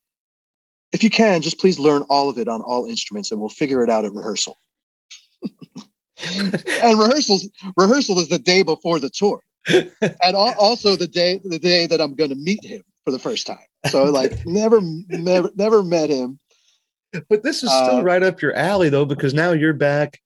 if 0.92 1.04
you 1.04 1.10
can, 1.10 1.42
just 1.42 1.60
please 1.60 1.80
learn 1.80 2.04
all 2.10 2.30
of 2.30 2.38
it 2.38 2.48
on 2.48 2.62
all 2.62 2.86
instruments 2.86 3.32
and 3.32 3.40
we'll 3.40 3.50
figure 3.50 3.84
it 3.84 3.90
out 3.90 4.06
at 4.06 4.14
rehearsal. 4.14 4.58
and 6.84 7.00
rehearsals 7.00 7.48
rehearsal 7.78 8.20
is 8.20 8.30
the 8.30 8.40
day 8.40 8.64
before 8.64 9.00
the 9.00 9.10
tour. 9.10 9.42
And 10.02 10.36
also 10.36 10.96
the 10.96 11.08
day 11.08 11.40
the 11.44 11.60
day 11.60 11.86
that 11.86 12.02
i'm 12.02 12.16
going 12.16 12.30
to 12.30 12.36
meet 12.36 12.64
him 12.64 12.82
for 13.06 13.12
the 13.12 13.20
first 13.20 13.48
time. 13.48 13.58
So 13.88 14.06
like 14.06 14.34
never 14.46 14.80
never 15.10 15.50
never 15.56 15.84
met 15.84 16.10
him. 16.10 16.40
But 17.30 17.44
this 17.44 17.64
is 17.64 17.70
still 17.70 17.98
uh, 17.98 18.02
right 18.02 18.24
up 18.24 18.42
your 18.42 18.54
alley 18.56 18.90
though 18.90 19.06
because 19.06 19.34
now 19.34 19.52
you're 19.52 19.74
back 19.74 20.20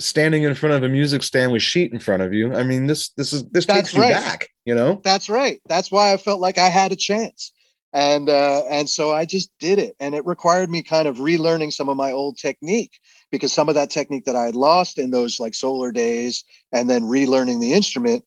standing 0.00 0.44
in 0.44 0.54
front 0.54 0.74
of 0.74 0.82
a 0.82 0.88
music 0.88 1.22
stand 1.22 1.52
with 1.52 1.62
sheet 1.62 1.92
in 1.92 1.98
front 1.98 2.22
of 2.22 2.32
you. 2.32 2.54
I 2.54 2.62
mean 2.62 2.86
this 2.86 3.10
this 3.10 3.32
is 3.32 3.44
this 3.50 3.66
takes 3.66 3.94
you 3.94 4.02
right. 4.02 4.12
back 4.12 4.48
you 4.64 4.74
know? 4.74 5.00
That's 5.02 5.28
right. 5.28 5.60
That's 5.66 5.90
why 5.90 6.12
i 6.12 6.16
felt 6.16 6.40
like 6.40 6.58
i 6.58 6.68
had 6.68 6.92
a 6.92 6.96
chance. 6.96 7.52
And 7.92 8.28
uh 8.28 8.62
and 8.70 8.88
so 8.88 9.12
i 9.12 9.24
just 9.24 9.50
did 9.58 9.78
it. 9.78 9.94
And 10.00 10.14
it 10.14 10.24
required 10.26 10.70
me 10.70 10.82
kind 10.82 11.08
of 11.08 11.16
relearning 11.16 11.72
some 11.72 11.88
of 11.88 11.96
my 11.96 12.12
old 12.12 12.38
technique 12.38 12.98
because 13.32 13.52
some 13.52 13.68
of 13.68 13.74
that 13.74 13.90
technique 13.90 14.26
that 14.26 14.36
I 14.36 14.44
had 14.44 14.54
lost 14.54 14.98
in 14.98 15.10
those 15.10 15.40
like 15.40 15.54
solar 15.54 15.90
days 15.90 16.44
and 16.70 16.88
then 16.88 17.02
relearning 17.02 17.60
the 17.60 17.72
instrument, 17.72 18.24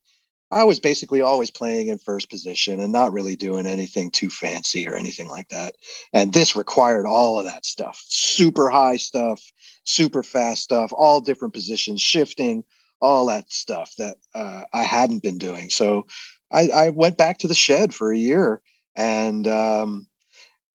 I 0.52 0.64
was 0.64 0.80
basically 0.80 1.22
always 1.22 1.52
playing 1.52 1.88
in 1.88 1.98
first 2.00 2.30
position 2.30 2.80
and 2.80 2.92
not 2.92 3.14
really 3.14 3.36
doing 3.36 3.66
anything 3.66 4.12
too 4.12 4.30
fancy 4.30 4.88
or 4.88 4.96
anything 4.96 5.28
like 5.28 5.48
that. 5.50 5.76
And 6.12 6.34
this 6.34 6.56
required 6.56 7.06
all 7.06 7.40
of 7.40 7.46
that 7.46 7.66
stuff 7.66 8.04
super 8.08 8.70
high 8.70 8.98
stuff, 8.98 9.42
super 9.86 10.24
fast 10.24 10.64
stuff, 10.64 10.92
all 10.92 11.22
different 11.22 11.54
positions, 11.54 12.02
shifting, 12.02 12.64
all 13.00 13.28
that 13.28 13.52
stuff 13.52 13.94
that 13.98 14.18
uh, 14.34 14.64
I 14.74 14.84
hadn't 14.84 15.24
been 15.24 15.38
doing. 15.38 15.70
So 15.70 16.08
I, 16.52 16.70
I, 16.70 16.90
went 16.90 17.18
back 17.18 17.40
to 17.40 17.48
the 17.48 17.54
shed 17.54 17.94
for 17.94 18.12
a 18.12 18.18
year 18.18 18.62
and 18.96 19.48
um, 19.48 20.08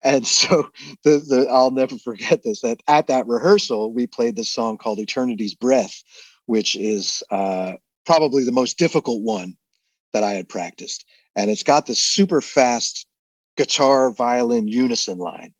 and 0.02 0.26
so 0.26 0.70
the, 1.04 1.18
the 1.18 1.46
I'll 1.50 1.70
never 1.70 1.96
forget 1.98 2.42
this 2.42 2.60
that 2.62 2.82
at 2.88 3.06
that 3.08 3.26
rehearsal 3.26 3.92
we 3.92 4.06
played 4.06 4.36
this 4.36 4.50
song 4.50 4.78
called 4.78 4.98
Eternity's 4.98 5.54
Breath, 5.54 6.02
which 6.46 6.76
is 6.76 7.22
uh, 7.30 7.72
probably 8.06 8.44
the 8.44 8.52
most 8.52 8.78
difficult 8.78 9.22
one 9.22 9.56
that 10.12 10.24
I 10.24 10.32
had 10.32 10.48
practiced. 10.48 11.04
And 11.36 11.50
it's 11.50 11.62
got 11.62 11.86
this 11.86 12.02
super 12.02 12.40
fast 12.40 13.06
guitar 13.56 14.10
violin 14.10 14.68
unison 14.68 15.18
line. 15.18 15.54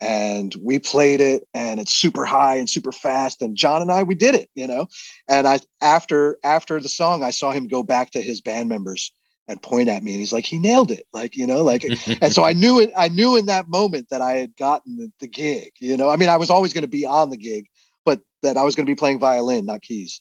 And 0.00 0.54
we 0.62 0.78
played 0.78 1.20
it 1.20 1.48
and 1.54 1.80
it's 1.80 1.92
super 1.92 2.24
high 2.24 2.54
and 2.54 2.70
super 2.70 2.92
fast. 2.92 3.42
And 3.42 3.56
John 3.56 3.82
and 3.82 3.90
I, 3.90 4.04
we 4.04 4.14
did 4.14 4.36
it, 4.36 4.48
you 4.54 4.66
know. 4.66 4.86
And 5.26 5.48
I 5.48 5.58
after 5.80 6.38
after 6.44 6.78
the 6.78 6.88
song, 6.88 7.24
I 7.24 7.30
saw 7.30 7.50
him 7.50 7.66
go 7.66 7.82
back 7.82 8.12
to 8.12 8.22
his 8.22 8.40
band 8.40 8.68
members 8.68 9.12
and 9.48 9.62
point 9.62 9.88
at 9.88 10.02
me 10.02 10.12
and 10.12 10.20
he's 10.20 10.32
like 10.32 10.44
he 10.44 10.58
nailed 10.58 10.90
it 10.90 11.06
like 11.12 11.34
you 11.34 11.46
know 11.46 11.64
like 11.64 11.84
and 12.20 12.32
so 12.32 12.44
i 12.44 12.52
knew 12.52 12.78
it 12.78 12.90
i 12.96 13.08
knew 13.08 13.36
in 13.36 13.46
that 13.46 13.68
moment 13.68 14.06
that 14.10 14.20
i 14.20 14.32
had 14.32 14.54
gotten 14.56 14.96
the, 14.96 15.10
the 15.20 15.26
gig 15.26 15.72
you 15.80 15.96
know 15.96 16.10
i 16.10 16.16
mean 16.16 16.28
i 16.28 16.36
was 16.36 16.50
always 16.50 16.72
going 16.72 16.82
to 16.82 16.88
be 16.88 17.06
on 17.06 17.30
the 17.30 17.36
gig 17.36 17.66
but 18.04 18.20
that 18.42 18.56
i 18.56 18.62
was 18.62 18.76
going 18.76 18.86
to 18.86 18.90
be 18.90 18.94
playing 18.94 19.18
violin 19.18 19.64
not 19.64 19.82
keys. 19.82 20.20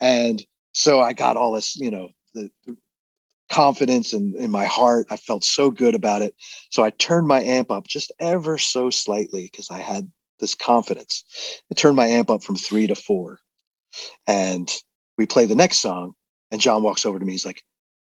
And 0.00 0.42
so 0.72 1.00
i 1.00 1.12
got 1.12 1.36
all 1.36 1.52
this 1.52 1.76
you 1.76 1.90
know 1.90 2.08
the, 2.32 2.50
the 2.66 2.76
confidence 3.50 4.12
in, 4.14 4.34
in 4.36 4.50
my 4.50 4.64
heart 4.64 5.06
i 5.10 5.16
felt 5.16 5.44
so 5.44 5.70
good 5.70 5.94
about 5.94 6.22
it. 6.22 6.34
So 6.70 6.82
i 6.82 6.90
turned 6.90 7.28
my 7.28 7.42
amp 7.42 7.70
up 7.70 7.86
just 7.86 8.10
ever 8.18 8.58
so 8.58 8.90
slightly 8.90 9.44
because 9.44 9.70
i 9.70 9.78
had 9.78 10.10
this 10.40 10.54
confidence. 10.54 11.22
I 11.70 11.74
turned 11.74 11.94
my 11.94 12.06
amp 12.06 12.28
up 12.28 12.42
from 12.42 12.56
three 12.56 12.88
to 12.88 12.96
four 12.96 13.38
and 14.26 14.68
we 15.16 15.26
play 15.26 15.44
the 15.44 15.54
next 15.54 15.78
song 15.78 16.14
and 16.50 16.60
john 16.60 16.82
walks 16.82 17.06
over 17.06 17.18
to 17.18 17.24
me 17.24 17.32
he's 17.32 17.46
like 17.46 17.62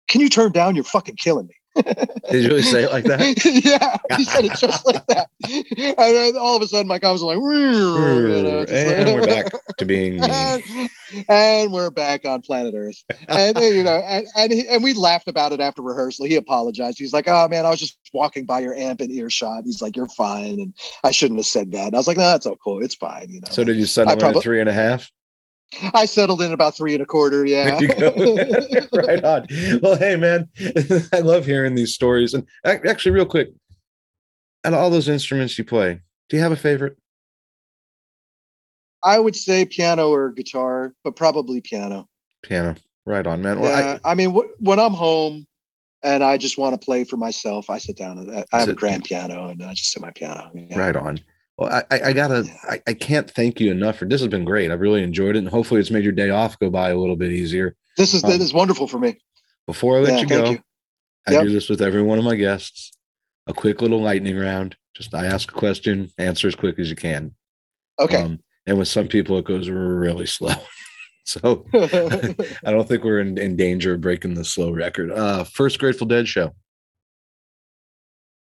can 0.08 0.22
you 0.22 0.30
turn 0.30 0.52
down? 0.52 0.76
You're 0.76 0.84
fucking 0.84 1.16
killing 1.16 1.48
me. 1.48 1.54
Did 2.32 2.44
you 2.44 2.50
really 2.50 2.62
say 2.64 2.84
it 2.84 2.92
like 2.92 3.04
that? 3.06 3.20
yeah, 3.64 3.98
he 4.18 4.24
said 4.24 4.46
it 4.46 4.58
just 4.58 4.86
like 4.86 5.06
that. 5.08 5.30
And 5.44 5.96
then 5.98 6.38
all 6.38 6.56
of 6.56 6.62
a 6.62 6.68
sudden, 6.68 6.88
my 6.88 6.98
comments 6.98 7.22
are 7.22 7.28
like, 7.28 7.38
you 7.38 8.44
know, 8.44 8.66
and 8.68 9.06
like, 9.06 9.16
we're 9.16 9.26
back 9.44 9.52
to 9.78 9.86
being 9.86 10.20
and, 10.24 10.90
and, 11.30 11.72
we're 11.72 11.92
back 11.92 12.26
on 12.26 12.42
planet 12.42 12.74
Earth. 12.76 13.04
And 13.28 13.58
you 13.60 13.84
know, 13.84 13.98
and 13.98 14.26
and, 14.36 14.52
he, 14.52 14.68
and 14.68 14.84
we 14.84 14.94
laughed 14.94 15.28
about 15.28 15.52
it 15.52 15.60
after 15.60 15.82
rehearsal. 15.82 16.26
He 16.26 16.36
apologized. 16.36 16.98
He's 16.98 17.14
like, 17.14 17.28
"Oh 17.28 17.48
man, 17.48 17.66
I 17.66 17.70
was 17.70 17.80
just 17.80 17.98
walking 18.14 18.46
by 18.46 18.62
your 18.62 18.74
amp 18.76 19.02
in 19.02 19.12
earshot." 19.12 19.64
He's 19.66 19.82
like, 19.82 19.96
"You're 19.96 20.10
fine," 20.10 20.60
and 20.60 20.74
I 21.04 21.12
shouldn't 21.12 21.40
have 21.40 21.46
said 21.46 21.72
that. 21.74 21.88
And 21.88 21.96
I 21.96 21.98
was 22.00 22.08
like, 22.08 22.18
"No, 22.18 22.24
that's 22.24 22.46
all 22.46 22.58
cool. 22.64 22.84
It's 22.84 22.96
fine." 22.96 23.28
You 23.30 23.42
know. 23.42 23.48
So 23.52 23.64
did 23.64 23.78
you 23.78 23.86
settle 23.86 24.14
I 24.14 24.16
prob- 24.16 24.38
at 24.38 24.44
three 24.44 24.60
and 24.60 24.70
a 24.70 24.74
half? 24.74 25.12
I 25.94 26.06
settled 26.06 26.42
in 26.42 26.54
about 26.54 26.76
three 26.76 26.94
and 26.94 27.04
a 27.04 27.06
quarter. 27.06 27.46
Yeah. 27.46 27.80
right 28.94 29.24
on. 29.24 29.48
Well, 29.82 29.98
hey, 29.98 30.16
man, 30.16 30.50
I 31.14 31.20
love 31.20 31.46
hearing 31.46 31.76
these 31.76 31.94
stories. 31.94 32.34
And 32.34 32.48
actually, 32.64 33.12
real 33.12 33.26
quick, 33.26 33.50
out 34.64 34.74
of 34.74 34.80
all 34.80 34.90
those 34.90 35.10
instruments 35.10 35.58
you 35.58 35.66
play, 35.66 36.02
do 36.30 36.38
you 36.38 36.44
have 36.44 36.52
a 36.52 36.58
favorite? 36.58 36.98
I 39.04 39.20
would 39.20 39.36
say 39.36 39.66
piano 39.66 40.10
or 40.10 40.32
guitar, 40.32 40.94
but 41.04 41.16
probably 41.16 41.62
piano. 41.62 42.08
Piano. 42.44 42.76
Right 43.06 43.26
on, 43.26 43.42
man. 43.42 43.60
Well, 43.60 43.72
yeah, 43.72 44.00
I, 44.04 44.12
I 44.12 44.16
mean, 44.16 44.32
wh- 44.32 44.62
when 44.62 44.80
I'm 44.80 44.94
home 44.94 45.48
and 46.04 46.24
I 46.24 46.38
just 46.38 46.58
want 46.58 46.80
to 46.80 46.84
play 46.84 47.04
for 47.04 47.16
myself, 47.16 47.70
I 47.70 47.78
sit 47.78 47.96
down 47.96 48.18
and 48.18 48.46
I 48.52 48.60
have 48.60 48.70
a 48.70 48.74
grand 48.74 49.06
piano 49.06 49.48
and 49.48 49.64
I 49.64 49.74
just 49.74 49.92
sit 49.92 50.02
my 50.02 50.12
piano. 50.12 50.52
Yeah. 50.54 50.78
Right 50.78 50.96
on. 50.96 51.20
Well, 51.58 51.84
I, 51.90 52.02
I 52.10 52.14
gotta, 52.14 52.46
I, 52.70 52.82
I 52.86 52.94
can't 52.94 53.30
thank 53.30 53.60
you 53.60 53.72
enough 53.72 53.98
for 53.98 54.06
this. 54.06 54.22
Has 54.22 54.30
been 54.30 54.46
great. 54.46 54.70
I've 54.70 54.80
really 54.80 55.02
enjoyed 55.02 55.36
it, 55.36 55.40
and 55.40 55.50
hopefully, 55.50 55.80
it's 55.80 55.90
made 55.90 56.04
your 56.04 56.14
day 56.14 56.30
off 56.30 56.60
go 56.60 56.70
by 56.70 56.90
a 56.90 56.98
little 56.98 57.16
bit 57.16 57.32
easier. 57.32 57.76
This 57.98 58.14
is 58.14 58.24
um, 58.24 58.30
this 58.30 58.42
is 58.42 58.54
wonderful 58.54 58.88
for 58.88 59.00
me. 59.00 59.18
Before 59.66 59.98
I 59.98 60.02
let 60.02 60.14
yeah, 60.14 60.20
you 60.20 60.28
go, 60.28 60.50
you. 60.52 60.60
I 61.28 61.44
do 61.44 61.50
this 61.50 61.68
with 61.68 61.82
every 61.82 62.04
one 62.04 62.20
of 62.20 62.24
my 62.24 62.36
guests. 62.36 62.92
A 63.48 63.54
quick 63.54 63.82
little 63.82 64.02
lightning 64.02 64.38
round. 64.38 64.76
Just 64.96 65.16
I 65.16 65.26
ask 65.26 65.52
a 65.52 65.56
question, 65.56 66.12
answer 66.18 66.48
as 66.48 66.56
quick 66.56 66.80
as 66.80 66.90
you 66.90 66.96
can. 66.96 67.34
Okay. 68.00 68.22
Um, 68.22 68.40
and 68.68 68.78
with 68.78 68.88
some 68.88 69.08
people, 69.08 69.38
it 69.38 69.46
goes 69.46 69.70
really 69.70 70.26
slow. 70.28 70.54
so 71.26 71.66
I 71.74 72.72
don't 72.72 72.88
think 72.88 73.04
we're 73.04 73.20
in, 73.20 73.38
in 73.38 73.56
danger 73.56 73.94
of 73.94 74.02
breaking 74.02 74.36
the 74.36 74.46
slow 74.46 74.72
record. 74.72 75.12
Uh, 75.12 75.44
first 75.44 75.80
Grateful 75.80 76.08
Dead 76.08 76.28
show. 76.28 76.54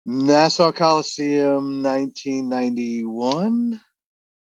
Nassau 0.08 0.72
Coliseum, 0.72 1.84
1991. 1.84 3.82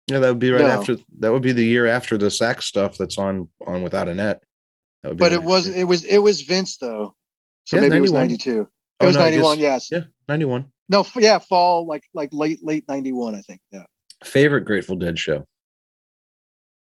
Yeah, 0.06 0.20
that 0.20 0.28
would 0.28 0.38
be 0.38 0.52
right 0.52 0.60
no. 0.60 0.68
after. 0.68 0.96
That 1.18 1.32
would 1.32 1.42
be 1.42 1.50
the 1.50 1.64
year 1.64 1.86
after 1.86 2.16
the 2.16 2.30
sax 2.30 2.66
stuff 2.66 2.96
that's 2.96 3.18
on 3.18 3.48
on 3.66 3.82
Without 3.82 4.08
a 4.08 4.14
Net. 4.14 4.42
But 5.02 5.20
right 5.20 5.32
it 5.32 5.42
was 5.42 5.66
it 5.66 5.84
was 5.84 6.04
it 6.04 6.18
was 6.18 6.42
Vince 6.42 6.76
though, 6.76 7.16
so 7.64 7.76
yeah, 7.76 7.82
maybe 7.82 7.98
91. 7.98 7.98
it 7.98 8.02
was 8.02 8.12
92. 8.12 8.60
It 8.60 8.66
oh, 9.00 9.06
was 9.06 9.16
no, 9.16 9.22
91. 9.22 9.58
Yes. 9.58 9.88
Yeah, 9.90 10.02
91. 10.28 10.66
No, 10.88 11.04
yeah, 11.16 11.38
fall 11.40 11.86
like 11.86 12.04
like 12.14 12.30
late 12.32 12.64
late 12.64 12.84
91, 12.88 13.34
I 13.34 13.40
think. 13.40 13.60
Yeah. 13.72 13.84
Favorite 14.22 14.64
Grateful 14.64 14.94
Dead 14.94 15.18
show. 15.18 15.44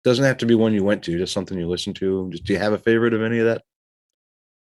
Doesn't 0.04 0.26
have 0.26 0.38
to 0.38 0.46
be 0.46 0.56
one 0.56 0.74
you 0.74 0.84
went 0.84 1.04
to, 1.06 1.18
just 1.18 1.34
something 1.34 1.58
you 1.58 1.68
listened 1.68 1.96
to. 1.98 2.30
Just 2.32 2.44
do 2.44 2.54
you 2.54 2.60
have 2.60 2.74
a 2.74 2.78
favorite 2.78 3.16
of 3.16 3.24
any 3.24 3.40
of 3.40 3.46
that? 3.48 3.64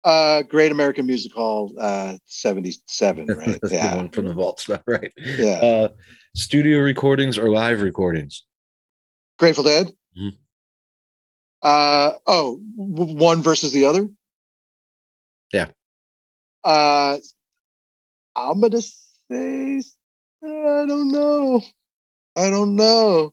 Uh, 0.05 0.43
Great 0.43 0.73
American 0.73 1.07
Music 1.07 1.33
Hall, 1.33 1.75
uh, 1.79 2.17
77, 2.27 3.27
right? 3.37 3.59
yeah. 3.71 3.97
one 3.97 4.09
from 4.11 4.27
the 4.27 4.33
vault 4.33 4.61
stuff, 4.61 4.83
right? 4.87 5.13
Yeah. 5.17 5.59
Uh, 5.59 5.89
studio 6.35 6.79
recordings 6.79 7.39
or 7.39 7.51
live 7.51 7.83
recordings? 7.83 8.45
Grateful 9.39 9.65
Dead? 9.65 9.93
Mm-hmm. 10.19 10.37
Uh, 11.63 12.13
oh, 12.27 12.61
one 12.77 13.43
versus 13.43 13.73
the 13.73 13.87
other? 13.87 14.09
Yeah. 15.53 15.67
Uh, 16.63 17.19
I'm 18.37 18.61
gonna 18.61 18.81
say 18.81 19.83
I 20.43 20.85
don't 20.87 21.11
know. 21.11 21.63
I 22.37 22.51
don't 22.51 22.77
know. 22.77 23.33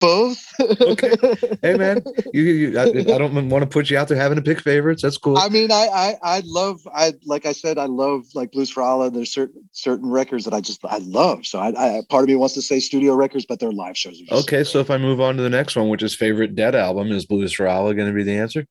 Both. 0.00 0.44
Okay. 0.80 1.14
Hey, 1.62 1.76
man, 1.76 2.02
You, 2.32 2.42
you 2.42 2.78
I, 2.78 2.84
I 2.84 3.18
don't 3.18 3.48
want 3.48 3.62
to 3.62 3.68
put 3.68 3.90
you 3.90 3.98
out 3.98 4.08
there 4.08 4.16
having 4.16 4.36
to 4.36 4.42
pick 4.42 4.60
favorites. 4.60 5.02
That's 5.02 5.18
cool. 5.18 5.36
I 5.36 5.48
mean, 5.48 5.70
I, 5.70 5.88
I, 5.92 6.18
I 6.22 6.42
love, 6.44 6.80
I 6.94 7.12
like 7.24 7.46
I 7.46 7.52
said, 7.52 7.78
I 7.78 7.84
love 7.84 8.24
like 8.34 8.52
Blues 8.52 8.70
for 8.70 8.82
Allah. 8.82 9.10
There's 9.10 9.32
certain 9.32 9.68
certain 9.72 10.10
records 10.10 10.44
that 10.44 10.54
I 10.54 10.60
just 10.60 10.84
I 10.84 10.98
love. 10.98 11.46
So 11.46 11.58
I, 11.58 11.98
I 11.98 12.02
part 12.08 12.24
of 12.24 12.28
me 12.28 12.34
wants 12.36 12.54
to 12.54 12.62
say 12.62 12.80
studio 12.80 13.14
records, 13.14 13.44
but 13.46 13.60
their 13.60 13.72
live 13.72 13.96
shows. 13.96 14.20
Okay, 14.30 14.64
so 14.64 14.80
if 14.80 14.90
I 14.90 14.96
move 14.96 15.20
on 15.20 15.36
to 15.36 15.42
the 15.42 15.50
next 15.50 15.76
one, 15.76 15.88
which 15.88 16.02
is 16.02 16.14
favorite 16.14 16.54
Dead 16.54 16.74
album, 16.74 17.12
is 17.12 17.26
Blues 17.26 17.52
for 17.52 17.68
Allah 17.68 17.94
going 17.94 18.08
to 18.08 18.14
be 18.14 18.24
the 18.24 18.38
answer? 18.38 18.66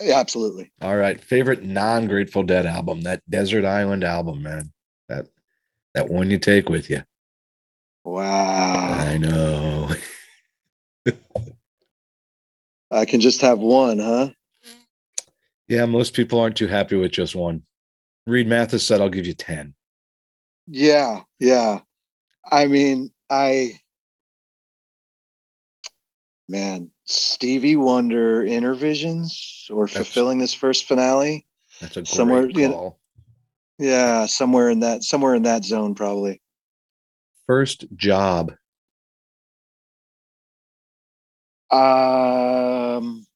Yeah, 0.00 0.18
absolutely. 0.18 0.70
All 0.80 0.96
right, 0.96 1.20
favorite 1.20 1.62
non-Grateful 1.64 2.44
Dead 2.44 2.66
album, 2.66 3.02
that 3.02 3.22
Desert 3.28 3.64
Island 3.64 4.04
album, 4.04 4.42
man. 4.42 4.72
That 5.08 5.26
that 5.94 6.08
one 6.08 6.30
you 6.30 6.38
take 6.38 6.68
with 6.68 6.90
you. 6.90 7.02
Wow. 8.04 8.94
I 8.98 9.18
know. 9.18 9.90
I 12.90 13.04
can 13.04 13.20
just 13.20 13.40
have 13.42 13.58
one, 13.58 13.98
huh? 13.98 14.30
Yeah, 15.68 15.84
most 15.84 16.14
people 16.14 16.40
aren't 16.40 16.56
too 16.56 16.66
happy 16.66 16.96
with 16.96 17.12
just 17.12 17.34
one. 17.36 17.62
Reed 18.26 18.46
Mathis 18.46 18.86
said, 18.86 19.00
I'll 19.00 19.10
give 19.10 19.26
you 19.26 19.34
10. 19.34 19.74
Yeah, 20.66 21.20
yeah. 21.38 21.80
I 22.50 22.66
mean, 22.66 23.10
I, 23.28 23.78
man, 26.48 26.90
Stevie 27.04 27.76
Wonder 27.76 28.42
Innervisions 28.44 29.70
or 29.70 29.86
That's- 29.86 30.06
Fulfillingness' 30.06 30.54
First 30.54 30.84
Finale. 30.86 31.46
That's 31.80 31.96
a 31.96 32.00
great 32.00 32.08
Somewhere, 32.08 32.48
you 32.48 32.68
know-. 32.68 32.96
Yeah, 33.78 34.26
somewhere 34.26 34.70
in 34.70 34.80
that, 34.80 35.04
somewhere 35.04 35.34
in 35.34 35.42
that 35.44 35.64
zone, 35.64 35.94
probably. 35.94 36.40
First 37.46 37.84
job. 37.94 38.52
Um, 41.70 43.26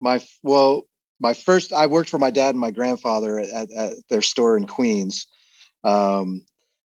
my 0.00 0.22
well, 0.42 0.86
my 1.20 1.34
first 1.34 1.72
I 1.72 1.86
worked 1.86 2.10
for 2.10 2.18
my 2.18 2.30
dad 2.30 2.50
and 2.50 2.60
my 2.60 2.70
grandfather 2.70 3.38
at, 3.38 3.70
at, 3.70 3.92
their 4.08 4.22
store 4.22 4.56
in 4.56 4.66
Queens. 4.66 5.26
Um, 5.84 6.44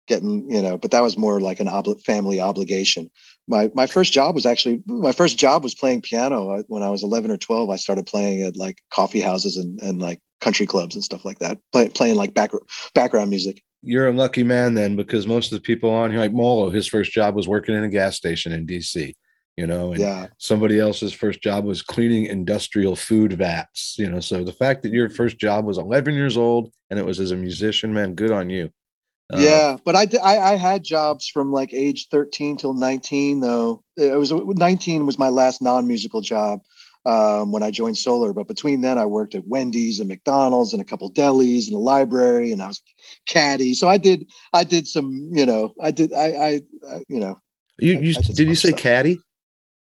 getting 0.07 0.49
you 0.49 0.61
know, 0.61 0.77
but 0.77 0.91
that 0.91 1.03
was 1.03 1.18
more 1.18 1.41
like 1.41 1.59
an 1.59 1.68
obli- 1.68 2.01
family 2.03 2.39
obligation. 2.39 3.09
My 3.47 3.72
my 3.73 3.88
first 3.88 4.14
job 4.14 4.35
was 4.35 4.45
actually 4.45 4.84
my 4.85 5.11
first 5.11 5.38
job 5.38 5.64
was 5.64 5.76
playing 5.76 6.01
piano 6.01 6.64
when 6.68 6.84
I 6.84 6.89
was 6.89 7.03
eleven 7.03 7.31
or 7.31 7.38
twelve. 7.38 7.69
I 7.69 7.76
started 7.76 8.05
playing 8.05 8.43
at 8.43 8.57
like 8.57 8.77
coffee 8.91 9.22
houses 9.22 9.57
and 9.57 9.81
and 9.81 10.01
like 10.01 10.22
country 10.41 10.65
clubs 10.65 10.95
and 10.95 11.03
stuff 11.03 11.26
like 11.26 11.39
that, 11.39 11.57
play, 11.72 11.89
playing 11.89 12.15
like 12.15 12.34
back, 12.34 12.51
background 12.93 13.30
music. 13.30 13.64
You're 13.81 14.07
a 14.07 14.14
lucky 14.14 14.43
man 14.43 14.73
then, 14.73 14.95
because 14.95 15.27
most 15.27 15.51
of 15.51 15.57
the 15.57 15.61
people 15.61 15.89
on 15.89 16.11
here, 16.11 16.19
like 16.19 16.34
Molo, 16.34 16.69
his 16.69 16.88
first 16.88 17.11
job 17.11 17.35
was 17.35 17.47
working 17.47 17.76
in 17.76 17.84
a 17.84 17.89
gas 17.89 18.15
station 18.15 18.51
in 18.51 18.65
DC, 18.65 19.14
you 19.57 19.65
know, 19.65 19.91
and 19.91 20.01
Yeah, 20.01 20.27
somebody 20.38 20.79
else's 20.79 21.13
first 21.13 21.41
job 21.41 21.65
was 21.65 21.81
cleaning 21.81 22.27
industrial 22.27 22.95
food 22.95 23.34
vats, 23.34 23.95
you 23.97 24.09
know. 24.09 24.19
So 24.19 24.43
the 24.43 24.53
fact 24.53 24.84
that 24.84 24.93
your 24.93 25.09
first 25.09 25.39
job 25.39 25.65
was 25.65 25.79
11 25.79 26.13
years 26.13 26.38
old 26.38 26.71
and 26.89 26.99
it 26.99 27.05
was 27.05 27.19
as 27.19 27.31
a 27.31 27.35
musician, 27.35 27.93
man, 27.93 28.13
good 28.13 28.31
on 28.31 28.49
you. 28.49 28.71
Uh, 29.34 29.39
yeah, 29.39 29.77
but 29.84 29.95
I, 29.95 30.07
I 30.23 30.53
I 30.53 30.55
had 30.55 30.84
jobs 30.84 31.27
from 31.27 31.51
like 31.51 31.73
age 31.73 32.07
13 32.09 32.55
till 32.55 32.73
19 32.73 33.41
though. 33.41 33.84
It 33.97 34.17
was 34.17 34.31
19 34.31 35.05
was 35.05 35.19
my 35.19 35.29
last 35.29 35.61
non-musical 35.61 36.21
job 36.21 36.61
um, 37.05 37.51
when 37.51 37.63
I 37.63 37.71
joined 37.71 37.97
Solar. 37.97 38.34
But 38.34 38.47
between 38.47 38.81
then, 38.81 38.97
I 38.97 39.05
worked 39.05 39.35
at 39.35 39.47
Wendy's 39.47 39.99
and 39.99 40.07
McDonald's 40.07 40.71
and 40.71 40.81
a 40.81 40.85
couple 40.85 41.11
delis 41.11 41.67
and 41.67 41.75
a 41.75 41.79
library, 41.79 42.51
and 42.51 42.61
I 42.61 42.67
was 42.67 42.81
caddy. 43.27 43.73
So 43.73 43.89
I 43.89 43.97
did 43.97 44.29
I 44.53 44.63
did 44.63 44.88
some 44.88 45.29
you 45.34 45.45
know 45.45 45.73
I 45.81 45.91
did 45.91 46.13
I 46.13 46.25
I, 46.25 46.61
I 46.89 47.03
you 47.09 47.19
know 47.19 47.41
You, 47.79 47.99
you 47.99 48.13
I 48.17 48.21
did 48.21 48.47
you 48.47 48.55
say 48.55 48.69
stuff. 48.69 48.79
caddy? 48.79 49.19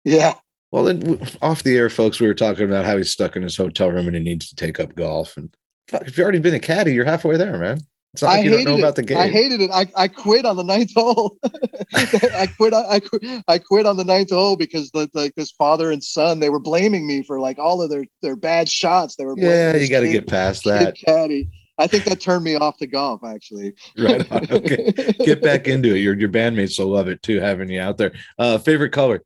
Yeah 0.05 0.33
Well, 0.71 0.85
then 0.85 1.19
off 1.41 1.63
the 1.63 1.75
air, 1.77 1.89
folks, 1.89 2.19
we 2.21 2.27
were 2.27 2.33
talking 2.33 2.65
about 2.65 2.85
how 2.85 2.95
he's 2.97 3.11
stuck 3.11 3.35
in 3.35 3.43
his 3.43 3.57
hotel 3.57 3.91
room 3.91 4.07
and 4.07 4.15
he 4.15 4.21
needs 4.23 4.47
to 4.49 4.55
take 4.55 4.79
up 4.79 4.95
golf. 4.95 5.35
And 5.37 5.53
fuck, 5.89 6.03
if 6.07 6.17
you've 6.17 6.23
already 6.23 6.39
been 6.39 6.53
a 6.53 6.59
caddy, 6.59 6.93
you're 6.93 7.05
halfway 7.05 7.35
there, 7.37 7.57
man. 7.57 7.79
It's 8.13 8.21
not 8.21 8.29
like 8.29 8.39
I 8.39 8.43
you 8.43 8.49
don't 8.51 8.59
hated 8.59 8.69
know 8.71 8.75
it. 8.77 8.79
about 8.79 8.95
the 8.95 9.03
game. 9.03 9.17
I 9.17 9.27
hated 9.27 9.59
it. 9.59 9.71
I, 9.73 9.87
I 9.97 10.07
quit 10.07 10.45
on 10.45 10.55
the 10.55 10.63
ninth 10.63 10.91
hole. 10.95 11.37
I 11.93 12.47
quit. 12.55 12.73
on- 12.73 12.85
I 12.89 12.99
quit. 13.01 13.43
I 13.49 13.57
quit 13.57 13.85
on 13.85 13.97
the 13.97 14.05
ninth 14.05 14.29
hole 14.31 14.55
because 14.55 14.89
the, 14.91 15.09
like 15.13 15.35
this 15.35 15.51
father 15.51 15.91
and 15.91 16.01
son 16.01 16.39
they 16.39 16.49
were 16.49 16.61
blaming 16.61 17.05
me 17.07 17.23
for 17.23 17.41
like 17.41 17.59
all 17.59 17.81
of 17.81 17.89
their 17.89 18.05
their 18.21 18.37
bad 18.37 18.69
shots. 18.69 19.17
They 19.17 19.25
were 19.25 19.35
blaming 19.35 19.51
yeah, 19.51 19.75
you 19.75 19.89
got 19.89 19.99
to 20.01 20.09
get 20.11 20.27
past 20.27 20.63
that. 20.63 20.95
caddy. 20.95 21.49
I 21.77 21.87
think 21.87 22.05
that 22.05 22.21
turned 22.21 22.45
me 22.45 22.55
off 22.55 22.77
to 22.77 22.87
golf. 22.87 23.21
Actually, 23.25 23.73
Right 23.97 24.31
on. 24.31 24.49
Okay. 24.49 24.93
Get 25.25 25.41
back 25.41 25.67
into 25.67 25.93
it. 25.93 25.99
Your 25.99 26.17
your 26.17 26.29
bandmates 26.29 26.79
will 26.79 26.87
love 26.87 27.09
it 27.09 27.21
too, 27.21 27.41
having 27.41 27.69
you 27.69 27.81
out 27.81 27.97
there. 27.97 28.13
Uh, 28.39 28.57
favorite 28.59 28.91
color, 28.91 29.23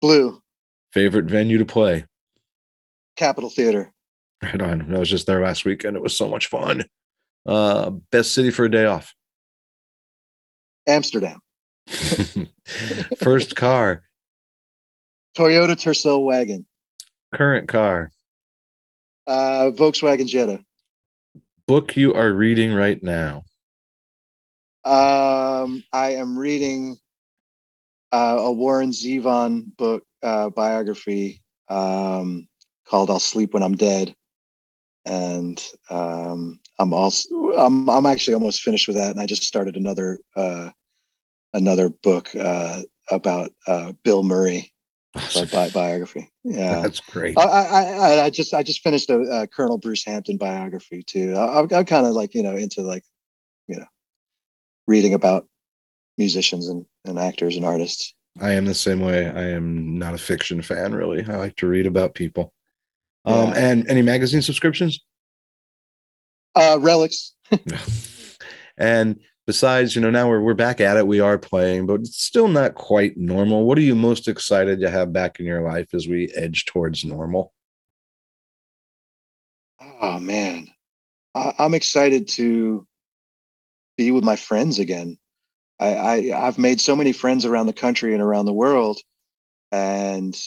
Blue 0.00 0.40
favorite 0.92 1.26
venue 1.26 1.58
to 1.58 1.64
play. 1.64 2.04
Capitol 3.16 3.50
Theater. 3.50 3.92
Right 4.42 4.60
on. 4.60 4.94
I 4.94 4.98
was 4.98 5.10
just 5.10 5.26
there 5.26 5.42
last 5.42 5.64
weekend. 5.64 5.96
It 5.96 6.02
was 6.02 6.16
so 6.16 6.28
much 6.28 6.46
fun. 6.48 6.84
Uh, 7.46 7.90
best 7.90 8.32
city 8.32 8.50
for 8.50 8.64
a 8.64 8.70
day 8.70 8.86
off. 8.86 9.14
Amsterdam. 10.88 11.40
First 13.18 13.56
car, 13.56 14.02
Toyota 15.36 15.76
Tercel 15.76 16.24
wagon. 16.24 16.66
current 17.34 17.68
car, 17.68 18.10
Uh, 19.26 19.70
Volkswagen 19.74 20.26
Jetta. 20.26 20.60
book 21.66 21.96
you 21.96 22.14
are 22.14 22.32
reading 22.32 22.72
right 22.72 23.02
now. 23.02 23.42
Um, 24.84 25.82
I 25.92 26.14
am 26.14 26.38
reading 26.38 26.96
uh, 28.12 28.36
a 28.38 28.52
Warren 28.52 28.90
Zevon 28.90 29.76
book 29.76 30.04
uh, 30.22 30.50
biography 30.50 31.42
um, 31.68 32.48
called 32.86 33.10
"I'll 33.10 33.20
Sleep 33.20 33.54
When 33.54 33.62
I'm 33.62 33.76
Dead," 33.76 34.14
and 35.04 35.62
um, 35.90 36.60
I'm 36.78 36.92
also 36.92 37.52
I'm 37.52 37.88
I'm 37.88 38.06
actually 38.06 38.34
almost 38.34 38.62
finished 38.62 38.88
with 38.88 38.96
that, 38.96 39.10
and 39.10 39.20
I 39.20 39.26
just 39.26 39.44
started 39.44 39.76
another 39.76 40.18
uh, 40.36 40.70
another 41.54 41.88
book 41.88 42.34
uh, 42.34 42.82
about 43.10 43.52
uh, 43.66 43.92
Bill 44.04 44.22
Murray 44.22 44.72
a 45.36 45.46
bi- 45.46 45.70
biography. 45.70 46.30
Yeah. 46.44 46.82
That's 46.82 47.00
great. 47.00 47.36
I, 47.36 47.42
I, 47.42 47.82
I, 47.82 48.24
I 48.24 48.30
just 48.30 48.54
I 48.54 48.62
just 48.62 48.82
finished 48.82 49.10
a, 49.10 49.20
uh 49.20 49.46
Colonel 49.46 49.78
Bruce 49.78 50.04
Hampton 50.04 50.36
biography 50.36 51.02
too. 51.02 51.34
I, 51.34 51.60
I'm 51.60 51.84
kind 51.84 52.06
of 52.06 52.12
like 52.12 52.34
you 52.34 52.42
know 52.42 52.56
into 52.56 52.82
like 52.82 53.04
you 53.66 53.76
know 53.76 53.86
reading 54.86 55.14
about 55.14 55.46
musicians 56.20 56.68
and, 56.68 56.86
and 57.04 57.18
actors 57.18 57.56
and 57.56 57.64
artists. 57.64 58.14
I 58.40 58.52
am 58.52 58.66
the 58.66 58.74
same 58.74 59.00
way. 59.00 59.26
I 59.26 59.48
am 59.48 59.98
not 59.98 60.14
a 60.14 60.18
fiction 60.18 60.62
fan, 60.62 60.94
really. 60.94 61.24
I 61.24 61.36
like 61.36 61.56
to 61.56 61.66
read 61.66 61.86
about 61.86 62.14
people. 62.14 62.52
Um, 63.24 63.52
and 63.54 63.88
any 63.88 64.02
magazine 64.02 64.42
subscriptions? 64.42 65.00
Uh, 66.54 66.78
Relix. 66.78 67.32
and 68.78 69.20
besides, 69.46 69.94
you 69.94 70.00
know, 70.00 70.10
now 70.10 70.28
we're 70.28 70.40
we're 70.40 70.54
back 70.54 70.80
at 70.80 70.96
it. 70.96 71.06
We 71.06 71.20
are 71.20 71.38
playing, 71.38 71.86
but 71.86 72.00
it's 72.00 72.22
still 72.22 72.48
not 72.48 72.74
quite 72.74 73.16
normal. 73.16 73.64
What 73.64 73.78
are 73.78 73.82
you 73.82 73.94
most 73.94 74.28
excited 74.28 74.80
to 74.80 74.90
have 74.90 75.12
back 75.12 75.40
in 75.40 75.46
your 75.46 75.62
life 75.62 75.92
as 75.92 76.06
we 76.08 76.32
edge 76.34 76.64
towards 76.66 77.04
normal? 77.04 77.52
Oh 80.00 80.18
man, 80.18 80.68
I, 81.34 81.52
I'm 81.58 81.74
excited 81.74 82.28
to 82.28 82.86
be 83.98 84.10
with 84.12 84.24
my 84.24 84.36
friends 84.36 84.78
again. 84.78 85.18
I, 85.80 85.94
I 85.94 86.46
I've 86.46 86.58
made 86.58 86.80
so 86.80 86.94
many 86.94 87.12
friends 87.12 87.44
around 87.44 87.66
the 87.66 87.72
country 87.72 88.12
and 88.12 88.22
around 88.22 88.44
the 88.44 88.52
world, 88.52 89.00
and 89.72 90.38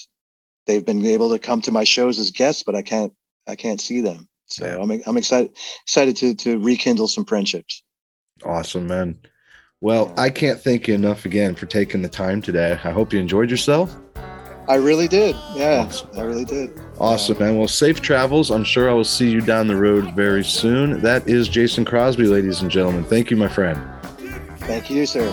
they've 0.67 0.85
been 0.85 1.05
able 1.05 1.31
to 1.31 1.39
come 1.39 1.61
to 1.61 1.71
my 1.71 1.83
shows 1.83 2.19
as 2.19 2.31
guests, 2.31 2.63
but 2.63 2.75
I 2.75 2.81
can't 2.83 3.11
I 3.47 3.55
can't 3.55 3.81
see 3.81 3.99
them. 4.01 4.29
So 4.45 4.65
Yeah. 4.65 4.77
I'm 4.81 5.01
I'm 5.07 5.17
excited 5.17 5.51
excited 5.83 6.15
to 6.17 6.35
to 6.35 6.59
rekindle 6.59 7.07
some 7.07 7.25
friendships. 7.25 7.83
Awesome, 8.45 8.87
man. 8.87 9.17
Well, 9.81 10.13
I 10.17 10.29
can't 10.29 10.61
thank 10.61 10.87
you 10.87 10.93
enough 10.93 11.25
again 11.25 11.55
for 11.55 11.65
taking 11.65 12.01
the 12.03 12.09
time 12.09 12.41
today. 12.41 12.71
I 12.83 12.91
hope 12.91 13.11
you 13.11 13.19
enjoyed 13.19 13.49
yourself. 13.49 13.93
I 14.69 14.75
really 14.75 15.09
did. 15.09 15.35
Yeah, 15.55 15.83
Awesome. 15.85 16.09
I 16.15 16.21
really 16.21 16.45
did. 16.45 16.79
Awesome, 16.99 17.37
man. 17.37 17.57
Well, 17.57 17.67
safe 17.67 17.99
travels. 18.01 18.49
I'm 18.49 18.63
sure 18.63 18.89
I 18.89 18.93
will 18.93 19.03
see 19.03 19.29
you 19.29 19.41
down 19.41 19.67
the 19.67 19.75
road 19.75 20.15
very 20.15 20.45
soon. 20.45 21.01
That 21.01 21.27
is 21.27 21.49
Jason 21.49 21.83
Crosby, 21.83 22.27
ladies 22.27 22.61
and 22.61 22.71
gentlemen. 22.71 23.03
Thank 23.03 23.29
you, 23.29 23.35
my 23.35 23.49
friend. 23.49 23.81
Thank 24.65 24.89
you, 24.89 25.05
sir. 25.05 25.29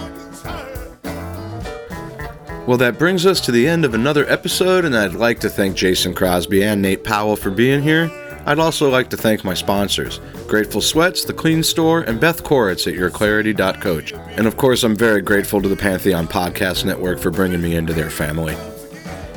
Well, 2.67 2.79
that 2.79 2.99
brings 2.99 3.27
us 3.27 3.41
to 3.43 3.53
the 3.53 3.67
end 3.67 3.85
of 3.85 3.95
another 3.95 4.29
episode, 4.29 4.85
and 4.85 4.97
I'd 4.97 5.15
like 5.15 5.41
to 5.41 5.49
thank 5.49 5.77
Jason 5.77 6.15
Crosby 6.15 6.63
and 6.63 6.81
Nate 6.81 7.03
Powell 7.03 7.35
for 7.35 7.51
being 7.51 7.83
here. 7.83 8.11
I'd 8.47 8.59
also 8.59 8.89
like 8.89 9.11
to 9.11 9.17
thank 9.17 9.45
my 9.45 9.55
sponsors 9.55 10.21
Grateful 10.47 10.81
Sweats, 10.81 11.25
The 11.25 11.33
Clean 11.33 11.63
Store, 11.63 12.03
and 12.03 12.21
Beth 12.21 12.43
Koritz 12.43 12.87
at 12.87 12.95
YourClarity.coach. 12.95 14.13
And 14.13 14.47
of 14.47 14.57
course, 14.57 14.83
I'm 14.83 14.97
very 14.97 15.23
grateful 15.23 15.61
to 15.63 15.69
the 15.69 15.77
Pantheon 15.77 16.27
Podcast 16.27 16.85
Network 16.85 17.19
for 17.19 17.31
bringing 17.31 17.61
me 17.61 17.77
into 17.77 17.93
their 17.93 18.11
family. 18.11 18.57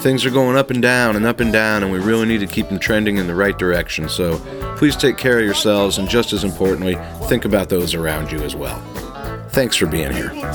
Things 0.00 0.24
are 0.24 0.30
going 0.30 0.56
up 0.56 0.70
and 0.70 0.80
down 0.80 1.16
and 1.16 1.26
up 1.26 1.40
and 1.40 1.52
down, 1.52 1.82
and 1.82 1.90
we 1.90 1.98
really 1.98 2.26
need 2.26 2.40
to 2.40 2.46
keep 2.46 2.68
them 2.68 2.78
trending 2.78 3.16
in 3.16 3.26
the 3.26 3.34
right 3.34 3.58
direction. 3.58 4.08
So 4.08 4.38
please 4.76 4.94
take 4.94 5.16
care 5.16 5.40
of 5.40 5.44
yourselves, 5.44 5.98
and 5.98 6.08
just 6.08 6.32
as 6.32 6.44
importantly, 6.44 6.96
think 7.26 7.44
about 7.44 7.68
those 7.68 7.94
around 7.94 8.30
you 8.30 8.38
as 8.44 8.54
well. 8.54 8.80
Thanks 9.54 9.76
for 9.76 9.86
being 9.86 10.10
here. 10.10 10.30
What 10.30 10.54